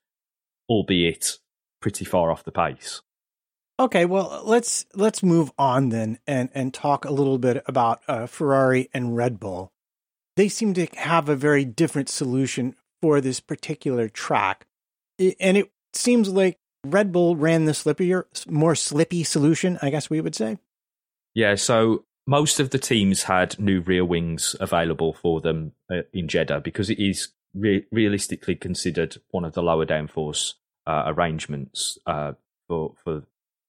albeit 0.70 1.38
pretty 1.82 2.06
far 2.06 2.32
off 2.32 2.44
the 2.44 2.52
pace. 2.52 3.02
Okay, 3.80 4.04
well 4.04 4.42
let's 4.44 4.86
let's 4.94 5.24
move 5.24 5.52
on 5.58 5.90
then 5.90 6.20
and 6.28 6.50
and 6.54 6.74
talk 6.74 7.06
a 7.06 7.14
little 7.14 7.38
bit 7.38 7.64
about 7.66 8.02
uh, 8.08 8.26
Ferrari 8.26 8.90
and 8.94 9.16
Red 9.16 9.40
Bull. 9.40 9.72
They 10.36 10.50
seem 10.50 10.74
to 10.74 10.88
have 10.98 11.30
a 11.30 11.36
very 11.36 11.64
different 11.64 12.10
solution 12.10 12.76
for 13.02 13.22
this 13.22 13.40
particular 13.40 14.10
track, 14.10 14.66
and 15.18 15.58
it 15.58 15.72
seems 15.94 16.28
like 16.28 16.58
Red 16.86 17.12
Bull 17.12 17.36
ran 17.36 17.66
the 17.66 17.74
slippier, 17.74 18.24
more 18.50 18.76
slippy 18.76 19.24
solution. 19.24 19.78
I 19.82 19.90
guess 19.90 20.10
we 20.10 20.22
would 20.22 20.36
say. 20.36 20.58
Yeah, 21.36 21.56
so 21.56 22.06
most 22.26 22.60
of 22.60 22.70
the 22.70 22.80
teams 22.80 23.24
had 23.24 23.60
new 23.60 23.82
rear 23.82 24.06
wings 24.06 24.56
available 24.60 25.14
for 25.14 25.42
them 25.42 25.74
uh, 25.92 26.02
in 26.14 26.28
Jeddah 26.28 26.62
because 26.62 26.90
it 26.90 27.00
is 27.00 27.30
re- 27.54 27.86
realistically 27.92 28.56
considered 28.56 29.18
one 29.32 29.46
of 29.46 29.54
the 29.54 29.64
lower 29.64 29.86
downforce 29.86 30.54
uh, 30.88 31.04
arrangements 31.08 31.98
uh, 32.06 32.34
for 32.68 32.94
for 33.04 33.24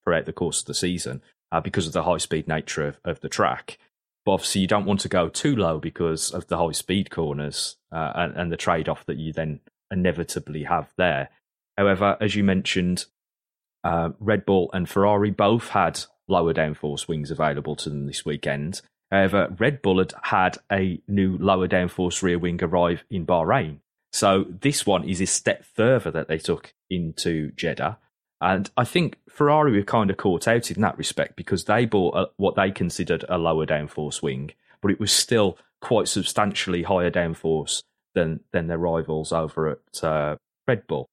throughout 0.05 0.27
the 0.27 0.33
course 0.33 0.61
of 0.61 0.67
the 0.67 0.75
season 0.75 1.23
uh, 1.53 1.61
because 1.61 1.87
of 1.87 1.93
the 1.93 2.03
high 2.03 2.19
speed 2.19 2.49
nature 2.49 2.87
of, 2.87 2.99
of 3.05 3.21
the 3.21 3.29
track. 3.29 3.79
But 4.25 4.33
obviously, 4.33 4.63
you 4.63 4.67
don't 4.67 4.87
want 4.87 5.01
to 5.01 5.09
go 5.09 5.29
too 5.29 5.57
low 5.57 5.79
because 5.79 6.31
of 6.31 6.47
the 6.49 6.59
high 6.59 6.73
speed 6.73 7.11
corners 7.11 7.77
uh, 7.91 8.13
and, 8.15 8.37
and 8.37 8.53
the 8.53 8.57
trade 8.57 8.89
off 8.89 9.07
that 9.07 9.17
you 9.17 9.33
then 9.33 9.61
inevitably 9.91 10.65
have 10.65 10.93
there. 10.97 11.31
However, 11.81 12.19
as 12.21 12.35
you 12.35 12.45
mentioned, 12.45 13.07
uh, 13.85 14.11
Red 14.21 14.45
Bull 14.45 14.69
and 14.75 14.87
Ferrari 14.87 15.31
both 15.31 15.69
had 15.69 15.99
lower 16.29 16.53
downforce 16.53 17.09
wings 17.09 17.31
available 17.31 17.75
to 17.77 17.89
them 17.89 18.07
this 18.07 18.23
weekend. 18.23 18.83
However, 19.11 19.57
Red 19.59 19.81
Bull 19.81 19.97
had 19.97 20.13
had 20.25 20.59
a 20.71 21.01
new 21.09 21.39
lower 21.39 21.67
downforce 21.67 22.23
rear 22.23 22.39
wing 22.39 22.63
arrive 22.63 23.05
in 23.09 23.25
Bahrain. 23.25 23.79
So 24.13 24.45
this 24.61 24.85
one 24.85 25.09
is 25.09 25.23
a 25.23 25.27
step 25.27 25.65
further 25.65 26.11
that 26.11 26.29
they 26.29 26.37
took 26.37 26.75
into 26.91 27.51
Jeddah. 27.53 27.97
And 28.43 28.71
I 28.77 28.85
think 28.85 29.17
Ferrari 29.31 29.73
were 29.73 29.83
kind 29.83 30.11
of 30.11 30.19
caught 30.19 30.47
out 30.47 30.71
in 30.71 30.83
that 30.83 30.99
respect 30.99 31.35
because 31.35 31.65
they 31.65 31.87
bought 31.87 32.15
a, 32.15 32.27
what 32.37 32.57
they 32.57 32.73
considered 32.73 33.25
a 33.27 33.39
lower 33.39 33.65
downforce 33.65 34.21
wing, 34.23 34.51
but 34.83 34.91
it 34.91 35.01
was 35.01 35.13
still 35.13 35.57
quite 35.81 36.09
substantially 36.09 36.83
higher 36.83 37.11
downforce 37.11 37.83
than 38.15 38.41
than 38.53 38.67
their 38.67 38.77
rivals 38.77 39.33
over 39.33 39.71
at 39.71 40.05
uh, 40.05 40.37
Red 40.69 40.87
Bull. 40.87 41.09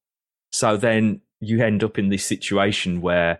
So 0.58 0.76
then 0.76 1.20
you 1.38 1.62
end 1.62 1.84
up 1.84 2.00
in 2.00 2.08
this 2.08 2.26
situation 2.26 3.00
where 3.00 3.38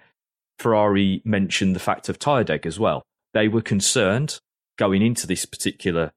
Ferrari 0.60 1.20
mentioned 1.24 1.74
the 1.74 1.80
fact 1.80 2.08
of 2.08 2.16
tyre 2.16 2.44
deg 2.44 2.64
as 2.64 2.78
well. 2.78 3.02
They 3.34 3.48
were 3.48 3.60
concerned 3.60 4.38
going 4.78 5.02
into 5.02 5.26
this 5.26 5.44
particular 5.44 6.12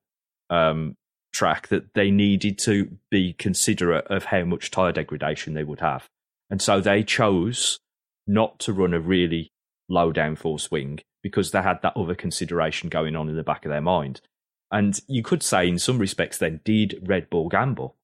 um, 0.52 0.95
track 1.34 1.69
that 1.69 1.95
they 1.95 2.11
needed 2.11 2.60
to 2.60 2.99
be 3.10 3.34
considerate 3.34 4.06
of 4.11 4.26
how 4.26 4.44
much 4.44 4.69
tyre 4.69 4.91
degradation 4.91 5.56
they 5.56 5.64
would 5.64 5.80
have. 5.80 6.07
And 6.52 6.61
so 6.61 6.80
they 6.80 7.02
chose 7.02 7.80
not 8.28 8.60
to 8.60 8.72
run 8.72 8.94
a 8.94 8.99
really 8.99 9.49
low 9.90 10.14
downforce 10.14 10.69
wing 10.69 10.99
because 11.23 11.49
they 11.49 11.64
had 11.64 11.82
that 11.82 11.98
other 11.98 12.14
consideration 12.14 12.90
going 12.90 13.15
on 13.15 13.28
in 13.28 13.36
the 13.36 13.41
back 13.41 13.65
of 13.65 13.72
their 13.72 13.82
mind. 13.82 14.22
And 14.69 15.02
you 15.07 15.23
could 15.23 15.41
say, 15.41 15.68
in 15.68 15.80
some 15.80 15.98
respects, 15.98 16.38
then 16.38 16.60
did 16.64 16.99
Red 17.07 17.28
Bull 17.32 17.49
gamble 17.49 17.95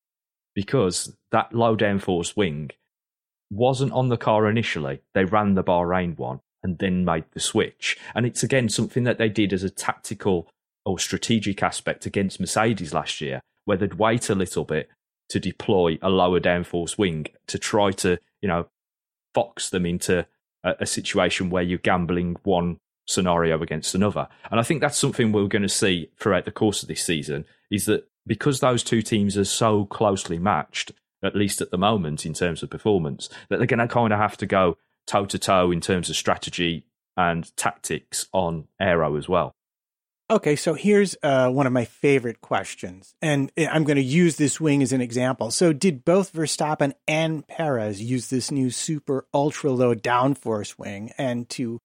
because 0.55 1.15
that 1.31 1.53
low 1.53 1.77
downforce 1.77 2.35
wing 2.35 2.71
wasn't 3.49 3.91
on 3.93 4.09
the 4.09 4.17
car 4.17 4.49
initially. 4.49 5.01
They 5.13 5.25
ran 5.25 5.55
the 5.55 5.63
Bahrain 5.63 6.17
one 6.17 6.41
and 6.63 6.79
then 6.79 7.05
made 7.05 7.25
the 7.33 7.39
switch. 7.39 7.97
And 8.15 8.25
it's 8.25 8.43
again 8.43 8.69
something 8.69 9.03
that 9.03 9.17
they 9.17 9.29
did 9.29 9.53
as 9.53 9.63
a 9.63 9.69
tactical 9.69 10.49
or 10.85 10.99
strategic 10.99 11.61
aspect 11.61 12.05
against 12.05 12.39
Mercedes 12.39 12.93
last 12.93 13.21
year, 13.21 13.41
where 13.65 13.77
they'd 13.77 13.95
wait 13.95 14.29
a 14.29 14.35
little 14.35 14.63
bit 14.63 14.89
to 15.29 15.39
deploy 15.39 15.97
a 16.01 16.09
lower 16.09 16.39
downforce 16.39 16.97
wing 16.97 17.27
to 17.47 17.59
try 17.59 17.91
to, 17.91 18.17
you 18.41 18.47
know, 18.47 18.67
box 19.33 19.69
them 19.69 19.85
into 19.85 20.25
a, 20.63 20.75
a 20.79 20.85
situation 20.85 21.49
where 21.49 21.63
you're 21.63 21.77
gambling 21.77 22.37
one 22.43 22.77
scenario 23.05 23.61
against 23.61 23.95
another. 23.95 24.27
And 24.51 24.59
I 24.59 24.63
think 24.63 24.81
that's 24.81 24.97
something 24.97 25.31
we're 25.31 25.47
going 25.47 25.61
to 25.61 25.69
see 25.69 26.09
throughout 26.17 26.45
the 26.45 26.51
course 26.51 26.81
of 26.81 26.89
this 26.89 27.03
season 27.03 27.45
is 27.71 27.85
that 27.85 28.07
because 28.25 28.59
those 28.59 28.83
two 28.83 29.01
teams 29.01 29.37
are 29.37 29.45
so 29.45 29.85
closely 29.85 30.37
matched, 30.37 30.91
at 31.23 31.35
least 31.35 31.61
at 31.61 31.71
the 31.71 31.77
moment 31.77 32.25
in 32.25 32.33
terms 32.33 32.63
of 32.63 32.69
performance, 32.69 33.29
that 33.49 33.57
they're 33.57 33.67
going 33.67 33.79
to 33.79 33.87
kind 33.87 34.13
of 34.13 34.19
have 34.19 34.37
to 34.37 34.45
go 34.45 34.77
toe 35.05 35.25
to 35.25 35.39
toe 35.39 35.71
in 35.71 35.81
terms 35.81 36.09
of 36.09 36.15
strategy 36.15 36.85
and 37.15 37.55
tactics 37.57 38.27
on 38.33 38.67
aero 38.79 39.15
as 39.15 39.27
well. 39.27 39.53
Okay, 40.29 40.57
so 40.57 40.73
here's 40.73 41.15
uh, 41.23 41.49
one 41.49 41.67
of 41.67 41.71
my 41.71 41.85
favorite 41.85 42.41
questions, 42.41 43.15
and 43.21 43.49
I'm 43.57 43.85
going 43.85 43.95
to 43.95 44.03
use 44.03 44.35
this 44.35 44.59
wing 44.59 44.83
as 44.83 44.91
an 44.91 44.99
example. 44.99 45.51
So, 45.51 45.71
did 45.71 46.03
both 46.03 46.33
Verstappen 46.33 46.91
and 47.07 47.47
Perez 47.47 48.01
use 48.01 48.29
this 48.29 48.51
new 48.51 48.69
super 48.69 49.25
ultra 49.33 49.71
low 49.71 49.95
downforce 49.95 50.77
wing? 50.77 51.13
And 51.17 51.47
to 51.51 51.79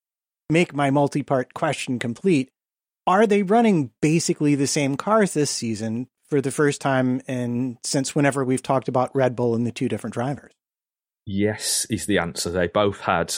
make 0.51 0.75
my 0.75 0.91
multi 0.91 1.23
part 1.23 1.55
question 1.55 2.01
complete, 2.01 2.51
are 3.07 3.29
they 3.29 3.45
running 3.45 3.93
basically 4.01 4.57
the 4.57 4.67
same 4.67 4.97
cars 4.97 5.35
this 5.35 5.51
season 5.51 6.09
for 6.33 6.41
the 6.41 6.51
first 6.51 6.81
time 6.81 7.21
and 7.29 7.77
since 7.85 8.15
whenever 8.15 8.43
we've 8.43 8.63
talked 8.63 8.89
about 8.89 9.15
Red 9.15 9.37
Bull 9.37 9.55
and 9.55 9.67
the 9.67 9.71
two 9.71 9.87
different 9.87 10.15
drivers? 10.15 10.51
Yes, 11.27 11.87
is 11.91 12.07
the 12.07 12.17
answer. 12.17 12.51
They 12.51 12.69
both 12.69 13.01
had 13.01 13.35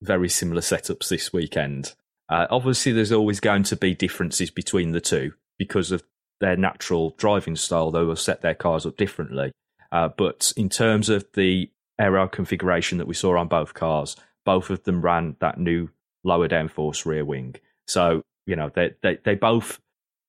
very 0.00 0.28
similar 0.28 0.60
setups 0.60 1.08
this 1.08 1.32
weekend. 1.32 1.96
Uh, 2.28 2.46
obviously, 2.48 2.92
there's 2.92 3.10
always 3.10 3.40
going 3.40 3.64
to 3.64 3.74
be 3.74 3.96
differences 3.96 4.48
between 4.48 4.92
the 4.92 5.00
two 5.00 5.32
because 5.58 5.90
of 5.90 6.04
their 6.40 6.56
natural 6.56 7.16
driving 7.18 7.56
style. 7.56 7.90
They 7.90 8.04
will 8.04 8.14
set 8.14 8.42
their 8.42 8.54
cars 8.54 8.86
up 8.86 8.96
differently. 8.96 9.50
Uh, 9.90 10.10
but 10.16 10.52
in 10.56 10.68
terms 10.68 11.08
of 11.08 11.26
the 11.34 11.68
aero 11.98 12.28
configuration 12.28 12.98
that 12.98 13.08
we 13.08 13.14
saw 13.14 13.36
on 13.38 13.48
both 13.48 13.74
cars, 13.74 14.14
both 14.44 14.70
of 14.70 14.84
them 14.84 15.02
ran 15.02 15.34
that 15.40 15.58
new 15.58 15.88
lower 16.22 16.46
downforce 16.46 17.04
rear 17.04 17.24
wing. 17.24 17.56
So 17.88 18.22
you 18.46 18.54
know 18.54 18.70
they 18.72 18.92
they, 19.02 19.18
they 19.24 19.34
both 19.34 19.80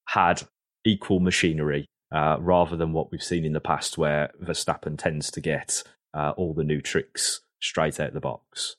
had 0.07 0.41
equal 0.85 1.19
machinery 1.19 1.85
uh, 2.11 2.37
rather 2.39 2.75
than 2.75 2.93
what 2.93 3.11
we've 3.11 3.23
seen 3.23 3.45
in 3.45 3.53
the 3.53 3.59
past, 3.59 3.97
where 3.97 4.31
Verstappen 4.41 4.97
tends 4.97 5.31
to 5.31 5.41
get 5.41 5.83
uh, 6.13 6.33
all 6.35 6.53
the 6.53 6.63
new 6.63 6.81
tricks 6.81 7.41
straight 7.61 7.99
out 7.99 8.09
of 8.09 8.13
the 8.13 8.19
box. 8.19 8.75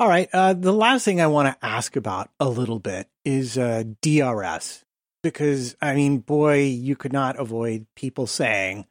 All 0.00 0.08
right. 0.08 0.28
Uh, 0.32 0.52
the 0.54 0.72
last 0.72 1.04
thing 1.04 1.20
I 1.20 1.26
want 1.26 1.48
to 1.48 1.66
ask 1.66 1.96
about 1.96 2.30
a 2.38 2.48
little 2.48 2.78
bit 2.78 3.08
is 3.24 3.58
uh, 3.58 3.82
DRS. 4.00 4.84
Because, 5.22 5.74
I 5.82 5.94
mean, 5.94 6.18
boy, 6.18 6.62
you 6.62 6.94
could 6.94 7.12
not 7.12 7.38
avoid 7.40 7.86
people 7.96 8.28
saying, 8.28 8.86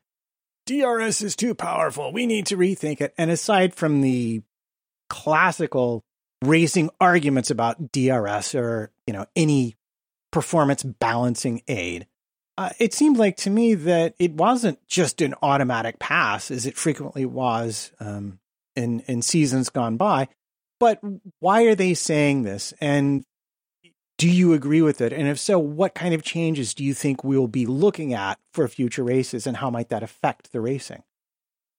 DRS 0.65 1.21
is 1.21 1.37
too 1.37 1.55
powerful. 1.55 2.11
We 2.11 2.25
need 2.25 2.47
to 2.47 2.57
rethink 2.57 2.99
it. 2.99 3.13
And 3.17 3.31
aside 3.31 3.73
from 3.73 4.01
the 4.01 4.41
classical 5.09 6.03
racing 6.43 6.89
arguments 6.99 7.49
about 7.49 7.93
DRS 7.93 8.53
or, 8.55 8.91
you 9.07 9.13
know, 9.13 9.25
any 9.37 9.77
performance 10.31 10.83
balancing 10.83 11.61
aid, 11.69 12.05
uh, 12.57 12.69
it 12.79 12.93
seemed 12.93 13.17
like 13.17 13.37
to 13.37 13.49
me 13.49 13.73
that 13.73 14.15
it 14.19 14.33
wasn't 14.33 14.79
just 14.87 15.21
an 15.21 15.35
automatic 15.41 15.99
pass 15.99 16.49
as 16.49 16.65
it 16.65 16.77
frequently 16.77 17.25
was 17.25 17.91
um, 17.99 18.39
in, 18.75 19.01
in 19.01 19.21
seasons 19.21 19.69
gone 19.69 19.97
by 19.97 20.27
but 20.79 20.99
why 21.39 21.63
are 21.63 21.75
they 21.75 21.93
saying 21.93 22.43
this? 22.43 22.73
And 22.79 23.23
do 24.17 24.29
you 24.29 24.53
agree 24.53 24.81
with 24.81 25.01
it? 25.01 25.13
And 25.13 25.27
if 25.27 25.39
so, 25.39 25.59
what 25.59 25.95
kind 25.95 26.13
of 26.13 26.23
changes 26.23 26.73
do 26.73 26.83
you 26.83 26.93
think 26.93 27.23
we'll 27.23 27.47
be 27.47 27.65
looking 27.65 28.13
at 28.13 28.39
for 28.53 28.67
future 28.67 29.03
races 29.03 29.47
and 29.47 29.57
how 29.57 29.69
might 29.69 29.89
that 29.89 30.03
affect 30.03 30.51
the 30.51 30.61
racing? 30.61 31.03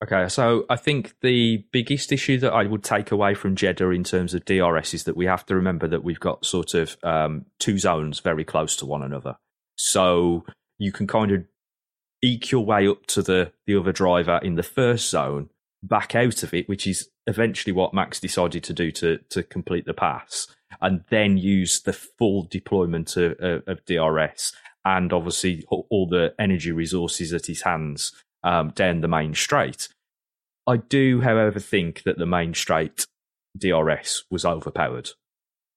Okay, 0.03 0.29
so 0.29 0.65
I 0.71 0.77
think 0.77 1.15
the 1.23 1.65
biggest 1.73 2.13
issue 2.13 2.39
that 2.39 2.53
I 2.53 2.65
would 2.65 2.85
take 2.85 3.11
away 3.11 3.35
from 3.35 3.57
Jeddah 3.57 3.91
in 3.91 4.05
terms 4.05 4.33
of 4.33 4.45
DRS 4.45 4.95
is 4.95 5.05
that 5.05 5.17
we 5.17 5.27
have 5.27 5.45
to 5.47 5.57
remember 5.57 5.89
that 5.89 6.05
we've 6.05 6.21
got 6.21 6.47
sort 6.47 6.75
of 6.75 6.97
um, 7.03 7.47
two 7.59 7.79
zones 7.79 8.21
very 8.21 8.45
close 8.45 8.77
to 8.77 8.87
one 8.87 9.03
another. 9.03 9.37
So 9.75 10.45
you 10.79 10.93
can 10.93 11.07
kind 11.07 11.31
of 11.31 11.45
eke 12.23 12.51
your 12.51 12.65
way 12.65 12.87
up 12.89 13.07
to 13.07 13.23
the, 13.23 13.53
the 13.67 13.77
other 13.77 13.93
driver 13.93 14.41
in 14.43 14.57
the 14.57 14.63
first 14.63 15.09
zone 15.11 15.51
back 15.83 16.15
out 16.15 16.43
of 16.43 16.53
it, 16.53 16.69
which 16.69 16.87
is 16.87 17.09
eventually 17.27 17.73
what 17.73 17.95
Max 17.95 18.19
decided 18.19 18.65
to 18.65 18.73
do 18.73 18.91
to 18.93 19.19
to 19.31 19.43
complete 19.43 19.87
the 19.87 19.95
pass, 19.95 20.49
and 20.81 21.05
then 21.11 21.37
use 21.37 21.81
the 21.81 21.93
full 21.93 22.45
deployment 22.45 23.17
of, 23.17 23.63
of 23.67 23.85
DRS 23.85 24.53
and 24.85 25.13
obviously 25.13 25.65
all 25.69 26.09
the 26.09 26.35
energy 26.39 26.73
resources 26.73 27.33
at 27.33 27.47
his 27.47 27.63
hands 27.63 28.13
um, 28.43 28.71
down 28.71 29.01
the 29.01 29.09
main 29.09 29.35
straight. 29.35 29.89
I 30.67 30.79
do, 30.79 31.21
however, 31.21 31.61
think 31.61 32.03
that 32.05 32.19
the 32.19 32.27
main 32.27 32.55
straight 32.55 33.07
DRS 33.57 34.25
was 34.31 34.45
overpowered 34.45 35.11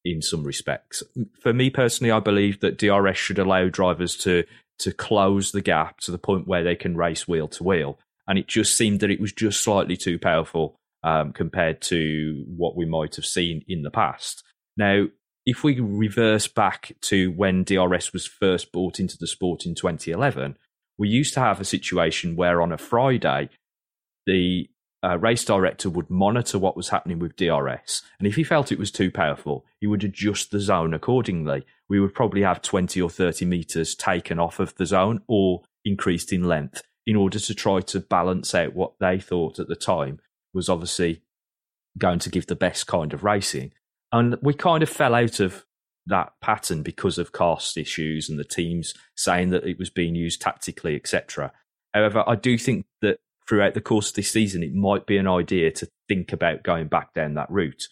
in 0.04 0.22
some 0.22 0.44
respects. 0.44 1.04
For 1.40 1.54
me 1.54 1.70
personally, 1.70 2.12
I 2.12 2.20
believe 2.20 2.60
that 2.60 2.78
DRS 2.78 3.18
should 3.18 3.40
allow 3.40 3.70
drivers 3.70 4.16
to 4.18 4.44
to 4.82 4.92
close 4.92 5.52
the 5.52 5.62
gap 5.62 6.00
to 6.02 6.12
the 6.12 6.18
point 6.18 6.48
where 6.48 6.64
they 6.64 6.76
can 6.76 6.96
race 6.96 7.28
wheel 7.28 7.48
to 7.48 7.64
wheel 7.64 8.00
and 8.28 8.38
it 8.38 8.48
just 8.48 8.78
seemed 8.78 9.00
that 9.00 9.12
it 9.12 9.20
was 9.20 9.34
just 9.34 9.62
slightly 9.62 9.98
too 9.98 10.18
powerful 10.18 10.76
um, 11.04 11.34
compared 11.34 11.82
to 11.82 12.46
what 12.48 12.76
we 12.76 12.86
might 12.86 13.16
have 13.16 13.26
seen 13.26 13.64
in 13.68 13.82
the 13.82 13.92
past. 13.92 14.44
Now, 14.78 15.08
if 15.46 15.64
we 15.64 15.80
reverse 15.80 16.48
back 16.48 16.96
to 17.02 17.32
when 17.32 17.64
DRS 17.64 18.14
was 18.14 18.28
first 18.28 18.72
brought 18.72 19.00
into 19.00 19.18
the 19.18 19.28
sport 19.28 19.66
in 19.66 19.76
2011, 19.76 20.58
we 20.98 21.10
used 21.10 21.34
to 21.34 21.40
have 21.40 21.60
a 21.60 21.66
situation 21.66 22.36
where 22.36 22.62
on 22.62 22.72
a 22.72 22.78
Friday, 22.78 23.50
the 24.28 24.70
uh, 25.04 25.18
race 25.18 25.44
director 25.44 25.90
would 25.90 26.10
monitor 26.10 26.60
what 26.60 26.78
was 26.78 26.90
happening 26.90 27.20
with 27.20 27.36
DRS. 27.36 28.04
And 28.20 28.28
if 28.28 28.36
he 28.36 28.44
felt 28.44 28.72
it 28.72 28.80
was 28.80 28.92
too 28.92 29.12
powerful, 29.12 29.66
he 29.80 29.88
would 29.88 30.04
adjust 30.04 30.52
the 30.52 30.60
zone 30.60 30.94
accordingly. 30.94 31.66
We 31.90 32.00
would 32.00 32.14
probably 32.14 32.44
have 32.44 32.62
20 32.62 33.02
or 33.02 33.10
30 33.10 33.46
meters 33.46 33.96
taken 33.96 34.40
off 34.40 34.60
of 34.60 34.76
the 34.76 34.86
zone 34.86 35.22
or 35.28 35.64
increased 35.84 36.32
in 36.32 36.44
length 36.44 36.84
in 37.08 37.16
order 37.16 37.40
to 37.40 37.56
try 37.56 37.82
to 37.82 38.00
balance 38.00 38.54
out 38.54 38.76
what 38.76 38.94
they 39.00 39.20
thought 39.20 39.60
at 39.60 39.68
the 39.68 39.76
time 39.76 40.20
was 40.54 40.70
obviously 40.70 41.24
going 41.98 42.20
to 42.20 42.30
give 42.30 42.48
the 42.48 42.56
best 42.56 42.86
kind 42.88 43.14
of 43.14 43.24
racing. 43.24 43.72
And 44.12 44.38
we 44.42 44.54
kind 44.54 44.84
of 44.84 44.90
fell 44.90 45.16
out 45.16 45.40
of 45.40 45.66
that 46.06 46.34
pattern 46.42 46.84
because 46.84 47.18
of 47.18 47.32
cost 47.32 47.78
issues 47.78 48.30
and 48.30 48.38
the 48.38 48.44
teams 48.44 48.94
saying 49.16 49.50
that 49.50 49.66
it 49.66 49.80
was 49.80 49.90
being 49.90 50.16
used 50.16 50.42
tactically, 50.42 50.96
etc. 50.96 51.52
However, 51.94 52.24
I 52.28 52.36
do 52.36 52.58
think 52.58 52.86
that 53.02 53.20
throughout 53.52 53.74
the 53.74 53.82
course 53.82 54.08
of 54.08 54.16
this 54.16 54.32
season, 54.32 54.64
it 54.64 54.74
might 54.74 55.06
be 55.06 55.18
an 55.18 55.28
idea 55.28 55.70
to 55.70 55.86
think 56.08 56.32
about 56.32 56.64
going 56.64 56.88
back 56.88 57.14
down 57.14 57.34
that 57.34 57.52
route. 57.52 57.84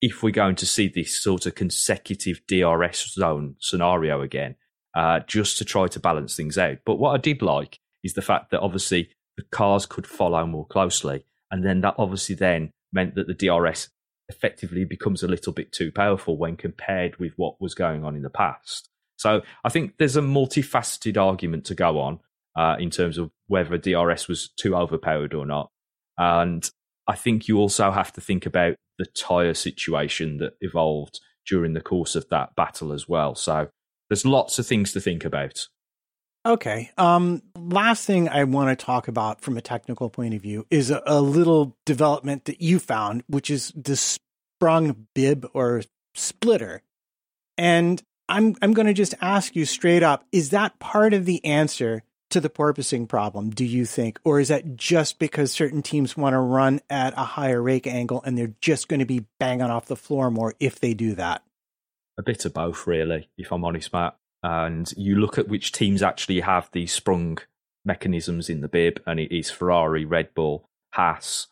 If 0.00 0.24
we're 0.24 0.32
going 0.32 0.56
to 0.56 0.66
see 0.66 0.88
this 0.88 1.22
sort 1.22 1.46
of 1.46 1.54
consecutive 1.54 2.40
DRS 2.48 3.14
zone 3.14 3.54
scenario 3.60 4.22
again, 4.22 4.56
uh, 4.96 5.20
just 5.20 5.56
to 5.58 5.64
try 5.64 5.86
to 5.86 6.00
balance 6.00 6.34
things 6.34 6.58
out. 6.58 6.78
But 6.84 6.96
what 6.96 7.14
I 7.14 7.18
did 7.18 7.42
like 7.42 7.78
is 8.02 8.14
the 8.14 8.22
fact 8.22 8.50
that 8.50 8.58
obviously 8.58 9.08
the 9.36 9.44
cars 9.52 9.86
could 9.86 10.04
follow 10.04 10.44
more 10.46 10.66
closely. 10.66 11.24
And 11.48 11.64
then 11.64 11.80
that 11.82 11.94
obviously 11.96 12.34
then 12.34 12.72
meant 12.92 13.14
that 13.14 13.28
the 13.28 13.34
DRS 13.34 13.90
effectively 14.28 14.84
becomes 14.84 15.22
a 15.22 15.28
little 15.28 15.52
bit 15.52 15.70
too 15.70 15.92
powerful 15.92 16.36
when 16.36 16.56
compared 16.56 17.20
with 17.20 17.34
what 17.36 17.60
was 17.60 17.76
going 17.76 18.04
on 18.04 18.16
in 18.16 18.22
the 18.22 18.30
past. 18.30 18.88
So 19.16 19.42
I 19.64 19.68
think 19.68 19.94
there's 19.96 20.16
a 20.16 20.22
multifaceted 20.22 21.16
argument 21.16 21.66
to 21.66 21.76
go 21.76 22.00
on 22.00 22.18
uh, 22.56 22.74
in 22.80 22.90
terms 22.90 23.16
of 23.16 23.30
whether 23.46 23.78
DRS 23.78 24.28
was 24.28 24.50
too 24.56 24.74
overpowered 24.74 25.34
or 25.34 25.46
not. 25.46 25.70
And 26.18 26.68
I 27.06 27.16
think 27.16 27.48
you 27.48 27.58
also 27.58 27.90
have 27.90 28.12
to 28.12 28.20
think 28.20 28.46
about 28.46 28.76
the 28.98 29.06
tyre 29.06 29.54
situation 29.54 30.38
that 30.38 30.54
evolved 30.60 31.20
during 31.46 31.74
the 31.74 31.80
course 31.80 32.14
of 32.14 32.28
that 32.30 32.54
battle 32.56 32.92
as 32.92 33.08
well. 33.08 33.34
So 33.34 33.68
there's 34.08 34.24
lots 34.24 34.58
of 34.58 34.66
things 34.66 34.92
to 34.92 35.00
think 35.00 35.24
about. 35.24 35.66
Okay. 36.46 36.90
Um, 36.98 37.42
last 37.56 38.06
thing 38.06 38.28
I 38.28 38.44
want 38.44 38.78
to 38.78 38.84
talk 38.84 39.08
about 39.08 39.40
from 39.40 39.56
a 39.56 39.62
technical 39.62 40.10
point 40.10 40.34
of 40.34 40.42
view 40.42 40.66
is 40.70 40.90
a, 40.90 41.02
a 41.06 41.20
little 41.20 41.76
development 41.86 42.44
that 42.44 42.60
you 42.60 42.78
found, 42.78 43.24
which 43.26 43.50
is 43.50 43.72
the 43.74 43.96
sprung 43.96 45.06
bib 45.14 45.46
or 45.54 45.82
splitter. 46.14 46.82
And 47.56 48.02
I'm 48.28 48.56
I'm 48.60 48.72
going 48.72 48.86
to 48.86 48.94
just 48.94 49.14
ask 49.20 49.56
you 49.56 49.64
straight 49.64 50.02
up: 50.02 50.24
Is 50.32 50.50
that 50.50 50.78
part 50.78 51.14
of 51.14 51.24
the 51.24 51.42
answer 51.44 52.02
to 52.34 52.40
the 52.40 52.50
porpoising 52.50 53.08
problem? 53.08 53.50
Do 53.50 53.64
you 53.64 53.86
think, 53.86 54.20
or 54.22 54.38
is 54.38 54.48
that 54.48 54.76
just 54.76 55.18
because 55.18 55.50
certain 55.50 55.82
teams 55.82 56.16
want 56.16 56.34
to 56.34 56.38
run 56.40 56.80
at 56.88 57.14
a 57.14 57.24
higher 57.24 57.60
rake 57.60 57.86
angle 57.86 58.22
and 58.24 58.36
they're 58.36 58.54
just 58.60 58.88
going 58.88 59.00
to 59.00 59.06
be 59.06 59.24
banging 59.40 59.70
off 59.70 59.86
the 59.86 59.96
floor 59.96 60.30
more 60.30 60.54
if 60.60 60.78
they 60.78 60.94
do 60.94 61.14
that? 61.14 61.42
A 62.18 62.22
bit 62.22 62.44
of 62.44 62.54
both, 62.54 62.86
really. 62.86 63.28
If 63.36 63.50
I'm 63.50 63.64
honest, 63.64 63.92
Matt 63.92 64.16
and 64.44 64.92
you 64.94 65.16
look 65.16 65.38
at 65.38 65.48
which 65.48 65.72
teams 65.72 66.02
actually 66.02 66.40
have 66.40 66.68
these 66.72 66.92
sprung 66.92 67.38
mechanisms 67.82 68.50
in 68.50 68.60
the 68.60 68.68
bib, 68.68 69.02
and 69.06 69.18
it 69.18 69.34
is 69.34 69.50
Ferrari, 69.50 70.04
Red 70.04 70.34
Bull, 70.34 70.68
Haas, 70.92 71.46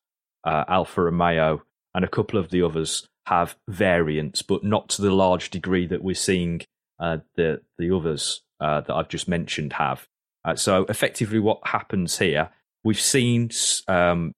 uh, 0.44 0.64
Alfa 0.68 1.04
Romeo, 1.04 1.62
and 1.94 2.04
a 2.04 2.08
couple 2.08 2.38
of 2.38 2.50
the 2.50 2.60
others 2.60 3.08
have 3.26 3.56
variants, 3.66 4.42
but 4.42 4.62
not 4.62 4.90
to 4.90 5.00
the 5.00 5.10
large 5.10 5.48
degree 5.48 5.86
that 5.86 6.04
we're 6.04 6.14
seeing 6.14 6.60
uh, 7.00 7.18
the 7.34 7.62
the 7.78 7.90
others 7.96 8.42
uh, 8.60 8.82
that 8.82 8.94
I've 8.94 9.08
just 9.08 9.26
mentioned 9.26 9.72
have. 9.74 10.06
Uh, 10.44 10.56
so 10.56 10.84
effectively, 10.88 11.38
what 11.38 11.60
happens 11.64 12.18
here? 12.18 12.50
We've 12.84 13.00
seen 13.00 13.50
um, 13.88 14.32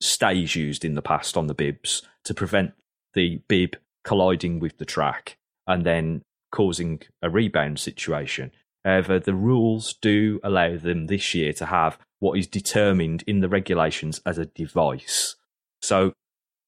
stays 0.00 0.54
used 0.54 0.84
in 0.84 0.94
the 0.94 1.02
past 1.02 1.36
on 1.36 1.46
the 1.46 1.54
bibs 1.54 2.02
to 2.24 2.34
prevent 2.34 2.72
the 3.14 3.42
bib 3.48 3.76
colliding 4.04 4.60
with 4.60 4.78
the 4.78 4.84
track, 4.84 5.36
and 5.66 5.84
then 5.84 6.22
causing 6.52 7.00
a 7.22 7.30
rebound 7.30 7.78
situation. 7.78 8.52
However, 8.84 9.18
the 9.18 9.34
rules 9.34 9.94
do 10.00 10.40
allow 10.42 10.76
them 10.76 11.06
this 11.06 11.34
year 11.34 11.52
to 11.54 11.66
have 11.66 11.98
what 12.18 12.38
is 12.38 12.46
determined 12.46 13.24
in 13.26 13.40
the 13.40 13.48
regulations 13.48 14.20
as 14.24 14.38
a 14.38 14.46
device. 14.46 15.36
So, 15.82 16.12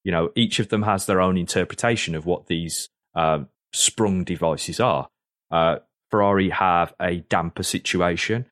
you 0.04 0.12
know, 0.12 0.30
each 0.34 0.58
of 0.58 0.68
them 0.68 0.82
has 0.82 1.06
their 1.06 1.20
own 1.20 1.36
interpretation 1.36 2.14
of 2.14 2.26
what 2.26 2.46
these 2.46 2.88
uh, 3.14 3.44
sprung 3.72 4.24
devices 4.24 4.80
are. 4.80 5.08
Uh, 5.50 5.76
Ferrari 6.10 6.50
have 6.50 6.94
a 7.00 7.18
damper 7.28 7.62
situation. 7.62 8.46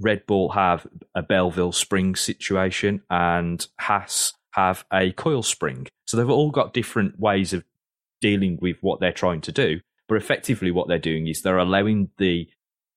Red 0.00 0.26
Bull 0.26 0.50
have 0.50 0.86
a 1.14 1.22
Belleville 1.22 1.72
spring 1.72 2.14
situation, 2.14 3.02
and 3.10 3.66
Haas 3.80 4.32
have 4.52 4.84
a 4.92 5.12
coil 5.12 5.42
spring. 5.42 5.86
So 6.06 6.16
they've 6.16 6.28
all 6.28 6.50
got 6.50 6.72
different 6.72 7.18
ways 7.18 7.52
of 7.52 7.64
dealing 8.20 8.58
with 8.60 8.76
what 8.80 9.00
they're 9.00 9.12
trying 9.12 9.40
to 9.42 9.52
do. 9.52 9.80
But 10.08 10.16
effectively, 10.16 10.70
what 10.70 10.88
they're 10.88 10.98
doing 10.98 11.26
is 11.26 11.42
they're 11.42 11.58
allowing 11.58 12.10
the 12.18 12.48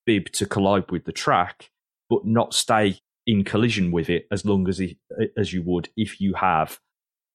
bib 0.05 0.31
to 0.33 0.45
collide 0.45 0.89
with 0.91 1.05
the 1.05 1.11
track, 1.11 1.69
but 2.09 2.25
not 2.25 2.53
stay 2.53 2.99
in 3.27 3.43
collision 3.43 3.91
with 3.91 4.09
it 4.09 4.27
as 4.31 4.45
long 4.45 4.67
as 4.67 4.79
it, 4.79 4.97
as 5.37 5.53
you 5.53 5.61
would 5.63 5.89
if 5.95 6.19
you 6.19 6.33
have, 6.35 6.79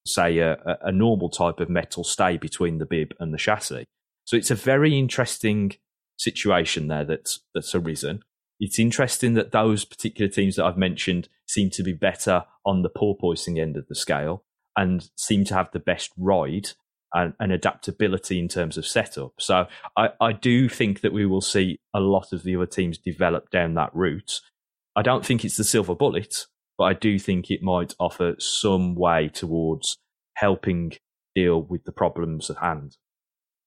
say, 0.05 0.39
a, 0.39 0.57
a 0.81 0.91
normal 0.91 1.29
type 1.29 1.59
of 1.59 1.69
metal 1.69 2.03
stay 2.03 2.37
between 2.37 2.77
the 2.77 2.85
bib 2.85 3.13
and 3.19 3.33
the 3.33 3.37
chassis. 3.37 3.85
So 4.25 4.35
it's 4.35 4.51
a 4.51 4.55
very 4.55 4.97
interesting 4.97 5.73
situation 6.17 6.87
there 6.87 7.05
that's 7.05 7.39
that's 7.53 7.73
arisen. 7.75 8.23
It's 8.59 8.79
interesting 8.79 9.33
that 9.35 9.51
those 9.51 9.85
particular 9.85 10.29
teams 10.29 10.55
that 10.55 10.65
I've 10.65 10.77
mentioned 10.77 11.29
seem 11.47 11.69
to 11.71 11.83
be 11.83 11.93
better 11.93 12.45
on 12.65 12.81
the 12.81 12.89
porpoising 12.89 13.59
end 13.59 13.77
of 13.77 13.87
the 13.87 13.95
scale 13.95 14.43
and 14.75 15.09
seem 15.15 15.45
to 15.45 15.53
have 15.53 15.71
the 15.71 15.79
best 15.79 16.11
ride 16.17 16.69
and, 17.13 17.33
and, 17.39 17.51
adaptability 17.51 18.39
in 18.39 18.47
terms 18.47 18.77
of 18.77 18.85
setup. 18.85 19.33
So 19.39 19.67
I, 19.95 20.09
I 20.19 20.33
do 20.33 20.67
think 20.67 21.01
that 21.01 21.13
we 21.13 21.25
will 21.25 21.41
see 21.41 21.79
a 21.93 21.99
lot 21.99 22.33
of 22.33 22.43
the 22.43 22.55
other 22.55 22.65
teams 22.65 22.97
develop 22.97 23.49
down 23.49 23.75
that 23.75 23.95
route. 23.95 24.41
I 24.95 25.03
don't 25.03 25.25
think 25.25 25.45
it's 25.45 25.57
the 25.57 25.63
silver 25.63 25.95
bullet, 25.95 26.45
but 26.77 26.85
I 26.85 26.93
do 26.93 27.17
think 27.17 27.49
it 27.49 27.63
might 27.63 27.95
offer 27.99 28.35
some 28.39 28.95
way 28.95 29.29
towards 29.29 29.97
helping 30.35 30.93
deal 31.33 31.61
with 31.61 31.85
the 31.85 31.91
problems 31.91 32.49
at 32.49 32.57
hand. 32.57 32.97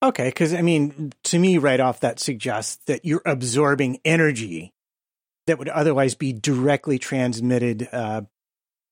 Okay, 0.02 0.28
because 0.28 0.54
I 0.54 0.62
mean, 0.62 1.12
to 1.24 1.38
me, 1.38 1.58
right 1.58 1.80
off, 1.80 2.00
that 2.00 2.20
suggests 2.20 2.82
that 2.86 3.04
you're 3.04 3.22
absorbing 3.26 4.00
energy 4.04 4.72
that 5.50 5.58
would 5.58 5.68
otherwise 5.68 6.14
be 6.14 6.32
directly 6.32 6.96
transmitted 6.96 7.88
uh, 7.90 8.22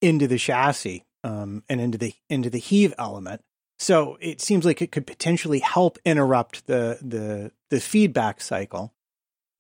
into 0.03 0.27
the 0.27 0.39
chassis 0.39 1.05
um, 1.23 1.63
and 1.69 1.81
into 1.81 1.97
the 1.97 2.13
into 2.29 2.51
the 2.51 2.59
heave 2.59 2.93
element. 2.99 3.43
So 3.79 4.19
it 4.21 4.41
seems 4.41 4.65
like 4.65 4.83
it 4.83 4.91
could 4.91 5.07
potentially 5.07 5.61
help 5.61 5.99
interrupt 6.05 6.67
the 6.67 6.99
the 7.01 7.53
the 7.71 7.81
feedback 7.81 8.41
cycle 8.41 8.93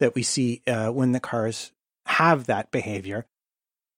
that 0.01 0.16
we 0.16 0.25
see 0.25 0.62
uh, 0.66 0.89
when 0.89 1.12
the 1.12 1.20
cars 1.20 1.70
have 2.07 2.47
that 2.47 2.73
behavior. 2.73 3.27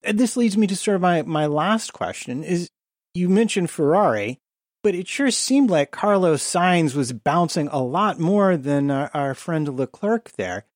And 0.03 0.19
this 0.19 0.37
leads 0.37 0.59
me 0.59 0.67
to 0.67 0.77
sort 0.77 0.97
of 0.97 1.01
my 1.01 1.23
my 1.23 1.47
last 1.47 1.95
question: 1.95 2.45
is 2.45 2.69
you 3.15 3.31
mentioned 3.31 3.71
Ferrari, 3.71 4.41
but 4.83 4.95
it 4.95 5.09
sure 5.09 5.31
seemed 5.31 5.71
like 5.71 5.91
Carlos 5.91 6.43
Sainz 6.43 6.95
was 6.95 7.15
bouncing 7.15 7.69
a 7.69 7.83
lot 7.83 8.21
more 8.21 8.59
than 8.59 8.91
our, 8.91 9.11
our 9.15 9.35
friend 9.35 9.75
Leclerc 9.75 10.33
there. 10.33 10.67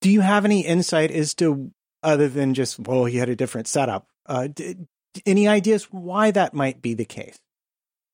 Do 0.00 0.10
you 0.10 0.20
have 0.20 0.44
any 0.44 0.60
insight 0.60 1.10
as 1.10 1.34
to 1.34 1.72
other 2.02 2.28
than 2.28 2.54
just 2.54 2.78
well, 2.78 3.04
he 3.04 3.18
had 3.18 3.28
a 3.28 3.36
different 3.36 3.68
setup? 3.68 4.06
Uh, 4.26 4.48
any 5.26 5.48
ideas 5.48 5.84
why 5.90 6.30
that 6.30 6.54
might 6.54 6.80
be 6.80 6.94
the 6.94 7.04
case? 7.04 7.38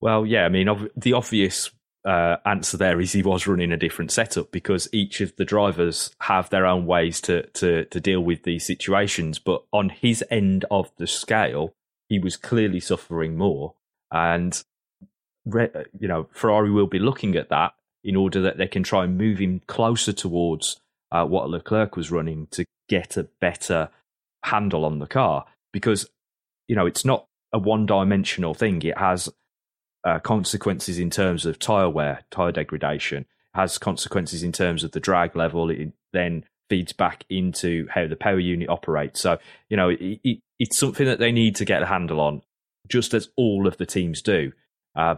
Well, 0.01 0.27
yeah, 0.27 0.45
I 0.45 0.49
mean, 0.49 0.69
ov- 0.69 0.91
the 0.97 1.13
obvious 1.13 1.71
uh, 2.05 2.37
answer 2.45 2.77
there 2.77 3.01
is 3.01 3.13
he 3.13 3.23
was 3.23 3.47
running 3.47 3.73
a 3.73 3.77
different 3.77 4.11
setup 4.11 4.51
because 4.53 4.89
each 4.93 5.21
of 5.21 5.35
the 5.37 5.45
drivers 5.45 6.15
have 6.21 6.49
their 6.51 6.67
own 6.67 6.87
ways 6.87 7.21
to, 7.23 7.47
to, 7.49 7.85
to 7.87 8.01
deal 8.01 8.21
with 8.21 8.45
these 8.45 8.65
situations. 8.65 9.39
But 9.39 9.65
on 9.73 9.89
his 9.89 10.25
end 10.31 10.65
of 10.71 10.91
the 10.99 11.07
scale, 11.07 11.75
he 12.09 12.19
was 12.19 12.37
clearly 12.37 12.81
suffering 12.81 13.37
more. 13.37 13.75
And, 14.13 14.63
you 15.45 16.09
know, 16.09 16.29
Ferrari 16.33 16.71
will 16.71 16.87
be 16.87 16.99
looking 16.99 17.37
at 17.37 17.49
that 17.49 17.75
in 18.05 18.15
order 18.15 18.41
that 18.43 18.57
they 18.57 18.69
can 18.69 18.85
try 18.85 19.05
and 19.05 19.19
move 19.19 19.39
him 19.39 19.61
closer 19.67 20.13
towards 20.13 20.81
uh, 21.13 21.25
what 21.25 21.49
Leclerc 21.49 21.97
was 21.97 22.11
running 22.11 22.49
to 22.53 22.65
get 22.89 23.17
a 23.17 23.29
better 23.41 23.89
handle 24.45 24.85
on 24.85 24.99
the 24.99 25.07
car. 25.07 25.45
Because, 25.73 26.09
you 26.69 26.77
know, 26.77 26.87
it's 26.87 27.05
not 27.05 27.27
a 27.53 27.59
one 27.59 27.87
dimensional 27.87 28.55
thing. 28.55 28.83
It 28.83 28.99
has 28.99 29.29
uh, 30.05 30.19
consequences 30.21 30.99
in 30.99 31.11
terms 31.11 31.47
of 31.47 31.59
tire 31.59 31.91
wear, 31.91 32.25
tire 32.31 32.53
degradation, 32.53 33.27
has 33.55 33.79
consequences 33.79 34.43
in 34.43 34.53
terms 34.53 34.85
of 34.85 34.93
the 34.93 35.01
drag 35.01 35.37
level. 35.37 35.71
It 35.71 35.93
then 36.13 36.45
feeds 36.69 36.93
back 36.93 37.25
into 37.29 37.87
how 37.91 38.07
the 38.07 38.17
power 38.17 38.39
unit 38.39 38.69
operates. 38.69 39.21
So, 39.21 39.39
you 39.69 39.77
know, 39.77 39.91
it, 39.91 40.21
it, 40.25 40.39
it's 40.59 40.77
something 40.77 41.07
that 41.07 41.19
they 41.19 41.33
need 41.33 41.57
to 41.57 41.65
get 41.65 41.83
a 41.83 41.87
handle 41.87 42.21
on, 42.21 42.43
just 42.89 43.15
as 43.15 43.29
all 43.37 43.67
of 43.67 43.77
the 43.77 43.87
teams 43.87 44.23
do. 44.23 44.53
Uh, 44.95 45.17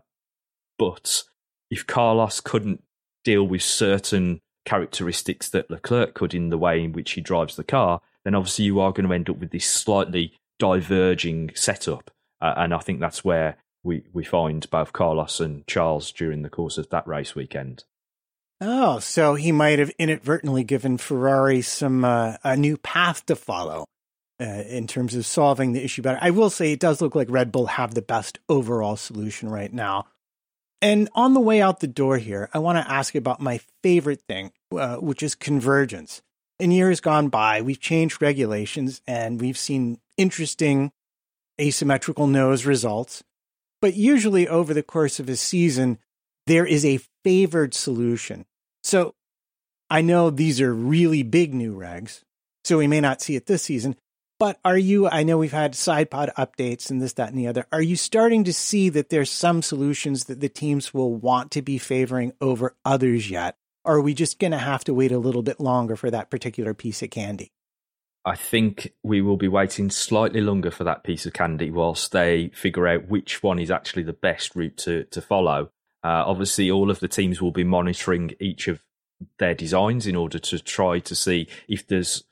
but 0.79 1.25
if 1.71 1.87
Carlos 1.87 2.41
couldn't 2.41 2.83
deal 3.25 3.45
with 3.45 3.63
certain 3.63 4.41
characteristics 4.65 5.49
that 5.51 5.71
Leclerc 5.71 6.15
could 6.15 6.35
in 6.35 6.51
the 6.51 6.59
way 6.59 6.83
in 6.83 6.93
which 6.93 7.13
he 7.13 7.21
drives 7.21 7.57
the 7.57 7.65
car, 7.65 8.01
then 8.25 8.35
obviously 8.35 8.67
you 8.67 8.81
are 8.81 8.93
going 8.93 9.07
to 9.07 9.15
end 9.15 9.31
up 9.31 9.39
with 9.39 9.51
this 9.51 9.67
slightly 9.67 10.33
diverging 10.59 11.51
setup. 11.55 12.11
Uh, 12.41 12.55
and 12.57 12.75
I 12.75 12.79
think 12.79 13.01
that's 13.01 13.25
where 13.25 13.57
we, 13.83 14.05
we 14.13 14.25
find 14.25 14.69
both 14.71 14.93
Carlos 14.93 15.41
and 15.41 15.67
Charles 15.67 16.13
during 16.13 16.43
the 16.43 16.51
course 16.51 16.79
of 16.79 16.91
that 16.91 17.07
race 17.07 17.35
weekend. 17.35 17.85
Oh, 18.61 18.99
so 18.99 19.35
he 19.35 19.53
might 19.53 19.79
have 19.79 19.93
inadvertently 19.99 20.65
given 20.65 20.99
Ferrari 20.99 21.63
some 21.63 22.05
uh, 22.05 22.37
a 22.43 22.57
new 22.57 22.77
path 22.77 23.25
to 23.27 23.37
follow 23.37 23.85
uh, 24.41 24.45
in 24.45 24.87
terms 24.87 25.15
of 25.15 25.27
solving 25.27 25.73
the 25.73 25.85
issue 25.85 26.03
better. 26.03 26.19
I 26.21 26.31
will 26.31 26.51
say 26.51 26.73
it 26.73 26.81
does 26.81 27.01
look 27.01 27.15
like 27.15 27.31
Red 27.31 27.53
Bull 27.53 27.67
have 27.67 27.95
the 27.95 28.03
best 28.03 28.39
overall 28.49 28.97
solution 28.97 29.49
right 29.49 29.73
now. 29.73 30.07
And 30.81 31.09
on 31.15 31.35
the 31.35 31.41
way 31.41 31.61
out 31.61 31.81
the 31.81 31.89
door 31.89 32.19
here, 32.19 32.49
I 32.55 32.59
want 32.59 32.79
to 32.79 32.91
ask 32.91 33.15
about 33.15 33.41
my 33.41 33.61
favorite 33.83 34.23
thing, 34.29 34.53
uh, 34.73 34.97
which 34.97 35.23
is 35.23 35.35
convergence. 35.35 36.23
In 36.61 36.71
years 36.71 37.01
gone 37.01 37.29
by, 37.29 37.63
we've 37.63 37.81
changed 37.81 38.23
regulations 38.23 39.01
and 39.07 39.41
we've 39.41 39.59
seen 39.59 39.99
interesting 40.17 40.93
asymmetrical 41.61 42.27
nose 42.27 42.65
results. 42.65 43.23
But 43.81 43.95
usually 43.95 44.49
over 44.49 44.75
the 44.75 44.83
course 44.83 45.21
of 45.21 45.29
a 45.29 45.37
season, 45.37 45.99
there 46.47 46.67
is 46.67 46.85
a 46.85 47.01
favored 47.25 47.75
solution. 47.75 48.45
So 48.83 49.15
I 49.91 50.01
know 50.01 50.31
these 50.31 50.61
are 50.61 50.75
really 50.75 51.23
big 51.23 51.55
new 51.55 51.77
regs, 51.77 52.23
so 52.65 52.79
we 52.79 52.87
may 52.87 53.01
not 53.01 53.21
see 53.21 53.37
it 53.37 53.47
this 53.47 53.63
season. 53.63 53.97
But 54.39 54.61
are 54.65 54.79
you, 54.79 55.09
I 55.09 55.25
know 55.25 55.37
we've 55.37 55.51
had 55.51 55.75
side 55.75 56.11
pod 56.11 56.31
updates 56.39 56.91
and 56.91 57.03
this, 57.03 57.15
that, 57.15 57.31
and 57.31 57.39
the 57.39 57.49
other. 57.49 57.67
Are 57.73 57.83
you 57.83 57.97
starting 57.97 58.45
to 58.45 58.53
see 58.53 58.89
that 58.91 59.09
there's 59.09 59.31
some 59.31 59.63
solutions 59.63 60.25
that 60.25 60.41
the 60.41 60.49
teams 60.49 60.95
will 60.95 61.15
want 61.15 61.51
to 61.53 61.63
be 61.63 61.79
favoring 61.79 62.33
over 62.41 62.77
others 62.85 63.29
yet? 63.29 63.57
Or 63.85 63.97
are 63.97 64.01
we 64.01 64.15
just 64.15 64.39
going 64.39 64.53
to 64.53 64.59
have 64.59 64.85
to 64.85 64.95
wait 64.95 65.11
a 65.11 65.19
little 65.19 65.43
bit 65.43 65.59
longer 65.59 65.97
for 65.97 66.11
that 66.11 66.31
particular 66.31 66.73
piece 66.73 67.03
of 67.03 67.11
candy? 67.11 67.51
I 68.25 68.37
think 68.37 68.93
we 69.03 69.23
will 69.23 69.37
be 69.37 69.49
waiting 69.49 69.91
slightly 69.91 70.41
longer 70.41 70.71
for 70.71 70.85
that 70.85 71.03
piece 71.03 71.27
of 71.27 71.33
candy 71.33 71.71
whilst 71.71 72.13
they 72.13 72.51
figure 72.55 72.87
out 72.87 73.09
which 73.09 73.43
one 73.43 73.59
is 73.59 73.71
actually 73.71 74.03
the 74.03 74.13
best 74.13 74.55
route 74.55 74.77
to, 74.79 75.05
to 75.05 75.21
follow. 75.21 75.71
Uh, 76.05 76.23
obviously, 76.27 76.71
all 76.71 76.91
of 76.91 77.01
the 77.01 77.09
teams 77.09 77.41
will 77.41 77.51
be 77.51 77.65
monitoring 77.65 78.33
each 78.39 78.69
of 78.69 78.85
their 79.39 79.55
designs 79.55 80.07
in 80.07 80.15
order 80.15 80.39
to 80.39 80.59
try 80.61 81.01
to 81.01 81.15
see 81.15 81.49
if 81.69 81.87
there's 81.87 82.25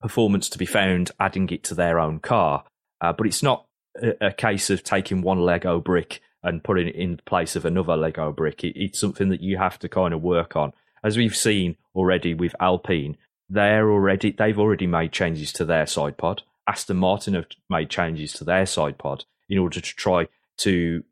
performance 0.00 0.48
to 0.48 0.58
be 0.58 0.66
found 0.66 1.10
adding 1.20 1.48
it 1.50 1.62
to 1.64 1.74
their 1.74 1.98
own 1.98 2.18
car. 2.18 2.64
Uh, 3.00 3.12
but 3.12 3.26
it's 3.26 3.42
not 3.42 3.66
a, 4.00 4.28
a, 4.28 4.32
case 4.32 4.70
of 4.70 4.82
taking 4.82 5.22
one 5.22 5.40
Lego 5.40 5.80
brick 5.80 6.20
and 6.42 6.64
putting 6.64 6.88
it 6.88 6.94
in 6.94 7.20
place 7.26 7.56
of 7.56 7.64
another 7.64 7.96
Lego 7.96 8.32
brick. 8.32 8.64
It, 8.64 8.80
it's 8.80 9.00
something 9.00 9.28
that 9.30 9.42
you 9.42 9.58
have 9.58 9.78
to 9.80 9.88
kind 9.88 10.14
of 10.14 10.22
work 10.22 10.56
on. 10.56 10.72
As 11.02 11.16
we've 11.16 11.36
seen 11.36 11.76
already 11.94 12.34
with 12.34 12.54
Alpine, 12.60 13.16
they're 13.48 13.90
already 13.90 14.32
they've 14.32 14.58
already 14.58 14.86
made 14.86 15.12
changes 15.12 15.52
to 15.54 15.64
their 15.64 15.86
side 15.86 16.16
pod. 16.16 16.42
Aston 16.68 16.98
Martin 16.98 17.34
have 17.34 17.46
made 17.68 17.90
changes 17.90 18.32
to 18.34 18.44
their 18.44 18.66
side 18.66 18.98
pod 18.98 19.24
in 19.48 19.58
order 19.58 19.80
to 19.80 19.96
try 19.96 20.28
to 20.58 21.02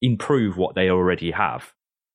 improve 0.00 0.56
what 0.56 0.74
they 0.74 0.88
already 0.88 1.32
have. 1.32 1.72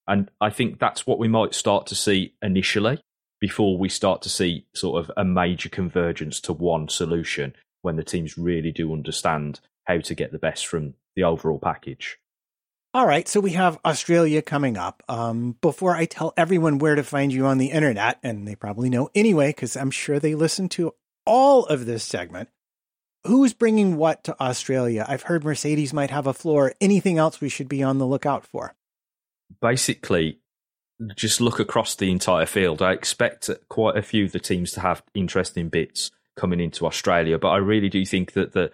And 0.08 0.32
I 0.40 0.50
think 0.50 0.80
that's 0.80 1.06
what 1.06 1.20
we 1.20 1.28
might 1.28 1.54
start 1.54 1.88
to 1.88 1.96
see 1.96 2.34
initially 2.42 3.02
before 3.40 3.78
we 3.78 3.90
start 3.90 4.22
to 4.24 4.30
see 4.30 4.66
sort 4.74 5.04
of 5.04 5.12
a 5.16 5.24
major 5.24 5.70
convergence 5.70 6.40
to 6.42 6.54
one 6.54 6.90
solution 6.90 7.54
when 7.82 7.96
the 7.96 8.04
teams 8.04 8.38
really 8.38 8.72
do 8.72 8.92
understand 8.92 9.60
how 9.86 10.00
to 10.00 10.16
get 10.16 10.32
the 10.32 10.40
best 10.40 10.68
from 10.68 10.94
the 11.16 11.24
overall 11.24 11.60
package. 11.60 12.20
All 12.94 13.06
right, 13.06 13.28
so 13.28 13.40
we 13.40 13.52
have 13.52 13.80
Australia 13.86 14.42
coming 14.42 14.78
up. 14.78 15.04
Um, 15.08 15.56
before 15.62 15.96
I 15.96 16.06
tell 16.06 16.34
everyone 16.36 16.80
where 16.80 16.96
to 16.96 17.04
find 17.04 17.32
you 17.32 17.46
on 17.46 17.58
the 17.58 17.68
internet, 17.68 18.18
and 18.24 18.48
they 18.48 18.56
probably 18.56 18.90
know 18.90 19.10
anyway, 19.14 19.50
because 19.50 19.76
I'm 19.78 19.92
sure 19.92 20.20
they 20.20 20.36
listen 20.36 20.68
to 20.70 20.94
all 21.26 21.66
of 21.66 21.86
this 21.86 22.04
segment, 22.04 22.50
who's 23.26 23.54
bringing 23.54 23.98
what 23.98 24.24
to 24.24 24.42
Australia? 24.42 25.06
I've 25.08 25.24
heard 25.24 25.44
Mercedes 25.44 25.94
might 25.94 26.10
have 26.10 26.28
a 26.28 26.34
floor. 26.34 26.74
Anything 26.82 27.18
else 27.18 27.40
we 27.40 27.50
should 27.50 27.70
be 27.70 27.84
on 27.84 27.98
the 27.98 28.08
lookout 28.08 28.46
for? 28.46 28.74
Basically, 29.62 30.40
just 31.16 31.42
look 31.42 31.60
across 31.60 31.96
the 31.96 32.12
entire 32.12 32.46
field. 32.46 32.82
I 32.82 32.94
expect 32.94 33.50
quite 33.70 33.98
a 33.98 34.02
few 34.02 34.26
of 34.26 34.32
the 34.32 34.40
teams 34.40 34.72
to 34.72 34.82
have 34.82 35.04
interesting 35.14 35.70
bits 35.70 36.12
coming 36.36 36.60
into 36.60 36.86
Australia, 36.86 37.38
but 37.38 37.50
I 37.50 37.58
really 37.58 37.90
do 37.90 38.06
think 38.06 38.34
that 38.34 38.54
the 38.54 38.72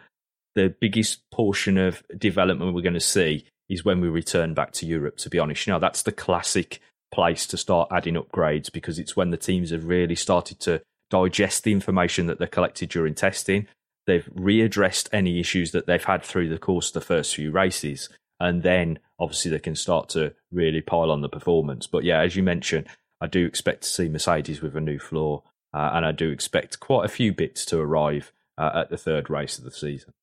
the 0.55 0.75
biggest 0.79 1.27
portion 1.31 1.79
of 1.79 2.03
development 2.15 2.75
we're 2.75 2.81
going 2.81 2.93
to 2.93 2.99
see 2.99 3.45
is 3.69 3.83
when 3.83 4.01
we 4.01 4.07
return 4.07 4.53
back 4.53 4.71
to 4.73 4.85
Europe. 4.85 5.17
To 5.17 5.29
be 5.29 5.39
honest, 5.39 5.65
you 5.65 5.73
know 5.73 5.79
that's 5.79 6.03
the 6.03 6.11
classic 6.11 6.79
place 7.11 7.45
to 7.47 7.57
start 7.57 7.89
adding 7.91 8.15
upgrades 8.15 8.71
because 8.71 8.99
it's 8.99 9.15
when 9.15 9.31
the 9.31 9.37
teams 9.37 9.71
have 9.71 9.85
really 9.85 10.15
started 10.15 10.59
to 10.59 10.81
digest 11.09 11.63
the 11.63 11.71
information 11.71 12.27
that 12.27 12.39
they 12.39 12.47
collected 12.47 12.89
during 12.89 13.13
testing. 13.13 13.67
They've 14.05 14.25
readdressed 14.35 15.09
any 15.13 15.39
issues 15.39 15.71
that 15.71 15.85
they've 15.85 16.03
had 16.03 16.23
through 16.23 16.49
the 16.49 16.57
course 16.57 16.87
of 16.87 16.93
the 16.93 17.01
first 17.01 17.35
few 17.35 17.51
races, 17.51 18.09
and 18.39 18.63
then 18.63 18.99
obviously 19.19 19.52
they 19.52 19.60
can 19.60 19.76
start 19.76 20.10
to 20.10 20.34
really 20.52 20.81
pile 20.81 21.11
on 21.11 21.22
the 21.22 21.30
performance. 21.30 21.88
But 21.88 22.03
yeah, 22.03 22.22
as 22.22 22.35
you 22.35 22.44
mentioned, 22.44 22.88
I 23.22 23.27
do 23.27 23.45
expect 23.45 23.84
to 23.84 23.90
see 23.90 24.10
Mercedes 24.10 24.61
with 24.61 24.76
a 24.76 24.81
new 24.81 24.99
floor, 24.99 25.44
uh, 25.73 25.91
and 25.94 26.06
I 26.06 26.11
do 26.11 26.30
expect 26.30 26.80
quite 26.80 27.06
a 27.06 27.10
few 27.10 27.34
bits 27.34 27.65
to 27.65 27.80
arrive 27.80 28.31
uh, 28.57 28.72
at 28.76 28.90
the 28.90 28.98
third 28.98 29.30
race 29.30 29.57
of 29.57 29.64
the 29.64 29.72
season. 29.72 30.14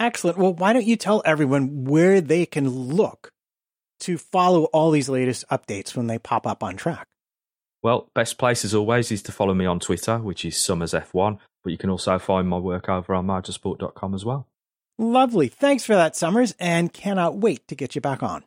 Excellent. 0.00 0.38
Well, 0.38 0.54
why 0.54 0.72
don't 0.72 0.86
you 0.86 0.96
tell 0.96 1.22
everyone 1.24 1.84
where 1.84 2.20
they 2.20 2.46
can 2.46 2.68
look 2.68 3.32
to 4.00 4.16
follow 4.16 4.64
all 4.66 4.90
these 4.90 5.08
latest 5.08 5.44
updates 5.50 5.96
when 5.96 6.06
they 6.06 6.18
pop 6.18 6.46
up 6.46 6.62
on 6.62 6.76
track? 6.76 7.06
Well, 7.82 8.08
best 8.14 8.38
place 8.38 8.64
as 8.64 8.74
always 8.74 9.12
is 9.12 9.22
to 9.22 9.32
follow 9.32 9.54
me 9.54 9.66
on 9.66 9.80
Twitter, 9.80 10.18
which 10.18 10.44
is 10.44 10.56
Somers 10.56 10.92
F1, 10.92 11.38
but 11.62 11.70
you 11.70 11.78
can 11.78 11.90
also 11.90 12.18
find 12.18 12.48
my 12.48 12.58
work 12.58 12.88
over 12.88 13.14
on 13.14 13.26
motorsport.com 13.26 14.14
as 14.14 14.24
well. 14.24 14.46
Lovely. 14.98 15.46
Thanks 15.46 15.84
for 15.84 15.94
that, 15.94 16.16
Somers, 16.16 16.54
and 16.58 16.92
cannot 16.92 17.36
wait 17.36 17.66
to 17.68 17.76
get 17.76 17.94
you 17.94 18.00
back 18.00 18.22
on. 18.22 18.42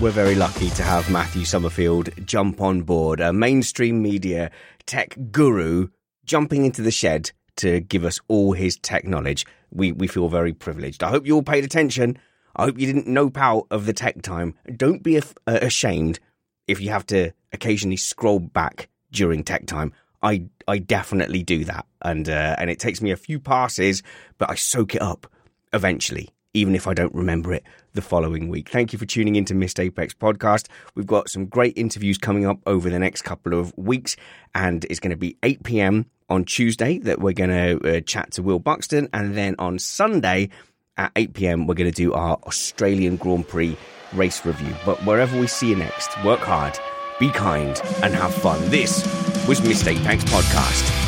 We're 0.00 0.10
very 0.10 0.36
lucky 0.36 0.70
to 0.70 0.82
have 0.82 1.10
Matthew 1.10 1.44
Somerfield 1.44 2.10
jump 2.24 2.60
on 2.60 2.82
board, 2.82 3.20
a 3.20 3.32
mainstream 3.32 4.00
media 4.00 4.50
tech 4.86 5.16
guru 5.32 5.88
jumping 6.24 6.64
into 6.64 6.82
the 6.82 6.92
shed 6.92 7.32
to 7.56 7.80
give 7.80 8.04
us 8.04 8.20
all 8.28 8.52
his 8.52 8.76
tech 8.76 9.04
knowledge. 9.04 9.44
We, 9.72 9.90
we 9.90 10.06
feel 10.06 10.28
very 10.28 10.52
privileged. 10.52 11.02
I 11.02 11.10
hope 11.10 11.26
you 11.26 11.34
all 11.34 11.42
paid 11.42 11.64
attention. 11.64 12.16
I 12.54 12.64
hope 12.64 12.78
you 12.78 12.86
didn't 12.86 13.08
nope 13.08 13.36
out 13.36 13.66
of 13.72 13.86
the 13.86 13.92
tech 13.92 14.22
time. 14.22 14.54
Don't 14.76 15.02
be 15.02 15.18
uh, 15.18 15.22
ashamed 15.46 16.20
if 16.66 16.80
you 16.80 16.90
have 16.90 17.06
to 17.06 17.32
occasionally 17.52 17.96
scroll 17.96 18.38
back 18.38 18.88
during 19.10 19.42
tech 19.42 19.66
time. 19.66 19.92
I 20.22 20.44
I 20.66 20.78
definitely 20.78 21.42
do 21.42 21.64
that, 21.64 21.86
and 22.02 22.28
uh, 22.28 22.56
and 22.58 22.70
it 22.70 22.78
takes 22.78 23.00
me 23.00 23.10
a 23.10 23.16
few 23.16 23.38
passes, 23.38 24.02
but 24.38 24.50
I 24.50 24.54
soak 24.54 24.94
it 24.94 25.02
up 25.02 25.30
eventually, 25.72 26.30
even 26.54 26.74
if 26.74 26.86
I 26.86 26.94
don't 26.94 27.14
remember 27.14 27.52
it 27.52 27.64
the 27.94 28.02
following 28.02 28.48
week. 28.48 28.68
Thank 28.68 28.92
you 28.92 28.98
for 28.98 29.06
tuning 29.06 29.36
into 29.36 29.54
Missed 29.54 29.80
Apex 29.80 30.14
podcast. 30.14 30.68
We've 30.94 31.06
got 31.06 31.28
some 31.28 31.46
great 31.46 31.76
interviews 31.76 32.18
coming 32.18 32.46
up 32.46 32.58
over 32.66 32.90
the 32.90 32.98
next 32.98 33.22
couple 33.22 33.54
of 33.54 33.76
weeks, 33.76 34.16
and 34.54 34.84
it's 34.86 35.00
going 35.00 35.10
to 35.10 35.16
be 35.16 35.36
8 35.42 35.62
p.m. 35.62 36.06
on 36.28 36.44
Tuesday 36.44 36.98
that 36.98 37.20
we're 37.20 37.32
going 37.32 37.50
to 37.50 37.98
uh, 37.98 38.00
chat 38.00 38.32
to 38.32 38.42
Will 38.42 38.58
Buxton, 38.58 39.08
and 39.12 39.36
then 39.36 39.54
on 39.58 39.78
Sunday 39.78 40.50
at 40.96 41.12
8 41.14 41.34
p.m. 41.34 41.66
we're 41.66 41.74
going 41.74 41.90
to 41.90 41.96
do 41.96 42.12
our 42.12 42.38
Australian 42.44 43.16
Grand 43.16 43.46
Prix 43.46 43.76
race 44.12 44.44
review. 44.44 44.74
But 44.84 45.04
wherever 45.04 45.38
we 45.38 45.46
see 45.46 45.68
you 45.70 45.76
next, 45.76 46.10
work 46.24 46.40
hard 46.40 46.78
be 47.18 47.30
kind, 47.30 47.80
and 48.02 48.14
have 48.14 48.32
fun. 48.32 48.60
This 48.70 49.02
was 49.48 49.62
Missed 49.62 49.88
Apex 49.88 50.24
Podcast. 50.24 51.07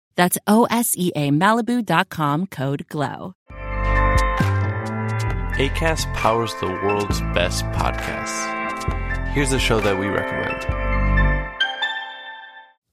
That's 0.15 0.37
O 0.47 0.67
S 0.69 0.95
E 0.97 1.11
A 1.15 1.31
Malibu.com 1.31 2.47
code 2.47 2.85
GLOW. 2.89 3.33
ACAST 5.57 6.11
powers 6.15 6.53
the 6.59 6.67
world's 6.67 7.21
best 7.35 7.65
podcasts. 7.65 9.27
Here's 9.33 9.51
a 9.51 9.59
show 9.59 9.79
that 9.79 9.99
we 9.99 10.07
recommend. 10.07 10.80